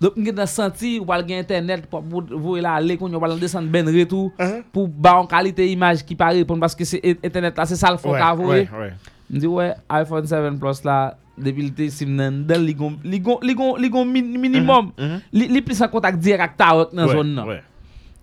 Donc 0.00 0.16
m'gè 0.16 0.32
dans 0.34 0.46
senti 0.50 0.98
pral 1.06 1.22
gen 1.28 1.38
internet 1.38 1.86
pour 1.86 2.02
vous 2.02 2.56
là 2.56 2.72
aller 2.74 2.96
yo 3.00 3.20
pral 3.20 3.38
descendre 3.38 3.68
ben 3.70 3.86
retour 3.86 4.32
pour 4.72 4.88
ba 4.88 5.14
en 5.20 5.26
qualité 5.26 5.70
image 5.70 6.04
qui 6.04 6.16
pas 6.16 6.30
répondre 6.34 6.58
parce 6.60 6.74
que 6.74 6.84
c'est 6.84 7.00
internet 7.24 7.56
là 7.56 7.64
c'est 7.66 7.76
ça 7.76 7.90
le 7.92 7.98
faut 7.98 8.10
Ouais, 8.10 8.18
ka 8.18 8.34
voye. 8.34 8.62
ouais, 8.62 8.68
ouais. 8.80 8.92
Me 9.30 9.72
iPhone 9.88 10.26
7 10.26 10.58
Plus 10.58 10.82
la, 10.84 11.16
li 11.38 12.74
gon, 12.74 12.98
li 13.04 13.20
gon, 13.20 13.76
li 13.78 13.88
gon 13.88 14.04
min- 14.04 14.38
minimum. 14.38 14.90
Li, 15.32 15.46
li 15.48 15.62
plis 15.62 15.80
an 15.82 15.88
kontak 15.88 16.18
direk 16.18 16.40
ak 16.40 16.56
ta 16.58 16.74
wak 16.76 16.92
nan 16.92 17.06
Ouais, 17.06 17.14
zon 17.16 17.30
nan. 17.38 17.46
ouais. 17.48 17.62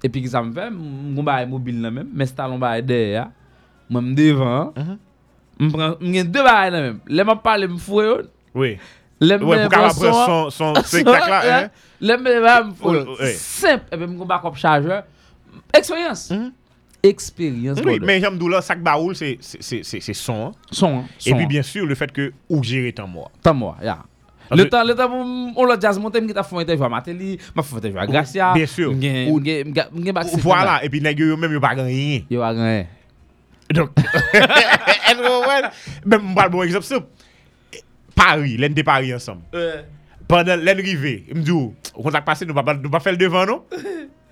E 0.03 0.07
pi 0.09 0.21
ki 0.21 0.27
sa 0.31 0.43
m 0.43 0.51
fè, 0.53 0.67
m 0.69 1.15
gon 1.15 1.23
baye 1.23 1.47
mobil 1.49 1.79
nan 1.79 1.93
men, 1.93 2.09
mes 2.13 2.31
talon 2.35 2.59
baye 2.59 2.81
de 2.85 2.99
ya, 3.15 3.25
mwen 3.89 4.11
m 4.11 4.15
devan, 4.15 4.69
m 5.59 5.71
pran, 5.71 5.95
m 5.99 6.13
gen 6.13 6.29
de 6.31 6.43
baye 6.45 6.71
nan 6.75 6.81
men. 6.85 6.99
Le 7.07 7.23
m 7.23 7.33
ap 7.33 7.41
pale 7.43 7.67
m 7.71 7.79
fwe 7.79 8.05
yon, 8.11 8.29
Oui. 8.55 8.77
Le 9.21 9.33
m 9.35 9.43
Ouais, 9.43 9.57
men 9.57 9.69
pour 9.69 9.77
vran 9.79 9.87
qu'après 9.89 10.11
son- 10.11 10.49
son 10.49 10.75
son 10.75 10.75
spectacle 10.83 11.29
là, 11.29 11.63
hein. 11.65 11.69
Le 12.01 12.13
m 12.13 12.21
men 12.23 12.39
vran 12.39 12.61
m 12.67 12.73
fwe 12.73 12.85
Ouais, 12.89 12.97
yon. 12.99 13.15
ouais. 13.19 13.33
Simple, 13.33 13.85
e 13.91 13.97
pi 13.97 14.03
m 14.03 14.17
gon 14.17 14.25
ba 14.25 14.39
kop 14.39 14.55
chargeur. 14.57 15.03
Eksperyans. 15.73 16.51
Eksperyans. 17.03 17.75
Oui, 17.85 17.99
mais 18.01 18.19
j'aime 18.19 18.37
d'où 18.37 18.49
là, 18.49 18.61
sac 18.61 18.81
baoul, 18.83 19.15
c'est 19.15 19.37
son. 20.13 20.47
hein. 20.47 20.51
Son, 20.71 20.99
hein, 20.99 21.03
Et 21.25 21.33
puis 21.33 21.43
hein. 21.43 21.47
bien 21.47 21.63
sûr, 21.63 21.85
le 21.85 21.95
fait 21.95 22.11
que 22.11 22.33
ou 22.49 22.63
gérer 22.63 22.91
temps 22.93 23.07
mort. 23.07 23.31
Tan 23.41 23.53
mwa, 23.53 23.77
ya. 23.81 23.99
Le 24.51 24.67
temps, 24.67 24.83
le 24.83 24.95
temps 24.95 25.07
pou 25.07 25.53
on 25.55 25.63
lot 25.65 25.79
jazz 25.79 25.99
ta 26.33 26.43
fon 26.43 26.59
interview 26.59 26.83
a 26.83 26.89
Mateli, 26.89 27.37
ma 27.55 27.61
fon 27.61 27.77
interview 27.77 27.99
a 27.99 28.07
Gracia. 28.07 28.53
Bien 28.53 28.65
sûr. 28.65 28.91
Voilà, 30.41 30.83
et 30.83 30.89
puis 30.89 31.01
nèg 31.01 31.19
yo 31.19 31.37
même 31.37 31.53
yo 31.53 31.59
pas 31.59 31.69
rien. 31.69 32.21
Yo 32.29 32.41
a 32.41 32.49
rien. 32.49 32.85
Donc, 33.71 33.91
même 36.05 36.35
pas 36.35 36.49
bon 36.49 36.63
exemple. 36.63 36.85
Paris, 38.19 38.57
l'en 38.57 38.69
de 38.69 38.81
Paris 38.81 39.13
ensemble. 39.13 39.41
Pendant 40.27 40.55
l'en 40.55 40.75
rivé, 40.75 41.25
me 41.33 41.41
dit, 41.41 41.51
au 41.51 41.73
contact 42.03 42.25
passé, 42.25 42.45
nous 42.45 42.53
pas 42.53 42.73
nous 42.73 42.89
pas 42.89 42.99
faire 42.99 43.13
le 43.13 43.17
devant 43.17 43.45
non? 43.45 43.63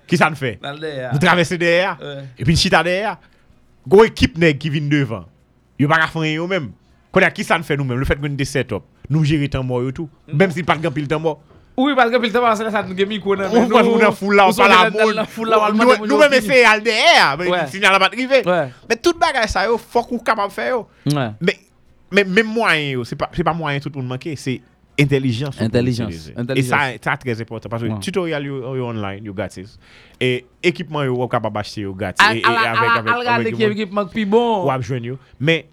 Qui 0.06 0.16
ça 0.16 0.30
nous 0.30 0.36
fait? 0.36 0.58
Le. 0.62 1.12
Nous 1.12 1.18
traverser 1.18 1.58
derrière. 1.58 1.98
Ouais. 2.00 2.24
Et 2.38 2.44
puis 2.44 2.56
chita 2.56 2.82
derrière. 2.82 3.18
Go 3.86 4.04
équipe 4.04 4.38
nèg 4.38 4.58
qui 4.58 4.70
vient 4.70 4.88
devant. 4.88 5.24
Yo 5.78 5.88
pas 5.88 6.06
faire 6.06 6.24
yo 6.24 6.46
même. 6.46 6.70
Connait 7.10 7.32
qui 7.32 7.44
ça 7.44 7.58
nous 7.58 7.64
fait 7.64 7.76
nous 7.76 7.84
même 7.84 7.98
le 7.98 8.04
fait 8.04 8.16
que 8.16 8.26
nous 8.26 8.36
des 8.36 8.44
setup. 8.44 8.82
Nous 9.10 9.24
gérer 9.24 9.48
temps 9.48 9.62
mort 9.62 9.88
et 9.88 9.92
tout. 9.92 10.08
Même 10.32 10.50
si 10.50 10.62
pas 10.62 10.76
de 10.76 10.88
pile 10.88 11.08
temps 11.08 11.20
mort. 11.20 11.42
Oui, 11.76 11.92
parce 11.96 12.10
que 12.10 12.16
pile 12.18 12.32
temps, 12.32 12.54
c'est 12.56 12.70
ça, 12.70 12.82
nous 12.82 12.96
gen 12.96 13.08
micro 13.08 13.36
nan 13.36 13.50
On 13.52 13.66
va 13.66 13.82
nous 13.82 13.98
dans 13.98 14.12
foule 14.12 14.34
là, 14.36 14.48
on 14.48 14.52
parle 14.52 14.72
à 14.72 15.70
Nous 16.06 16.18
même 16.18 16.32
essayer 16.32 16.64
à 16.64 16.78
derrière, 16.80 17.36
mais 17.38 17.44
le 17.46 17.66
signal 17.68 17.94
a 17.94 17.98
pas. 17.98 18.10
Ouais. 18.16 18.68
Mais 18.88 18.96
tout 18.96 19.14
bagage 19.18 19.50
ça 19.50 19.64
yo, 19.66 19.78
faut 19.78 20.02
qu'on 20.02 20.18
capable 20.18 20.52
faire. 20.52 20.84
Mais 21.40 21.58
mais 22.10 22.24
même 22.24 22.46
moyen 22.46 23.02
c'est 23.04 23.16
pas 23.16 23.30
c'est 23.32 23.44
pas 23.44 23.54
moyen 23.54 23.80
tout 23.80 23.90
le 23.94 24.00
monde 24.00 24.08
manquer, 24.08 24.36
c'est 24.36 24.60
intelligence. 25.00 25.60
Intelligence. 25.60 26.32
Et 26.56 26.62
ça 26.62 26.90
ça 27.02 27.16
très 27.16 27.40
important 27.40 27.68
parce 27.68 27.82
que 27.82 27.88
Ouais. 27.88 27.98
tutoriel 28.00 28.44
yo 28.44 28.86
online, 28.86 29.24
yo 29.24 29.32
gratis. 29.32 29.78
Et 30.20 30.44
équipement 30.62 31.04
ou 31.04 31.28
capable 31.28 31.58
acheter 31.58 31.82
yo 31.82 31.94
gratis 31.94 32.26
et, 32.34 32.38
et 32.38 32.44
avec 32.44 33.28
avec 33.28 33.60
avec 33.60 33.92
mak 33.92 34.10
pi 34.10 34.24
bon. 34.24 34.64
ou 34.64 34.70
ap 34.70 34.82
joindre 34.82 35.06
yo. 35.06 35.18
Mais 35.38 35.66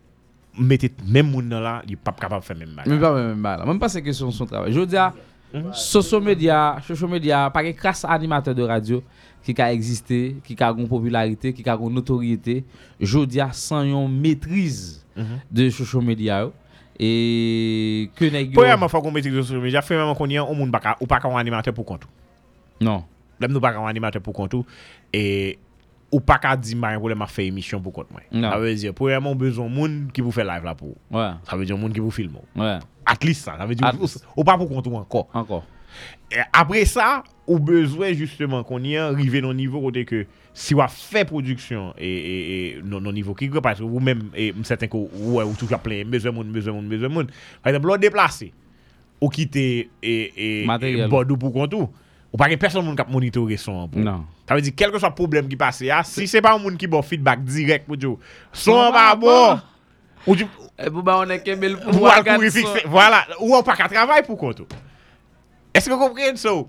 mettez 0.58 0.92
même 1.08 1.32
nan 1.32 1.62
là, 1.62 1.82
il 1.88 1.98
pas 1.98 2.12
capable 2.12 2.42
de 2.42 2.46
faire 2.46 2.58
même 2.58 2.76
bagage. 2.76 2.94
Mwen 2.94 3.02
pa 3.02 3.12
mwen 3.12 3.42
ba 3.42 3.58
la. 3.58 3.66
Mwen 3.66 3.80
pa 3.80 3.90
se 3.90 4.00
kesyon 4.00 4.32
son. 4.32 4.48
Je 4.68 4.96
a, 4.96 5.14
Mhm. 5.56 5.72
Sosyo 5.72 6.20
medya, 6.20 6.82
sosyo 6.84 7.08
medya, 7.08 7.46
pa 7.54 7.64
gen 7.64 7.76
kras 7.78 8.04
animatèr 8.04 8.56
de 8.58 8.66
radyo 8.68 9.00
ki 9.46 9.56
ka 9.56 9.70
egziste, 9.72 10.36
ki 10.44 10.58
ka 10.58 10.72
gon 10.76 10.90
popularite, 10.90 11.54
ki 11.56 11.64
ka 11.64 11.78
gon 11.80 11.94
notoriyete, 11.96 12.60
jodia 13.00 13.52
san 13.56 13.88
yon 13.88 14.12
metriz 14.12 15.06
mm 15.16 15.24
-hmm. 15.24 15.40
de 15.50 15.70
sosyo 15.72 16.02
medya 16.02 16.42
yo. 16.44 16.54
E 17.00 18.10
ke 18.16 18.32
negyo... 18.32 18.56
Pou 18.60 18.68
yaman 18.68 18.90
fwa 18.92 19.02
kon 19.02 19.16
metriz 19.16 19.34
de 19.34 19.44
sosyo 19.44 19.62
medya, 19.62 19.82
fwe 19.86 19.96
yaman 19.96 20.18
kon 20.18 20.28
yon 20.28 20.50
ou 20.50 20.56
moun 20.56 20.72
baka, 20.72 20.98
ou 21.00 21.08
pa 21.08 21.22
ka 21.22 21.30
yon 21.30 21.40
animatèr 21.40 21.74
pou 21.74 21.88
kontou. 21.88 22.10
Non. 22.82 23.06
Lem 23.40 23.52
nou 23.52 23.64
baka 23.64 23.80
yon 23.80 23.88
animatèr 23.88 24.22
pou 24.22 24.36
kontou, 24.36 24.66
e 25.14 25.56
ou 26.12 26.20
pa 26.20 26.38
ka 26.42 26.56
di 26.56 26.76
mba 26.76 26.94
yon 26.96 27.02
pou 27.04 27.12
lema 27.12 27.28
fwe 27.28 27.48
emisyon 27.50 27.82
pou 27.84 27.96
kont 27.96 28.12
mwen. 28.12 28.26
Non. 28.32 28.50
Sa 28.50 28.60
vezi, 28.60 28.92
pou 28.96 29.12
yaman 29.12 29.38
bezon 29.40 29.72
moun 29.72 30.06
ki 30.16 30.24
pou 30.24 30.36
fwe 30.36 30.46
live 30.48 30.68
la 30.68 30.76
pou. 30.76 30.96
Ouè. 31.12 31.22
Ouais. 31.22 31.34
Sa 31.48 31.58
vezi 31.60 31.74
yon 31.74 31.82
moun 31.82 31.96
ki 31.96 32.04
pou 32.04 32.14
film 32.16 32.38
ou. 32.40 32.46
Ouais. 32.56 32.78
Ouè. 32.80 32.95
At 33.06 33.24
least 33.24 33.46
ça, 33.46 33.56
ça 33.58 33.66
veut 33.66 33.76
dire 33.76 33.92
ou, 34.00 34.08
ou 34.38 34.44
pas 34.44 34.58
pour 34.58 34.68
compte 34.68 34.88
encore. 34.88 35.28
Encore. 35.34 35.64
Et 36.32 36.38
après 36.52 36.86
ça, 36.86 37.24
ou 37.48 37.60
besoin 37.60 38.14
justement 38.14 38.64
qu'on 38.64 38.84
y 38.84 38.98
a 38.98 39.08
arrivé 39.08 39.42
dans 39.42 39.54
niveau 39.54 39.80
côté 39.80 40.06
que 40.06 40.26
si 40.54 40.74
on 40.74 40.88
fait 40.88 41.26
production 41.26 41.94
et, 41.98 42.08
et, 42.08 42.68
et 42.78 42.82
non, 42.84 43.00
non 43.00 43.12
niveau 43.12 43.34
qui 43.34 43.48
parce 43.50 43.80
que 43.80 43.84
vous 43.84 44.00
même 44.00 44.30
et 44.36 44.54
certain 44.64 44.88
que 44.88 44.98
ouais 44.98 45.44
ou 45.44 45.54
toujours 45.54 45.80
plein 45.80 46.04
besoin 46.06 46.32
moun 46.32 46.52
besoin 46.52 46.74
moun 46.74 46.88
besoin 46.88 47.10
moun. 47.10 47.28
Par 47.62 47.72
exemple, 47.72 47.88
l'on 47.88 47.98
déplacer 47.98 48.54
ou 49.22 49.30
quitter 49.30 49.90
et 50.02 50.64
et, 50.64 51.08
Bordeaux 51.08 51.38
pour 51.38 51.54
compte 51.54 51.74
ou 51.74 52.38
pas 52.38 52.50
que 52.50 52.56
personne 52.56 52.84
moun 52.84 52.96
k'ap 52.96 53.10
monitorer 53.10 53.58
son 53.58 53.88
pour. 53.88 54.02
Non. 54.02 54.26
Ça 54.48 54.56
veut 54.56 54.62
dire 54.62 54.74
quel 54.76 54.92
que 54.92 55.00
soit 55.00 55.10
le 55.10 55.16
problème 55.16 55.48
qui 55.48 55.56
passe 55.56 55.84
si 56.04 56.28
c'est 56.28 56.42
pas 56.42 56.56
un 56.56 56.58
monde 56.58 56.78
qui 56.78 56.88
bon 56.88 57.02
feedback 57.02 57.44
direct 57.44 57.86
pour 57.86 57.98
dire 57.98 58.16
son 58.52 58.92
pas 58.92 59.16
bon 59.16 59.60
ou 60.28 60.36
tu 60.36 60.46
E 60.76 60.90
pou 60.92 61.06
ba 61.08 61.22
on 61.24 61.32
e 61.32 61.38
kemel 61.40 61.78
pou 61.80 62.04
courir 62.04 62.52
fixer 62.52 62.84
voilà 62.92 63.22
ou 63.40 63.56
on 63.56 63.64
pas 63.64 63.78
qu'à 63.78 63.88
travail 63.88 64.24
pour 64.24 64.38
compte 64.38 64.60
ou. 64.60 64.68
Est-ce 65.74 65.88
que 65.88 65.94
vous 65.94 66.00
comprenez? 66.00 66.36
Ça? 66.36 66.52
On 66.52 66.68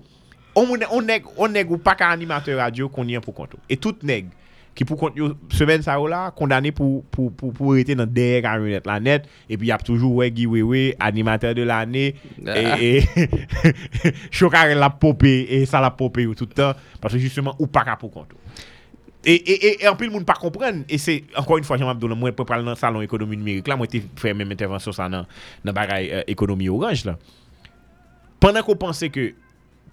on 0.55 1.07
on 1.37 1.47
nèg 1.49 1.71
ou 1.71 1.77
pas 1.77 1.95
qu'à 1.95 2.09
animateur 2.09 2.57
radio 2.57 2.87
qu'on 2.87 3.07
y 3.07 3.17
a 3.17 3.21
pour 3.21 3.33
compte. 3.33 3.55
ou. 3.55 3.57
Et 3.69 3.75
tout 3.75 3.95
nèg 4.03 4.27
qui 4.73 4.85
pour 4.85 4.97
compte 4.97 5.17
yo 5.17 5.33
semaine 5.51 5.81
ça 5.81 5.99
ou 5.99 6.07
là 6.07 6.31
condamné 6.31 6.71
pour 6.71 7.03
pour 7.05 7.33
pour 7.33 7.51
pour 7.51 7.73
rester 7.73 7.95
dans 7.95 8.05
derrière 8.05 8.43
camionnette 8.43 8.87
la 8.87 8.99
net 9.01 9.27
et 9.49 9.57
puis 9.57 9.67
il 9.67 9.69
y 9.69 9.73
a 9.73 9.77
toujours 9.77 10.15
ouais 10.15 10.31
Guy 10.31 10.45
Wewe 10.45 10.93
animateur 10.99 11.53
de 11.53 11.63
l'année 11.63 12.15
et, 12.45 12.99
et 12.99 13.03
Chocarel 14.31 14.77
la 14.77 14.91
popé 14.91 15.47
et 15.49 15.65
ça 15.65 15.81
la 15.81 15.91
popé 15.91 16.27
ou 16.27 16.35
tout 16.35 16.45
le 16.47 16.53
temps 16.53 16.73
parce 17.01 17.13
que 17.15 17.19
justement 17.19 17.55
ou 17.59 17.67
pas 17.67 17.83
qu'à 17.83 17.97
pour 17.97 18.11
compte. 18.11 18.29
Ou. 19.27 19.31
Et, 19.81 19.87
en 19.87 19.95
plus, 19.95 20.07
le 20.07 20.13
monde 20.13 20.25
pas 20.25 20.33
comprendre. 20.35 20.83
Et 20.89 20.97
c'est, 20.97 21.23
encore 21.35 21.57
une 21.57 21.63
fois, 21.63 21.77
Jean 21.77 21.89
Abdoul, 21.89 22.13
moi, 22.15 22.31
pour 22.31 22.45
parler 22.45 22.63
dans 22.63 22.71
le 22.71 22.75
salon 22.75 23.01
économie 23.01 23.37
numérique, 23.37 23.67
là, 23.67 23.75
moi, 23.75 23.87
j'ai 23.91 24.03
fait 24.15 24.33
même 24.33 24.51
intervention 24.51 24.91
ça 24.91 25.09
dans, 25.09 25.25
dans 25.63 25.73
bagaille 25.73 26.11
euh, 26.11 26.23
économie 26.27 26.69
orange, 26.69 27.05
là. 27.05 27.17
Pendant 28.39 28.61
qu'on 28.61 28.75
pensait 28.75 29.09
que 29.09 29.33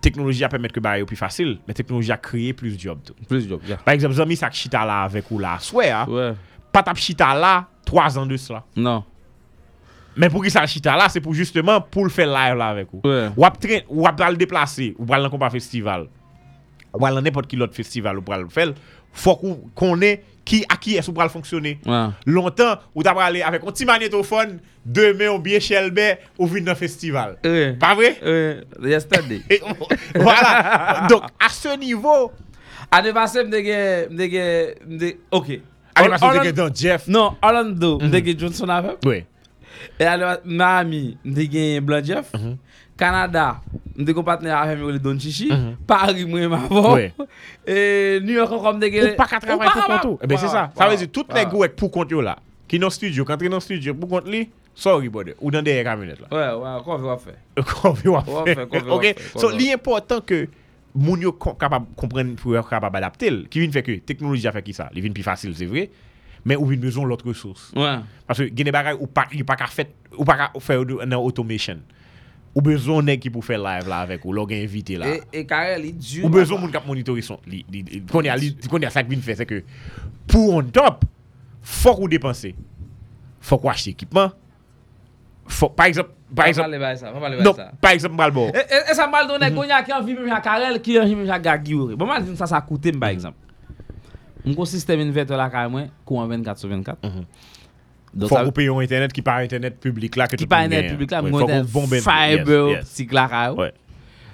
technologie 0.00 0.44
a 0.44 0.48
permettre 0.48 0.74
que 0.74 0.80
bagaille 0.80 1.04
plus 1.04 1.16
facile, 1.16 1.58
mais 1.66 1.74
technologie 1.74 2.12
a 2.12 2.16
créé 2.18 2.52
plus 2.52 2.76
de 2.76 2.80
jobs. 2.80 2.98
Plus 3.28 3.48
job, 3.48 3.60
ya. 3.66 3.76
Par 3.78 3.94
exemple, 3.94 4.14
Zami, 4.14 4.36
ça 4.36 4.50
chita 4.50 4.84
là 4.84 5.02
avec 5.02 5.30
ou 5.30 5.38
là, 5.38 5.56
soit, 5.60 5.84
hein, 5.90 6.06
Ouais. 6.08 6.34
pas 6.70 6.82
tap 6.82 6.96
chita 6.96 7.34
là, 7.34 7.66
trois 7.84 8.18
ans 8.18 8.26
de 8.26 8.36
cela. 8.36 8.64
Non. 8.76 9.02
Mais 10.16 10.28
pour 10.28 10.44
qui 10.44 10.50
ça 10.50 10.64
chita 10.66 10.96
là, 10.96 11.08
c'est 11.08 11.20
pour 11.20 11.34
justement 11.34 11.80
pour 11.80 12.04
le 12.04 12.10
faire 12.10 12.26
live 12.26 12.56
là 12.56 12.68
avec 12.68 12.88
vous. 12.92 13.00
Ouais. 13.04 13.30
Ou 13.36 13.44
ap 13.44 13.58
train, 13.58 13.78
ou 13.88 14.06
ap 14.06 14.20
le 14.30 14.36
déplacer, 14.36 14.94
ou 14.98 15.04
pral 15.04 15.22
dans 15.22 15.30
compas 15.30 15.50
festival. 15.50 16.06
Ou 16.94 17.00
dans 17.08 17.20
n'importe 17.20 17.46
quel 17.48 17.62
autre 17.62 17.74
festival 17.74 18.18
ou 18.18 18.22
pral 18.22 18.42
le 18.42 18.48
faire, 18.48 18.72
faut 19.12 19.36
qu'on 19.36 19.54
connaît 19.74 20.22
qui 20.44 20.64
à 20.68 20.76
qui 20.76 20.96
est-ce 20.96 21.10
ou 21.10 21.14
pral 21.14 21.28
fonctionner. 21.30 21.78
Ouais. 21.86 22.06
Longtemps, 22.26 22.76
ou 22.94 23.02
t'as 23.02 23.12
aller 23.22 23.42
avec 23.42 23.62
un 23.62 23.66
petit 23.66 23.84
magnétophone, 23.84 24.58
demain 24.84 25.28
on 25.30 25.38
bien 25.38 25.58
chelbe 25.60 25.98
ou 26.38 26.46
vin 26.46 26.60
dans 26.62 26.74
festival. 26.74 27.36
Pas 27.80 27.94
vrai? 27.94 28.18
Ouais. 28.22 28.60
Yesterday. 28.82 29.40
Et 29.50 29.60
voilà. 30.14 31.06
Donc 31.08 31.22
à 31.44 31.48
ce 31.48 31.76
niveau, 31.78 32.30
mde 32.92 33.64
gen, 33.64 34.74
mde, 34.86 35.14
ok. 35.30 35.48
Mde 35.48 35.62
Orlando- 36.20 36.42
gen 36.44 36.52
don 36.52 36.70
Jeff. 36.74 37.06
Non, 37.08 37.36
Orlando, 37.42 37.98
mde 38.00 38.24
gen 38.26 38.38
Johnson 38.38 38.68
avem. 38.68 38.96
Oui. 39.04 39.24
E 40.00 40.04
ane 40.04 40.38
Miami, 40.44 41.16
mde 41.24 41.48
gen 41.52 41.80
Blanc 41.80 42.04
Jeff. 42.04 42.30
Canada, 42.96 43.60
kon 44.14 44.26
patne 44.26 44.50
avem 44.54 44.84
yo 44.84 44.90
le 44.94 45.00
Don 45.02 45.18
Chichi. 45.18 45.48
Paris 45.86 46.24
mwen 46.26 46.48
mavon. 46.52 46.94
Oui. 46.94 47.10
E 47.66 48.20
New 48.20 48.34
York 48.34 48.52
encore 48.52 48.74
mde 48.74 48.90
gen... 48.92 49.12
ou 49.12 49.16
pas 49.16 49.26
qu'à 49.26 49.40
travailler 49.40 49.70
pour 49.72 50.00
compte. 50.00 50.20
Eh 50.22 50.26
ben 50.26 50.36
c'est 50.36 50.48
ça. 50.48 50.70
Ça 50.76 50.88
veut 50.88 50.96
dire 50.96 51.10
tout 51.10 51.24
les 51.34 51.44
gars 51.46 51.68
pour 51.74 51.90
compte 51.90 52.10
yo 52.10 52.20
là, 52.20 52.36
qui 52.68 52.78
dans 52.78 52.90
studio, 52.90 53.24
quand 53.24 53.38
tu 53.38 53.48
dans 53.48 53.60
studio 53.60 53.94
pour 53.94 54.08
compte 54.08 54.28
li, 54.28 54.50
sorry 54.74 55.08
brother, 55.08 55.34
ou 55.40 55.50
dans 55.50 55.62
des 55.62 55.82
camionnettes 55.82 56.20
là. 56.20 56.28
Ouais, 56.30 56.62
ouais. 56.62 56.82
Qu'on 56.84 56.98
veut 56.98 57.16
faire. 57.16 57.34
fait, 57.56 57.62
qu'on 57.80 57.92
veut 57.92 58.10
OK. 58.10 58.44
faire, 58.44 58.68
qu'on 58.68 59.40
So 59.40 59.50
l'important 59.50 60.20
que 60.20 60.48
moun 60.94 61.20
yo 61.20 61.32
kon- 61.32 61.56
kapab 61.58 61.88
kompren 61.98 62.34
pou 62.38 62.54
yo 62.54 62.62
kapab 62.62 62.94
adapte 63.00 63.26
l. 63.32 63.40
Ki 63.50 63.64
vin 63.64 63.72
fè 63.74 63.82
ke 63.82 63.96
teknoloji 64.06 64.46
a 64.46 64.52
fè 64.54 64.62
ki 64.62 64.74
sa. 64.76 64.86
Li 64.94 65.02
vin 65.02 65.16
pi 65.16 65.24
fasil, 65.26 65.54
c'est 65.58 65.66
vrai. 65.66 65.88
Men 66.44 66.60
ou 66.60 66.68
vin 66.70 66.78
bezon 66.78 67.08
lot 67.08 67.24
resous. 67.26 67.72
Ouais. 67.74 67.96
Parce 68.28 68.38
que 68.38 68.46
gen 68.52 68.68
de 68.68 68.74
bagay 68.74 68.94
ou 69.00 69.08
pa, 69.08 69.24
ou 69.32 69.48
pa 69.48 69.56
ka 69.58 69.66
fèt, 69.72 69.90
ou 70.14 70.28
pa 70.28 70.36
ka 70.38 70.50
fè 70.62 70.78
nan 71.02 71.18
automation. 71.18 71.82
Ou 72.54 72.62
bezon 72.62 73.02
nèg 73.02 73.18
ki 73.24 73.32
pou 73.34 73.42
fè 73.42 73.56
live 73.58 73.90
la 73.90 74.04
avèk 74.06 74.22
ou, 74.28 74.34
gen 74.46 74.62
invité 74.62 74.96
la. 75.00 75.10
E, 75.10 75.22
e 75.40 75.42
kare 75.48 75.74
li 75.82 75.90
djou. 75.90 76.28
Ou 76.28 76.32
bezon 76.32 76.60
moun 76.62 76.72
kap 76.74 76.86
monitori 76.86 77.24
son. 77.26 77.40
Li, 77.50 77.64
li, 77.66 78.02
kon 78.10 78.26
ya, 78.26 78.36
li, 78.38 78.52
kon 78.70 78.82
ya 78.82 78.92
sak 78.94 79.10
vin 79.10 79.22
fè, 79.24 79.34
c'est 79.34 79.46
que 79.46 79.64
pou 80.30 80.54
on 80.54 80.70
top, 80.70 81.02
fòk 81.82 82.04
ou 82.04 82.10
depanse. 82.10 82.52
Fòk 83.44 83.66
ou 83.66 83.72
achete 83.72 83.96
ekipman. 83.96 84.30
Fòk, 85.50 85.74
par 85.74 85.90
exemple, 85.90 86.14
par 86.34 86.46
exemple, 86.46 86.78
non, 87.42 87.54
par 87.82 87.90
exemple, 87.90 88.16
Balbo. 88.16 88.46
E, 88.54 88.62
e, 88.62 88.82
e 88.92 88.94
sa 88.94 89.08
mal 89.10 89.26
do 89.26 89.40
nek 89.42 89.54
gonya 89.58 89.82
ki 89.82 89.96
an 89.96 90.06
vi 90.06 90.14
mèm 90.14 90.30
jak 90.30 90.46
karel, 90.46 90.78
ki 90.78 91.00
an 91.02 91.10
vi 91.10 91.18
mèm 91.18 91.26
jak 91.32 91.42
gagi 91.42 91.74
yore. 91.74 91.98
Bon 91.98 92.06
mal 92.06 92.22
sa 92.38 92.62
koute 92.62 92.94
m, 92.94 93.02
par 93.02 93.10
exemple. 93.10 93.42
Mwen 94.44 94.54
kon 94.60 94.68
sistem 94.68 95.02
inverter 95.02 95.40
la 95.40 95.50
kare 95.50 95.72
mwen, 95.72 95.90
kou 96.06 96.22
an 96.22 96.30
24 96.30 96.62
sur 96.62 96.70
24. 96.70 97.02
Donc, 98.14 98.30
ça- 98.30 98.44
ou 98.46 98.52
payon 98.54 98.78
internet 98.80 99.12
ki 99.12 99.22
par 99.22 99.42
internet 99.42 99.80
publik 99.82 100.16
la. 100.16 100.28
Ki 100.30 100.46
pa 100.46 100.62
internet 100.68 100.92
public 100.92 101.10
la, 101.10 101.22
mwen 101.24 101.34
kon 101.34 101.72
bombe 101.72 101.98
fiber 102.04 102.76
optik 102.76 103.12
la 103.12 103.26
kare. 103.28 103.56
Ouais. 103.58 103.72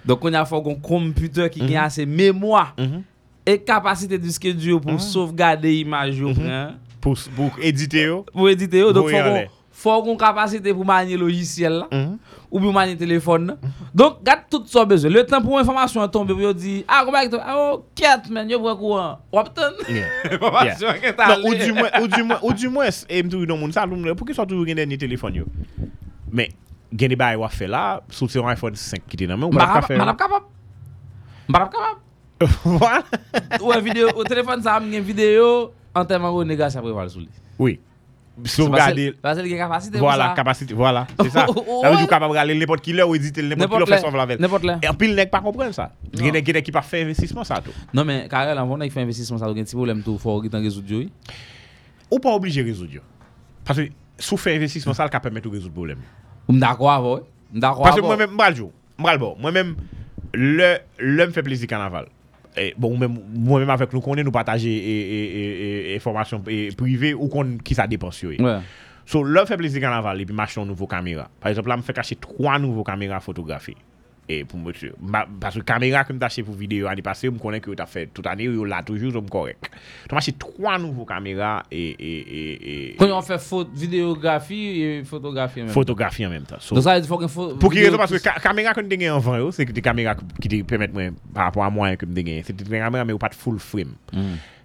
Donc 0.04 0.20
kon 0.20 0.32
ya 0.32 0.44
fò 0.48 0.60
kon 0.64 0.76
komputer 0.80 1.48
ki 1.52 1.62
gen 1.64 1.80
ase 1.84 2.04
mémoire 2.08 2.74
e 3.46 3.56
kapasite 3.58 4.18
diske 4.20 4.52
diyo 4.56 4.80
pou 4.80 5.00
sauvegade 5.00 5.72
imaj 5.80 6.20
yo 6.20 6.34
pren. 6.36 6.76
Pou, 7.00 7.16
pou 7.36 7.50
edite 7.64 8.04
yo. 8.04 8.22
Pou 8.32 8.48
edite 8.52 8.80
yo. 9.84 9.88
Donc 9.88 9.88
Pou 9.88 9.88
fò 9.88 10.02
kon 10.02 10.12
yale. 10.12 10.16
fò 10.16 10.16
kon 10.16 10.18
kapasite 10.20 10.74
pou 10.74 10.84
manye 10.84 11.16
logiciel 11.16 11.80
la. 11.80 11.88
Ou 12.50 12.60
pou 12.60 12.72
manye 12.72 12.96
telefon 12.96 13.38
nan. 13.38 13.56
Donc 13.94 14.20
tout 14.50 14.66
so 14.66 14.84
bezwe. 14.86 15.10
Le 15.10 15.24
temps 15.24 15.40
pou 15.40 15.58
informasyon 15.58 16.08
tombe 16.10 16.34
pou 16.34 16.42
yo 16.42 16.52
di, 16.52 16.84
ah, 16.88 17.04
ki 17.04 17.30
to, 17.30 17.40
ah, 17.40 17.56
oh, 17.56 17.84
ket 17.94 18.28
men, 18.30 18.48
yo 18.50 18.60
pren 18.60 18.76
kouan. 18.76 19.18
Wap 19.32 19.54
ton? 19.54 19.72
Informasyon 20.32 21.00
ki 21.00 21.14
ta 21.16 21.30
Non, 21.30 21.46
ou 21.46 21.54
du 21.54 21.72
moins, 21.72 21.90
ou 22.00 22.08
du 22.08 22.22
moins, 22.22 22.38
ou 22.42 22.52
du 22.52 22.68
moins, 22.68 23.04
e 23.08 23.22
mtou 23.22 23.44
yon 23.44 23.58
moun 23.58 23.72
sa, 23.72 23.86
loun, 23.86 24.14
pou 24.16 24.24
ki 24.26 24.34
sou 24.34 24.46
tou 24.46 24.66
gen 24.66 24.76
denye 24.76 24.98
telefon 24.98 25.34
yo. 25.34 25.46
Men, 26.30 26.52
gen 26.92 27.10
de 27.10 27.16
bay 27.18 27.38
wap 27.38 27.54
fe 27.54 27.68
la, 27.70 28.00
sou 28.10 28.28
se 28.28 28.38
yon 28.38 28.50
iPhone 28.50 28.76
5 28.76 29.06
ki 29.08 29.16
te 29.20 29.30
nan 29.30 29.38
men, 29.40 29.48
ou 29.48 29.54
e 29.54 29.64
sa 34.64 34.78
am 34.80 34.90
gen 34.90 35.04
video, 35.04 35.70
an 35.94 36.06
teman 36.08 36.32
ou 36.32 36.46
nega 36.46 36.70
sa 36.72 36.82
preval 36.82 37.10
sou 37.12 37.22
li. 37.22 37.30
Oui. 37.60 37.78
Sauvegarde. 38.44 39.14
Parce 39.20 39.38
li 39.42 39.50
gen 39.50 39.58
kapasite 39.58 39.92
pou 39.92 40.04
Voilà, 40.06 40.28
sa. 40.30 40.34
kapasite, 40.34 40.72
voilà, 40.72 41.06
c'est 41.20 41.28
ça. 41.36 41.46
Ça 41.46 41.90
veut 41.90 41.96
dire 41.98 42.06
kapab 42.08 42.30
rale 42.30 42.54
n'importe 42.56 42.80
qui 42.80 42.92
lè 42.92 43.02
ou 43.02 43.14
edite 43.14 43.36
n'importe 43.38 43.58
qui 43.58 43.60
N'importe 43.60 43.90
lè 43.90 43.96
fè 43.96 44.00
lè. 44.00 44.06
sauve 44.06 44.16
la 44.16 44.26
vel. 44.26 44.40
N'importe 44.40 44.64
lè. 44.64 44.76
Et 44.82 44.96
pile 44.96 45.14
nèg 45.18 45.30
pa 45.30 45.40
kompren 45.44 45.72
sa. 45.76 45.90
Gen 46.14 46.32
nèg 46.32 46.46
gen 46.46 46.56
nèg 46.56 46.64
ki 46.64 46.72
pa 46.72 46.80
fè 46.82 47.02
investissement 47.04 47.44
sa 47.44 47.60
tou. 47.60 47.74
Non 47.92 48.06
men, 48.08 48.28
karel 48.32 48.56
an 48.62 48.68
von 48.70 48.80
ek 48.86 48.92
fè 48.94 49.02
investisman 49.04 49.40
sa 49.42 49.50
ou 49.50 49.54
gen 49.58 49.68
ti 49.68 49.76
problem 49.76 50.00
tou 50.06 50.16
fò 50.22 50.38
ki 50.44 50.48
tan 50.52 50.64
rezout 50.64 50.88
yo 50.88 51.02
yi. 51.02 51.10
Ou 52.10 52.18
pa 52.22 52.32
oblige 52.32 52.64
rezoud 52.64 52.92
yo. 52.96 53.02
Parce 53.64 53.82
que 53.82 53.90
sou 54.22 54.38
fè 54.40 54.54
investissement 54.56 54.94
sa, 54.96 55.04
l 55.04 55.12
ka 55.12 55.20
permet 55.20 55.44
ou 55.46 55.52
rezoud 55.52 55.74
problem. 55.74 56.00
Ou 56.48 56.54
mdakwa 56.56 56.94
avoy. 56.96 57.20
Mdakwa 57.52 57.82
Parce 57.90 57.96
que 58.00 58.06
moi-même, 58.06 58.30
moi-même, 59.40 59.74
le, 60.32 60.78
le 60.98 61.26
me 61.26 61.32
fait 61.32 61.42
plaisir 61.42 61.66
carnaval. 61.68 62.06
Et 62.56 62.74
bon, 62.76 62.96
même, 62.96 63.18
moi-même 63.32 63.70
avec 63.70 63.92
nous 63.92 64.02
nous 64.16 64.32
partager 64.32 64.70
et, 64.70 65.00
et, 65.00 65.90
et, 65.90 65.92
et, 65.92 65.96
information 65.96 66.42
et, 66.48 66.70
privée 66.76 67.14
ou 67.14 67.28
qu'on 67.28 67.58
qui 67.58 67.74
ça 67.74 67.86
dépense. 67.86 68.22
Ouais. 68.22 68.38
So, 69.06 69.22
le 69.22 69.40
me 69.40 69.46
fait 69.46 69.56
plaisir 69.56 69.80
carnaval 69.80 70.20
et 70.20 70.24
puis 70.24 70.34
m'acheter 70.34 70.60
un 70.60 70.66
nouveau 70.66 70.86
caméra. 70.86 71.28
Par 71.40 71.50
exemple, 71.50 71.68
là, 71.68 71.76
me 71.76 71.82
fait 71.82 71.92
cacher 71.92 72.16
trois 72.16 72.58
nouveaux 72.58 72.84
caméras 72.84 73.20
photographiées. 73.20 73.76
Et 74.32 74.44
pour 74.44 74.60
Ma- 75.00 75.26
parce 75.40 75.56
que 75.56 75.60
caméra 75.62 76.04
que 76.04 76.12
me 76.12 76.22
acheté 76.22 76.44
pour 76.44 76.54
vidéo 76.54 76.86
l'année 76.86 77.02
passée, 77.02 77.28
me 77.28 77.36
connaît 77.38 77.58
que 77.60 77.72
tu 77.72 77.82
as 77.82 77.86
fait 77.86 78.06
toute 78.06 78.24
année, 78.28 78.44
yo 78.44 78.64
là 78.64 78.80
toujours, 78.80 79.10
je 79.10 79.18
me 79.18 79.28
correct. 79.28 79.68
Tu 80.08 80.14
m'as 80.14 80.18
acheté 80.18 80.38
trois 80.38 80.78
nouveaux 80.78 81.04
caméras 81.04 81.64
et, 81.68 81.88
et, 81.88 82.18
et, 82.20 82.90
et 82.92 82.94
Kon 82.96 83.08
yon 83.10 83.22
fè 83.26 83.38
foto, 83.42 83.72
videografi 83.74 84.60
e 84.84 85.04
fotografi 85.04 85.62
en 85.62 85.64
même. 85.64 85.72
photographie 85.74 86.26
en 86.26 86.30
même 86.30 86.44
temps. 86.44 86.60
So, 86.60 86.76
Donc 86.76 86.84
ça, 86.84 86.96
il 86.98 87.04
faut. 87.04 87.18
Pour 87.56 87.72
qui 87.72 87.80
raison? 87.82 87.96
Parce 87.96 88.12
que 88.12 88.18
ka- 88.22 88.38
caméra 88.40 88.72
te 88.72 88.82
gen 88.88 89.10
en 89.10 89.18
vent 89.18 89.50
c'est 89.50 89.66
que 89.66 89.72
des 89.72 89.82
caméras 89.82 90.14
qui 90.40 90.48
te 90.48 90.62
permettent 90.62 90.92
moi 90.94 91.10
par 91.34 91.46
rapport 91.46 91.64
à 91.64 91.70
moi 91.70 91.96
que 91.96 92.06
me 92.06 92.14
gen. 92.14 92.42
C'est 92.44 92.54
des 92.54 92.64
caméras 92.64 93.04
mais 93.04 93.12
ou 93.12 93.18
pas 93.18 93.30
de 93.30 93.34
full 93.34 93.58
frame. 93.58 93.94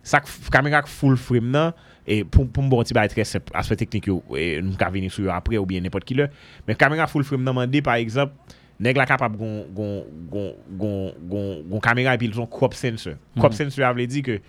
Ça 0.03 0.19
que- 0.19 0.27
caméra 0.51 0.83
que 0.83 0.89
full 0.89 1.17
frame 1.17 1.49
nan 1.49 1.73
et 2.05 2.23
pour 2.23 2.47
pour 2.47 2.61
me 2.61 2.69
bon 2.69 2.83
petit 2.83 2.93
bail 2.93 3.09
très 3.09 3.23
simple 3.23 3.51
aspect 3.55 3.77
technique 3.77 4.05
yo 4.05 4.21
et 4.37 4.61
nous 4.61 4.75
ka 4.75 4.91
venir 4.91 5.11
sur 5.11 5.33
après 5.33 5.57
ou 5.57 5.65
bien 5.65 5.81
n'importe 5.81 6.03
qui 6.05 6.13
là. 6.13 6.27
Mais 6.67 6.75
caméra 6.75 7.07
full 7.07 7.23
frame 7.23 7.43
par 7.83 7.95
exemple 7.95 8.33
nèg 8.79 8.97
la 8.97 9.05
capable 9.05 9.37
gon 9.37 9.65
gon 9.71 10.05
gon 10.29 10.53
gon 10.69 11.13
gon 11.21 11.63
gon 11.65 11.79
caméra 11.79 12.13
et 12.13 12.17
puis 12.17 12.31
son 12.33 12.45
crop 12.45 12.73
sensor. 12.73 13.13
Mm 13.13 13.17
-hmm. 13.17 13.39
Crop 13.39 13.53
sensor 13.53 13.93
veut 13.93 14.07
dire 14.07 14.23
que 14.23 14.41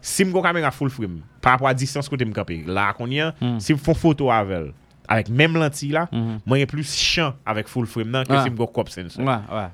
si 0.00 0.24
mon 0.24 0.42
caméra 0.42 0.70
full 0.70 0.90
frame 0.90 1.20
par 1.40 1.52
rapport 1.52 1.68
à 1.68 1.74
distance 1.74 2.08
côté 2.08 2.24
me 2.24 2.32
camper, 2.32 2.64
là 2.66 2.92
qu'on 2.92 3.10
y 3.10 3.20
a, 3.20 3.34
mm 3.40 3.56
-hmm. 3.56 3.60
si 3.60 3.76
font 3.76 3.94
photo 3.94 4.30
avec 4.30 4.72
avec 5.08 5.28
même 5.28 5.54
lentille 5.54 5.92
là, 5.92 6.08
moi 6.12 6.58
mm 6.58 6.62
-hmm. 6.62 6.66
plus 6.66 6.94
champ 6.94 7.34
avec 7.44 7.68
full 7.68 7.86
frame 7.86 8.10
nan 8.10 8.24
que 8.26 8.32
ouais. 8.32 8.42
si 8.44 8.50
mon 8.50 8.66
crop 8.66 8.88
sensor. 8.88 9.24
Ouais, 9.24 9.40
ouais. 9.56 9.70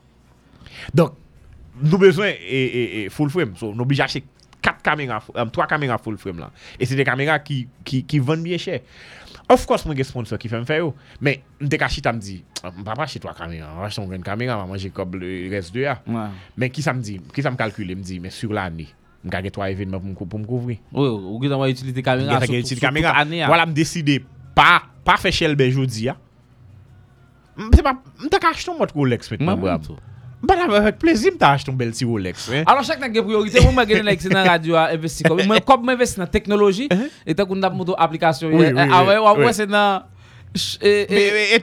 Donc 0.94 1.10
nous 1.82 1.98
besoin 1.98 2.28
et, 2.28 2.64
et, 2.80 3.04
et 3.04 3.08
full 3.10 3.30
frame, 3.30 3.54
so, 3.56 3.74
nous 3.74 3.82
obligé 3.82 4.02
acheter 4.02 4.24
4 4.62 4.82
caméras, 4.82 5.22
3 5.52 5.66
caméras 5.66 5.98
full 5.98 6.16
frame 6.16 6.38
là. 6.38 6.50
Et 6.80 6.86
c'est 6.86 6.96
des 6.96 7.04
caméras 7.04 7.38
qui 7.38 7.68
qui 7.84 8.04
qui 8.04 8.18
vendent 8.18 8.42
bien 8.42 8.58
cher. 8.58 8.80
Of 9.48 9.64
course, 9.64 9.84
j'ai 9.86 10.00
un 10.00 10.04
sponsor 10.04 10.38
qui 10.38 10.48
fait 10.48 10.58
me 10.58 10.64
faire. 10.64 10.78
yo. 10.78 10.94
Mais, 11.20 11.42
je 11.60 11.66
te 11.68 11.76
caché, 11.76 12.02
me 12.04 12.18
dit, 12.18 12.42
je 12.62 12.68
ne 12.68 12.72
vais 12.76 12.82
pas 12.82 13.02
acheter 13.04 13.20
3 13.20 13.32
caméras. 13.34 13.68
Je 13.74 13.80
vais 13.80 13.86
acheter 13.86 14.02
une 14.02 14.22
caméra, 14.22 14.56
je 14.58 14.62
vais 14.64 14.68
manger 14.72 14.90
comme 14.90 15.14
le 15.16 15.48
reste 15.50 15.72
de 15.72 15.80
ya. 15.80 16.02
Ouais. 16.06 16.14
Mais 16.56 16.70
qui 16.70 16.82
ça 16.82 16.92
me 16.92 17.00
dit, 17.00 17.20
qui 17.32 17.42
ça 17.42 17.50
me 17.52 17.56
calcule, 17.56 17.88
me 17.96 18.02
dit, 18.02 18.18
mais 18.18 18.30
sur 18.30 18.52
l'année, 18.52 18.88
je 19.24 19.30
vais 19.30 19.50
3 19.50 19.70
événements 19.70 20.00
pour 20.00 20.08
me, 20.08 20.14
cou- 20.14 20.26
pour 20.26 20.38
me 20.40 20.44
couvrir. 20.46 20.78
Oui, 20.92 21.08
ou 21.08 21.38
ki 21.40 21.48
tan 21.48 21.60
wè 21.62 21.70
utilite 21.70 22.02
kamera 22.02 22.40
Je 22.40 22.46
sou 22.46 22.52
vais 22.52 22.62
tout- 22.62 23.06
ane 23.06 23.36
ya. 23.36 23.46
Voilà, 23.46 23.66
me 23.66 23.72
décider, 23.72 24.24
pas, 24.54 24.82
pas 25.04 25.16
faire 25.16 25.32
Shelby 25.32 25.70
jeudi. 25.70 26.04
ya. 26.06 26.16
Autre 27.58 28.94
Rolex 28.94 29.30
maintenant, 29.30 29.56
Moi, 29.56 29.78
Bah, 30.42 30.54
avec 30.76 30.98
plaisir, 30.98 31.32
je 31.32 31.38
vais 31.38 31.44
acheter 31.44 31.70
un 31.72 31.74
bel 31.74 31.92
Rolex. 32.04 32.50
hein. 32.52 32.62
Alors 32.66 32.84
chak 32.84 33.00
nan 33.00 33.12
gen 33.14 33.24
priorite, 33.24 33.62
mwen 33.64 33.88
gen 33.88 34.04
lèk 34.04 34.20
se 34.20 34.28
nan 34.28 34.46
radio 34.46 34.76
a 34.76 34.90
investi 34.94 35.24
kom. 35.24 35.40
Mwen 35.48 35.62
kop 35.64 35.82
mwen 35.82 35.96
investi 35.96 36.20
nan 36.20 36.28
teknoloji, 36.30 36.90
etan 37.26 37.48
koun 37.48 37.62
dap 37.64 37.74
mouto 37.74 37.96
aplikasyon. 37.98 38.52
Oui. 38.52 38.68
wè 39.40 39.52
se 39.56 39.66
nan... 39.70 40.04
e- 40.80 41.06
e- 41.08 41.54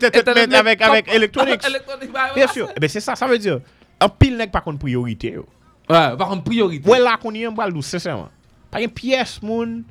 electronics. 1.14 1.66
Electronics, 1.66 2.12
bah, 2.12 2.32
Bien 2.36 2.48
sûr. 2.48 2.68
Eh 2.76 2.80
ben, 2.80 2.90
c'est 2.90 3.00
ça, 3.00 3.16
ça 3.16 3.28
veut 3.28 3.38
dire. 3.38 3.60
Un 4.00 4.10
pile 4.10 4.38
n'est 4.38 4.48
pas 4.48 4.62
contre 4.62 4.80
priorité. 4.80 5.34
yo. 5.34 5.46
Ouais, 5.90 6.18
par 6.18 6.30
contre 6.30 6.44
priorité. 6.44 6.90
Ouais, 6.90 7.00
là, 7.00 7.18
qu'on 7.22 7.32
y 7.34 7.46
a 7.46 7.50
un 7.50 7.52
bal 7.52 7.72
douce, 7.72 7.88
sincèrement. 7.88 8.30
Pas 8.72 8.82
une 8.82 8.90
pièce, 8.90 9.42
moun, 9.42 9.84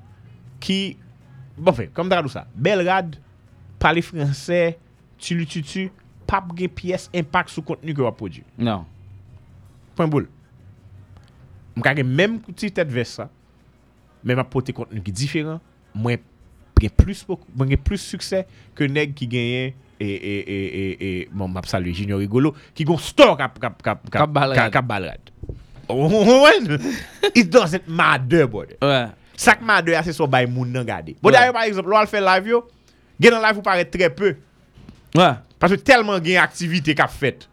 qui. 0.58 0.96
Bon, 1.56 1.72
fait, 1.72 1.88
comme 1.94 2.08
dans 2.08 2.26
ça. 2.28 2.46
Belgrade, 2.54 3.16
parler 3.78 4.02
français, 4.02 4.78
tu 5.18 5.34
lu 5.34 5.46
tu 5.46 5.90
pap 6.32 6.48
gen 6.56 6.72
piyes 6.72 7.08
impact 7.12 7.52
sou 7.52 7.64
kontenu 7.66 7.94
ki 7.96 8.04
wap 8.04 8.16
prodwi. 8.18 8.44
Non. 8.56 8.86
Pon 9.98 10.10
boul. 10.12 10.28
Mwen 11.76 11.84
ka 11.84 11.94
gen 11.98 12.08
menm 12.08 12.40
kouti 12.44 12.72
tet 12.74 12.90
ves 12.92 13.18
sa, 13.20 13.28
men 14.24 14.40
wap 14.40 14.50
pote 14.52 14.74
kontenu 14.76 15.04
ki 15.04 15.14
diferan, 15.22 15.60
mwen 15.92 16.20
gen 16.80 16.92
plus, 16.98 17.22
plus 17.84 18.08
suksè 18.14 18.44
ke 18.78 18.88
neg 18.90 19.12
ki 19.18 19.28
genyen 19.30 19.72
e, 20.02 20.08
e, 20.08 20.10
e, 20.10 20.58
e, 20.58 20.84
e, 20.96 21.10
mwen 21.30 21.44
bon, 21.44 21.56
map 21.60 21.68
salwe 21.70 21.94
junior 21.94 22.22
rigolo, 22.22 22.56
ki 22.74 22.86
gon 22.88 23.00
store 23.00 23.36
kap, 23.38 23.60
kap, 23.62 23.78
kap, 23.84 24.06
kap, 24.08 24.16
kap 24.24 24.32
balrad. 24.34 24.58
Kap, 24.58 24.72
kap 24.80 24.88
balrad. 24.88 25.32
Oh, 25.92 26.48
It 27.34 27.50
doesn't 27.50 27.88
matter, 27.88 28.46
bode. 28.46 28.78
Ouais. 28.80 29.10
Sak 29.36 29.62
matter 29.64 29.92
ya 29.96 30.02
se 30.06 30.14
so 30.14 30.26
bay 30.30 30.46
moun 30.46 30.70
nan 30.72 30.86
gade. 30.86 31.16
Bode 31.22 31.36
ouais. 31.36 31.48
ayo 31.48 31.52
par 31.52 31.66
exemple, 31.68 31.90
lwa 31.90 32.02
al 32.02 32.10
fe 32.10 32.20
live 32.22 32.50
yo, 32.52 32.62
gen 33.20 33.36
nan 33.36 33.44
live 33.44 33.60
ou 33.60 33.66
pare 33.66 33.84
tre 33.90 34.08
peu, 34.12 34.36
Ouais. 35.14 35.32
Parce 35.58 35.72
que 35.72 35.78
tellement 35.78 36.22
gen 36.22 36.36
activité 36.38 36.94
qu'a 36.94 37.08
fait. 37.08 37.48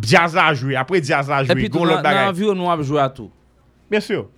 Jazz 0.00 0.36
a 0.36 0.54
joué, 0.54 0.76
après 0.76 1.02
jazz 1.02 1.30
a 1.30 1.42
joué, 1.42 1.54
pi 1.54 1.68
gon 1.68 1.80
tou 1.80 1.84
l'autre 1.84 2.02
nan 2.02 2.04
bagay. 2.04 2.20
nan 2.20 2.30
environ 2.30 2.54
nou 2.54 2.70
ap 2.70 2.82
jwe 2.86 3.00
a 3.02 3.08
tou. 3.10 3.30
Bien 3.90 4.00
sûr. 4.00 4.28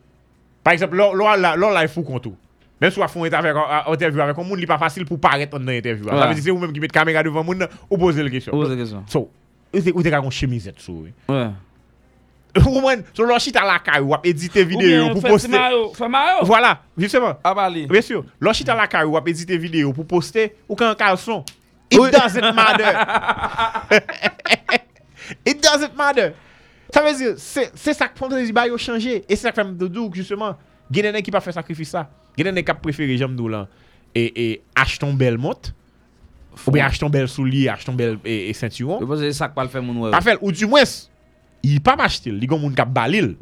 Par 0.64 0.72
exemple, 0.72 0.96
la 0.96 1.56
lò 1.56 1.70
la 1.70 1.88
fou 1.88 2.02
kontou. 2.02 2.36
Même 2.80 2.90
si 2.90 2.98
on 2.98 3.06
fait 3.06 3.18
une 3.18 3.34
un 3.34 3.92
interview 3.92 4.20
avec 4.20 4.36
un 4.36 4.42
monde, 4.42 4.58
il 4.58 4.66
pas 4.66 4.78
facile 4.78 5.04
pour 5.04 5.20
paraître 5.20 5.56
dans 5.56 5.64
l'interview. 5.64 6.08
Ça 6.08 6.26
veut 6.26 6.34
dire 6.34 6.42
c'est 6.42 6.50
vous 6.50 6.58
même 6.58 6.72
qui 6.72 6.80
mettez 6.80 6.92
caméra 6.92 7.22
devant 7.22 7.44
monde 7.44 7.68
ou 7.88 7.96
poser 7.96 8.22
la 8.24 8.30
question. 8.30 8.50
Pose 8.50 8.70
la 8.70 8.76
question. 8.76 9.04
So, 9.06 9.30
ou 9.72 9.80
te 9.80 9.90
ou 9.90 10.02
te 10.02 10.08
une 10.08 10.30
chemisette 10.30 10.80
sou. 10.80 11.04
oui. 11.04 11.12
Ouais. 11.28 11.50
Ou 12.66 12.80
moins, 12.80 12.96
sur 13.14 13.24
l'on 13.24 13.38
chita 13.38 13.64
la 13.64 13.78
caille 13.78 14.02
ou 14.02 14.14
éditer 14.24 14.64
vidéo 14.64 15.10
pour 15.10 15.22
poster. 15.22 15.58
Voilà, 16.42 16.82
justement. 16.98 17.34
A 17.42 17.54
bali. 17.54 17.86
Bien 17.86 18.02
sûr. 18.02 18.24
L'on 18.40 18.52
chita 18.52 18.74
la 18.74 18.86
caille 18.86 19.06
ou 19.06 19.18
éditer 19.26 19.56
vidéo 19.56 19.92
pour 19.92 20.06
poster 20.06 20.56
ou 20.68 20.74
quand 20.74 20.94
caleçon. 20.94 21.44
It 21.92 22.00
oui. 22.00 22.10
doesn't 22.10 22.54
matter. 22.56 22.92
It 25.46 25.62
doesn't 25.62 25.96
matter. 25.96 26.34
Sa 26.92 27.02
vezi, 27.04 27.32
se 27.40 27.94
sak 27.96 28.16
pon 28.18 28.32
te 28.32 28.40
zi 28.44 28.52
ba 28.54 28.66
yo 28.68 28.78
chanje. 28.80 29.20
E 29.24 29.36
se 29.36 29.46
sak 29.46 29.56
fèm 29.56 29.72
do 29.80 29.88
douk, 29.92 30.16
justement. 30.18 30.58
Genè 30.92 31.12
nè 31.14 31.22
ki 31.24 31.32
pa 31.32 31.40
fè 31.44 31.54
sakrifis 31.56 31.94
sa. 31.94 32.06
Genè 32.36 32.52
nè 32.52 32.64
kap 32.66 32.82
preferi 32.84 33.16
jam 33.20 33.36
do 33.36 33.48
lan. 33.52 33.70
E 34.16 34.60
acheton 34.78 35.16
bel 35.18 35.38
mot. 35.40 35.72
Ou 36.66 36.74
be 36.74 36.82
acheton 36.84 37.12
bel 37.12 37.30
souli, 37.32 37.64
acheton 37.72 37.96
bel 37.96 38.18
e 38.28 38.52
sentiyon. 38.56 39.00
Ou 39.00 39.20
se 39.20 39.32
sak 39.38 39.56
pal 39.56 39.72
fè 39.72 39.80
moun 39.84 40.04
wè. 40.04 40.12
Pa 40.12 40.20
fèl, 40.24 40.40
ou 40.42 40.52
di 40.52 40.68
mwes, 40.68 41.06
yi 41.64 41.78
pa 41.84 41.96
m'achete. 41.98 42.34
Li 42.34 42.50
gon 42.50 42.60
moun 42.60 42.76
kap 42.76 42.92
balil. 42.92 43.34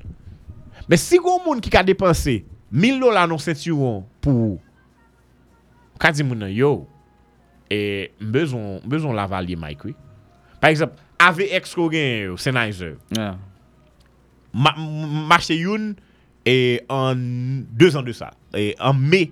Men 0.86 1.00
si 1.00 1.18
gon 1.22 1.42
moun 1.46 1.62
ki 1.62 1.72
ka 1.74 1.82
depanse 1.86 2.40
1000 2.70 3.02
dola 3.02 3.26
non 3.30 3.42
sentiyon 3.42 4.04
pou 4.22 4.52
ou. 4.52 4.60
Ka 6.00 6.14
di 6.14 6.26
moun 6.26 6.46
nan 6.46 6.54
yo 6.54 6.74
ou. 6.78 6.88
e 7.70 8.10
mbezon, 8.20 8.80
mbezon 8.84 9.16
laval 9.16 9.46
li 9.48 9.56
mic 9.58 9.84
we. 9.86 9.94
Par 10.60 10.72
exemple, 10.72 10.98
AVX 11.20 11.74
ko 11.76 11.88
gen 11.92 12.30
yo, 12.30 12.36
Sennheiser. 12.40 12.96
Yeah. 13.16 13.38
Mache 14.52 15.56
youn 15.56 15.92
e 16.48 16.80
an 16.90 17.22
2 17.78 17.98
an 18.00 18.06
de 18.06 18.14
sa. 18.16 18.32
E 18.56 18.72
an 18.80 18.98
e 18.98 19.10
me 19.12 19.22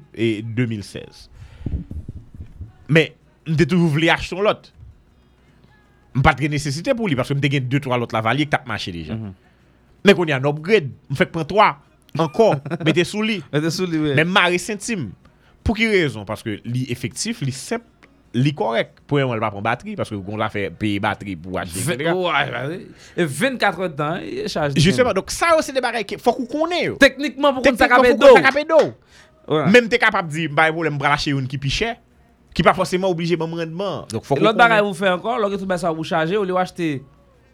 2016. 0.56 1.26
Men, 2.88 3.12
mte 3.48 3.66
toujou 3.68 3.90
vle 3.96 4.12
ach 4.12 4.24
son 4.28 4.44
lot. 4.46 4.70
M 6.16 6.24
patre 6.24 6.48
nesesite 6.50 6.94
pou 6.96 7.10
li, 7.10 7.18
parce 7.18 7.36
mte 7.36 7.50
gen 7.52 7.68
2-3 7.68 8.00
lot 8.00 8.16
laval 8.16 8.38
li 8.38 8.46
ek 8.48 8.54
tap 8.54 8.68
mache 8.70 8.94
deja. 8.94 9.16
Mm 9.16 9.28
-hmm. 9.28 9.44
Men 10.06 10.16
kon 10.16 10.30
yon 10.30 10.48
upgrade, 10.48 10.92
m 11.10 11.18
fek 11.18 11.32
pren 11.34 11.46
3. 11.48 11.70
Ankor, 12.18 12.56
mette 12.86 13.04
sou 13.04 13.22
li. 13.22 13.40
Mette 13.52 13.70
sou 13.74 13.86
li, 13.86 13.98
we. 13.98 14.14
Men 14.18 14.30
mare 14.30 14.58
sentim. 14.62 15.10
Pou 15.66 15.76
ki 15.76 15.88
rezon? 15.92 16.24
Parce 16.24 16.42
que 16.42 16.60
li 16.64 16.86
efektif, 16.92 17.42
li 17.44 17.52
sep 17.52 17.84
li 18.36 18.52
korek 18.56 18.98
pou 19.08 19.20
yon 19.20 19.30
wèl 19.32 19.40
pa 19.42 19.50
pon 19.54 19.64
bateri, 19.64 19.94
paske 19.98 20.16
kon 20.24 20.40
la 20.40 20.50
fe 20.52 20.66
peye 20.80 21.00
bateri 21.02 21.36
pou 21.40 21.58
achete, 21.60 21.96
etc. 21.96 22.10
Ouay, 22.12 22.80
24 23.16 23.86
an 23.86 23.94
tan, 23.98 24.24
yon 24.24 24.52
chaj 24.52 24.76
di. 24.76 24.84
Justement, 24.84 25.16
donc 25.16 25.32
sa 25.34 25.54
yo 25.54 25.62
se 25.64 25.74
de 25.76 25.82
barek, 25.84 26.18
fok 26.22 26.42
ou 26.44 26.50
konen 26.50 26.84
yo. 26.90 26.98
Teknikman 27.02 27.56
pou 27.56 27.68
kon 27.68 27.80
takape 27.80 28.14
do. 28.14 28.18
Teknikman 28.18 28.20
pou 28.20 28.36
kon 28.36 28.44
takape 28.44 28.66
do. 28.68 29.62
Mem 29.72 29.88
te 29.88 30.00
kapap 30.00 30.28
di, 30.28 30.48
mba 30.52 30.68
yon 30.68 30.90
lem 30.90 30.98
bralache 31.00 31.32
yon 31.32 31.48
ki 31.48 31.60
pi 31.62 31.72
chè, 31.72 31.94
ki 32.56 32.64
pa 32.66 32.76
fosèman 32.76 33.08
oblige 33.08 33.38
mwen 33.40 33.64
rendman. 33.64 34.04
L'ot 34.12 34.58
barek 34.58 34.84
ou 34.84 34.96
fe 34.96 35.08
ankon, 35.10 35.40
lò 35.40 35.52
ki 35.52 35.60
tout 35.60 35.70
bè 35.70 35.80
sa 35.80 35.94
ou 35.94 36.06
chaje, 36.06 36.36
ou 36.36 36.48
li 36.48 36.56
wachete... 36.56 36.98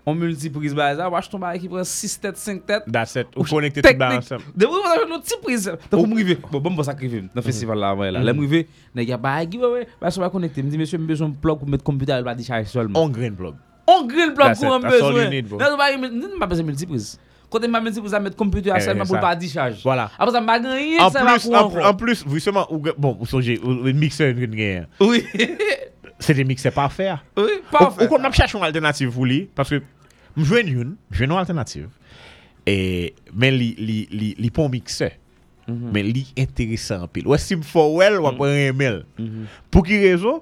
en 0.07 0.15
multiprise 0.15 0.75
vous 0.75 0.81
achetez 0.81 1.37
un 1.37 1.39
bagage 1.39 1.61
qui 1.61 1.69
prend 1.69 1.85
6 1.85 2.21
têtes, 2.21 2.37
5 2.37 2.67
têtes. 2.67 2.85
That's 2.93 3.15
it. 3.15 3.29
Ou 3.37 3.45
connecter 3.45 3.81
tout 3.81 3.97
bas 3.97 4.19
ensemble. 4.19 4.43
De 4.55 4.67
vous 4.67 4.75
avez 4.75 5.11
une 5.11 5.21
petite 5.21 5.41
prise. 5.41 5.73
Donc 5.91 6.01
vous 6.01 6.07
m'arrivez. 6.07 6.39
Bon, 6.51 6.61
bon, 6.61 6.71
bon, 6.71 6.83
ça 6.83 6.93
arrive 6.93 7.23
dans 7.23 7.29
le 7.37 7.43
festival 7.43 7.79
là, 7.79 7.95
ouais, 7.95 8.11
là. 8.11 8.21
M'arrivez, 8.21 8.69
nèg 8.95 9.09
y 9.09 9.13
a 9.13 9.17
bagage 9.17 9.49
qui 9.49 9.59
ouais, 9.59 9.87
bah 10.01 10.09
va 10.09 10.31
connecter. 10.31 10.63
Me 10.63 10.71
dit 10.71 10.79
monsieur, 10.79 10.99
me 10.99 11.07
besoin 11.07 11.29
de 11.29 11.37
plug 11.37 11.59
pour 11.59 11.69
mettre 11.69 11.85
computer, 11.85 12.15
il 12.19 12.25
va 12.25 12.35
décharger 12.35 12.67
seulement. 12.67 13.03
On 13.03 13.09
green 13.09 13.35
plug. 13.35 13.55
On 13.87 14.07
grill 14.07 14.35
plug 14.35 14.57
pour 14.57 14.75
un 14.75 14.81
That's 14.81 15.03
all 15.03 15.13
besoin. 15.13 15.43
vous 15.43 15.57
pas 15.59 15.97
vous 15.97 16.39
pas 16.39 16.47
besoin 16.47 16.63
de 16.65 16.69
multiprise. 16.69 17.19
Quand 17.51 17.69
ma 17.69 17.81
multiprise 17.81 18.15
à 18.15 18.21
mettre 18.21 18.37
computer 18.37 18.73
Eh, 18.75 18.81
seulement 18.81 19.05
pour 19.05 19.21
pas 19.21 19.37
décharger. 19.37 19.81
Voilà. 19.85 20.11
Après 20.19 20.33
ça 20.33 20.41
m'a 20.41 20.59
gagné, 20.59 20.99
En 21.01 21.09
va 21.09 21.39
plus, 21.39 21.55
en, 21.55 21.95
plus, 21.95 22.25
vous 22.27 22.35
justement, 22.35 22.67
bon, 22.99 23.17
vous 23.19 23.27
songez, 23.27 23.61
nous 23.63 23.83
gagnons. 24.49 24.87
Oui. 25.01 25.25
se 26.23 26.35
de 26.37 26.45
mikse 26.47 26.71
pa 26.75 26.87
fè. 26.93 27.11
Ou 27.41 28.09
kon 28.11 28.27
ap 28.27 28.37
chache 28.37 28.57
yon 28.57 28.65
alternatif 28.67 29.13
pou 29.15 29.27
li, 29.29 29.45
paske 29.57 29.81
mjwen 30.37 30.71
yon, 30.71 30.95
mjwen 31.13 31.35
yon 31.35 31.41
alternatif, 31.41 31.89
men 32.67 33.59
li 33.59 34.51
pon 34.55 34.71
mikse, 34.73 35.11
men 35.67 36.11
li 36.13 36.27
enteresan 36.41 37.07
pil. 37.13 37.29
Ou 37.31 37.37
esim 37.39 37.65
fò 37.67 37.87
wèl, 37.97 38.21
ou 38.21 38.31
ap 38.31 38.41
remel. 38.43 39.03
Pou 39.73 39.87
ki 39.87 40.03
rezo, 40.05 40.39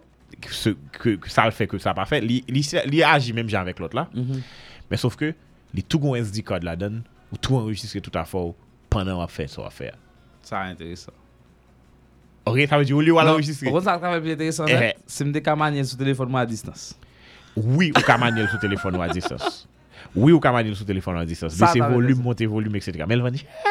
sa 0.50 1.46
l 1.46 1.54
fè 1.54 1.68
ke 1.70 1.80
sa 1.82 1.94
pa 1.96 2.06
fè, 2.08 2.20
li 2.24 3.02
agi 3.06 3.34
menm 3.36 3.50
jan 3.52 3.68
vek 3.68 3.80
lot 3.82 3.96
la, 3.96 4.08
men 4.12 5.00
sauf 5.00 5.16
ke, 5.20 5.32
li 5.72 5.86
tou 5.86 6.02
goun 6.02 6.20
SD 6.20 6.44
code 6.46 6.68
la 6.68 6.76
den, 6.76 7.00
ou 7.32 7.40
tou 7.40 7.62
enregistre 7.62 8.02
tout 8.04 8.16
a 8.20 8.26
fò, 8.28 8.50
pandan 8.92 9.22
wap 9.22 9.32
fè 9.32 9.48
so 9.48 9.64
wap 9.64 9.76
fè. 9.76 9.94
Sa 10.44 10.66
a 10.66 10.72
enteresan. 10.74 11.16
Ok, 12.44 12.58
ça 12.68 12.78
veut 12.78 12.84
dire, 12.84 12.96
ou 12.96 13.00
lieu 13.00 13.16
à 13.16 13.24
l'enregistrer. 13.24 13.66
Non, 13.66 13.72
au 13.72 13.74
contraire, 13.76 14.00
ça 14.00 14.10
va 14.10 14.16
être 14.16 14.26
intéressant. 14.26 14.64
Eh. 14.68 14.94
C'est 15.06 15.24
me 15.24 15.32
décamanier 15.32 15.84
sur 15.84 15.96
téléphone 15.96 16.32
ou 16.32 16.36
à 16.36 16.46
distance. 16.46 16.98
Oui, 17.56 17.92
ou 17.96 18.00
camanier 18.00 18.46
sur 18.48 18.58
téléphone 18.58 18.96
ou 18.96 19.02
à 19.02 19.08
distance. 19.08 19.68
Oui, 20.14 20.32
ou 20.32 20.40
camanier 20.40 20.74
sur 20.74 20.84
téléphone 20.84 21.16
ou 21.16 21.20
à 21.20 21.24
distance. 21.24 21.56
Baissez 21.56 21.80
volume, 21.80 22.22
montez 22.22 22.46
volume, 22.46 22.76
etc. 22.76 23.04
Mais 23.06 23.14
elle 23.14 23.22
va 23.22 23.30
dire, 23.30 23.44
oh, 23.46 23.68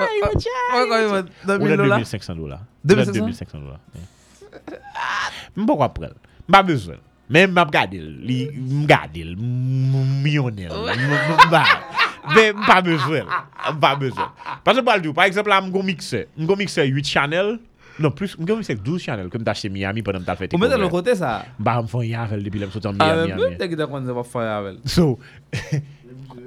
ah, 0.00 0.06
il 0.16 0.22
va 0.22 0.34
dire. 0.34 0.50
Oh, 0.74 0.84
oh, 0.88 1.24
ah, 1.48 1.58
ou 1.58 1.66
là, 1.66 1.76
2500 1.76 2.34
dollars. 2.34 2.60
2500 2.84 3.58
dollars. 3.58 3.80
Je 4.42 5.60
ne 5.60 5.66
sais 5.66 5.76
pas 5.76 5.88
prendre. 5.88 6.14
Je 6.46 6.52
pas 6.52 6.62
besoin. 6.62 6.96
Men 7.30 7.52
m 7.52 7.60
ap 7.62 7.70
gade 7.70 7.94
l, 7.94 8.08
m 8.26 8.86
gade 8.90 9.22
l, 9.22 9.36
m 9.38 10.24
yonel, 10.26 10.72
m 10.74 11.44
ba, 11.52 11.62
men 12.34 12.56
m 12.58 12.64
pa 12.66 12.80
bezwen, 12.82 13.28
m 13.70 13.78
pa 13.78 13.92
bezwen. 14.00 14.32
Pase 14.66 14.82
pal 14.82 15.04
diw, 15.04 15.14
par 15.14 15.30
eksempla 15.30 15.60
m 15.62 15.68
go 15.70 15.84
mikse, 15.86 16.24
m 16.34 16.48
go 16.48 16.56
mikse 16.58 16.82
8 16.82 17.06
chanel, 17.06 17.52
Non, 18.00 18.10
plus, 18.10 18.36
m'gon 18.38 18.56
mixeur 18.56 18.76
12 18.76 19.02
channel 19.02 19.28
comme 19.28 19.44
t'as 19.44 19.50
acheté 19.52 19.68
Miami 19.68 20.02
pendant 20.02 20.18
que 20.20 20.24
t'as 20.24 20.34
fait 20.36 20.52
Ou 20.54 20.58
mettre 20.58 20.72
de 20.76 20.80
l'autre 20.80 20.90
côté 20.90 21.14
ça. 21.14 21.44
Bah, 21.58 21.82
m'font 21.82 22.02
yavel 22.02 22.42
depuis 22.42 22.58
le 22.58 22.70
sorti 22.70 22.88
en 22.88 22.94
Ah, 22.98 23.26
Miami. 23.26 23.42
même 23.42 23.56
dès 23.58 23.68
que 23.68 23.74
t'as 23.74 23.86
qu'on 23.86 24.00
va 24.00 24.24
faire 24.24 24.40
avec. 24.42 24.78
So, 24.86 25.18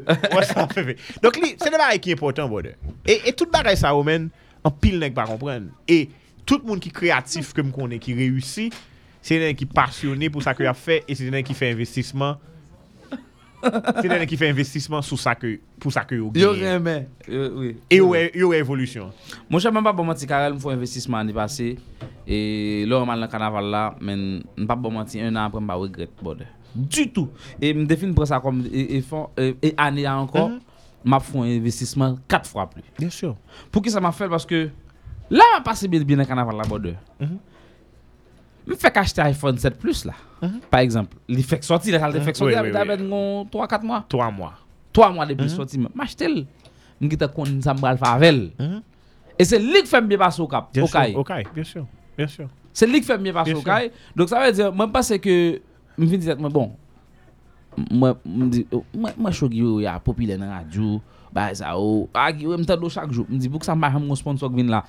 ouais, 0.08 0.44
ça 0.44 0.68
fait. 0.68 0.98
Donc, 1.22 1.40
c'est 1.58 1.66
des 1.70 1.78
bagages 1.78 2.00
qui 2.00 2.10
est 2.10 2.14
important, 2.14 2.48
brother. 2.50 2.74
Et, 3.06 3.22
et 3.28 3.34
tout 3.34 3.48
bagage 3.52 3.78
ça, 3.78 3.96
ou 3.96 4.04
men, 4.04 4.30
en 4.64 4.72
pile 4.72 5.00
nèg 5.00 5.14
pas 5.14 5.26
comprendre. 5.26 5.68
Et 5.88 6.10
tout 6.46 6.60
le 6.62 6.68
monde 6.68 6.80
qui 6.80 6.90
est 6.90 6.92
créatif, 6.92 7.54
comme 7.54 7.72
qu'on 7.72 7.90
est, 7.92 8.00
qui 8.00 8.14
réussit, 8.14 8.74
c'est 9.22 9.40
des 9.40 9.54
qui 9.56 9.64
est 9.64 9.74
passionné 9.74 10.30
pour 10.30 10.42
ça 10.44 10.54
qu'il 10.54 10.66
a 10.66 10.74
fait, 10.74 11.04
et 11.08 11.16
c'est 11.16 11.30
des 11.30 11.44
qui 11.44 11.54
fait 11.54 11.72
investissement. 11.72 12.38
C'est 14.02 14.10
des 14.10 14.26
qui 14.28 14.38
fait 14.38 14.50
investissement 14.50 15.02
ça 15.18 15.36
que, 15.36 15.60
pour 15.80 15.92
ça 15.92 16.04
que 16.04 16.16
yo 16.16 16.32
Yo 16.36 16.54
gagne. 16.54 16.74
remet. 16.76 17.08
Yo- 17.28 17.52
Oui. 17.56 17.78
Et 17.90 17.96
yo 17.98 18.14
est- 18.16 18.36
yo 18.36 18.54
est 18.54 18.60
évolution. 18.60 19.12
Mon 19.50 19.60
cher, 19.60 19.72
même 19.72 19.84
pas 19.84 19.94
bon 19.94 20.04
menti, 20.04 20.26
Karel, 20.28 20.54
me 20.54 20.60
fait 20.60 20.70
investissement 20.72 21.18
l'année 21.18 21.34
passée. 21.34 21.78
Et 22.28 22.86
là, 22.88 22.98
on 23.00 23.06
m'a 23.06 23.16
dans 23.16 23.22
le 23.22 23.28
carnaval 23.28 23.66
là, 23.66 23.96
mais 24.02 24.40
je 24.58 24.64
pas 24.66 24.76
bon 24.76 24.92
menti, 24.92 25.20
un 25.22 25.36
an 25.36 25.46
après, 25.46 25.62
je 25.62 25.66
pas 25.68 25.74
regret, 25.76 26.10
bordel. 26.22 26.48
Du 26.76 27.12
tout. 27.12 27.30
Et 27.62 27.74
me 27.74 27.86
définir 27.86 28.16
pour 28.16 28.26
ça 28.28 28.40
comme, 28.40 28.66
et, 28.72 28.98
et, 28.98 29.02
font- 29.02 29.30
et, 29.38 29.56
et 29.62 29.74
année 29.78 30.08
encore, 30.08 30.52
m'a 31.06 31.20
fait 31.20 31.38
un 31.38 31.44
investissement 31.44 32.18
quatre 32.28 32.50
fois 32.50 32.70
plus. 32.70 32.82
Bien 32.98 33.10
sûr. 33.10 33.36
Pour 33.72 33.82
qui 33.82 33.90
ça 33.92 34.00
m'a 34.00 34.12
fait? 34.12 34.28
Parce 34.28 34.46
que 34.46 34.70
là, 35.30 35.44
m'a 35.56 35.62
passé 35.62 35.88
bien, 35.88 36.02
bien 36.02 36.16
dans 36.18 36.24
le 36.24 36.28
carnaval 36.28 36.56
Me 38.66 38.76
fait 38.76 38.92
qu'acheter 38.92 39.22
iPhone 39.22 39.58
7 39.58 39.78
Plus 39.78 40.06
là. 40.06 40.14
Par 40.70 40.80
exemple, 40.82 41.16
il 41.28 41.44
fait 41.44 41.64
sortir, 41.64 41.96
il 41.96 42.22
fait 42.22 42.36
sortir, 42.36 42.62
Oui, 42.62 42.68
il 42.68 42.72
oui, 42.72 42.78
avait 42.78 43.02
oui. 43.02 43.46
3-4 43.52 43.84
mois. 43.84 44.06
Trois 44.08 44.32
mois. 44.32 44.54
3 44.92 45.12
mois 45.12 45.26
depuis 45.26 45.44
Mhm. 45.44 45.50
sorti, 45.50 45.80
m'acheter. 45.94 46.46
M'gita 47.02 47.28
kon 47.28 47.46
ça 47.62 47.74
m'bral 47.74 47.98
favel. 47.98 48.52
Et 49.38 49.44
c'est 49.46 49.60
lui 49.60 49.82
qui 49.82 49.88
fait 49.88 50.02
bien 50.02 50.18
sûr, 50.26 50.48
bien 51.54 51.64
sûr. 51.64 51.86
Bien 52.18 52.28
sûr. 52.28 52.48
C'est 52.72 52.88
lui 52.88 53.02
qui 53.02 53.08
fait 53.08 53.18
bien 53.18 53.34
passer 53.34 53.54
au 53.54 53.62
caille. 53.62 53.92
Donc 54.16 54.30
ça 54.30 54.46
veut 54.46 54.52
dire, 54.52 54.72
moi, 54.74 54.86
je 54.88 54.92
pense 54.92 55.10
que, 55.18 55.62
je 55.98 56.04
me 56.04 56.18
dis, 56.18 56.30
moi, 56.38 56.50
bon, 56.50 56.72
moi, 57.92 58.18
dis, 58.26 58.66
oh, 58.72 58.84
je 59.28 59.32
suis 59.32 59.48
il 59.52 59.82
y 59.82 59.88
a 59.88 60.00
populaire 60.00 60.38
dans 60.38 60.46
la 60.46 60.58
radio, 60.58 61.02
bah, 61.32 61.54
ça, 61.54 61.78
oh, 61.78 62.10
ah, 62.14 62.32
qui, 62.32 62.46
me 62.46 62.90
chaque 62.90 63.12
jour. 63.12 63.26
Je 63.30 63.34
me 63.34 63.40
dis, 63.40 63.50
pour 63.50 63.60
que 63.60 63.66
ça 63.66 63.76
marche, 63.76 63.96
mon 64.02 64.16
sponsor 64.16 64.50
qui 64.50 64.56
vient 64.58 64.66
là. 64.72 64.84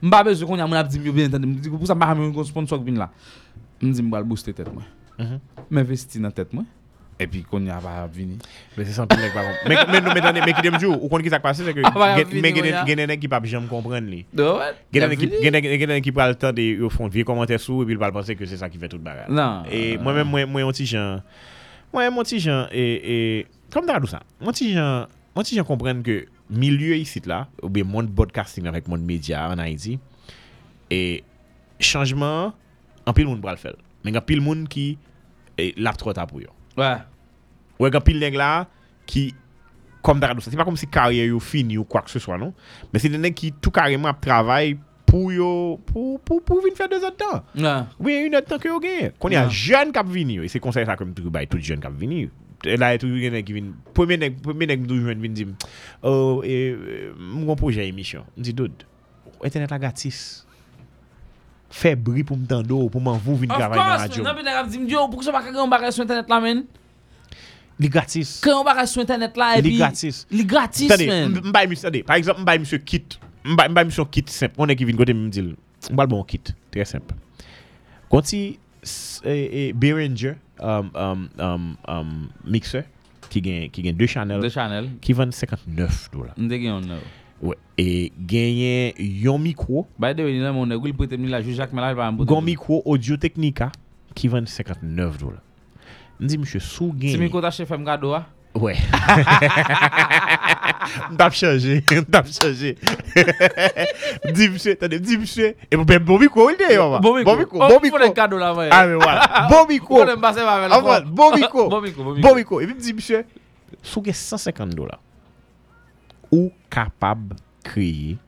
Mba 0.00 0.24
bezwe 0.24 0.48
kon 0.48 0.60
yon 0.60 0.68
moun 0.70 0.80
ap 0.80 0.88
di 0.88 0.98
myo 0.98 1.12
ben 1.12 1.32
tande, 1.32 1.48
mdi 1.48 1.68
pou 1.68 1.88
sa 1.88 1.96
mba 1.96 2.08
hamyon 2.10 2.32
kon 2.32 2.46
sponsor 2.48 2.80
vin 2.84 2.96
la. 3.00 3.10
Mdi 3.82 4.04
mbal 4.06 4.24
booste 4.24 4.54
tet 4.56 4.68
mwen. 4.72 4.86
Mhm. 5.18 5.40
Mwen 5.68 5.88
vesti 5.88 6.20
nan 6.22 6.32
tet 6.32 6.54
mwen. 6.56 6.64
E 7.20 7.26
pi 7.28 7.42
kon 7.44 7.66
yon 7.68 7.76
ap 7.76 7.84
ap 7.84 8.14
vini. 8.14 8.38
Mwen 8.78 8.88
se 8.88 8.96
sanpil 8.96 9.20
nek 9.20 9.34
bakon. 9.36 9.58
Men 9.68 10.00
nou 10.00 10.14
men 10.16 10.24
tande, 10.24 10.40
men 10.40 10.56
ki 10.56 10.64
dem 10.64 10.78
djou, 10.78 10.96
ou 10.96 11.12
kon 11.12 11.20
ki 11.24 11.32
sak 11.34 11.44
pase, 11.44 11.66
se 11.66 11.76
ke 11.76 11.84
genen 12.88 13.12
ekip 13.12 13.36
ap 13.36 13.44
jam 13.50 13.68
kompren 13.68 14.08
li. 14.08 14.22
Genen 14.96 15.98
ekip 15.98 16.24
al 16.24 16.36
tande 16.40 16.64
yo 16.64 16.88
fon 16.92 17.12
vie 17.12 17.26
komante 17.28 17.60
sou, 17.60 17.84
e 17.84 17.90
pi 17.90 17.98
l 17.98 18.00
pal 18.00 18.16
pense 18.16 18.38
ke 18.40 18.48
se 18.48 18.56
sa 18.62 18.72
ki 18.72 18.80
fe 18.80 18.88
tout 18.88 19.04
bagal. 19.04 19.28
Nan. 19.28 19.68
E 19.68 19.98
mwen 20.00 20.22
men 20.32 20.48
mwen 20.48 20.64
yon 20.64 20.76
ti 20.76 20.88
jan, 20.88 21.20
mwen 21.92 22.08
yon 22.08 22.32
ti 22.32 22.40
jan, 22.40 22.72
e, 22.72 22.88
e 23.04 23.72
kom 23.74 23.84
da 23.84 24.00
adou 24.00 24.08
sa, 24.08 24.24
mwen 24.40 24.56
ti 24.56 24.72
jan 24.72 25.68
kompren 25.68 26.00
ke 26.06 26.22
milieu 26.50 26.96
ici 26.96 27.20
là, 27.24 27.48
ou 27.62 27.68
bien 27.68 27.84
monde 27.84 28.08
broadcasting 28.08 28.66
avec 28.66 28.88
monde 28.88 29.02
média 29.02 29.48
en 29.48 29.58
Haïti, 29.58 29.98
et 30.90 31.24
changement, 31.78 32.52
en 33.06 33.12
pile 33.12 33.26
monde 33.26 33.42
va 33.42 33.52
le 33.52 33.56
faire. 33.56 33.76
Mais 34.04 34.16
en 34.16 34.20
pile 34.20 34.40
monde 34.40 34.68
qui 34.68 34.98
l'a 35.76 35.92
trop 35.92 36.12
pour 36.12 36.40
Ouais. 36.76 36.96
Ouais, 37.78 37.96
en 37.96 38.00
pile 38.00 38.18
là 38.18 38.66
qui 39.06 39.34
comme 40.02 40.18
d'arrêt 40.18 40.34
C'est 40.40 40.56
pas 40.56 40.64
comme 40.64 40.76
si 40.76 40.86
carrière 40.86 41.26
yo 41.26 41.38
fini 41.40 41.76
ou 41.76 41.84
quoi 41.84 42.02
que 42.02 42.10
ce 42.10 42.18
soit, 42.18 42.38
non? 42.38 42.54
Mais 42.92 42.98
c'est 42.98 43.08
des 43.08 43.18
nègres 43.18 43.34
qui 43.34 43.52
tout 43.52 43.70
carrément 43.70 44.12
travaillent 44.14 44.78
pour 45.04 45.32
yo, 45.32 45.78
pour, 45.86 46.20
pour, 46.20 46.42
pour 46.42 46.60
venir 46.62 46.76
faire 46.76 46.88
deux 46.88 47.04
autres 47.04 47.16
temps. 47.16 47.44
Ouais. 47.56 47.82
Oui, 47.98 48.22
une 48.26 48.36
autre 48.36 48.46
temps 48.46 48.58
que 48.58 48.68
yo 48.68 48.78
gagne. 48.80 49.10
Qu'on 49.18 49.28
y 49.28 49.36
a 49.36 49.48
jeune 49.48 49.92
qui 49.92 50.00
vini, 50.06 50.38
et 50.38 50.48
c'est 50.48 50.60
conseil 50.60 50.86
ça 50.86 50.96
comme 50.96 51.12
tout, 51.12 51.30
tout 51.30 51.58
jeune 51.58 51.80
qui 51.80 51.88
vini. 51.98 52.30
la 52.80 52.92
etou 52.96 53.20
gen 53.20 53.38
ek 53.38 53.50
vin, 53.54 53.72
pwemye 53.96 54.18
nek, 54.20 54.38
pwemye 54.44 54.68
nek 54.70 54.82
mdou 54.84 55.00
jwen 55.00 55.22
vin 55.24 55.36
dim, 55.36 55.56
oh, 56.06 56.42
e, 56.44 56.74
mwen 57.16 57.58
proje 57.58 57.86
emisyon, 57.86 58.26
mdi 58.36 58.54
dod, 58.56 58.84
internet 59.40 59.72
la 59.72 59.80
gratis, 59.80 60.20
fè 61.70 61.94
bri 61.96 62.24
pou 62.26 62.38
mtando, 62.38 62.82
pou 62.92 63.02
mwanvou 63.02 63.38
vin 63.40 63.50
travay 63.52 63.78
nan 63.78 63.94
radyo. 63.94 64.04
Of 64.04 64.12
course, 64.12 64.26
nan 64.26 64.38
pe 64.38 64.46
nek 64.46 64.60
ap 64.60 64.70
dim, 64.74 64.84
diyo, 64.90 65.06
pou 65.12 65.22
kso 65.22 65.34
baka 65.34 65.52
gen 65.52 65.62
yon 65.62 65.72
bagay 65.72 65.94
sou 65.94 66.04
internet 66.04 66.30
la 66.32 66.40
men? 66.44 66.64
Li 67.80 67.88
gratis. 67.88 68.36
Gen 68.44 68.58
yon 68.58 68.66
bagay 68.66 68.88
sou 68.90 69.04
internet 69.04 69.38
la, 69.40 69.52
e 69.56 69.64
pi, 69.64 69.72
li 69.72 69.80
gratis. 69.80 70.24
Li 70.34 70.46
gratis 70.48 70.90
men. 70.90 71.36
Tade, 71.38 71.50
mbay 71.52 71.70
misyo, 71.70 71.88
tade, 71.88 72.04
par 72.08 72.20
exemple, 72.20 72.44
mbay 72.44 72.60
misyo 72.60 72.80
kit, 72.84 73.16
mbay 73.56 73.86
misyo 73.86 74.04
kit 74.12 74.32
semp, 74.34 74.58
mwen 74.60 74.74
ek 74.74 74.84
vin 74.88 74.98
kote 75.00 75.16
mdil, 75.16 75.54
mbal 75.94 76.10
bon 76.10 76.26
kit, 76.28 76.52
tre 76.74 76.84
semp. 76.88 77.14
Konti, 78.10 78.42
eh, 78.82 79.30
eh, 79.34 79.72
Behringer 79.72 80.36
um, 80.60 80.90
um, 80.94 81.76
um, 81.88 82.16
mixer, 82.44 82.84
Ki 83.30 83.40
gen, 83.44 83.68
ki 83.70 83.84
gen 83.86 83.98
2 83.98 84.08
chanel. 84.10 84.42
De 84.42 84.50
chanel. 84.50 84.88
Ki 85.02 85.14
ven 85.14 85.30
59 85.34 86.08
dola. 86.12 86.34
Mde 86.36 86.58
gen 86.58 86.72
yon 86.72 86.88
nou. 86.90 87.10
Ouais. 87.50 87.58
E 87.78 88.10
genyen 88.28 88.98
yon 88.98 89.38
mikro. 89.42 89.86
By 90.02 90.16
the 90.18 90.26
way, 90.26 90.40
la 91.30 91.42
Jacques. 91.42 92.26
Gon 92.26 92.42
mikro 92.42 92.82
Audio 92.84 93.16
Technica 93.16 93.70
ki 94.14 94.28
ven 94.28 94.46
59 94.50 95.18
dola. 95.20 95.38
Mdi 96.20 96.38
msye 96.38 96.60
sou 96.60 96.92
gen. 96.92 97.14
Si 97.14 97.22
mi 97.22 97.30
kota 97.30 97.50
che 97.50 97.64
fèm 97.64 97.84
gado 97.86 98.14
a? 98.14 98.26
Ouais. 98.54 98.76
M'tap 101.10 101.32
chanje, 101.34 101.82
m'tap 102.02 102.26
chanje. 102.26 102.74
Mdi 104.26 104.48
msye, 104.50 104.74
tade, 104.74 104.98
mdi 104.98 105.18
msye. 105.22 105.52
E 105.70 105.76
pou 105.76 105.86
ben 105.86 106.02
bon 106.02 106.18
mikro 106.18 106.48
il 106.50 106.58
de 106.58 106.72
yo, 106.74 106.88
Bon 106.98 107.14
mikro. 107.14 107.30
Bon 107.30 107.38
mikro. 107.38 107.60
Oh, 107.62 107.68
Bon 107.78 107.92
fò 107.94 108.00
den 108.02 108.14
kado 108.16 108.40
la 108.40 108.50
mwen. 108.56 108.72
Ah, 108.74 108.86
mais 108.88 108.98
voilà. 108.98 109.46
Bon 109.50 109.66
voilà. 110.82 111.04
Bon 111.06 111.36
mikro. 111.36 111.68
Bon 111.70 111.80
mikro, 111.80 112.04
bon 112.04 112.14
mikro. 112.16 112.26
Bon 112.26 112.34
mikro. 112.40 112.60
E 112.60 112.66
pi 112.66 112.74
mdi 112.74 112.96
msye, 112.98 113.22
sou 113.82 114.02
gen 114.02 114.18
150 114.18 114.74
dola. 114.74 114.98
Ou 116.32 116.50
kapab 116.74 117.36
kreye 117.66 118.18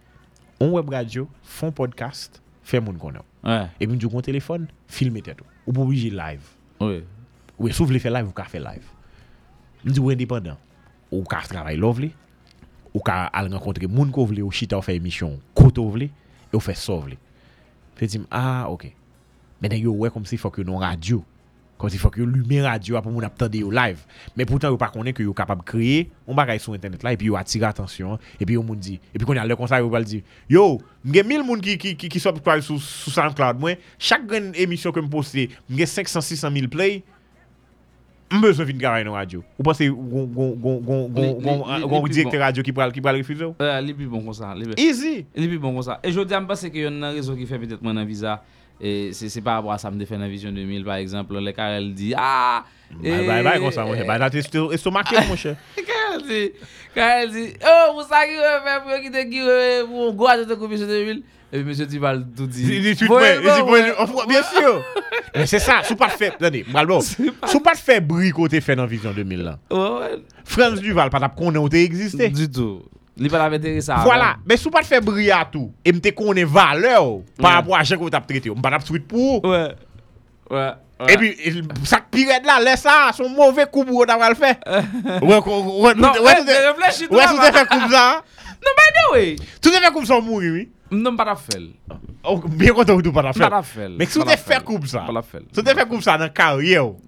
on 0.62 0.77
web 0.77 0.94
radio, 0.94 1.27
fon 1.43 1.74
podcast, 1.74 2.39
fè 2.62 2.78
moun 2.78 2.99
konen. 3.03 3.27
Ouais. 3.43 3.66
E 3.74 3.89
pi 3.89 3.94
mdi 3.97 4.07
kon 4.12 4.23
telefon, 4.23 4.70
filme 4.86 5.24
tèt 5.27 5.43
ou. 5.43 5.51
Ou 5.66 5.74
pou 5.74 5.90
biji 5.90 6.15
live. 6.15 6.47
Oui. 6.78 7.03
Ou 7.59 7.74
sou 7.74 7.90
vle 7.90 7.99
fè 8.03 8.11
live, 8.15 8.31
ou 8.31 8.39
ka 8.39 8.47
fè 8.47 8.62
live. 8.62 8.86
Ou 9.87 10.11
indépendant. 10.11 10.59
Ou 11.11 11.25
ka 11.29 11.43
travay 11.49 11.77
lovli. 11.81 12.13
Ou 12.93 13.01
ka 13.05 13.25
al 13.33 13.49
renkontre 13.53 13.89
moun 13.89 14.13
ko 14.13 14.27
vle, 14.29 14.45
ou 14.45 14.53
chita 14.53 14.77
ou 14.77 14.85
fè 14.85 14.99
emisyon 14.99 15.39
koto 15.57 15.87
vle, 15.95 16.11
e 16.51 16.55
ou 16.55 16.63
fè 16.63 16.77
so 16.77 16.99
vle. 17.01 17.17
Fè 17.97 18.09
di 18.11 18.21
m, 18.21 18.27
ah, 18.29 18.69
ok. 18.69 18.91
Men 19.63 19.79
yo 19.81 19.95
wè 20.03 20.11
kom 20.13 20.27
si 20.29 20.37
fòk 20.41 20.61
yo 20.61 20.67
non 20.69 20.83
radio. 20.83 21.23
Kom 21.81 21.91
si 21.91 21.99
fòk 21.99 22.19
yo 22.21 22.27
lume 22.29 22.61
radio 22.63 22.99
apou 22.99 23.15
moun 23.15 23.25
ap 23.25 23.39
tande 23.41 23.63
yo 23.63 23.71
live. 23.73 24.05
Men 24.37 24.47
poutan 24.51 24.75
yo 24.75 24.79
pa 24.79 24.91
konen 24.93 25.17
ke 25.17 25.25
yo 25.25 25.33
kapab 25.37 25.65
kreye, 25.67 26.05
on 26.29 26.37
bagay 26.37 26.61
sou 26.63 26.77
internet 26.77 27.07
la, 27.07 27.15
e 27.17 27.21
pi 27.21 27.31
yo 27.31 27.39
atire 27.41 27.71
atensyon, 27.71 28.21
e 28.37 28.45
pi 28.45 28.59
yo 28.59 28.63
moun 28.67 28.79
di, 28.79 28.99
e 29.01 29.17
pi 29.17 29.27
kon 29.27 29.41
yal 29.41 29.49
le 29.49 29.57
konsa 29.59 29.81
yo 29.81 29.89
bal 29.93 30.05
di, 30.07 30.21
yo, 30.53 30.67
mge 31.07 31.25
mil 31.27 31.47
moun 31.49 31.65
ki, 31.65 31.79
ki, 31.81 31.95
ki, 31.99 32.13
ki 32.13 32.23
subscribe 32.23 32.63
sou, 32.63 32.77
sou 32.83 33.15
SoundCloud 33.15 33.63
mwen, 33.63 33.81
chak 33.97 34.29
gen 34.31 34.53
emisyon 34.53 34.95
ke 34.95 35.03
m 35.03 35.09
poste, 35.11 35.49
mge 35.71 35.89
500-600 35.97 36.55
mil 36.55 36.69
play, 36.71 37.01
besoin 38.41 38.65
de 38.65 38.73
venir 38.73 39.05
dans 39.05 39.13
la 39.13 39.19
radio. 39.19 39.43
Vous 39.59 39.63
pensez 39.63 39.89
qu'on 39.89 40.27
directeur 42.09 42.41
radio 42.41 42.63
qui 42.63 42.73
parle 42.73 42.93
qui 42.93 43.01
parle 43.01 43.19
refuser 43.19 43.47
Euh 43.61 43.81
il 43.83 43.91
est 43.91 43.93
bon 43.93 44.23
comme 44.23 44.33
ça. 44.33 44.55
Easy. 44.77 45.27
Il 45.35 45.53
est 45.53 45.59
bon 45.59 45.75
comme 45.75 45.83
ça. 45.83 46.01
Et 46.03 46.13
je 46.13 46.21
dis 46.21 46.35
me 46.35 46.47
pense 46.47 46.63
que 46.63 46.77
y 46.77 46.85
a 46.85 46.89
une 46.89 47.05
raison 47.05 47.35
qui 47.37 47.47
fait 47.47 47.59
peut-être 47.59 47.83
mon 47.83 48.05
visa 48.05 48.43
et 48.81 49.13
c'est 49.13 49.41
par 49.41 49.57
rapport 49.57 49.73
à 49.73 49.79
ça 49.79 49.91
me 49.91 49.99
défend 49.99 50.19
la 50.19 50.29
vision 50.29 50.51
2000 50.51 50.85
par 50.85 50.97
exemple 50.97 51.39
les 51.39 51.55
elle 51.57 51.95
dit 51.95 52.15
ah 52.17 52.65
bye 53.01 53.27
bye 53.27 53.43
bye 53.45 53.61
comme 53.61 53.71
ça 53.71 53.85
mon 53.85 53.95
cher. 53.95 54.07
Bah 54.07 54.29
c'est 54.33 54.43
c'est 54.43 54.91
marqué 54.91 55.17
mon 55.29 55.37
cher. 55.37 55.57
Karel 55.77 56.27
dit 56.27 56.53
Karel 56.95 57.31
dit 57.31 57.53
oh 57.65 57.93
vous 57.95 58.09
savez 58.09 58.33
qui 58.33 58.41
fait 58.65 58.83
pour 58.83 59.01
qui 59.01 59.11
te 59.11 59.31
qui 59.31 59.87
pour 59.87 60.15
gros 60.15 60.45
de 60.45 60.55
commission 60.55 60.87
2000 60.87 61.23
E 61.53 61.59
pi 61.59 61.65
Mese 61.69 61.85
Duval 61.85 62.24
tout 62.35 62.49
di. 62.49 62.65
Di 62.65 62.81
di 62.81 62.95
tweet 62.97 63.11
Voye 63.12 63.35
mwen, 63.43 63.55
di 63.55 63.61
bon, 63.61 63.69
mwen, 63.69 64.07
voye. 64.09 64.27
bien 64.27 64.43
sûr. 64.43 64.81
Men 65.35 65.47
se 65.51 65.59
sa, 65.61 65.83
sou 65.85 65.99
pat 66.01 66.15
fè, 66.16 66.31
tande, 66.41 66.62
mbral 66.65 66.89
bon, 66.89 67.05
sou 67.05 67.61
pat 67.65 67.77
fè 67.77 67.99
bri 68.01 68.31
kote 68.33 68.62
fè 68.65 68.73
nan 68.79 68.89
Vision 68.89 69.12
2000 69.12 69.43
lan. 69.45 69.61
Ouais. 69.69 70.16
Frans 70.49 70.81
Duval 70.81 71.12
ap 71.12 71.37
konen 71.37 71.61
ou 71.61 71.69
te 71.73 71.77
egziste. 71.85 72.31
Du 72.33 72.49
tout. 72.49 72.89
Li 73.20 73.29
pa 73.29 73.43
la 73.43 73.61
sa. 73.85 74.01
Voilà, 74.07 74.39
men 74.49 74.57
sou 74.57 74.73
pat 74.73 74.89
fè 74.89 75.03
bri 75.05 75.29
a 75.29 75.43
tou, 75.45 75.69
e 75.85 75.93
mte 75.93 76.15
konen 76.16 76.49
valeur 76.49 77.20
par 77.37 77.59
rapport 77.61 77.77
a 77.77 77.85
kou 77.85 78.09
tap 78.09 78.24
trete 78.31 78.49
ou, 78.49 78.57
mpa 78.57 78.73
tap 78.79 78.89
tweet 78.89 79.05
pou. 79.05 79.45
Ouais. 79.45 79.77
Ouais. 80.49 80.73
E 81.12 81.19
pi, 81.20 81.35
sak 81.85 82.09
piret 82.15 82.49
la, 82.49 82.62
lè 82.65 82.79
sa, 82.81 83.12
son 83.12 83.29
mouve 83.29 83.69
koub 83.69 83.93
ou 83.93 84.09
tap 84.09 84.24
al 84.24 84.39
fè. 84.41 84.57
Ouè. 85.20 85.37
Non 90.93 91.16
pa 91.16 91.24
la 91.24 91.36
fel. 91.40 91.70
Bien 92.52 92.74
konta 92.77 92.93
ou 92.93 93.02
tou 93.05 93.14
pa 93.16 93.24
la 93.24 93.32
fel. 93.32 93.47
Pa 93.47 93.56
la 93.56 93.62
fel. 93.64 93.94
Mek 94.01 94.12
sou 94.12 94.27
te 94.28 94.36
fe 94.36 94.59
koub 94.64 94.85
sa. 94.90 95.06
Pa 95.09 95.14
la 95.16 95.23
fel. 95.24 95.47
Sou 95.55 95.64
te 95.64 95.74
fe 95.77 95.86
koub 95.89 96.05
sa 96.05 96.19
nan 96.20 96.32
karye 96.36 96.82
ou. 96.82 96.98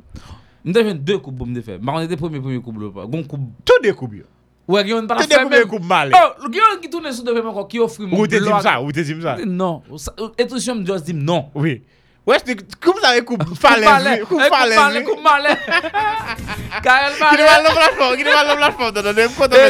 Mwen 0.64 0.76
te 0.76 0.84
jen 0.86 1.02
de 1.04 1.18
koub 1.18 1.36
pou 1.36 1.44
mwen 1.44 1.58
te 1.60 1.64
fe. 1.66 1.76
Mwen 1.82 2.08
te 2.08 2.16
premi 2.20 2.40
premi 2.40 2.62
koub 2.64 2.80
lou 2.80 2.94
pa. 2.94 3.04
Gon 3.10 3.26
koub. 3.28 3.44
Tou 3.68 3.84
de 3.84 3.92
koub 3.96 4.16
yo. 4.16 4.24
Ouè 4.70 4.80
gen 4.86 4.94
yon 4.94 5.10
pa 5.10 5.18
la 5.18 5.26
fel 5.26 5.36
men. 5.36 5.50
Tou 5.50 5.52
de 5.52 5.60
koub 5.60 5.66
yo 5.66 5.72
koub 5.74 5.90
male. 5.90 6.16
Oh, 6.16 6.48
gen 6.48 6.62
yon 6.62 6.80
ki 6.80 6.92
toune 6.94 7.12
sou 7.12 7.28
de 7.28 7.36
fe 7.36 7.44
men 7.44 7.56
kon 7.58 7.68
ki 7.68 7.82
ofri 7.84 8.08
mwen. 8.08 8.16
Ou 8.16 8.30
te 8.30 8.40
dim 8.40 8.56
sa, 8.64 8.78
ou 8.80 8.96
te 8.96 9.04
dim 9.04 9.20
sa. 9.26 9.36
Non. 9.44 9.82
Etou 10.40 10.56
si 10.56 10.72
yon 10.72 10.80
mwen 10.80 10.88
just 10.88 11.10
dim 11.10 11.20
non. 11.28 11.50
Oui. 11.52 11.82
Wè, 12.24 12.38
se 12.40 12.54
koub 12.80 12.96
sa 13.02 13.10
e 13.18 13.20
koub 13.28 13.42
falez. 13.60 14.22
Koub 14.24 14.40
falez. 14.48 15.02
Koub 15.04 15.20
male. 15.20 15.50
Karel 16.82 17.18
Ki 17.18 17.36
ne 17.36 17.44
male. 17.44 17.50
mal 17.50 17.66
nan 17.66 17.74
platform, 17.76 18.14
nan 18.16 18.56
platform, 18.56 18.94
nan 18.94 19.04
nan 19.04 19.18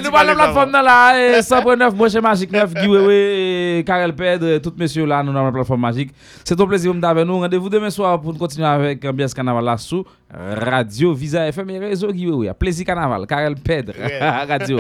nou 0.05 0.13
la 0.13 0.13
pale 0.15 0.37
platform 0.39 0.71
nan 0.71 0.87
la, 0.87 0.99
100.9, 1.43 1.97
Mwenche 1.99 2.23
Magik 2.23 2.53
9, 2.55 2.77
Giwewe, 2.79 3.83
Karel 3.85 4.15
Pedre, 4.15 4.59
tout 4.63 4.73
messieurs 4.79 5.05
là, 5.07 5.23
nous 5.25 5.33
dans 5.33 5.45
la 5.45 5.51
plateforme 5.51 5.81
Magique. 5.81 6.13
C'est 6.45 6.61
un 6.61 6.67
plaisir 6.67 6.95
d'avec 6.95 7.27
nous. 7.27 7.41
Rendez-vous 7.41 7.69
demain 7.69 7.91
soir 7.91 8.21
pour 8.21 8.39
continuer 8.39 8.69
avec 8.69 9.05
Ambiance 9.05 9.35
Carnaval 9.35 9.65
là 9.65 9.77
sous 9.77 10.05
Radio 10.33 11.13
Visa 11.13 11.49
FM 11.49 11.71
et 11.71 11.79
réseau 11.81 12.13
Giwewe. 12.13 12.53
Plaisir 12.55 12.87
Carnaval, 12.87 13.27
Karel 13.27 13.57
Pedre, 13.57 13.95
Radio. 14.49 14.79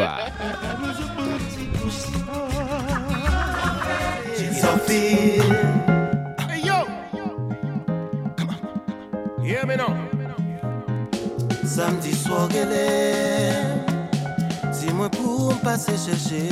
Samedi 11.66 12.14
soir 12.14 12.48
gelé. 12.50 13.52
Dis-moi 14.72 15.10
pour 15.10 15.52
me 15.52 15.58
passer 15.62 15.96
chercher. 15.96 16.48